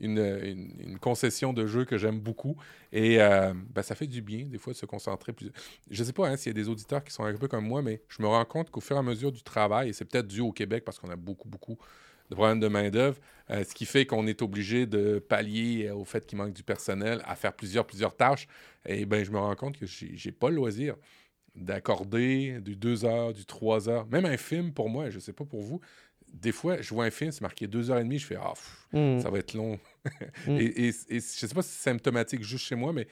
une, 0.00 0.98
concession 1.00 1.52
de 1.52 1.66
jeu 1.66 1.84
que 1.84 1.98
j'aime 1.98 2.20
beaucoup. 2.20 2.56
Et 2.92 3.20
euh, 3.20 3.52
ben, 3.70 3.82
ça 3.82 3.94
fait 3.94 4.06
du 4.06 4.22
bien, 4.22 4.46
des 4.46 4.58
fois, 4.58 4.72
de 4.72 4.78
se 4.78 4.86
concentrer. 4.86 5.32
Plus... 5.32 5.50
Je 5.90 6.00
ne 6.00 6.06
sais 6.06 6.12
pas 6.12 6.28
hein, 6.28 6.36
s'il 6.36 6.56
y 6.56 6.60
a 6.60 6.62
des 6.62 6.68
auditeurs 6.68 7.04
qui 7.04 7.12
sont 7.12 7.24
un 7.24 7.34
peu 7.34 7.48
comme 7.48 7.66
moi, 7.66 7.82
mais 7.82 8.02
je 8.08 8.22
me 8.22 8.26
rends 8.26 8.44
compte 8.44 8.70
qu'au 8.70 8.80
fur 8.80 8.96
et 8.96 8.98
à 8.98 9.02
mesure 9.02 9.32
du 9.32 9.42
travail, 9.42 9.90
et 9.90 9.92
c'est 9.92 10.04
peut-être 10.04 10.26
dû 10.26 10.40
au 10.40 10.52
Québec 10.52 10.84
parce 10.84 10.98
qu'on 10.98 11.10
a 11.10 11.16
beaucoup, 11.16 11.48
beaucoup 11.48 11.78
de 12.30 12.34
problèmes 12.34 12.60
de 12.60 12.68
main-d'œuvre, 12.68 13.18
euh, 13.50 13.64
ce 13.64 13.74
qui 13.74 13.84
fait 13.84 14.06
qu'on 14.06 14.26
est 14.26 14.40
obligé 14.42 14.86
de 14.86 15.18
pallier 15.18 15.90
au 15.90 16.04
fait 16.04 16.24
qu'il 16.26 16.38
manque 16.38 16.54
du 16.54 16.62
personnel 16.62 17.20
à 17.26 17.36
faire 17.36 17.52
plusieurs, 17.52 17.86
plusieurs 17.86 18.16
tâches. 18.16 18.48
Et 18.86 19.04
ben, 19.04 19.24
je 19.24 19.30
me 19.30 19.38
rends 19.38 19.54
compte 19.56 19.78
que 19.78 19.86
j'ai 19.86 20.32
pas 20.32 20.48
le 20.48 20.56
loisir 20.56 20.96
d'accorder 21.54 22.60
du 22.60 22.76
2 22.76 23.04
heures, 23.04 23.32
du 23.32 23.44
3 23.44 23.88
heures, 23.88 24.06
même 24.06 24.24
un 24.24 24.36
film 24.36 24.72
pour 24.72 24.88
moi, 24.88 25.10
je 25.10 25.16
ne 25.16 25.20
sais 25.20 25.34
pas 25.34 25.44
pour 25.44 25.60
vous, 25.60 25.80
des 26.32 26.52
fois, 26.52 26.80
je 26.80 26.94
vois 26.94 27.04
un 27.04 27.10
film, 27.10 27.30
c'est 27.30 27.42
marqué 27.42 27.66
deux 27.66 27.90
heures 27.90 27.98
et 27.98 28.04
demie, 28.04 28.18
je 28.18 28.26
fais 28.26 28.36
Ah, 28.36 28.54
mm. 28.92 29.20
ça 29.20 29.30
va 29.30 29.38
être 29.38 29.54
long. 29.54 29.78
Mm. 30.48 30.58
et, 30.58 30.88
et, 30.88 30.90
je 30.90 31.20
sais 31.20 31.54
pas 31.54 31.62
si 31.62 31.70
c'est 31.70 31.90
symptomatique 31.90 32.42
juste 32.42 32.64
chez 32.64 32.74
moi, 32.74 32.92
mais 32.92 33.06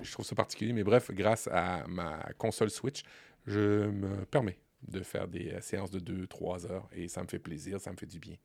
je 0.00 0.12
trouve 0.12 0.24
ça 0.24 0.36
particulier. 0.36 0.72
Mais 0.72 0.84
bref, 0.84 1.10
grâce 1.10 1.48
à 1.50 1.84
ma 1.88 2.22
console 2.38 2.70
Switch, 2.70 3.02
je 3.46 3.88
me 3.88 4.24
permets 4.26 4.58
de 4.86 5.00
faire 5.00 5.26
des 5.26 5.50
euh, 5.50 5.60
séances 5.60 5.90
de 5.90 5.98
2-3 5.98 6.70
heures 6.70 6.88
et 6.94 7.08
ça 7.08 7.22
me 7.22 7.28
fait 7.28 7.38
plaisir, 7.38 7.80
ça 7.80 7.90
me 7.90 7.96
fait 7.96 8.06
du 8.06 8.20
bien. 8.20 8.36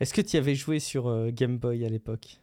Est-ce 0.00 0.12
que 0.12 0.20
tu 0.20 0.36
avais 0.36 0.54
joué 0.54 0.80
sur 0.80 1.06
euh, 1.06 1.30
Game 1.30 1.58
Boy 1.58 1.84
à 1.84 1.88
l'époque? 1.88 2.40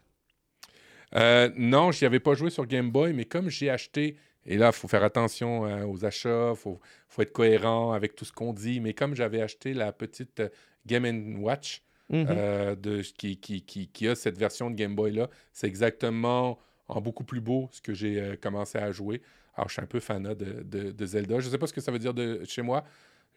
Euh, 1.15 1.49
Non, 1.55 1.91
je 1.91 2.03
n'y 2.03 2.07
avais 2.07 2.19
pas 2.19 2.33
joué 2.33 2.49
sur 2.49 2.65
Game 2.65 2.91
Boy, 2.91 3.13
mais 3.13 3.25
comme 3.25 3.49
j'ai 3.49 3.69
acheté 3.69 4.17
et 4.45 4.57
là, 4.57 4.67
il 4.67 4.73
faut 4.73 4.87
faire 4.87 5.03
attention 5.03 5.65
euh, 5.65 5.85
aux 5.85 6.05
achats, 6.05 6.51
il 6.51 6.57
faut, 6.57 6.79
être 7.19 7.31
cohérent 7.31 7.91
avec 7.91 8.15
tout 8.15 8.25
ce 8.25 8.31
qu'on 8.31 8.53
dit. 8.53 8.79
Mais 8.79 8.93
comme 8.93 9.15
j'avais 9.15 9.41
acheté 9.41 9.73
la 9.73 9.91
petite 9.91 10.39
euh, 10.39 10.49
Game 10.85 11.41
Watch, 11.41 11.83
mhm. 12.09 12.27
euh, 12.29 12.75
de, 12.75 13.01
qui, 13.01 13.37
qui, 13.37 13.61
qui, 13.61 14.07
a 14.07 14.15
cette 14.15 14.37
version 14.37 14.71
de 14.71 14.75
Game 14.75 14.95
Boy-là, 14.95 15.29
c'est 15.53 15.67
exactement 15.67 16.57
en 16.87 17.01
beaucoup 17.01 17.23
plus 17.23 17.41
beau 17.41 17.69
ce 17.71 17.81
que 17.81 17.93
j'ai 17.93 18.37
commencé 18.41 18.79
à 18.79 18.91
jouer. 18.91 19.21
Alors, 19.55 19.67
je 19.67 19.73
suis 19.73 19.81
un 19.81 19.85
peu 19.85 19.99
fanat 19.99 20.33
de, 20.33 20.63
de, 20.63 21.05
Zelda. 21.05 21.39
Je 21.39 21.45
ne 21.45 21.51
sais 21.51 21.57
pas 21.59 21.67
ce 21.67 21.73
que 21.73 21.81
ça 21.81 21.91
veut 21.91 21.99
dire 21.99 22.15
de 22.15 22.41
chez 22.45 22.63
moi. 22.63 22.83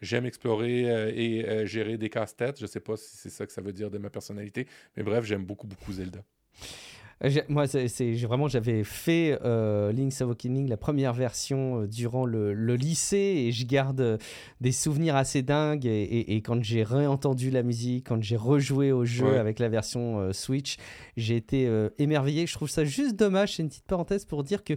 J'aime 0.01 0.25
explorer 0.25 1.11
et 1.15 1.67
gérer 1.67 1.97
des 1.97 2.09
casse-têtes. 2.09 2.57
Je 2.57 2.63
ne 2.63 2.67
sais 2.67 2.79
pas 2.79 2.97
si 2.97 3.15
c'est 3.17 3.29
ça 3.29 3.45
que 3.45 3.51
ça 3.51 3.61
veut 3.61 3.73
dire 3.73 3.91
de 3.91 3.99
ma 3.99 4.09
personnalité. 4.09 4.67
Mais 4.97 5.03
bref, 5.03 5.23
j'aime 5.23 5.45
beaucoup, 5.45 5.67
beaucoup 5.67 5.91
Zelda. 5.91 6.23
Moi, 7.47 7.67
c'est 7.67 8.13
vraiment, 8.13 8.47
j'avais 8.47 8.83
fait 8.83 9.39
euh, 9.43 9.91
Link's 9.93 10.21
Awakening, 10.21 10.67
la 10.67 10.77
première 10.77 11.13
version, 11.13 11.81
euh, 11.81 11.87
durant 11.87 12.25
le, 12.25 12.75
lycée, 12.75 13.45
et 13.47 13.51
je 13.51 13.65
garde 13.65 14.01
euh, 14.01 14.17
des 14.59 14.71
souvenirs 14.71 15.15
assez 15.15 15.41
dingues. 15.41 15.85
Et, 15.85 16.41
quand 16.43 16.61
j'ai 16.61 16.83
réentendu 16.83 17.49
la 17.49 17.63
musique, 17.63 18.07
quand 18.07 18.21
j'ai 18.21 18.35
rejoué 18.35 18.91
au 18.91 19.05
jeu 19.05 19.37
avec 19.37 19.59
la 19.59 19.69
version 19.69 20.33
Switch, 20.33 20.77
j'ai 21.15 21.37
été 21.37 21.69
émerveillé. 21.97 22.45
Je 22.47 22.53
trouve 22.53 22.69
ça 22.69 22.83
juste 22.83 23.15
dommage, 23.15 23.55
c'est 23.55 23.63
une 23.63 23.69
petite 23.69 23.85
parenthèse 23.85 24.25
pour 24.25 24.43
dire 24.43 24.63
que 24.63 24.73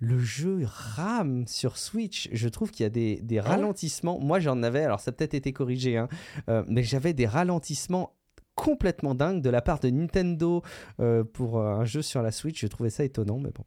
le 0.00 0.18
jeu 0.18 0.62
rame 0.64 1.46
sur 1.46 1.78
Switch. 1.78 2.28
Je 2.32 2.48
trouve 2.48 2.70
qu'il 2.70 2.84
y 2.84 2.86
a 2.86 2.90
des, 2.90 3.20
des 3.22 3.38
Ah 3.38 3.50
ralentissements. 3.50 4.18
Moi, 4.20 4.40
j'en 4.40 4.62
avais, 4.62 4.84
alors 4.84 5.00
ça 5.00 5.10
a 5.10 5.12
peut-être 5.12 5.34
été 5.34 5.52
corrigé, 5.52 5.96
hein, 5.96 6.08
euh, 6.48 6.62
mais 6.68 6.82
j'avais 6.82 7.12
des 7.12 7.26
ralentissements 7.26 8.12
complètement 8.56 9.14
dingues 9.14 9.42
de 9.42 9.50
la 9.50 9.62
part 9.62 9.78
de 9.78 9.88
Nintendo 9.90 10.62
euh, 10.98 11.22
pour 11.22 11.60
euh, 11.60 11.74
un 11.74 11.84
jeu 11.84 12.02
sur 12.02 12.22
la 12.22 12.32
Switch. 12.32 12.60
Je 12.60 12.66
trouvais 12.66 12.90
ça 12.90 13.04
étonnant, 13.04 13.38
mais 13.38 13.50
bon. 13.54 13.62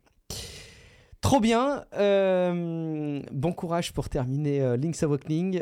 Trop 1.22 1.40
bien. 1.40 1.86
Euh, 1.94 3.22
bon 3.32 3.54
courage 3.54 3.94
pour 3.94 4.10
terminer 4.10 4.78
Link's 4.78 5.04
Awakening. 5.04 5.62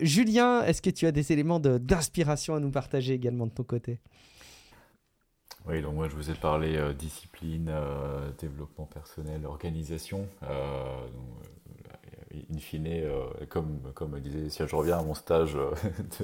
Julien, 0.00 0.62
est-ce 0.64 0.82
que 0.82 0.90
tu 0.90 1.06
as 1.06 1.12
des 1.12 1.32
éléments 1.32 1.60
de- 1.60 1.78
d'inspiration 1.78 2.54
à 2.54 2.60
nous 2.60 2.70
partager 2.70 3.14
également 3.14 3.46
de 3.46 3.52
ton 3.52 3.62
côté? 3.62 4.00
Oui, 5.68 5.82
donc 5.82 5.94
moi 5.94 6.08
je 6.08 6.14
vous 6.14 6.30
ai 6.30 6.34
parlé 6.34 6.78
discipline, 6.98 7.70
développement 8.38 8.86
personnel, 8.86 9.44
organisation. 9.44 10.26
In 12.52 12.58
fine, 12.58 12.86
euh, 12.86 13.24
comme, 13.48 13.80
comme 13.94 14.18
disait, 14.20 14.48
si 14.48 14.66
je 14.66 14.76
reviens 14.76 14.98
à 14.98 15.02
mon 15.02 15.14
stage 15.14 15.56
euh, 15.56 15.72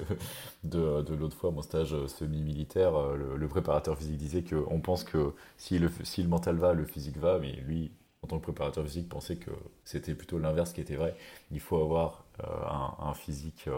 de, 0.64 1.02
de, 1.02 1.14
l'autre 1.14 1.36
fois, 1.36 1.50
mon 1.50 1.62
stage 1.62 1.94
euh, 1.94 2.08
semi-militaire, 2.08 2.92
le, 3.14 3.48
préparateur 3.48 3.96
physique 3.98 4.16
disait 4.16 4.42
qu'on 4.42 4.80
pense 4.80 5.04
que 5.04 5.34
si 5.56 5.78
le, 5.78 5.90
si 6.04 6.22
le 6.22 6.28
mental 6.28 6.56
va, 6.56 6.72
le 6.72 6.84
physique 6.84 7.18
va, 7.18 7.38
mais 7.38 7.52
lui, 7.52 7.92
en 8.22 8.28
tant 8.28 8.38
que 8.38 8.44
préparateur 8.44 8.84
physique, 8.84 9.08
pensait 9.08 9.36
que 9.36 9.50
c'était 9.84 10.14
plutôt 10.14 10.38
l'inverse 10.38 10.72
qui 10.72 10.80
était 10.80 10.96
vrai. 10.96 11.14
Il 11.50 11.60
faut 11.60 11.80
avoir 11.80 12.24
un, 12.38 13.12
physique. 13.14 13.68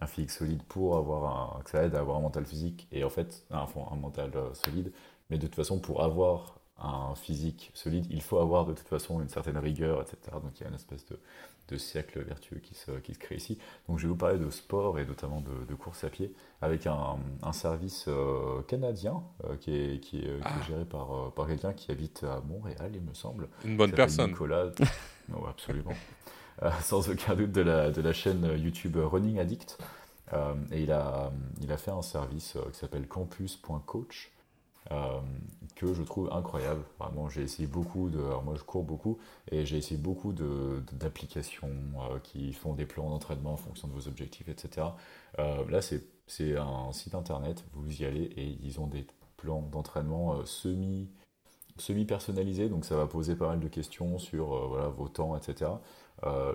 un 0.00 0.06
physique 0.06 0.30
solide 0.30 0.62
pour 0.64 0.96
avoir 0.96 1.56
un, 1.58 1.62
que 1.62 1.70
ça 1.70 1.84
aide 1.84 1.94
à 1.94 2.00
avoir 2.00 2.16
un 2.16 2.20
mental 2.20 2.46
physique 2.46 2.88
et 2.92 3.04
en 3.04 3.10
fait 3.10 3.44
un, 3.50 3.66
un 3.90 3.96
mental 3.96 4.32
solide 4.54 4.92
mais 5.30 5.38
de 5.38 5.46
toute 5.46 5.56
façon 5.56 5.78
pour 5.78 6.02
avoir 6.02 6.62
un 6.82 7.14
physique 7.14 7.70
solide 7.74 8.06
il 8.10 8.22
faut 8.22 8.38
avoir 8.38 8.66
de 8.66 8.72
toute 8.72 8.88
façon 8.88 9.20
une 9.20 9.28
certaine 9.28 9.58
rigueur 9.58 10.02
etc 10.02 10.18
donc 10.42 10.58
il 10.58 10.62
y 10.62 10.66
a 10.66 10.68
une 10.68 10.74
espèce 10.74 11.04
de, 11.06 11.18
de 11.72 11.78
cercle 11.78 12.20
vertueux 12.22 12.58
qui 12.58 12.74
se, 12.74 12.90
qui 13.00 13.14
se 13.14 13.18
crée 13.18 13.36
ici 13.36 13.58
donc 13.88 13.98
je 13.98 14.04
vais 14.04 14.08
vous 14.10 14.16
parler 14.16 14.38
de 14.38 14.50
sport 14.50 14.98
et 14.98 15.06
notamment 15.06 15.40
de, 15.40 15.64
de 15.68 15.74
course 15.74 16.04
à 16.04 16.10
pied 16.10 16.32
avec 16.60 16.86
un, 16.86 17.16
un 17.42 17.52
service 17.52 18.04
euh, 18.08 18.62
canadien 18.68 19.22
euh, 19.44 19.56
qui, 19.56 19.74
est, 19.74 20.00
qui, 20.00 20.18
est, 20.18 20.22
qui 20.22 20.28
est 20.28 20.40
Ah. 20.44 20.62
géré 20.68 20.84
par, 20.84 21.12
euh, 21.12 21.30
par 21.30 21.46
quelqu'un 21.46 21.72
qui 21.72 21.90
habite 21.90 22.24
à 22.24 22.40
Montréal 22.46 22.92
il 22.94 23.00
me 23.02 23.14
semble 23.14 23.48
Une 23.64 23.76
bonne 23.76 23.92
personne. 23.92 24.30
Nicolas. 24.30 24.70
Non, 25.28 25.46
absolument. 25.46 25.92
Euh, 26.62 26.70
sans 26.82 27.08
aucun 27.08 27.34
doute 27.34 27.52
de 27.52 27.60
la, 27.62 27.90
de 27.90 28.02
la 28.02 28.12
chaîne 28.12 28.44
YouTube 28.58 28.96
Running 28.96 29.38
Addict. 29.38 29.78
Et 30.72 30.82
il 30.82 30.90
a, 30.92 31.30
il 31.60 31.70
a 31.70 31.76
fait 31.76 31.90
un 31.90 32.02
service 32.02 32.56
qui 32.72 32.78
s'appelle 32.78 33.06
campus.coach. 33.06 34.32
euh, 34.90 35.20
que 35.76 35.94
je 35.94 36.02
trouve 36.02 36.30
incroyable. 36.32 36.82
Vraiment, 36.98 37.28
j'ai 37.28 37.42
essayé 37.42 37.66
beaucoup 37.68 38.10
de. 38.10 38.18
Alors 38.18 38.42
moi, 38.42 38.54
je 38.56 38.62
cours 38.62 38.82
beaucoup 38.84 39.18
et 39.50 39.64
j'ai 39.64 39.78
essayé 39.78 39.98
beaucoup 40.00 40.32
de- 40.32 40.82
de- 40.90 40.96
d'applications 40.96 41.70
euh, 42.10 42.18
qui 42.22 42.52
font 42.52 42.74
des 42.74 42.86
plans 42.86 43.08
d'entraînement 43.08 43.52
en 43.52 43.56
fonction 43.56 43.88
de 43.88 43.92
vos 43.92 44.08
objectifs, 44.08 44.48
etc. 44.48 44.88
Euh, 45.38 45.64
là, 45.70 45.80
c'est 45.82 46.02
un 46.56 46.92
site 46.92 47.14
internet, 47.14 47.64
vous 47.74 48.02
y 48.02 48.04
allez 48.04 48.22
et 48.36 48.58
ils 48.62 48.80
ont 48.80 48.86
des 48.86 49.06
plans 49.36 49.62
d'entraînement 49.62 50.44
semi 50.46 51.08
semi-personnalisé, 51.78 52.68
donc 52.68 52.84
ça 52.84 52.96
va 52.96 53.06
poser 53.06 53.34
pas 53.34 53.48
mal 53.48 53.60
de 53.60 53.68
questions 53.68 54.18
sur 54.18 54.68
voilà, 54.68 54.88
vos 54.88 55.08
temps, 55.08 55.36
etc. 55.36 55.70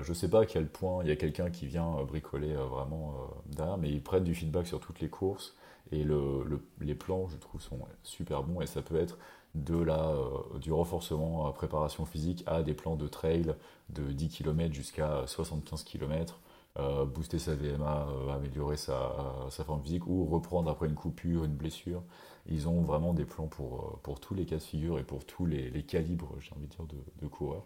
Je 0.02 0.14
sais 0.14 0.30
pas 0.30 0.42
à 0.42 0.46
quel 0.46 0.68
point 0.68 1.04
il 1.04 1.10
y 1.10 1.12
a 1.12 1.16
quelqu'un 1.16 1.50
qui 1.50 1.68
vient 1.68 2.04
bricoler 2.06 2.54
vraiment 2.54 3.16
derrière, 3.48 3.78
mais 3.78 3.90
ils 3.90 4.02
prennent 4.02 4.24
du 4.24 4.36
feedback 4.36 4.68
sur 4.68 4.80
toutes 4.80 5.00
les 5.00 5.10
courses 5.10 5.56
et 5.92 6.04
le, 6.04 6.44
le- 6.46 6.62
les 6.82 6.96
plans, 6.96 7.28
je 7.28 7.38
trouve, 7.38 7.62
sont 7.62 7.80
super 8.04 8.44
bons 8.44 8.62
et 8.62 8.68
ça 8.68 8.82
peut 8.82 8.96
être 8.98 9.18
de 9.56 9.78
la, 9.78 10.10
euh, 10.12 10.60
du 10.60 10.72
renforcement 10.72 11.48
à 11.48 11.54
préparation 11.54 12.06
physique 12.06 12.44
à 12.46 12.64
des 12.64 12.74
plans 12.74 12.96
de 12.96 13.08
trail 13.08 13.56
de 13.90 14.12
10 14.12 14.30
km 14.30 14.74
jusqu'à 14.74 15.24
75 15.28 15.84
km. 15.84 16.40
euh, 16.80 17.06
booster 17.06 17.40
sa 17.40 17.56
VMA, 17.56 18.08
euh, 18.10 18.30
améliorer 18.36 18.78
sa, 18.78 19.48
forme 19.66 19.82
physique 19.82 20.06
ou 20.08 20.26
reprendre 20.26 20.70
après 20.70 20.88
une 20.88 20.94
coupure, 20.96 21.44
une 21.44 21.56
blessure. 21.56 22.04
Ils 22.48 22.68
ont 22.68 22.82
vraiment 22.84 23.14
des 23.14 23.26
plans 23.26 23.48
pour, 23.48 24.00
pour 24.04 24.20
tous 24.20 24.34
les 24.36 24.46
cas 24.46 24.58
de 24.58 24.62
figure 24.62 25.00
et 25.00 25.04
pour 25.04 25.26
tous 25.26 25.46
les, 25.46 25.70
les 25.72 25.84
calibres, 25.84 26.36
j'ai 26.40 26.54
envie 26.56 26.68
de 26.68 26.72
dire, 26.72 26.86
de 27.22 27.28
coureurs. 27.28 27.66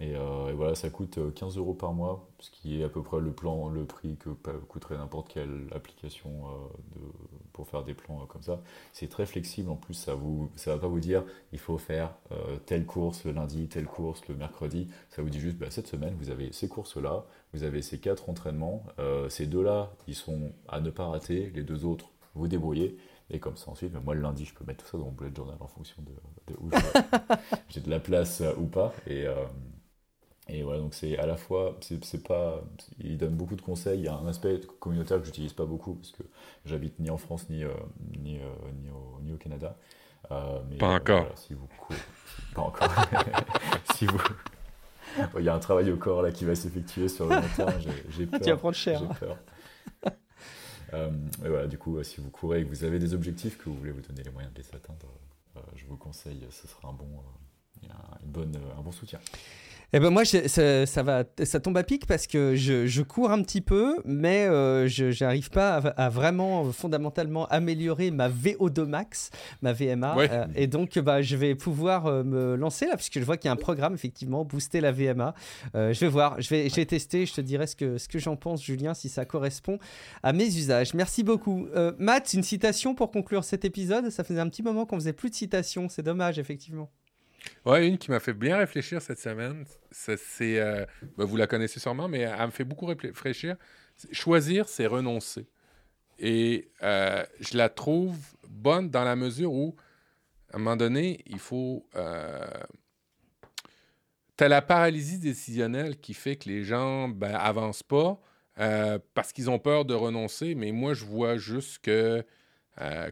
Et, 0.00 0.14
euh, 0.14 0.48
et 0.50 0.52
voilà, 0.52 0.74
ça 0.74 0.90
coûte 0.90 1.18
euh, 1.18 1.30
15 1.30 1.56
euros 1.56 1.72
par 1.72 1.92
mois, 1.94 2.28
ce 2.38 2.50
qui 2.50 2.80
est 2.80 2.84
à 2.84 2.88
peu 2.88 3.02
près 3.02 3.18
le 3.18 3.32
plan, 3.32 3.68
le 3.68 3.86
prix 3.86 4.16
que 4.16 4.28
coûterait 4.68 4.98
n'importe 4.98 5.28
quelle 5.32 5.68
application 5.74 6.30
euh, 6.30 6.98
de, 6.98 7.00
pour 7.56 7.66
faire 7.66 7.82
des 7.82 7.94
plans 7.94 8.20
euh, 8.20 8.26
comme 8.26 8.42
ça. 8.42 8.60
C'est 8.92 9.08
très 9.08 9.24
flexible 9.24 9.70
en 9.70 9.76
plus, 9.76 9.94
ça 9.94 10.14
vous, 10.14 10.50
ça 10.54 10.74
va 10.74 10.82
pas 10.82 10.86
vous 10.86 11.00
dire 11.00 11.24
il 11.52 11.58
faut 11.58 11.78
faire 11.78 12.14
euh, 12.30 12.58
telle 12.66 12.84
course 12.84 13.24
le 13.24 13.32
lundi, 13.32 13.66
telle 13.68 13.86
course 13.86 14.20
le 14.28 14.34
mercredi. 14.34 14.88
Ça 15.08 15.22
vous 15.22 15.30
dit 15.30 15.40
juste 15.40 15.56
bah, 15.56 15.70
cette 15.70 15.88
semaine 15.88 16.14
vous 16.18 16.30
avez 16.30 16.52
ces 16.52 16.68
courses-là, 16.68 17.24
vous 17.54 17.64
avez 17.64 17.80
ces 17.80 17.98
quatre 17.98 18.28
entraînements, 18.28 18.84
euh, 18.98 19.30
ces 19.30 19.46
deux-là 19.46 19.92
ils 20.06 20.14
sont 20.14 20.52
à 20.68 20.80
ne 20.80 20.90
pas 20.90 21.06
rater, 21.06 21.50
les 21.54 21.62
deux 21.62 21.86
autres 21.86 22.10
vous 22.34 22.48
débrouillez. 22.48 22.98
Et 23.30 23.40
comme 23.40 23.56
ça 23.56 23.70
ensuite, 23.70 23.92
bah, 23.92 24.00
moi 24.04 24.14
le 24.14 24.20
lundi 24.20 24.44
je 24.44 24.54
peux 24.54 24.64
mettre 24.64 24.84
tout 24.84 24.90
ça 24.90 24.98
dans 24.98 25.06
mon 25.06 25.12
bullet 25.12 25.34
journal 25.34 25.56
en 25.60 25.66
fonction 25.66 26.02
de, 26.02 26.52
de 26.52 26.58
où 26.60 26.70
j'ai 27.70 27.80
de 27.80 27.90
la 27.90 27.98
place 27.98 28.42
euh, 28.42 28.52
ou 28.58 28.66
pas. 28.66 28.92
Et, 29.06 29.26
euh, 29.26 29.46
et 30.48 30.62
voilà, 30.62 30.78
donc 30.80 30.94
c'est 30.94 31.18
à 31.18 31.26
la 31.26 31.36
fois, 31.36 31.76
c'est 31.80 32.04
c'est 32.04 32.22
pas, 32.26 32.62
il 33.00 33.18
donne 33.18 33.34
beaucoup 33.34 33.56
de 33.56 33.62
conseils. 33.62 33.98
Il 34.00 34.04
y 34.04 34.08
a 34.08 34.14
un 34.16 34.26
aspect 34.28 34.60
communautaire 34.80 35.18
que 35.18 35.24
j'utilise 35.26 35.52
pas 35.52 35.64
beaucoup 35.64 35.94
parce 35.94 36.12
que 36.12 36.22
j'habite 36.64 36.98
ni 37.00 37.10
en 37.10 37.18
France 37.18 37.48
ni, 37.50 37.64
euh, 37.64 37.70
ni, 38.18 38.38
euh, 38.38 38.42
ni, 38.80 38.88
au, 38.90 39.20
ni 39.22 39.32
au 39.32 39.36
Canada. 39.36 39.76
Euh, 40.30 40.60
mais, 40.70 40.76
Pas 40.78 40.92
euh, 40.92 40.96
encore. 40.96 41.20
voilà, 41.22 41.36
si 41.36 41.54
vous 41.54 41.66
courez- 41.80 41.98
pas 42.54 42.62
encore. 42.62 42.88
si 43.94 44.06
vous, 44.06 44.18
il 45.38 45.44
y 45.44 45.48
a 45.48 45.54
un 45.54 45.58
travail 45.58 45.90
au 45.90 45.96
corps 45.96 46.22
là 46.22 46.30
qui 46.32 46.44
va 46.44 46.54
s'effectuer 46.54 47.08
sur 47.08 47.26
le 47.26 47.36
long 47.36 47.42
terme. 47.56 47.74
J'ai- 48.10 48.26
peur. 48.26 48.40
Tu 48.44 48.50
vas 48.50 48.56
prendre 48.56 48.74
cher. 48.76 48.98
J'ai 49.00 49.06
hein. 49.06 49.14
peur. 49.18 49.36
Euh, 50.94 51.10
et 51.44 51.48
voilà, 51.48 51.66
du 51.66 51.78
coup, 51.78 51.96
euh, 51.98 52.04
si 52.04 52.20
vous 52.20 52.30
courez 52.30 52.60
et 52.60 52.64
que 52.64 52.68
vous 52.68 52.84
avez 52.84 52.98
des 53.00 53.12
objectifs, 53.14 53.58
que 53.58 53.64
vous 53.68 53.74
voulez 53.76 53.90
vous 53.90 54.02
donner 54.02 54.22
les 54.22 54.30
moyens 54.30 54.52
de 54.54 54.60
les 54.62 54.68
atteindre, 54.74 55.06
euh, 55.56 55.60
je 55.74 55.84
vous 55.86 55.96
conseille, 55.96 56.46
ce 56.50 56.68
sera 56.68 56.88
un 56.88 56.92
bon, 56.92 57.08
euh, 57.84 57.88
un- 57.90 58.18
une 58.24 58.30
bonne, 58.30 58.54
euh, 58.56 58.78
un 58.78 58.82
bon 58.82 58.92
soutien. 58.92 59.18
Eh 59.92 60.00
ben 60.00 60.10
moi, 60.10 60.24
ça, 60.24 60.84
ça 60.86 61.02
va, 61.02 61.24
ça 61.44 61.60
tombe 61.60 61.76
à 61.78 61.84
pic 61.84 62.06
parce 62.06 62.26
que 62.26 62.56
je, 62.56 62.86
je 62.86 63.02
cours 63.02 63.30
un 63.30 63.40
petit 63.42 63.60
peu, 63.60 63.96
mais 64.04 64.44
euh, 64.46 64.88
je 64.88 65.22
n'arrive 65.24 65.48
pas 65.48 65.76
à, 65.76 66.06
à 66.06 66.08
vraiment 66.08 66.70
fondamentalement 66.72 67.46
améliorer 67.46 68.10
ma 68.10 68.28
VO2 68.28 68.84
max, 68.84 69.30
ma 69.62 69.72
VMA, 69.72 70.16
Ouais. 70.16 70.28
euh, 70.30 70.46
et 70.56 70.66
donc 70.66 70.98
bah, 70.98 71.22
je 71.22 71.36
vais 71.36 71.54
pouvoir 71.54 72.06
euh, 72.06 72.24
me 72.24 72.56
lancer 72.56 72.86
là, 72.86 72.96
puisque 72.96 73.20
je 73.20 73.24
vois 73.24 73.36
qu'il 73.36 73.48
y 73.48 73.50
a 73.50 73.52
un 73.52 73.56
programme 73.56 73.94
effectivement, 73.94 74.44
booster 74.44 74.80
la 74.80 74.90
VMA. 74.92 75.34
Je 75.74 75.98
vais 76.00 76.08
voir, 76.08 76.40
je 76.40 76.48
vais, 76.50 76.68
je 76.68 76.74
vais 76.74 76.84
tester, 76.86 77.24
je 77.24 77.34
te 77.34 77.40
dirai 77.40 77.66
ce 77.66 77.76
que, 77.76 77.96
ce 77.96 78.08
que 78.08 78.18
j'en 78.18 78.36
pense, 78.36 78.62
Julien, 78.62 78.92
si 78.92 79.08
ça 79.08 79.24
correspond 79.24 79.78
à 80.22 80.32
mes 80.32 80.46
usages. 80.46 80.94
Merci 80.94 81.22
beaucoup, 81.22 81.68
Matt. 81.98 82.34
Une 82.34 82.42
citation 82.42 82.94
pour 82.94 83.10
conclure 83.12 83.44
cet 83.44 83.64
épisode? 83.64 84.10
Ça 84.10 84.24
faisait 84.24 84.40
un 84.40 84.48
petit 84.48 84.62
moment 84.64 84.84
qu'on 84.84 84.96
faisait 84.96 85.12
plus 85.12 85.30
de 85.30 85.34
citations, 85.36 85.88
c'est 85.88 86.02
dommage 86.02 86.38
effectivement. 86.38 86.90
Ouais, 87.64 87.86
une 87.88 87.98
qui 87.98 88.10
m'a 88.10 88.20
fait 88.20 88.32
bien 88.32 88.56
réfléchir 88.58 89.02
cette 89.02 89.18
semaine, 89.18 89.64
c'est, 89.90 90.60
euh, 90.60 90.84
ben, 91.16 91.24
vous 91.24 91.36
la 91.36 91.46
connaissez 91.46 91.80
sûrement, 91.80 92.08
mais 92.08 92.20
elle 92.20 92.46
me 92.46 92.50
fait 92.50 92.64
beaucoup 92.64 92.86
réflé- 92.86 93.08
réfléchir. 93.08 93.56
Choisir, 94.12 94.68
c'est 94.68 94.86
renoncer. 94.86 95.46
Et 96.18 96.70
euh, 96.82 97.24
je 97.40 97.56
la 97.56 97.68
trouve 97.68 98.16
bonne 98.48 98.90
dans 98.90 99.04
la 99.04 99.16
mesure 99.16 99.52
où, 99.52 99.76
à 100.52 100.56
un 100.56 100.58
moment 100.58 100.76
donné, 100.76 101.20
il 101.26 101.38
faut... 101.38 101.86
Euh, 101.96 102.46
T'as 104.36 104.48
la 104.48 104.60
paralysie 104.60 105.18
décisionnelle 105.18 105.98
qui 105.98 106.12
fait 106.12 106.36
que 106.36 106.48
les 106.50 106.62
gens 106.62 107.08
ben, 107.08 107.34
avancent 107.34 107.82
pas 107.82 108.20
parce 109.14 109.32
qu'ils 109.32 109.48
ont 109.48 109.58
peur 109.58 109.86
de 109.86 109.94
renoncer. 109.94 110.54
Mais 110.54 110.72
moi, 110.72 110.92
je 110.92 111.06
vois 111.06 111.38
juste 111.38 111.78
que 111.78 112.22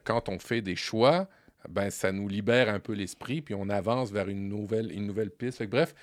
quand 0.04 0.28
on 0.28 0.38
fait 0.38 0.60
des 0.60 0.76
choix, 0.76 1.26
ben, 1.68 1.90
ça 1.90 2.12
nous 2.12 2.28
libère 2.28 2.68
un 2.68 2.80
peu 2.80 2.92
l'esprit, 2.92 3.42
puis 3.42 3.54
on 3.54 3.68
avance 3.68 4.10
vers 4.10 4.28
une 4.28 4.48
nouvelle, 4.48 4.92
une 4.92 5.06
nouvelle 5.06 5.30
piste. 5.30 5.62
Bref, 5.64 5.94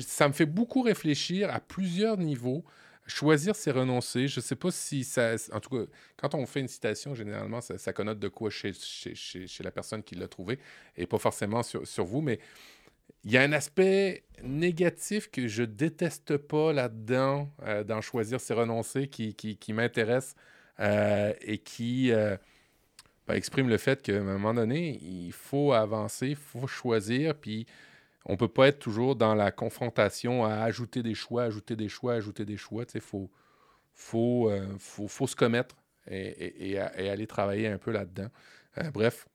ça 0.00 0.28
me 0.28 0.32
fait 0.32 0.46
beaucoup 0.46 0.82
réfléchir 0.82 1.50
à 1.50 1.60
plusieurs 1.60 2.16
niveaux. 2.16 2.64
Choisir, 3.06 3.56
c'est 3.56 3.72
renoncer. 3.72 4.28
Je 4.28 4.38
ne 4.38 4.42
sais 4.42 4.56
pas 4.56 4.70
si 4.70 5.02
ça... 5.04 5.34
En 5.52 5.60
tout 5.60 5.70
cas, 5.70 5.90
quand 6.16 6.34
on 6.34 6.46
fait 6.46 6.60
une 6.60 6.68
citation, 6.68 7.14
généralement, 7.14 7.60
ça, 7.60 7.92
connote 7.92 8.18
de 8.20 8.28
quoi 8.28 8.50
chez, 8.50 8.72
chez, 8.72 9.14
chez- 9.14 9.64
la 9.64 9.70
personne 9.72 10.02
qui 10.02 10.14
l'a 10.14 10.28
trouvé, 10.28 10.58
et 10.96 11.06
pas 11.06 11.18
forcément 11.18 11.62
sur, 11.62 11.86
sur 11.86 12.04
vous, 12.04 12.20
mais 12.20 12.38
il 13.24 13.32
y 13.32 13.36
a 13.36 13.42
un 13.42 13.52
aspect 13.52 14.24
négatif 14.42 15.30
que 15.30 15.48
je 15.48 15.64
déteste 15.64 16.36
pas 16.36 16.72
là-dedans, 16.72 17.52
euh, 17.64 17.84
dans 17.84 18.00
Choisir, 18.00 18.40
c'est 18.40 18.54
renoncer, 18.54 19.08
qui, 19.08 19.34
qui, 19.34 19.56
qui 19.56 19.72
m'intéresse 19.72 20.34
euh, 20.78 21.34
et 21.42 21.58
qui 21.58 22.12
euh, 22.12 22.36
ben, 23.30 23.36
exprime 23.36 23.68
le 23.68 23.78
fait 23.78 24.02
qu'à 24.02 24.16
un 24.16 24.22
moment 24.22 24.54
donné, 24.54 24.98
il 25.02 25.32
faut 25.32 25.72
avancer, 25.72 26.30
il 26.30 26.36
faut 26.36 26.66
choisir, 26.66 27.36
puis 27.36 27.64
on 28.24 28.36
peut 28.36 28.48
pas 28.48 28.68
être 28.68 28.80
toujours 28.80 29.14
dans 29.14 29.36
la 29.36 29.52
confrontation 29.52 30.44
à 30.44 30.54
ajouter 30.62 31.02
des 31.02 31.14
choix, 31.14 31.44
ajouter 31.44 31.76
des 31.76 31.88
choix, 31.88 32.14
ajouter 32.14 32.44
des 32.44 32.56
choix. 32.56 32.84
Il 32.92 33.00
faut, 33.00 33.30
euh, 34.50 34.66
faut, 34.78 35.06
faut 35.06 35.26
se 35.28 35.36
commettre 35.36 35.76
et 36.08 36.78
aller 36.78 37.26
travailler 37.28 37.68
un 37.68 37.78
peu 37.78 37.92
là-dedans. 37.92 38.30
Euh, 38.78 38.90
bref, 38.90 39.28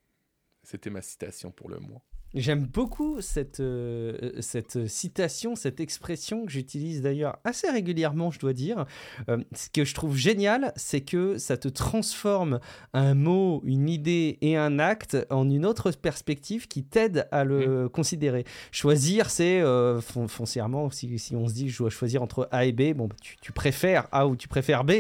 c'était 0.64 0.90
ma 0.90 1.02
citation 1.02 1.52
pour 1.52 1.70
le 1.70 1.80
mois. 1.80 2.02
J'aime 2.36 2.66
beaucoup 2.66 3.22
cette, 3.22 3.62
euh, 3.62 4.32
cette 4.42 4.88
citation, 4.88 5.56
cette 5.56 5.80
expression 5.80 6.46
que 6.46 6.52
j'utilise 6.52 7.02
d'ailleurs 7.02 7.38
assez 7.46 7.70
régulièrement, 7.70 8.30
je 8.30 8.40
dois 8.40 8.52
dire. 8.54 8.86
Euh, 9.30 9.38
ce 9.56 9.70
que 9.70 9.86
je 9.86 9.94
trouve 9.94 10.18
génial, 10.18 10.74
c'est 10.76 11.02
que 11.02 11.38
ça 11.38 11.56
te 11.58 11.68
transforme 11.70 12.60
un 12.94 13.14
mot, 13.14 13.62
une 13.66 13.88
idée 13.88 14.38
et 14.42 14.58
un 14.58 14.80
acte 14.80 15.18
en 15.30 15.50
une 15.50 15.66
autre 15.66 15.92
perspective 15.92 16.68
qui 16.68 16.84
t'aide 16.84 17.28
à 17.32 17.44
le 17.46 17.88
considérer. 17.90 18.44
Choisir, 18.72 19.30
c'est 19.30 19.62
euh, 19.62 20.02
fon- 20.02 20.28
foncièrement, 20.28 20.90
si, 20.90 21.18
si 21.18 21.36
on 21.36 21.48
se 21.48 21.54
dit 21.54 21.70
je 21.70 21.78
dois 21.78 21.90
choisir 21.90 22.22
entre 22.22 22.50
A 22.52 22.66
et 22.66 22.72
B, 22.74 22.94
bon, 22.94 23.08
bah, 23.08 23.16
tu, 23.22 23.38
tu 23.42 23.52
préfères 23.54 24.08
A 24.12 24.28
ou 24.28 24.36
tu 24.36 24.48
préfères 24.48 24.84
B, 24.84 24.92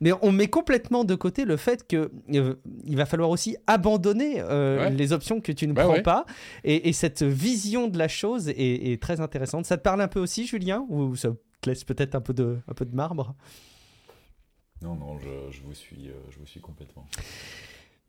mais 0.00 0.12
on 0.22 0.30
met 0.30 0.46
complètement 0.48 1.04
de 1.04 1.14
côté 1.16 1.44
le 1.44 1.56
fait 1.56 1.86
que 1.88 2.12
il 2.28 2.96
va 2.96 3.04
falloir 3.06 3.30
aussi 3.30 3.56
abandonner 3.66 4.42
Ouais. 4.44 4.90
les 4.90 5.12
options 5.12 5.40
que 5.40 5.52
tu 5.52 5.66
ne 5.66 5.72
Bah 5.72 5.84
prends 5.84 5.94
ouais. 5.94 6.02
pas. 6.02 6.24
Et, 6.64 6.83
et 6.84 6.92
cette 6.92 7.22
vision 7.22 7.88
de 7.88 7.98
la 7.98 8.08
chose 8.08 8.48
est, 8.48 9.00
très 9.02 9.20
intéressante. 9.20 9.66
Ça 9.66 9.76
te 9.76 9.82
parle 9.82 10.02
un 10.02 10.08
peu 10.08 10.20
aussi, 10.20 10.46
Julien 10.46 10.84
Ou 10.88 11.16
ça 11.16 11.30
te 11.60 11.70
laisse 11.70 11.82
peut-être 11.82 12.14
un, 12.14 12.20
peu 12.20 12.34
de- 12.34 12.60
marbre? 12.92 13.34
Non, 14.82 14.94
non, 14.94 15.18
euh, 15.26 15.50
je 15.50 15.62
vous 15.62 16.46
suis 16.46 16.60
complètement. 16.60 17.06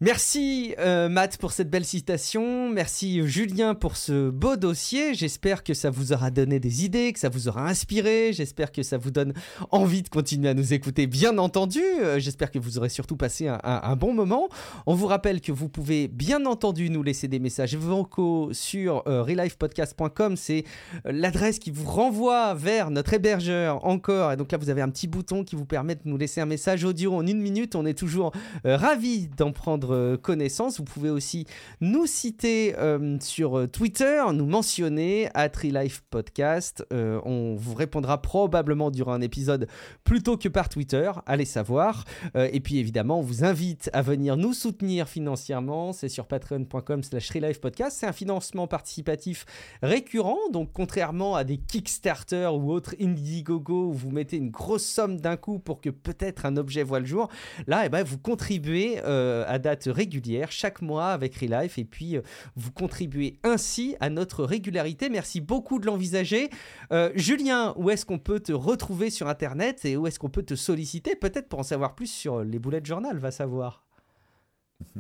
Merci 0.02 0.76
euh, 0.78 1.08
Matt 1.08 1.38
pour 1.38 1.54
cette 1.54 1.70
belle 1.70 1.86
citation, 1.86 2.70
merci 2.70 3.26
Julien 3.26 3.76
pour 3.76 3.96
ce 3.96 4.30
beau 4.30 4.58
dossier, 4.58 5.14
j'espère 5.14 5.64
que 5.64 5.74
ça 5.74 5.90
vous 5.90 6.12
aura 6.12 6.32
donné 6.32 6.60
des 6.60 6.84
idées, 6.84 7.14
que 7.14 7.20
ça 7.20 7.30
vous 7.30 7.48
aura 7.48 7.70
inspiré, 7.70 8.34
j'espère 8.34 8.74
que 8.74 8.84
ça 8.84 8.98
vous 8.98 9.10
donne 9.10 9.34
envie 9.72 10.04
de 10.04 10.10
continuer 10.10 10.50
à 10.50 10.54
nous 10.54 10.74
écouter 10.74 11.08
bien 11.08 11.38
entendu, 11.38 11.80
Euh, 12.02 12.20
j'espère 12.20 12.52
que 12.52 12.60
vous 12.60 12.78
aurez 12.78 12.90
surtout 12.90 13.16
passé 13.16 13.48
un, 13.48 13.96
bon 13.96 14.14
moment. 14.14 14.50
On 14.86 14.96
vous 14.96 15.08
rappelle 15.08 15.40
que 15.40 15.54
vous 15.54 15.70
pouvez 15.70 16.10
bien 16.10 16.46
entendu 16.46 16.90
nous 16.90 17.02
laisser 17.02 17.30
des 17.30 17.40
messages 17.40 17.78
vocaux 17.78 18.50
sur 18.52 19.02
euh, 19.08 19.24
relifepodcast.com, 19.24 20.36
c'est 20.36 20.66
euh, 21.06 21.14
l'adresse 21.14 21.58
qui 21.58 21.72
vous 21.72 21.90
renvoie 21.90 22.54
vers 22.54 22.92
notre 22.92 23.14
hébergeur 23.14 23.86
encore, 23.86 24.34
et 24.34 24.36
donc 24.36 24.52
là 24.52 24.58
vous 24.58 24.70
avez 24.70 24.82
un 24.82 24.90
petit 24.90 25.08
bouton 25.08 25.46
qui 25.46 25.56
vous 25.56 25.64
permet 25.64 25.96
de 25.96 26.02
nous 26.04 26.18
laisser 26.18 26.42
un 26.42 26.46
message 26.46 26.84
audio 26.84 27.16
en 27.16 27.26
une 27.26 27.40
minute, 27.40 27.76
on 27.76 27.86
est 27.86 27.98
toujours 27.98 28.34
euh, 28.66 28.76
ravi 28.76 29.30
d'en 29.38 29.54
prendre 29.54 29.85
euh, 29.94 30.18
connaissance. 30.18 30.78
Vous 30.78 30.86
pouvez 30.86 31.10
aussi 31.10 31.46
nous 31.82 32.06
citer 32.06 32.76
euh, 32.78 33.18
sur 33.20 33.58
euh, 33.58 33.68
Twitter, 33.68 34.24
nous 34.34 34.46
mentionner 34.46 35.30
à 35.34 35.48
Life 35.64 36.04
Podcast. 36.10 36.86
On 36.92 37.56
vous 37.56 37.74
répondra 37.74 38.22
probablement 38.22 38.92
durant 38.92 39.14
un 39.14 39.22
épisode 39.22 39.68
plutôt 40.04 40.38
que 40.38 40.50
par 40.50 40.70
Twitter, 40.70 41.12
allez 41.26 41.46
savoir. 41.46 42.04
Et 42.36 42.60
puis 42.60 42.78
évidemment, 42.78 43.20
on 43.20 43.22
vous 43.22 43.44
invite 43.44 43.90
à 43.94 44.02
venir 44.02 44.38
nous 44.38 44.54
soutenir 44.54 45.08
financièrement. 45.08 45.94
C'est 45.94 46.10
sur 46.10 46.28
patreon.com 46.28 47.04
slash 47.04 47.32
Podcast. 47.62 47.98
C'est 48.00 48.06
un 48.06 48.14
financement 48.14 48.68
participatif 48.68 49.46
récurrent. 49.82 50.38
Donc 50.52 50.72
contrairement 50.74 51.36
à 51.36 51.44
des 51.44 51.58
Kickstarter 51.58 52.50
ou 52.54 52.72
autres 52.72 52.96
Indiegogo 53.02 53.88
où 53.88 53.94
vous 53.94 54.12
mettez 54.12 54.38
une 54.38 54.52
grosse 54.52 54.86
somme 54.86 55.20
d'un 55.20 55.38
coup 55.38 55.60
pour 55.60 55.82
que 55.82 55.90
peut-être 55.90 56.46
un 56.46 56.58
objet 56.58 56.84
voit 56.84 57.00
le 57.00 57.06
jour, 57.06 57.30
Là, 57.68 57.86
eh 57.86 57.90
ben, 57.90 58.04
vous 58.04 58.18
contribuez 58.18 59.00
à 59.00 59.60
date 59.60 59.75
régulière 59.86 60.52
chaque 60.52 60.82
mois 60.82 61.08
avec 61.10 61.36
Relife 61.36 61.78
et 61.78 61.86
puis 61.86 62.18
euh, 62.18 62.22
vous 62.56 62.72
contribuez 62.72 63.40
ainsi 63.44 63.96
à 64.00 64.10
notre 64.10 64.44
régularité. 64.44 65.10
Merci 65.10 65.42
beaucoup 65.42 65.80
de 65.80 65.86
l'envisager. 65.86 66.50
Euh, 66.92 67.12
Julien, 67.16 67.74
où 67.78 67.90
est-ce 67.90 68.06
qu'on 68.06 68.20
peut 68.20 68.40
te 68.40 68.52
retrouver 68.54 69.10
sur 69.10 69.28
Internet 69.28 69.86
et 69.86 69.98
où 69.98 70.08
est-ce 70.08 70.20
qu'on 70.20 70.30
peut 70.30 70.44
te 70.44 70.56
solliciter 70.56 71.16
Peut-être 71.16 71.48
pour 71.50 71.60
en 71.60 71.64
savoir 71.64 71.96
plus 71.96 72.08
sur 72.12 72.44
les 72.44 72.60
boulettes 72.60 72.84
de 72.84 72.88
journal, 72.88 73.18
va 73.18 73.32
savoir. 73.32 73.84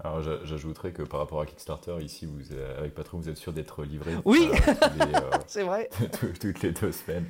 Alors 0.00 0.22
j'a- 0.22 0.44
j'ajouterais 0.44 0.92
que 0.92 1.02
par 1.02 1.18
rapport 1.18 1.40
à 1.40 1.46
Kickstarter, 1.46 1.96
ici, 2.02 2.24
vous, 2.26 2.52
euh, 2.52 2.78
avec 2.78 2.94
Patron, 2.94 3.18
vous 3.18 3.28
êtes 3.28 3.36
sûr 3.36 3.52
d'être 3.52 3.82
livré. 3.84 4.12
Oui. 4.24 4.48
euh, 4.68 4.74
euh, 5.00 5.20
C'est 5.48 5.64
vrai. 5.64 5.88
tout- 6.20 6.28
toutes 6.40 6.62
les 6.62 6.70
deux 6.72 6.92
semaines. 6.92 7.26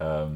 Euh, 0.00 0.28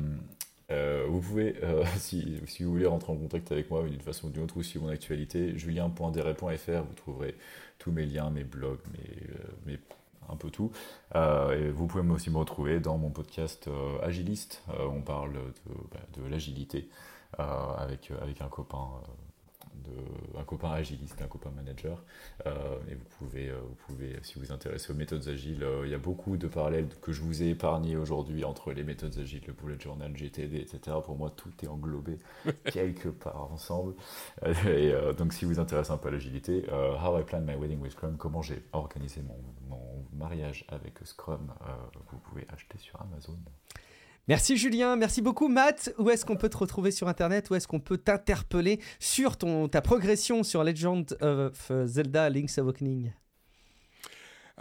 euh, 0.74 1.06
vous 1.08 1.20
pouvez, 1.20 1.56
euh, 1.62 1.84
si, 1.96 2.40
vous 2.60 2.70
voulez 2.72 2.86
rentrer 2.86 3.12
en 3.12 3.16
contact 3.16 3.50
avec 3.52 3.70
moi 3.70 3.82
d'une 3.84 4.00
façon 4.00 4.28
ou 4.28 4.30
d'une 4.30 4.42
autre 4.44 4.56
ou 4.56 4.62
suivre 4.62 4.84
mon 4.84 4.90
actualité, 4.90 5.56
julien.deret.fr, 5.56 6.82
vous 6.82 6.94
trouverez 6.94 7.36
tous 7.78 7.90
mes 7.90 8.06
liens, 8.06 8.30
mes 8.30 8.44
blogs, 8.44 8.80
mes, 8.92 9.72
euh, 9.72 9.76
un 10.28 10.36
peu 10.36 10.50
tout. 10.50 10.72
Vous 11.14 11.86
pouvez 11.86 12.08
aussi 12.10 12.30
me 12.30 12.38
retrouver 12.38 12.80
dans 12.80 12.96
mon 12.96 13.10
podcast 13.10 13.68
Agiliste. 14.02 14.62
On 14.78 15.02
parle 15.02 15.34
de, 15.34 15.74
bah, 15.92 16.00
de 16.16 16.26
l'agilité 16.26 16.88
avec, 17.36 18.10
avec 18.22 18.40
un 18.40 18.48
copain. 18.48 18.88
De, 19.84 20.38
un 20.38 20.44
copain 20.44 20.70
agiliste, 20.70 21.20
un 21.22 21.26
copain 21.26 21.50
manager. 21.50 22.02
Euh, 22.46 22.50
et 22.90 22.94
vous 22.94 23.04
pouvez, 23.18 23.48
euh, 23.48 23.60
vous 23.60 23.74
pouvez, 23.86 24.18
si 24.22 24.34
vous 24.34 24.40
vous 24.40 24.52
intéressez 24.52 24.92
aux 24.92 24.96
méthodes 24.96 25.26
agiles, 25.28 25.62
euh, 25.62 25.82
il 25.84 25.90
y 25.90 25.94
a 25.94 25.98
beaucoup 25.98 26.36
de 26.36 26.46
parallèles 26.46 26.88
que 27.00 27.12
je 27.12 27.20
vous 27.20 27.42
ai 27.42 27.50
épargnés 27.50 27.96
aujourd'hui 27.96 28.44
entre 28.44 28.72
les 28.72 28.84
méthodes 28.84 29.18
agiles, 29.18 29.42
le 29.46 29.52
bullet 29.52 29.78
journal, 29.78 30.16
GTD, 30.16 30.56
etc. 30.56 30.96
Pour 31.04 31.16
moi, 31.16 31.30
tout 31.30 31.52
est 31.62 31.68
englobé 31.68 32.18
quelque 32.72 33.08
part 33.08 33.52
ensemble. 33.52 33.94
Et 34.66 34.92
donc, 35.16 35.32
si 35.32 35.44
vous 35.44 35.54
vous 35.54 35.60
intéressez 35.60 35.92
un 35.92 35.96
peu 35.96 36.08
à 36.08 36.12
l'agilité, 36.12 36.64
How 36.70 37.18
I 37.20 37.24
Plan 37.24 37.40
My 37.40 37.54
Wedding 37.54 37.80
with 37.80 37.92
Scrum, 37.92 38.16
comment 38.16 38.42
j'ai 38.42 38.62
organisé 38.72 39.22
mon, 39.22 39.38
mon 39.68 40.04
mariage 40.12 40.64
avec 40.68 40.98
Scrum, 41.04 41.52
vous 42.08 42.18
pouvez 42.18 42.46
acheter 42.50 42.78
sur 42.78 43.00
Amazon. 43.00 43.38
Merci 44.26 44.56
Julien, 44.56 44.96
merci 44.96 45.20
beaucoup 45.20 45.48
Matt. 45.48 45.94
Où 45.98 46.08
est-ce 46.10 46.24
qu'on 46.24 46.36
peut 46.36 46.48
te 46.48 46.56
retrouver 46.56 46.90
sur 46.90 47.08
Internet? 47.08 47.50
Où 47.50 47.54
est-ce 47.54 47.68
qu'on 47.68 47.80
peut 47.80 47.98
t'interpeller 47.98 48.80
sur 48.98 49.36
ton, 49.36 49.68
ta 49.68 49.82
progression 49.82 50.42
sur 50.42 50.64
Legend 50.64 51.16
of 51.20 51.70
Zelda 51.84 52.30
Link's 52.30 52.56
Awakening? 52.58 53.12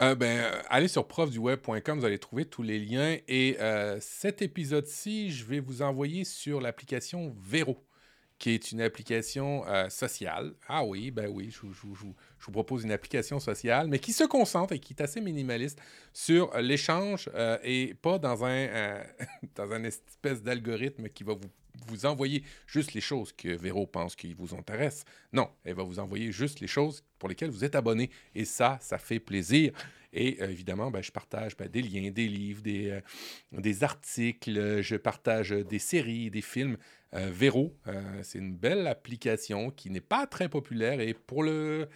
Euh, 0.02 0.16
ben, 0.16 0.40
euh, 0.40 0.62
allez 0.70 0.88
sur 0.88 1.08
profduweb.com, 1.08 2.00
vous 2.00 2.06
allez 2.06 2.18
trouver 2.18 2.46
tous 2.46 2.64
les 2.64 2.80
liens. 2.80 3.18
Et 3.28 3.58
euh, 3.60 3.98
cet 4.00 4.42
épisode-ci, 4.42 5.32
je 5.32 5.46
vais 5.46 5.60
vous 5.60 5.82
envoyer 5.82 6.24
sur 6.24 6.62
l'application 6.62 7.36
Vero, 7.40 7.78
qui 8.44 8.50
est 8.50 8.74
une 8.74 8.82
application 8.82 9.66
euh, 9.70 9.88
sociale. 9.88 10.54
Ah 10.68 10.84
oui, 10.84 11.12
ben 11.12 11.30
oui, 11.32 11.50
je, 11.50 11.62
vous- 11.62 12.14
propose 12.52 12.84
une 12.84 12.92
application 12.92 13.40
sociale, 13.40 13.88
mais 13.88 14.00
qui 14.00 14.12
se 14.12 14.26
concentre 14.26 14.74
et 14.74 14.80
qui 14.80 14.92
est 14.92 15.02
assez 15.02 15.22
minimaliste 15.22 15.80
sur 16.12 16.54
l'échange 16.58 17.30
euh, 17.36 17.58
et 17.64 17.94
pas 17.94 18.20
dans 18.20 18.44
un, 18.44 18.50
euh, 18.50 19.04
dans 19.56 19.72
un 19.72 19.86
espèce 19.86 20.44
d'algorithme 20.44 21.08
qui 21.08 21.24
va 21.24 21.36
vous 21.36 21.50
vous 21.88 22.06
envoyer 22.06 22.44
juste 22.68 22.94
les 22.94 23.02
choses 23.02 23.32
que 23.32 23.48
Véro 23.56 23.88
pense 23.88 24.16
qui 24.16 24.34
vous 24.34 24.54
intéressent. 24.54 25.06
Non, 25.32 25.50
elle 25.64 25.76
va 25.76 25.84
vous 25.84 26.00
envoyer 26.00 26.34
juste 26.34 26.60
les 26.60 26.68
choses 26.68 27.02
pour 27.20 27.30
lesquelles 27.30 27.50
vous 27.50 27.64
êtes 27.64 27.76
abonné. 27.76 28.10
Et 28.36 28.44
ça, 28.44 28.78
ça 28.82 28.98
fait 28.98 29.20
plaisir. 29.20 29.72
Et 30.14 30.38
euh, 30.42 30.50
évidemment, 30.50 30.92
ben, 30.92 31.02
je 31.02 31.12
partage 31.12 31.58
ben, 31.58 31.68
des 31.68 31.82
liens, 31.82 32.12
des 32.12 32.28
livres, 32.28 32.62
des, 32.62 33.02
euh, 33.52 33.74
articles, 33.82 34.82
je 34.82 34.96
partage 34.96 35.52
euh, 35.52 35.64
des 35.64 35.80
séries, 35.80 36.30
des 36.30 36.42
films. 36.42 36.78
Véro, 37.16 37.78
c'est 38.24 38.40
une 38.40 38.56
belle 38.56 38.88
application 38.88 39.70
qui 39.70 39.92
n'est 39.92 40.02
pas 40.02 40.26
très 40.26 40.50
populaire 40.50 41.00
et 41.00 41.14
pour 41.14 41.44
le 41.44 41.88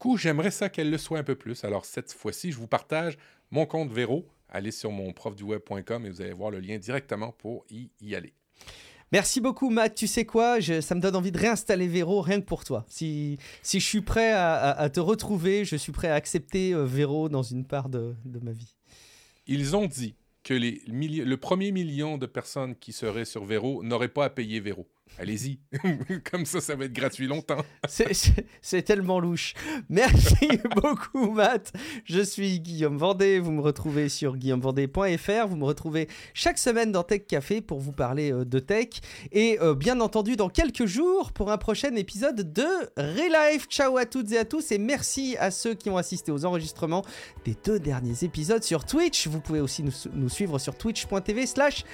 coup, 0.00 0.16
j'aimerais 0.16 0.50
ça 0.50 0.68
qu'elle 0.68 0.90
le 0.90 0.98
soit 0.98 1.20
un 1.20 1.22
peu 1.22 1.36
plus. 1.36 1.62
Alors 1.62 1.84
cette 1.84 2.12
fois-ci, 2.12 2.50
je 2.50 2.56
vous 2.56 2.66
partage 2.66 3.16
mon 3.52 3.64
compte 3.64 3.92
Véro. 3.92 4.26
Allez 4.48 4.72
sur 4.72 4.90
mon 4.90 5.12
profduweb.com 5.12 6.04
et 6.04 6.10
vous 6.10 6.20
allez 6.20 6.32
voir 6.32 6.50
le 6.50 6.58
lien 6.58 6.78
directement 6.78 7.30
pour 7.30 7.64
y 7.70 8.16
aller. 8.16 8.34
Merci 9.12 9.40
beaucoup, 9.40 9.70
Matt. 9.70 9.94
Tu 9.94 10.06
sais 10.06 10.24
quoi? 10.24 10.60
Ça 10.60 10.94
me 10.94 11.00
donne 11.00 11.16
envie 11.16 11.30
de 11.32 11.38
réinstaller 11.38 11.86
Véro 11.86 12.20
rien 12.20 12.40
que 12.40 12.46
pour 12.46 12.64
toi. 12.64 12.84
Si, 12.88 13.38
si 13.62 13.78
je 13.80 13.86
suis 13.86 14.00
prêt 14.00 14.32
à, 14.32 14.70
à- 14.72 14.90
te 14.90 14.98
retrouver, 15.00 15.64
je 15.64 15.76
suis 15.76 15.92
prêt 15.92 16.08
à 16.08 16.14
accepter 16.14 16.72
euh, 16.74 16.84
Véro 16.84 17.28
dans 17.28 17.42
une 17.42 17.64
part 17.64 17.88
de, 17.88 18.14
de 18.24 18.40
ma 18.40 18.50
vie. 18.52 18.74
Ils 19.46 19.76
ont 19.76 19.86
dit 19.86 20.16
que 20.42 20.54
les 20.54 20.82
le 20.86 21.36
premier 21.36 21.70
million 21.72 22.18
de 22.18 22.26
personnes 22.26 22.74
qui 22.74 22.92
seraient 22.92 23.24
sur 23.24 23.44
Véro 23.44 23.82
n'auraient 23.84 24.08
pas 24.08 24.24
à 24.24 24.30
payer 24.30 24.58
Véro. 24.60 24.86
Allez-y. 25.18 25.58
Comme 26.30 26.44
ça, 26.44 26.60
ça 26.60 26.74
va 26.76 26.84
être 26.84 26.92
gratuit 26.92 27.26
longtemps. 27.26 27.64
C'est- 27.88 28.82
tellement 28.82 29.18
louche. 29.18 29.54
Merci 29.88 30.48
beaucoup, 30.76 31.30
Matt. 31.30 31.72
Je 32.04 32.20
suis 32.20 32.60
Guillaume 32.60 32.98
Vendée. 32.98 33.38
Vous 33.40 33.50
me 33.50 33.62
retrouvez 33.62 34.08
sur 34.08 34.36
guillaumevendée.fr. 34.36 35.46
Vous 35.48 35.56
me 35.56 35.64
retrouvez 35.64 36.08
chaque 36.34 36.58
semaine 36.58 36.92
dans 36.92 37.02
Tech 37.02 37.22
Café 37.26 37.60
pour 37.62 37.80
vous 37.80 37.92
parler 37.92 38.32
euh, 38.32 38.44
de 38.44 38.58
tech. 38.58 38.88
Et 39.32 39.58
euh, 39.60 39.74
bien 39.74 40.00
entendu, 40.00 40.36
dans 40.36 40.50
quelques 40.50 40.86
jours, 40.86 41.32
pour 41.32 41.50
un 41.50 41.58
prochain 41.58 41.94
épisode 41.96 42.52
de 42.52 42.66
Relife. 42.96 43.66
Ciao 43.68 43.96
à 43.96 44.04
toutes 44.04 44.30
et 44.32 44.38
à 44.38 44.44
tous. 44.44 44.70
Et 44.72 44.78
merci 44.78 45.36
à 45.38 45.50
ceux 45.50 45.74
qui 45.74 45.88
ont 45.88 45.96
assisté 45.96 46.30
aux 46.30 46.44
enregistrements 46.44 47.04
des 47.44 47.56
deux 47.64 47.78
derniers 47.80 48.22
épisodes 48.24 48.62
sur 48.62 48.84
Twitch. 48.84 49.26
Vous 49.28 49.40
pouvez 49.40 49.60
aussi 49.60 49.82
nous, 49.82 49.92
nous 50.12 50.28
suivre 50.28 50.58
sur 50.58 50.76
twitch.tv 50.76 51.46
slash 51.46 51.84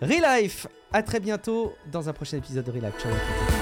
Relife. 0.00 0.66
À 0.92 1.02
très 1.02 1.20
bientôt 1.20 1.74
dans 1.90 2.08
un 2.08 2.12
prochain 2.12 2.36
épisode 2.36 2.64
de 2.64 2.70
Relife. 2.70 2.98
Ciao 2.98 3.61